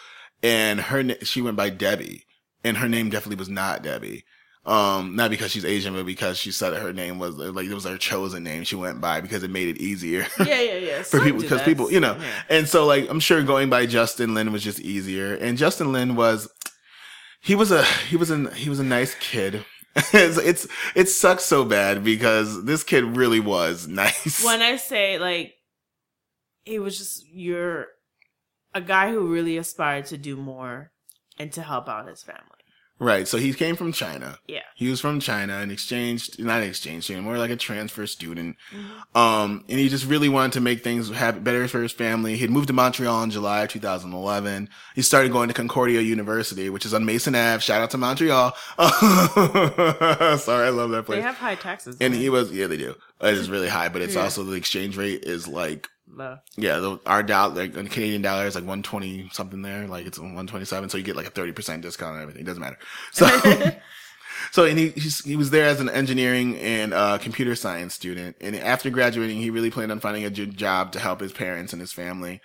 and 0.41 0.79
her, 0.79 1.03
she 1.23 1.41
went 1.41 1.57
by 1.57 1.69
Debbie 1.69 2.25
and 2.63 2.77
her 2.77 2.89
name 2.89 3.09
definitely 3.09 3.35
was 3.37 3.49
not 3.49 3.83
Debbie. 3.83 4.23
Um, 4.65 5.15
not 5.15 5.29
because 5.29 5.51
she's 5.51 5.63
Asian, 5.63 5.93
but 5.93 6.07
because 6.07 6.39
she 6.39 6.51
said 6.51 6.73
her 6.73 6.91
name 6.91 7.19
was 7.19 7.35
like 7.35 7.67
it 7.67 7.73
was 7.75 7.83
her 7.83 7.99
chosen 7.99 8.43
name 8.43 8.63
she 8.63 8.75
went 8.75 8.99
by 8.99 9.21
because 9.21 9.43
it 9.43 9.51
made 9.51 9.67
it 9.67 9.77
easier. 9.77 10.25
Yeah, 10.39 10.59
yeah, 10.59 10.77
yeah. 10.77 11.03
for 11.03 11.19
people 11.19 11.41
because 11.41 11.61
people 11.61 11.91
you 11.91 11.99
know 11.99 12.17
Yeah. 12.19 12.41
and 12.49 12.67
so 12.67 12.83
like 12.87 13.07
i'm 13.07 13.19
sure 13.19 13.43
going 13.43 13.69
by 13.69 13.85
justin 13.85 14.33
lin 14.33 14.51
was 14.51 14.63
just 14.63 14.79
easier 14.79 15.35
and 15.35 15.55
justin 15.59 15.91
lin 15.91 16.15
was 16.15 16.49
he 17.41 17.53
was 17.53 17.69
a 17.69 17.83
he 18.09 18.15
was 18.17 18.31
a 18.31 18.49
he 18.55 18.67
was 18.69 18.79
a 18.79 18.83
nice 18.83 19.13
kid 19.19 19.63
it's, 20.13 20.37
it's 20.37 20.67
it 20.93 21.09
sucks 21.09 21.45
so 21.45 21.63
bad 21.63 22.03
because 22.03 22.65
this 22.65 22.83
kid 22.83 23.03
really 23.03 23.39
was 23.39 23.87
nice 23.89 24.43
when 24.43 24.61
I 24.61 24.75
say 24.75 25.17
like 25.17 25.53
he 26.65 26.79
was 26.79 26.97
just 26.97 27.25
you're 27.29 27.87
a 28.73 28.81
guy 28.81 29.11
who 29.11 29.31
really 29.31 29.57
aspired 29.57 30.05
to 30.07 30.17
do 30.17 30.35
more 30.35 30.91
and 31.37 31.51
to 31.53 31.61
help 31.61 31.87
out 31.87 32.07
his 32.09 32.23
family. 32.23 32.54
Right 32.97 33.27
so 33.27 33.37
he 33.37 33.53
came 33.53 33.75
from 33.75 33.91
china 33.91 34.39
Yeah. 34.47 34.61
he 34.73 34.89
was 34.89 35.01
from 35.01 35.19
china 35.19 35.57
and 35.57 35.69
exchanged 35.71 36.39
not 36.39 36.61
an 36.61 36.69
exchange 36.69 37.03
student 37.03 37.25
more 37.25 37.37
like 37.37 37.51
a 37.51 37.57
transfer 37.57 38.07
student 38.07 38.55
Mm-hmm. 38.73 39.17
um 39.17 39.65
and 39.67 39.79
he 39.79 39.89
just 39.89 40.05
really 40.05 40.29
wanted 40.29 40.53
to 40.53 40.61
make 40.61 40.81
things 40.81 41.09
happen 41.09 41.43
better 41.43 41.67
for 41.67 41.81
his 41.81 41.91
family 41.91 42.37
he'd 42.37 42.49
moved 42.49 42.67
to 42.67 42.73
montreal 42.73 43.21
in 43.23 43.31
july 43.31 43.63
of 43.63 43.69
2011 43.69 44.69
he 44.95 45.01
started 45.01 45.31
going 45.33 45.49
to 45.49 45.53
concordia 45.53 45.99
university 45.99 46.69
which 46.69 46.85
is 46.85 46.93
on 46.93 47.03
Maisonneuve 47.03 47.61
shout 47.61 47.81
out 47.81 47.91
to 47.91 47.97
montreal 47.97 48.53
sorry 50.37 50.67
i 50.67 50.69
love 50.69 50.89
that 50.91 51.03
place 51.05 51.17
They 51.17 51.21
have 51.21 51.35
high 51.35 51.55
taxes. 51.55 51.97
and 51.99 52.13
he 52.13 52.29
was 52.29 52.51
yeah 52.51 52.67
they 52.67 52.77
do 52.77 52.95
it 53.21 53.33
is 53.33 53.49
really 53.55 53.69
high 53.69 53.89
but 53.89 54.01
it's 54.01 54.15
Yeah. 54.15 54.21
also 54.23 54.43
the 54.43 54.53
exchange 54.53 54.95
rate 54.97 55.23
is 55.23 55.47
like? 55.47 55.89
Low. 56.15 56.37
yeah 56.55 56.79
the, 56.79 56.97
our 57.05 57.23
dollar 57.23 57.53
like 57.53 57.73
the 57.73 57.83
canadian 57.83 58.21
dollar 58.21 58.45
is 58.45 58.55
like 58.55 58.63
120 58.63 59.29
something 59.33 59.61
there 59.61 59.85
like 59.85 60.05
it's 60.05 60.17
127 60.17 60.89
so 60.89 60.97
you 60.97 61.03
get 61.03 61.17
like 61.17 61.27
a 61.27 61.31
30% 61.31 61.81
discount 61.81 62.15
on 62.15 62.21
everything 62.21 62.43
it 62.43 62.45
doesn't 62.45 62.61
matter 62.61 62.77
so 63.11 63.27
so 64.51 64.63
and 64.63 64.79
he 64.79 64.89
he's, 64.91 65.23
he 65.25 65.35
was 65.35 65.49
there 65.49 65.67
as 65.67 65.81
an 65.81 65.89
engineering 65.89 66.57
and 66.57 66.93
uh, 66.93 67.17
computer 67.17 67.53
science 67.53 67.93
student 67.93 68.37
and 68.39 68.55
after 68.55 68.89
graduating 68.89 69.37
he 69.41 69.49
really 69.49 69.69
planned 69.69 69.91
on 69.91 69.99
finding 69.99 70.23
a 70.23 70.29
job 70.29 70.93
to 70.93 70.99
help 70.99 71.19
his 71.19 71.33
parents 71.33 71.73
and 71.73 71.81
his 71.81 71.91
family 71.91 72.39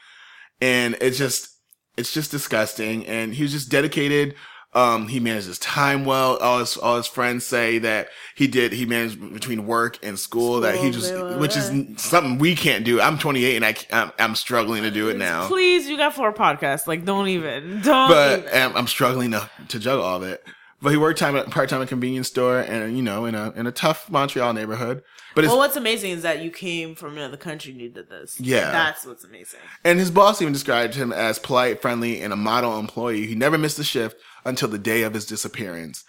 and 0.60 0.96
it's 1.00 1.18
just 1.18 1.56
it's 1.96 2.12
just 2.12 2.32
disgusting 2.32 3.06
and 3.06 3.34
he 3.34 3.44
was 3.44 3.52
just 3.52 3.70
dedicated 3.70 4.34
um 4.72 5.08
he 5.08 5.18
manages 5.18 5.46
his 5.46 5.58
time 5.58 6.04
well 6.04 6.36
all 6.38 6.60
his 6.60 6.76
all 6.76 6.96
his 6.96 7.06
friends 7.06 7.44
say 7.44 7.78
that 7.78 8.08
he 8.36 8.46
did 8.46 8.72
he 8.72 8.86
managed 8.86 9.20
between 9.32 9.66
work 9.66 9.98
and 10.02 10.18
school, 10.18 10.60
that 10.60 10.76
he 10.76 10.90
just 10.90 11.12
blah, 11.12 11.28
blah, 11.30 11.38
which 11.38 11.56
is 11.56 11.70
something 12.00 12.38
we 12.38 12.54
can't 12.54 12.84
do 12.84 13.00
i'm 13.00 13.18
28 13.18 13.56
and 13.56 13.64
i 13.64 13.74
i'm, 13.92 14.12
I'm 14.18 14.34
struggling 14.36 14.82
to 14.84 14.90
do 14.90 15.08
it 15.08 15.16
now 15.16 15.48
Please, 15.48 15.88
you 15.88 15.96
got 15.96 16.14
four 16.14 16.32
podcasts. 16.32 16.86
Like, 16.86 17.04
don't 17.04 17.26
even. 17.28 17.80
Don't. 17.82 18.08
but 18.08 18.38
even. 18.40 18.62
um, 18.62 18.76
I'm 18.76 18.86
struggling 18.86 19.32
to, 19.32 19.50
to 19.68 19.78
juggle 19.78 20.04
all 20.04 20.18
of 20.18 20.22
it. 20.22 20.44
But 20.82 20.90
he 20.90 20.96
worked 20.96 21.18
time 21.18 21.36
at 21.36 21.50
part 21.50 21.68
time 21.68 21.80
at 21.82 21.84
a 21.84 21.88
convenience 21.88 22.28
store 22.28 22.60
and 22.60 22.96
you 22.96 23.02
know 23.02 23.26
in 23.26 23.34
a 23.34 23.50
in 23.52 23.66
a 23.66 23.72
tough 23.72 24.08
Montreal 24.10 24.52
neighborhood. 24.54 25.02
But 25.34 25.44
well, 25.44 25.58
what's 25.58 25.76
amazing 25.76 26.12
is 26.12 26.22
that 26.22 26.40
you 26.42 26.50
came 26.50 26.94
from 26.94 27.16
another 27.16 27.36
country 27.36 27.72
and 27.72 27.80
you 27.80 27.88
did 27.90 28.08
this. 28.08 28.40
Yeah. 28.40 28.70
That's 28.72 29.04
what's 29.06 29.22
amazing. 29.24 29.60
and 29.84 29.98
his 29.98 30.10
boss 30.10 30.40
even 30.40 30.52
described 30.52 30.94
him 30.94 31.12
as 31.12 31.38
polite, 31.38 31.80
friendly, 31.82 32.20
and 32.22 32.32
a 32.32 32.36
model 32.36 32.78
employee. 32.78 33.26
He 33.26 33.34
never 33.34 33.58
missed 33.58 33.78
a 33.78 33.84
shift 33.84 34.16
until 34.44 34.68
the 34.68 34.78
day 34.78 35.02
of 35.02 35.12
his 35.14 35.26
disappearance. 35.26 36.02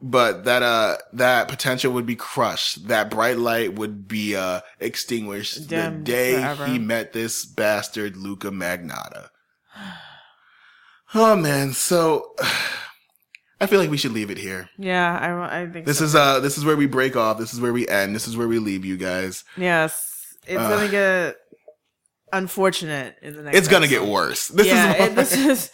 But 0.00 0.44
that 0.44 0.62
uh 0.62 0.96
that 1.12 1.48
potential 1.48 1.92
would 1.92 2.06
be 2.06 2.16
crushed. 2.16 2.88
That 2.88 3.10
bright 3.10 3.38
light 3.38 3.74
would 3.74 4.08
be 4.08 4.34
uh 4.36 4.60
extinguished 4.80 5.68
the 5.68 5.90
day 6.02 6.32
forever. 6.34 6.66
he 6.66 6.78
met 6.78 7.12
this 7.12 7.44
bastard 7.44 8.16
Luka 8.16 8.48
Magnotta. 8.50 9.28
Oh 11.16 11.36
man, 11.36 11.72
so 11.74 12.34
I 13.64 13.66
feel 13.66 13.80
like 13.80 13.90
we 13.90 13.96
should 13.96 14.12
leave 14.12 14.30
it 14.30 14.38
here. 14.38 14.68
Yeah, 14.78 15.18
I, 15.18 15.62
I 15.62 15.66
think 15.66 15.86
This 15.86 15.98
so. 15.98 16.04
is 16.04 16.14
uh 16.14 16.40
this 16.40 16.56
is 16.58 16.64
where 16.64 16.76
we 16.76 16.86
break 16.86 17.16
off. 17.16 17.38
This 17.38 17.52
is 17.52 17.60
where 17.60 17.72
we 17.72 17.88
end. 17.88 18.14
This 18.14 18.28
is 18.28 18.36
where 18.36 18.48
we 18.48 18.58
leave 18.58 18.84
you 18.84 18.96
guys. 18.96 19.44
Yes. 19.56 20.36
It's 20.46 20.60
Uh, 20.60 20.68
gonna 20.68 20.90
get 20.90 21.36
unfortunate 22.32 23.16
in 23.22 23.36
the 23.36 23.42
next 23.42 23.56
It's 23.58 23.68
gonna 23.68 23.88
get 23.88 24.04
worse. 24.04 24.48
This 24.48 24.66
yeah, 24.66 24.94
is 24.94 25.08
it- 25.08 25.14
this 25.14 25.32
is. 25.36 25.70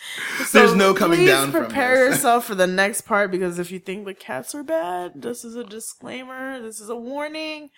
There's 0.53 0.75
no 0.75 0.95
coming 0.95 1.25
down 1.25 1.51
from 1.51 1.65
Prepare 1.67 2.09
yourself 2.11 2.45
for 2.47 2.55
the 2.55 2.67
next 2.67 3.03
part 3.03 3.31
because 3.31 3.59
if 3.59 3.71
you 3.71 3.79
think 3.79 4.05
the 4.05 4.15
cats 4.15 4.55
are 4.55 4.63
bad, 4.63 5.23
this 5.23 5.45
is 5.45 5.57
a 5.57 5.65
disclaimer. 5.65 6.61
This 6.61 6.81
is 6.81 6.89
a 6.91 6.97
warning. 6.97 7.71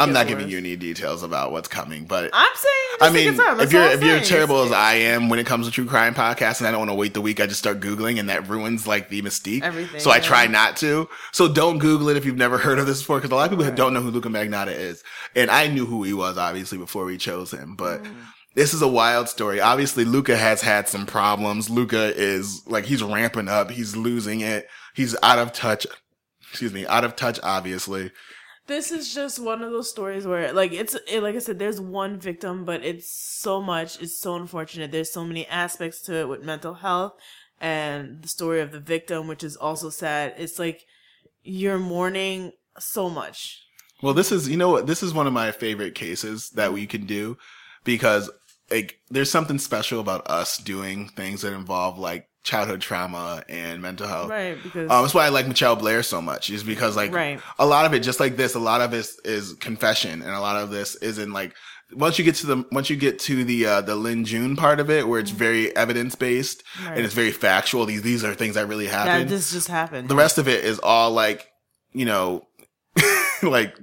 I'm 0.00 0.12
not 0.12 0.26
giving 0.26 0.48
you 0.48 0.58
any 0.58 0.76
details 0.76 1.22
about 1.22 1.52
what's 1.52 1.68
coming, 1.68 2.04
but 2.04 2.30
I'm 2.32 2.56
saying. 2.56 2.74
Just 2.98 3.02
I 3.02 3.10
mean, 3.10 3.60
if 3.60 3.72
you're 3.72 3.84
if 3.84 4.02
you're 4.02 4.20
terrible 4.20 4.62
as 4.62 4.72
I 4.72 4.94
am 4.94 5.28
when 5.28 5.38
it 5.38 5.46
comes 5.46 5.66
to 5.66 5.72
true 5.72 5.86
crime 5.86 6.14
podcasts, 6.14 6.60
and 6.60 6.68
I 6.68 6.70
don't 6.70 6.80
want 6.80 6.90
to 6.90 6.94
wait 6.94 7.14
the 7.14 7.20
week, 7.20 7.40
I 7.40 7.46
just 7.46 7.60
start 7.60 7.80
googling, 7.80 8.18
and 8.18 8.28
that 8.28 8.48
ruins 8.48 8.86
like 8.86 9.08
the 9.08 9.22
mystique. 9.22 9.62
Everything, 9.62 10.00
So 10.00 10.10
I 10.10 10.20
try 10.20 10.46
not 10.46 10.76
to. 10.78 11.08
So 11.32 11.52
don't 11.52 11.78
Google 11.78 12.08
it 12.08 12.16
if 12.16 12.24
you've 12.24 12.36
never 12.36 12.58
heard 12.64 12.78
of 12.78 12.86
this 12.86 13.00
before, 13.00 13.18
because 13.18 13.30
a 13.30 13.34
lot 13.34 13.52
of 13.52 13.58
people 13.58 13.74
don't 13.74 13.94
know 13.94 14.00
who 14.00 14.10
Luka 14.10 14.28
Magnotta 14.28 14.74
is, 14.74 15.02
and 15.34 15.50
I 15.50 15.68
knew 15.68 15.86
who 15.86 16.02
he 16.02 16.14
was 16.14 16.38
obviously 16.38 16.78
before 16.78 17.04
we 17.04 17.16
chose 17.16 17.50
him, 17.50 17.76
but. 17.76 18.02
Mm. 18.02 18.14
This 18.56 18.72
is 18.72 18.82
a 18.82 18.86
wild 18.88 19.28
story. 19.28 19.60
Obviously, 19.60 20.04
Luka 20.04 20.36
has 20.36 20.62
had 20.62 20.86
some 20.88 21.06
problems. 21.06 21.68
Luka 21.68 22.14
is 22.16 22.62
like 22.68 22.84
he's 22.84 23.02
ramping 23.02 23.48
up. 23.48 23.68
He's 23.68 23.96
losing 23.96 24.42
it. 24.42 24.68
He's 24.94 25.16
out 25.24 25.40
of 25.40 25.52
touch. 25.52 25.88
Excuse 26.50 26.72
me, 26.72 26.86
out 26.86 27.02
of 27.02 27.16
touch. 27.16 27.40
Obviously, 27.42 28.12
this 28.66 28.90
is 28.90 29.14
just 29.14 29.38
one 29.38 29.62
of 29.62 29.70
those 29.70 29.90
stories 29.90 30.26
where 30.26 30.52
like 30.52 30.72
it's 30.72 30.94
it, 31.08 31.22
like 31.22 31.34
i 31.34 31.38
said 31.38 31.58
there's 31.58 31.80
one 31.80 32.18
victim 32.18 32.64
but 32.64 32.82
it's 32.84 33.10
so 33.10 33.60
much 33.60 34.00
it's 34.00 34.18
so 34.18 34.36
unfortunate. 34.36 34.90
There's 34.90 35.12
so 35.12 35.24
many 35.24 35.46
aspects 35.46 36.00
to 36.02 36.14
it 36.14 36.28
with 36.28 36.42
mental 36.42 36.74
health 36.74 37.14
and 37.60 38.22
the 38.22 38.28
story 38.28 38.60
of 38.60 38.72
the 38.72 38.80
victim 38.80 39.28
which 39.28 39.44
is 39.44 39.56
also 39.56 39.90
sad. 39.90 40.34
It's 40.38 40.58
like 40.58 40.86
you're 41.42 41.78
mourning 41.78 42.52
so 42.78 43.10
much. 43.10 43.62
Well, 44.02 44.14
this 44.14 44.32
is, 44.32 44.48
you 44.48 44.56
know 44.56 44.70
what? 44.70 44.86
This 44.86 45.02
is 45.02 45.14
one 45.14 45.26
of 45.26 45.32
my 45.32 45.52
favorite 45.52 45.94
cases 45.94 46.50
that 46.50 46.72
we 46.72 46.86
can 46.86 47.06
do 47.06 47.38
because 47.84 48.30
like 48.70 48.98
there's 49.10 49.30
something 49.30 49.58
special 49.58 50.00
about 50.00 50.28
us 50.28 50.58
doing 50.58 51.08
things 51.08 51.42
that 51.42 51.52
involve 51.52 51.98
like 51.98 52.28
childhood 52.44 52.80
trauma 52.80 53.42
and 53.48 53.82
mental 53.82 54.06
health. 54.06 54.30
right 54.30 54.56
because 54.62 54.90
Um, 54.90 55.02
that's 55.02 55.14
why 55.14 55.24
I 55.26 55.30
like 55.30 55.48
Michelle 55.48 55.74
Blair 55.76 56.02
so 56.02 56.20
much 56.22 56.50
is 56.50 56.62
because 56.62 56.94
like 56.96 57.12
Right. 57.12 57.40
a 57.58 57.66
lot 57.66 57.86
of 57.86 57.94
it, 57.94 58.00
just 58.00 58.20
like 58.20 58.36
this, 58.36 58.54
a 58.54 58.58
lot 58.60 58.80
of 58.82 58.90
this 58.90 59.18
is 59.24 59.54
confession 59.54 60.22
and 60.22 60.30
a 60.30 60.40
lot 60.40 60.56
of 60.62 60.70
this 60.70 60.94
isn't 60.96 61.32
like, 61.32 61.54
once 61.92 62.18
you 62.18 62.24
get 62.24 62.34
to 62.36 62.46
the, 62.46 62.64
once 62.70 62.88
you 62.90 62.96
get 62.96 63.18
to 63.20 63.44
the, 63.44 63.66
uh, 63.66 63.80
the 63.80 63.94
Lin 63.96 64.24
Jun 64.24 64.56
part 64.56 64.78
of 64.78 64.90
it 64.90 65.08
where 65.08 65.18
it's 65.20 65.30
very 65.30 65.74
evidence 65.74 66.14
based 66.14 66.62
Mm-hmm. 66.74 66.86
Right. 66.88 66.96
and 66.98 67.04
it's 67.06 67.14
very 67.14 67.32
factual. 67.32 67.86
These, 67.86 68.02
these 68.02 68.22
are 68.24 68.34
things 68.34 68.54
that 68.56 68.68
really 68.68 68.86
happened 68.86 69.30
this 69.30 69.50
just 69.50 69.68
happened 69.68 70.08
the 70.08 70.14
rest 70.16 70.38
of 70.38 70.46
it 70.46 70.64
is 70.64 70.78
all 70.80 71.10
like 71.12 71.46
you 71.92 72.04
know 72.04 72.46
like 73.42 73.74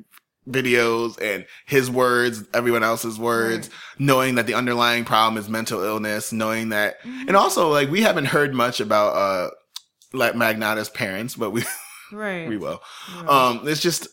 videos 0.50 1.22
and 1.22 1.46
his 1.68 1.90
words 1.92 2.44
everyone 2.54 2.84
else's 2.84 3.20
words 3.20 3.70
knowing 4.00 4.36
that 4.36 4.48
the 4.48 4.56
underlying 4.56 5.06
problem 5.06 5.38
is 5.42 5.48
mental 5.48 5.84
illness 5.84 6.34
knowing 6.34 6.70
that 6.70 6.96
and 7.28 7.36
also 7.36 7.70
like 7.70 7.92
we 7.92 8.02
haven't 8.02 8.26
heard 8.26 8.54
much 8.54 8.80
about 8.80 9.16
uh 9.16 9.50
like 10.14 10.36
magnotta's 10.36 10.90
parents 10.90 11.36
but 11.36 11.52
we 11.52 11.64
right. 12.12 12.48
we 12.50 12.58
will. 12.58 12.82
Um 13.28 13.62
it's 13.68 13.82
just 13.82 14.08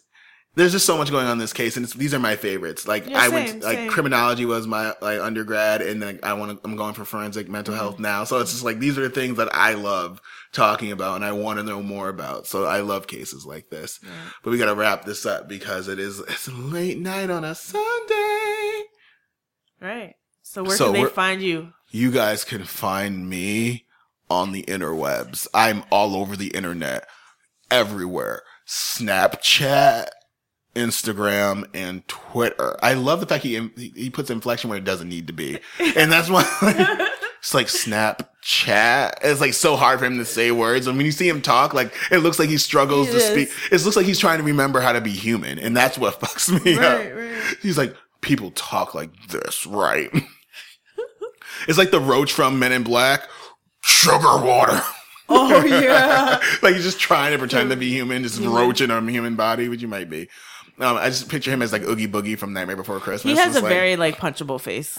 there's 0.55 0.73
just 0.73 0.87
so 0.87 0.99
much 0.99 1.11
going 1.11 1.25
on 1.27 1.33
in 1.33 1.39
this 1.39 1.53
case 1.53 1.77
and 1.77 1.85
it's, 1.85 1.95
these 1.95 2.13
are 2.13 2.19
my 2.19 2.37
favorites. 2.37 2.87
Like 2.87 3.09
Yeah, 3.09 3.21
i 3.23 3.29
went 3.29 3.63
like 3.63 3.79
same. 3.79 3.91
criminology 3.91 4.45
was 4.45 4.67
my 4.67 4.93
like 5.01 5.21
undergrad 5.21 5.81
and 5.83 6.03
then 6.03 6.21
i 6.23 6.35
want 6.35 6.51
to 6.63 6.69
i'm 6.69 6.77
going 6.77 6.93
for 6.95 7.05
forensic 7.07 7.49
mental 7.49 7.73
Mm-hmm. 7.75 7.83
health 7.83 7.99
now. 7.99 8.25
So 8.25 8.39
it's 8.39 8.53
just 8.53 8.65
like 8.65 8.81
these 8.81 8.99
are 8.99 9.03
the 9.03 9.11
things 9.11 9.39
that 9.39 9.49
i 9.55 9.75
love 9.75 10.21
talking 10.53 10.93
about 10.93 11.17
and 11.17 11.25
i 11.25 11.33
want 11.33 11.59
to 11.59 11.63
know 11.63 11.83
more 11.83 12.09
about. 12.09 12.47
So 12.47 12.65
i 12.65 12.81
love 12.81 13.07
cases 13.07 13.45
like 13.45 13.71
this. 13.71 14.01
But 14.43 14.51
we 14.51 14.59
got 14.59 14.67
to 14.67 14.75
wrap 14.75 15.05
this 15.05 15.27
up 15.27 15.49
because 15.49 15.89
it 15.89 15.99
is 15.99 16.21
it's 16.21 16.49
late 16.49 16.99
night 16.99 17.31
on 17.31 17.45
a 17.45 17.55
sunday. 17.55 18.85
Right. 19.81 20.15
So 20.43 20.63
where 20.63 20.77
So 20.77 20.93
can 20.93 21.05
they 21.05 21.11
find 21.11 21.43
you? 21.43 21.73
You 21.91 22.11
guys 22.11 22.45
can 22.45 22.65
find 22.65 23.29
me 23.29 23.87
on 24.31 24.53
the 24.53 24.63
interwebs. 24.65 25.47
I'm 25.55 25.85
all 25.91 26.17
over 26.17 26.37
the 26.37 26.49
internet, 26.49 27.07
everywhere. 27.71 28.43
Snapchat, 28.67 30.09
Instagram, 30.75 31.65
and 31.75 32.07
Twitter. 32.09 32.77
I 32.83 32.95
love 32.95 33.21
the 33.21 33.27
fact 33.27 33.45
he 33.45 33.71
he 33.77 34.11
puts 34.11 34.31
inflection 34.31 34.69
where 34.71 34.79
it 34.79 34.85
doesn't 34.85 35.09
need 35.09 35.27
to 35.29 35.33
be, 35.33 35.59
and 35.97 36.13
that's 36.13 36.29
why 36.29 36.45
it's 37.41 37.55
like 37.55 37.67
Snapchat. 37.69 39.15
It's 39.23 39.41
like 39.41 39.55
so 39.55 39.77
hard 39.77 39.99
for 39.99 40.05
him 40.07 40.19
to 40.19 40.25
say 40.25 40.51
words, 40.51 40.87
and 40.87 40.97
when 40.97 41.07
you 41.07 41.13
see 41.13 41.29
him 41.29 41.41
talk, 41.43 41.75
like 41.75 41.93
it 42.11 42.19
looks 42.19 42.39
like 42.39 42.49
he 42.49 42.59
struggles 42.59 43.09
It 43.09 43.13
to 43.13 43.17
is. 43.19 43.25
speak. 43.25 43.49
It 43.73 43.85
looks 43.85 43.97
like 43.97 44.07
he's 44.07 44.19
trying 44.19 44.39
to 44.39 44.45
remember 44.45 44.81
how 44.81 44.93
to 44.93 45.01
be 45.01 45.11
human, 45.11 45.59
and 45.59 45.77
that's 45.77 45.97
what 45.99 46.21
fucks 46.21 46.49
me 46.65 46.77
Right, 46.77 47.11
up. 47.13 47.17
right. 47.17 47.57
He's 47.63 47.79
like, 47.79 47.95
people 48.21 48.51
talk 48.53 48.95
like 48.95 49.11
this, 49.29 49.67
right? 49.67 50.11
it's 51.69 51.79
like 51.79 51.91
the 51.91 52.01
roach 52.01 52.33
from 52.33 52.59
Men 52.59 52.73
in 52.73 52.83
Black. 52.83 53.23
Sugar 53.83 54.45
water. 54.45 54.81
oh 55.31 55.63
yeah 55.67 56.41
like 56.63 56.75
he's 56.75 56.85
just 56.85 56.99
trying 56.99 57.33
to 57.33 57.39
pretend 57.39 57.69
to 57.71 57.77
be 57.77 57.91
human, 57.91 58.23
just 58.23 58.41
roach 58.41 58.81
in 58.81 58.91
a 58.91 59.01
human 59.11 59.37
body, 59.37 59.69
which 59.69 59.83
you 59.83 59.89
might 59.89 60.09
be. 60.11 60.23
Um, 60.81 60.97
I 60.97 61.07
just 61.11 61.29
picture 61.29 61.51
him 61.51 61.61
as 61.61 61.73
like 61.73 61.83
Oogie 61.83 62.09
Boogie 62.09 62.39
from 62.39 62.53
Nightmare 62.53 62.77
Before 62.77 62.99
Christmas. 63.01 63.33
he 63.33 63.39
has 63.39 63.49
It's 63.49 63.59
a 63.59 63.61
like- 63.63 63.73
very 63.73 63.97
like 63.97 64.17
punchable 64.17 64.61
face 64.61 64.99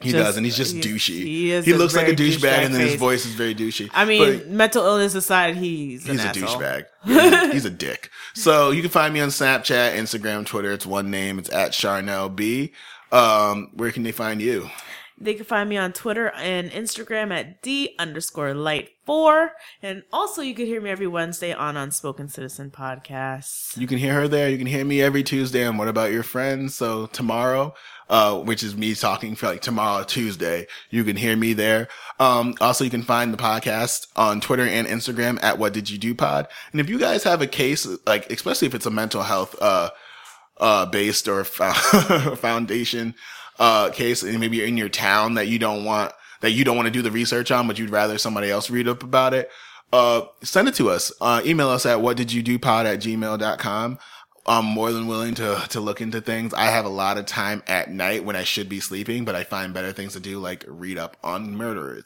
He 0.00 0.12
Just- 0.12 0.24
does, 0.24 0.36
and 0.36 0.46
he's 0.46 0.56
just 0.56 0.74
he's- 0.76 0.86
douchey. 0.86 1.22
he 1.24 1.50
is 1.50 1.64
He 1.64 1.72
looks 1.72 1.96
like 1.96 2.06
a 2.06 2.12
douchebag, 2.12 2.38
douchebag 2.38 2.64
and 2.66 2.74
then 2.74 2.82
his 2.82 2.94
voice 2.94 3.26
is 3.26 3.32
very 3.34 3.52
douchey. 3.54 3.90
I 3.92 4.04
mean, 4.04 4.38
But- 4.38 4.48
mental 4.48 4.84
illness 4.86 5.14
aside, 5.16 5.56
he's 5.56 6.06
He's 6.06 6.24
a 6.24 6.28
douchebag. 6.28 6.84
He's, 7.04 7.52
he's 7.52 7.64
a 7.64 7.70
dick. 7.70 8.10
So 8.34 8.70
you 8.70 8.80
can 8.82 8.90
find 8.90 9.12
me 9.12 9.20
on 9.20 9.30
Snapchat, 9.30 9.94
Instagram, 9.96 10.46
Twitter. 10.46 10.72
It's 10.72 10.86
one 10.86 11.10
name. 11.10 11.38
It's 11.38 11.50
at 11.52 11.72
Charnel 11.72 12.28
B. 12.28 12.72
Um, 13.10 13.70
where 13.74 13.90
can 13.90 14.02
they 14.04 14.12
find 14.12 14.40
you? 14.40 14.68
They 15.20 15.34
can 15.34 15.44
find 15.46 15.68
me 15.68 15.76
on 15.76 15.92
Twitter 15.92 16.30
and 16.36 16.70
Instagram 16.70 17.32
at 17.32 17.60
D 17.60 17.96
underscore 17.98 18.54
light 18.54 18.90
four. 19.04 19.50
And 19.82 20.04
also 20.12 20.42
you 20.42 20.54
can 20.54 20.66
hear 20.66 20.80
me 20.80 20.90
every 20.90 21.08
Wednesday 21.08 21.52
on 21.52 21.76
Unspoken 21.76 22.28
Citizen 22.28 22.70
Podcast. 22.70 23.76
You 23.76 23.88
can 23.88 23.98
hear 23.98 24.14
her 24.14 24.28
there. 24.28 24.48
You 24.48 24.58
can 24.58 24.68
hear 24.68 24.84
me 24.84 25.02
every 25.02 25.24
Tuesday. 25.24 25.66
And 25.66 25.76
what 25.76 25.88
about 25.88 26.12
your 26.12 26.22
friends? 26.22 26.76
So 26.76 27.06
tomorrow, 27.06 27.74
uh, 28.08 28.38
which 28.38 28.62
is 28.62 28.76
me 28.76 28.94
talking 28.94 29.34
for 29.34 29.46
like 29.46 29.60
tomorrow, 29.60 30.04
Tuesday, 30.04 30.66
you 30.90 31.04
can 31.04 31.16
hear 31.16 31.36
me 31.36 31.52
there. 31.52 31.88
Um, 32.18 32.54
also 32.60 32.84
you 32.84 32.90
can 32.90 33.02
find 33.02 33.32
the 33.32 33.38
podcast 33.38 34.06
on 34.16 34.40
Twitter 34.40 34.66
and 34.66 34.86
Instagram 34.86 35.42
at 35.42 35.58
What 35.58 35.72
Did 35.72 35.90
You 35.90 35.98
Do 35.98 36.14
Pod. 36.14 36.48
And 36.72 36.80
if 36.80 36.88
you 36.88 36.98
guys 36.98 37.24
have 37.24 37.42
a 37.42 37.46
case, 37.46 37.86
like, 38.06 38.30
especially 38.30 38.66
if 38.66 38.74
it's 38.74 38.86
a 38.86 38.90
mental 38.90 39.22
health, 39.22 39.54
uh, 39.60 39.90
uh, 40.58 40.86
based 40.86 41.28
or 41.28 41.44
fo- 41.44 41.72
foundation, 42.36 43.14
uh, 43.58 43.90
case, 43.90 44.22
and 44.22 44.40
maybe 44.40 44.56
you're 44.56 44.66
in 44.66 44.76
your 44.76 44.88
town 44.88 45.34
that 45.34 45.48
you 45.48 45.58
don't 45.58 45.84
want, 45.84 46.12
that 46.40 46.52
you 46.52 46.64
don't 46.64 46.76
want 46.76 46.86
to 46.86 46.92
do 46.92 47.02
the 47.02 47.10
research 47.10 47.50
on, 47.50 47.66
but 47.66 47.78
you'd 47.78 47.90
rather 47.90 48.18
somebody 48.18 48.50
else 48.50 48.70
read 48.70 48.88
up 48.88 49.02
about 49.02 49.34
it, 49.34 49.50
uh, 49.92 50.22
send 50.42 50.68
it 50.68 50.74
to 50.74 50.90
us. 50.90 51.12
Uh, 51.20 51.42
email 51.44 51.68
us 51.68 51.86
at 51.86 52.00
what 52.00 52.16
did 52.16 52.32
you 52.32 52.42
do 52.42 52.58
pod 52.58 52.86
at 52.86 53.00
gmail.com. 53.00 53.98
I'm 54.48 54.64
more 54.64 54.92
than 54.92 55.06
willing 55.06 55.34
to, 55.36 55.62
to 55.68 55.80
look 55.80 56.00
into 56.00 56.20
things. 56.20 56.54
I 56.54 56.66
have 56.66 56.84
a 56.84 56.90
lot 56.90 57.18
of 57.18 57.26
time 57.26 57.62
at 57.66 57.90
night 57.90 58.24
when 58.24 58.36
I 58.36 58.44
should 58.44 58.68
be 58.68 58.80
sleeping, 58.80 59.24
but 59.24 59.34
I 59.34 59.44
find 59.44 59.74
better 59.74 59.92
things 59.92 60.14
to 60.14 60.20
do, 60.20 60.38
like 60.38 60.64
read 60.66 60.98
up 60.98 61.16
on 61.22 61.54
murderers. 61.54 62.04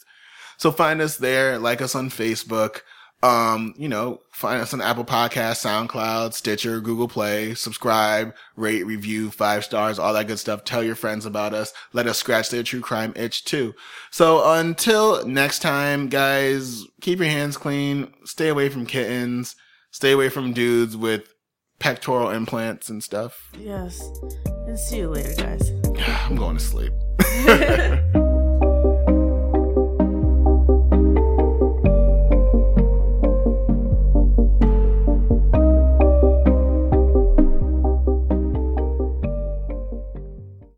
So 0.58 0.70
find 0.72 1.00
us 1.00 1.16
there, 1.16 1.58
like 1.58 1.80
us 1.80 1.94
on 1.94 2.10
Facebook. 2.10 2.80
Um, 3.22 3.72
you 3.76 3.88
know, 3.88 4.20
find 4.32 4.60
us 4.60 4.74
on 4.74 4.80
Apple 4.80 5.04
Podcasts, 5.04 5.64
SoundCloud, 5.64 6.34
Stitcher, 6.34 6.80
Google 6.80 7.06
Play, 7.06 7.54
subscribe, 7.54 8.34
rate, 8.56 8.82
review, 8.82 9.30
five 9.30 9.64
stars, 9.64 10.00
all 10.00 10.12
that 10.14 10.26
good 10.26 10.40
stuff. 10.40 10.64
Tell 10.64 10.82
your 10.82 10.96
friends 10.96 11.24
about 11.24 11.54
us. 11.54 11.72
Let 11.92 12.08
us 12.08 12.18
scratch 12.18 12.50
their 12.50 12.64
true 12.64 12.80
crime 12.80 13.12
itch 13.14 13.44
too. 13.44 13.74
So 14.10 14.42
until 14.52 15.24
next 15.24 15.60
time, 15.60 16.08
guys, 16.08 16.84
keep 17.00 17.20
your 17.20 17.28
hands 17.28 17.56
clean, 17.56 18.12
stay 18.24 18.48
away 18.48 18.68
from 18.68 18.86
kittens, 18.86 19.54
stay 19.92 20.10
away 20.10 20.28
from 20.28 20.52
dudes 20.52 20.96
with 20.96 21.32
pectoral 21.82 22.30
implants 22.30 22.90
and 22.90 23.02
stuff. 23.02 23.50
Yes. 23.58 24.08
And 24.68 24.78
see 24.78 24.98
you 24.98 25.08
later, 25.08 25.34
guys. 25.34 25.72
I'm 26.24 26.36
going 26.36 26.56
to 26.56 26.62
sleep. 26.62 26.92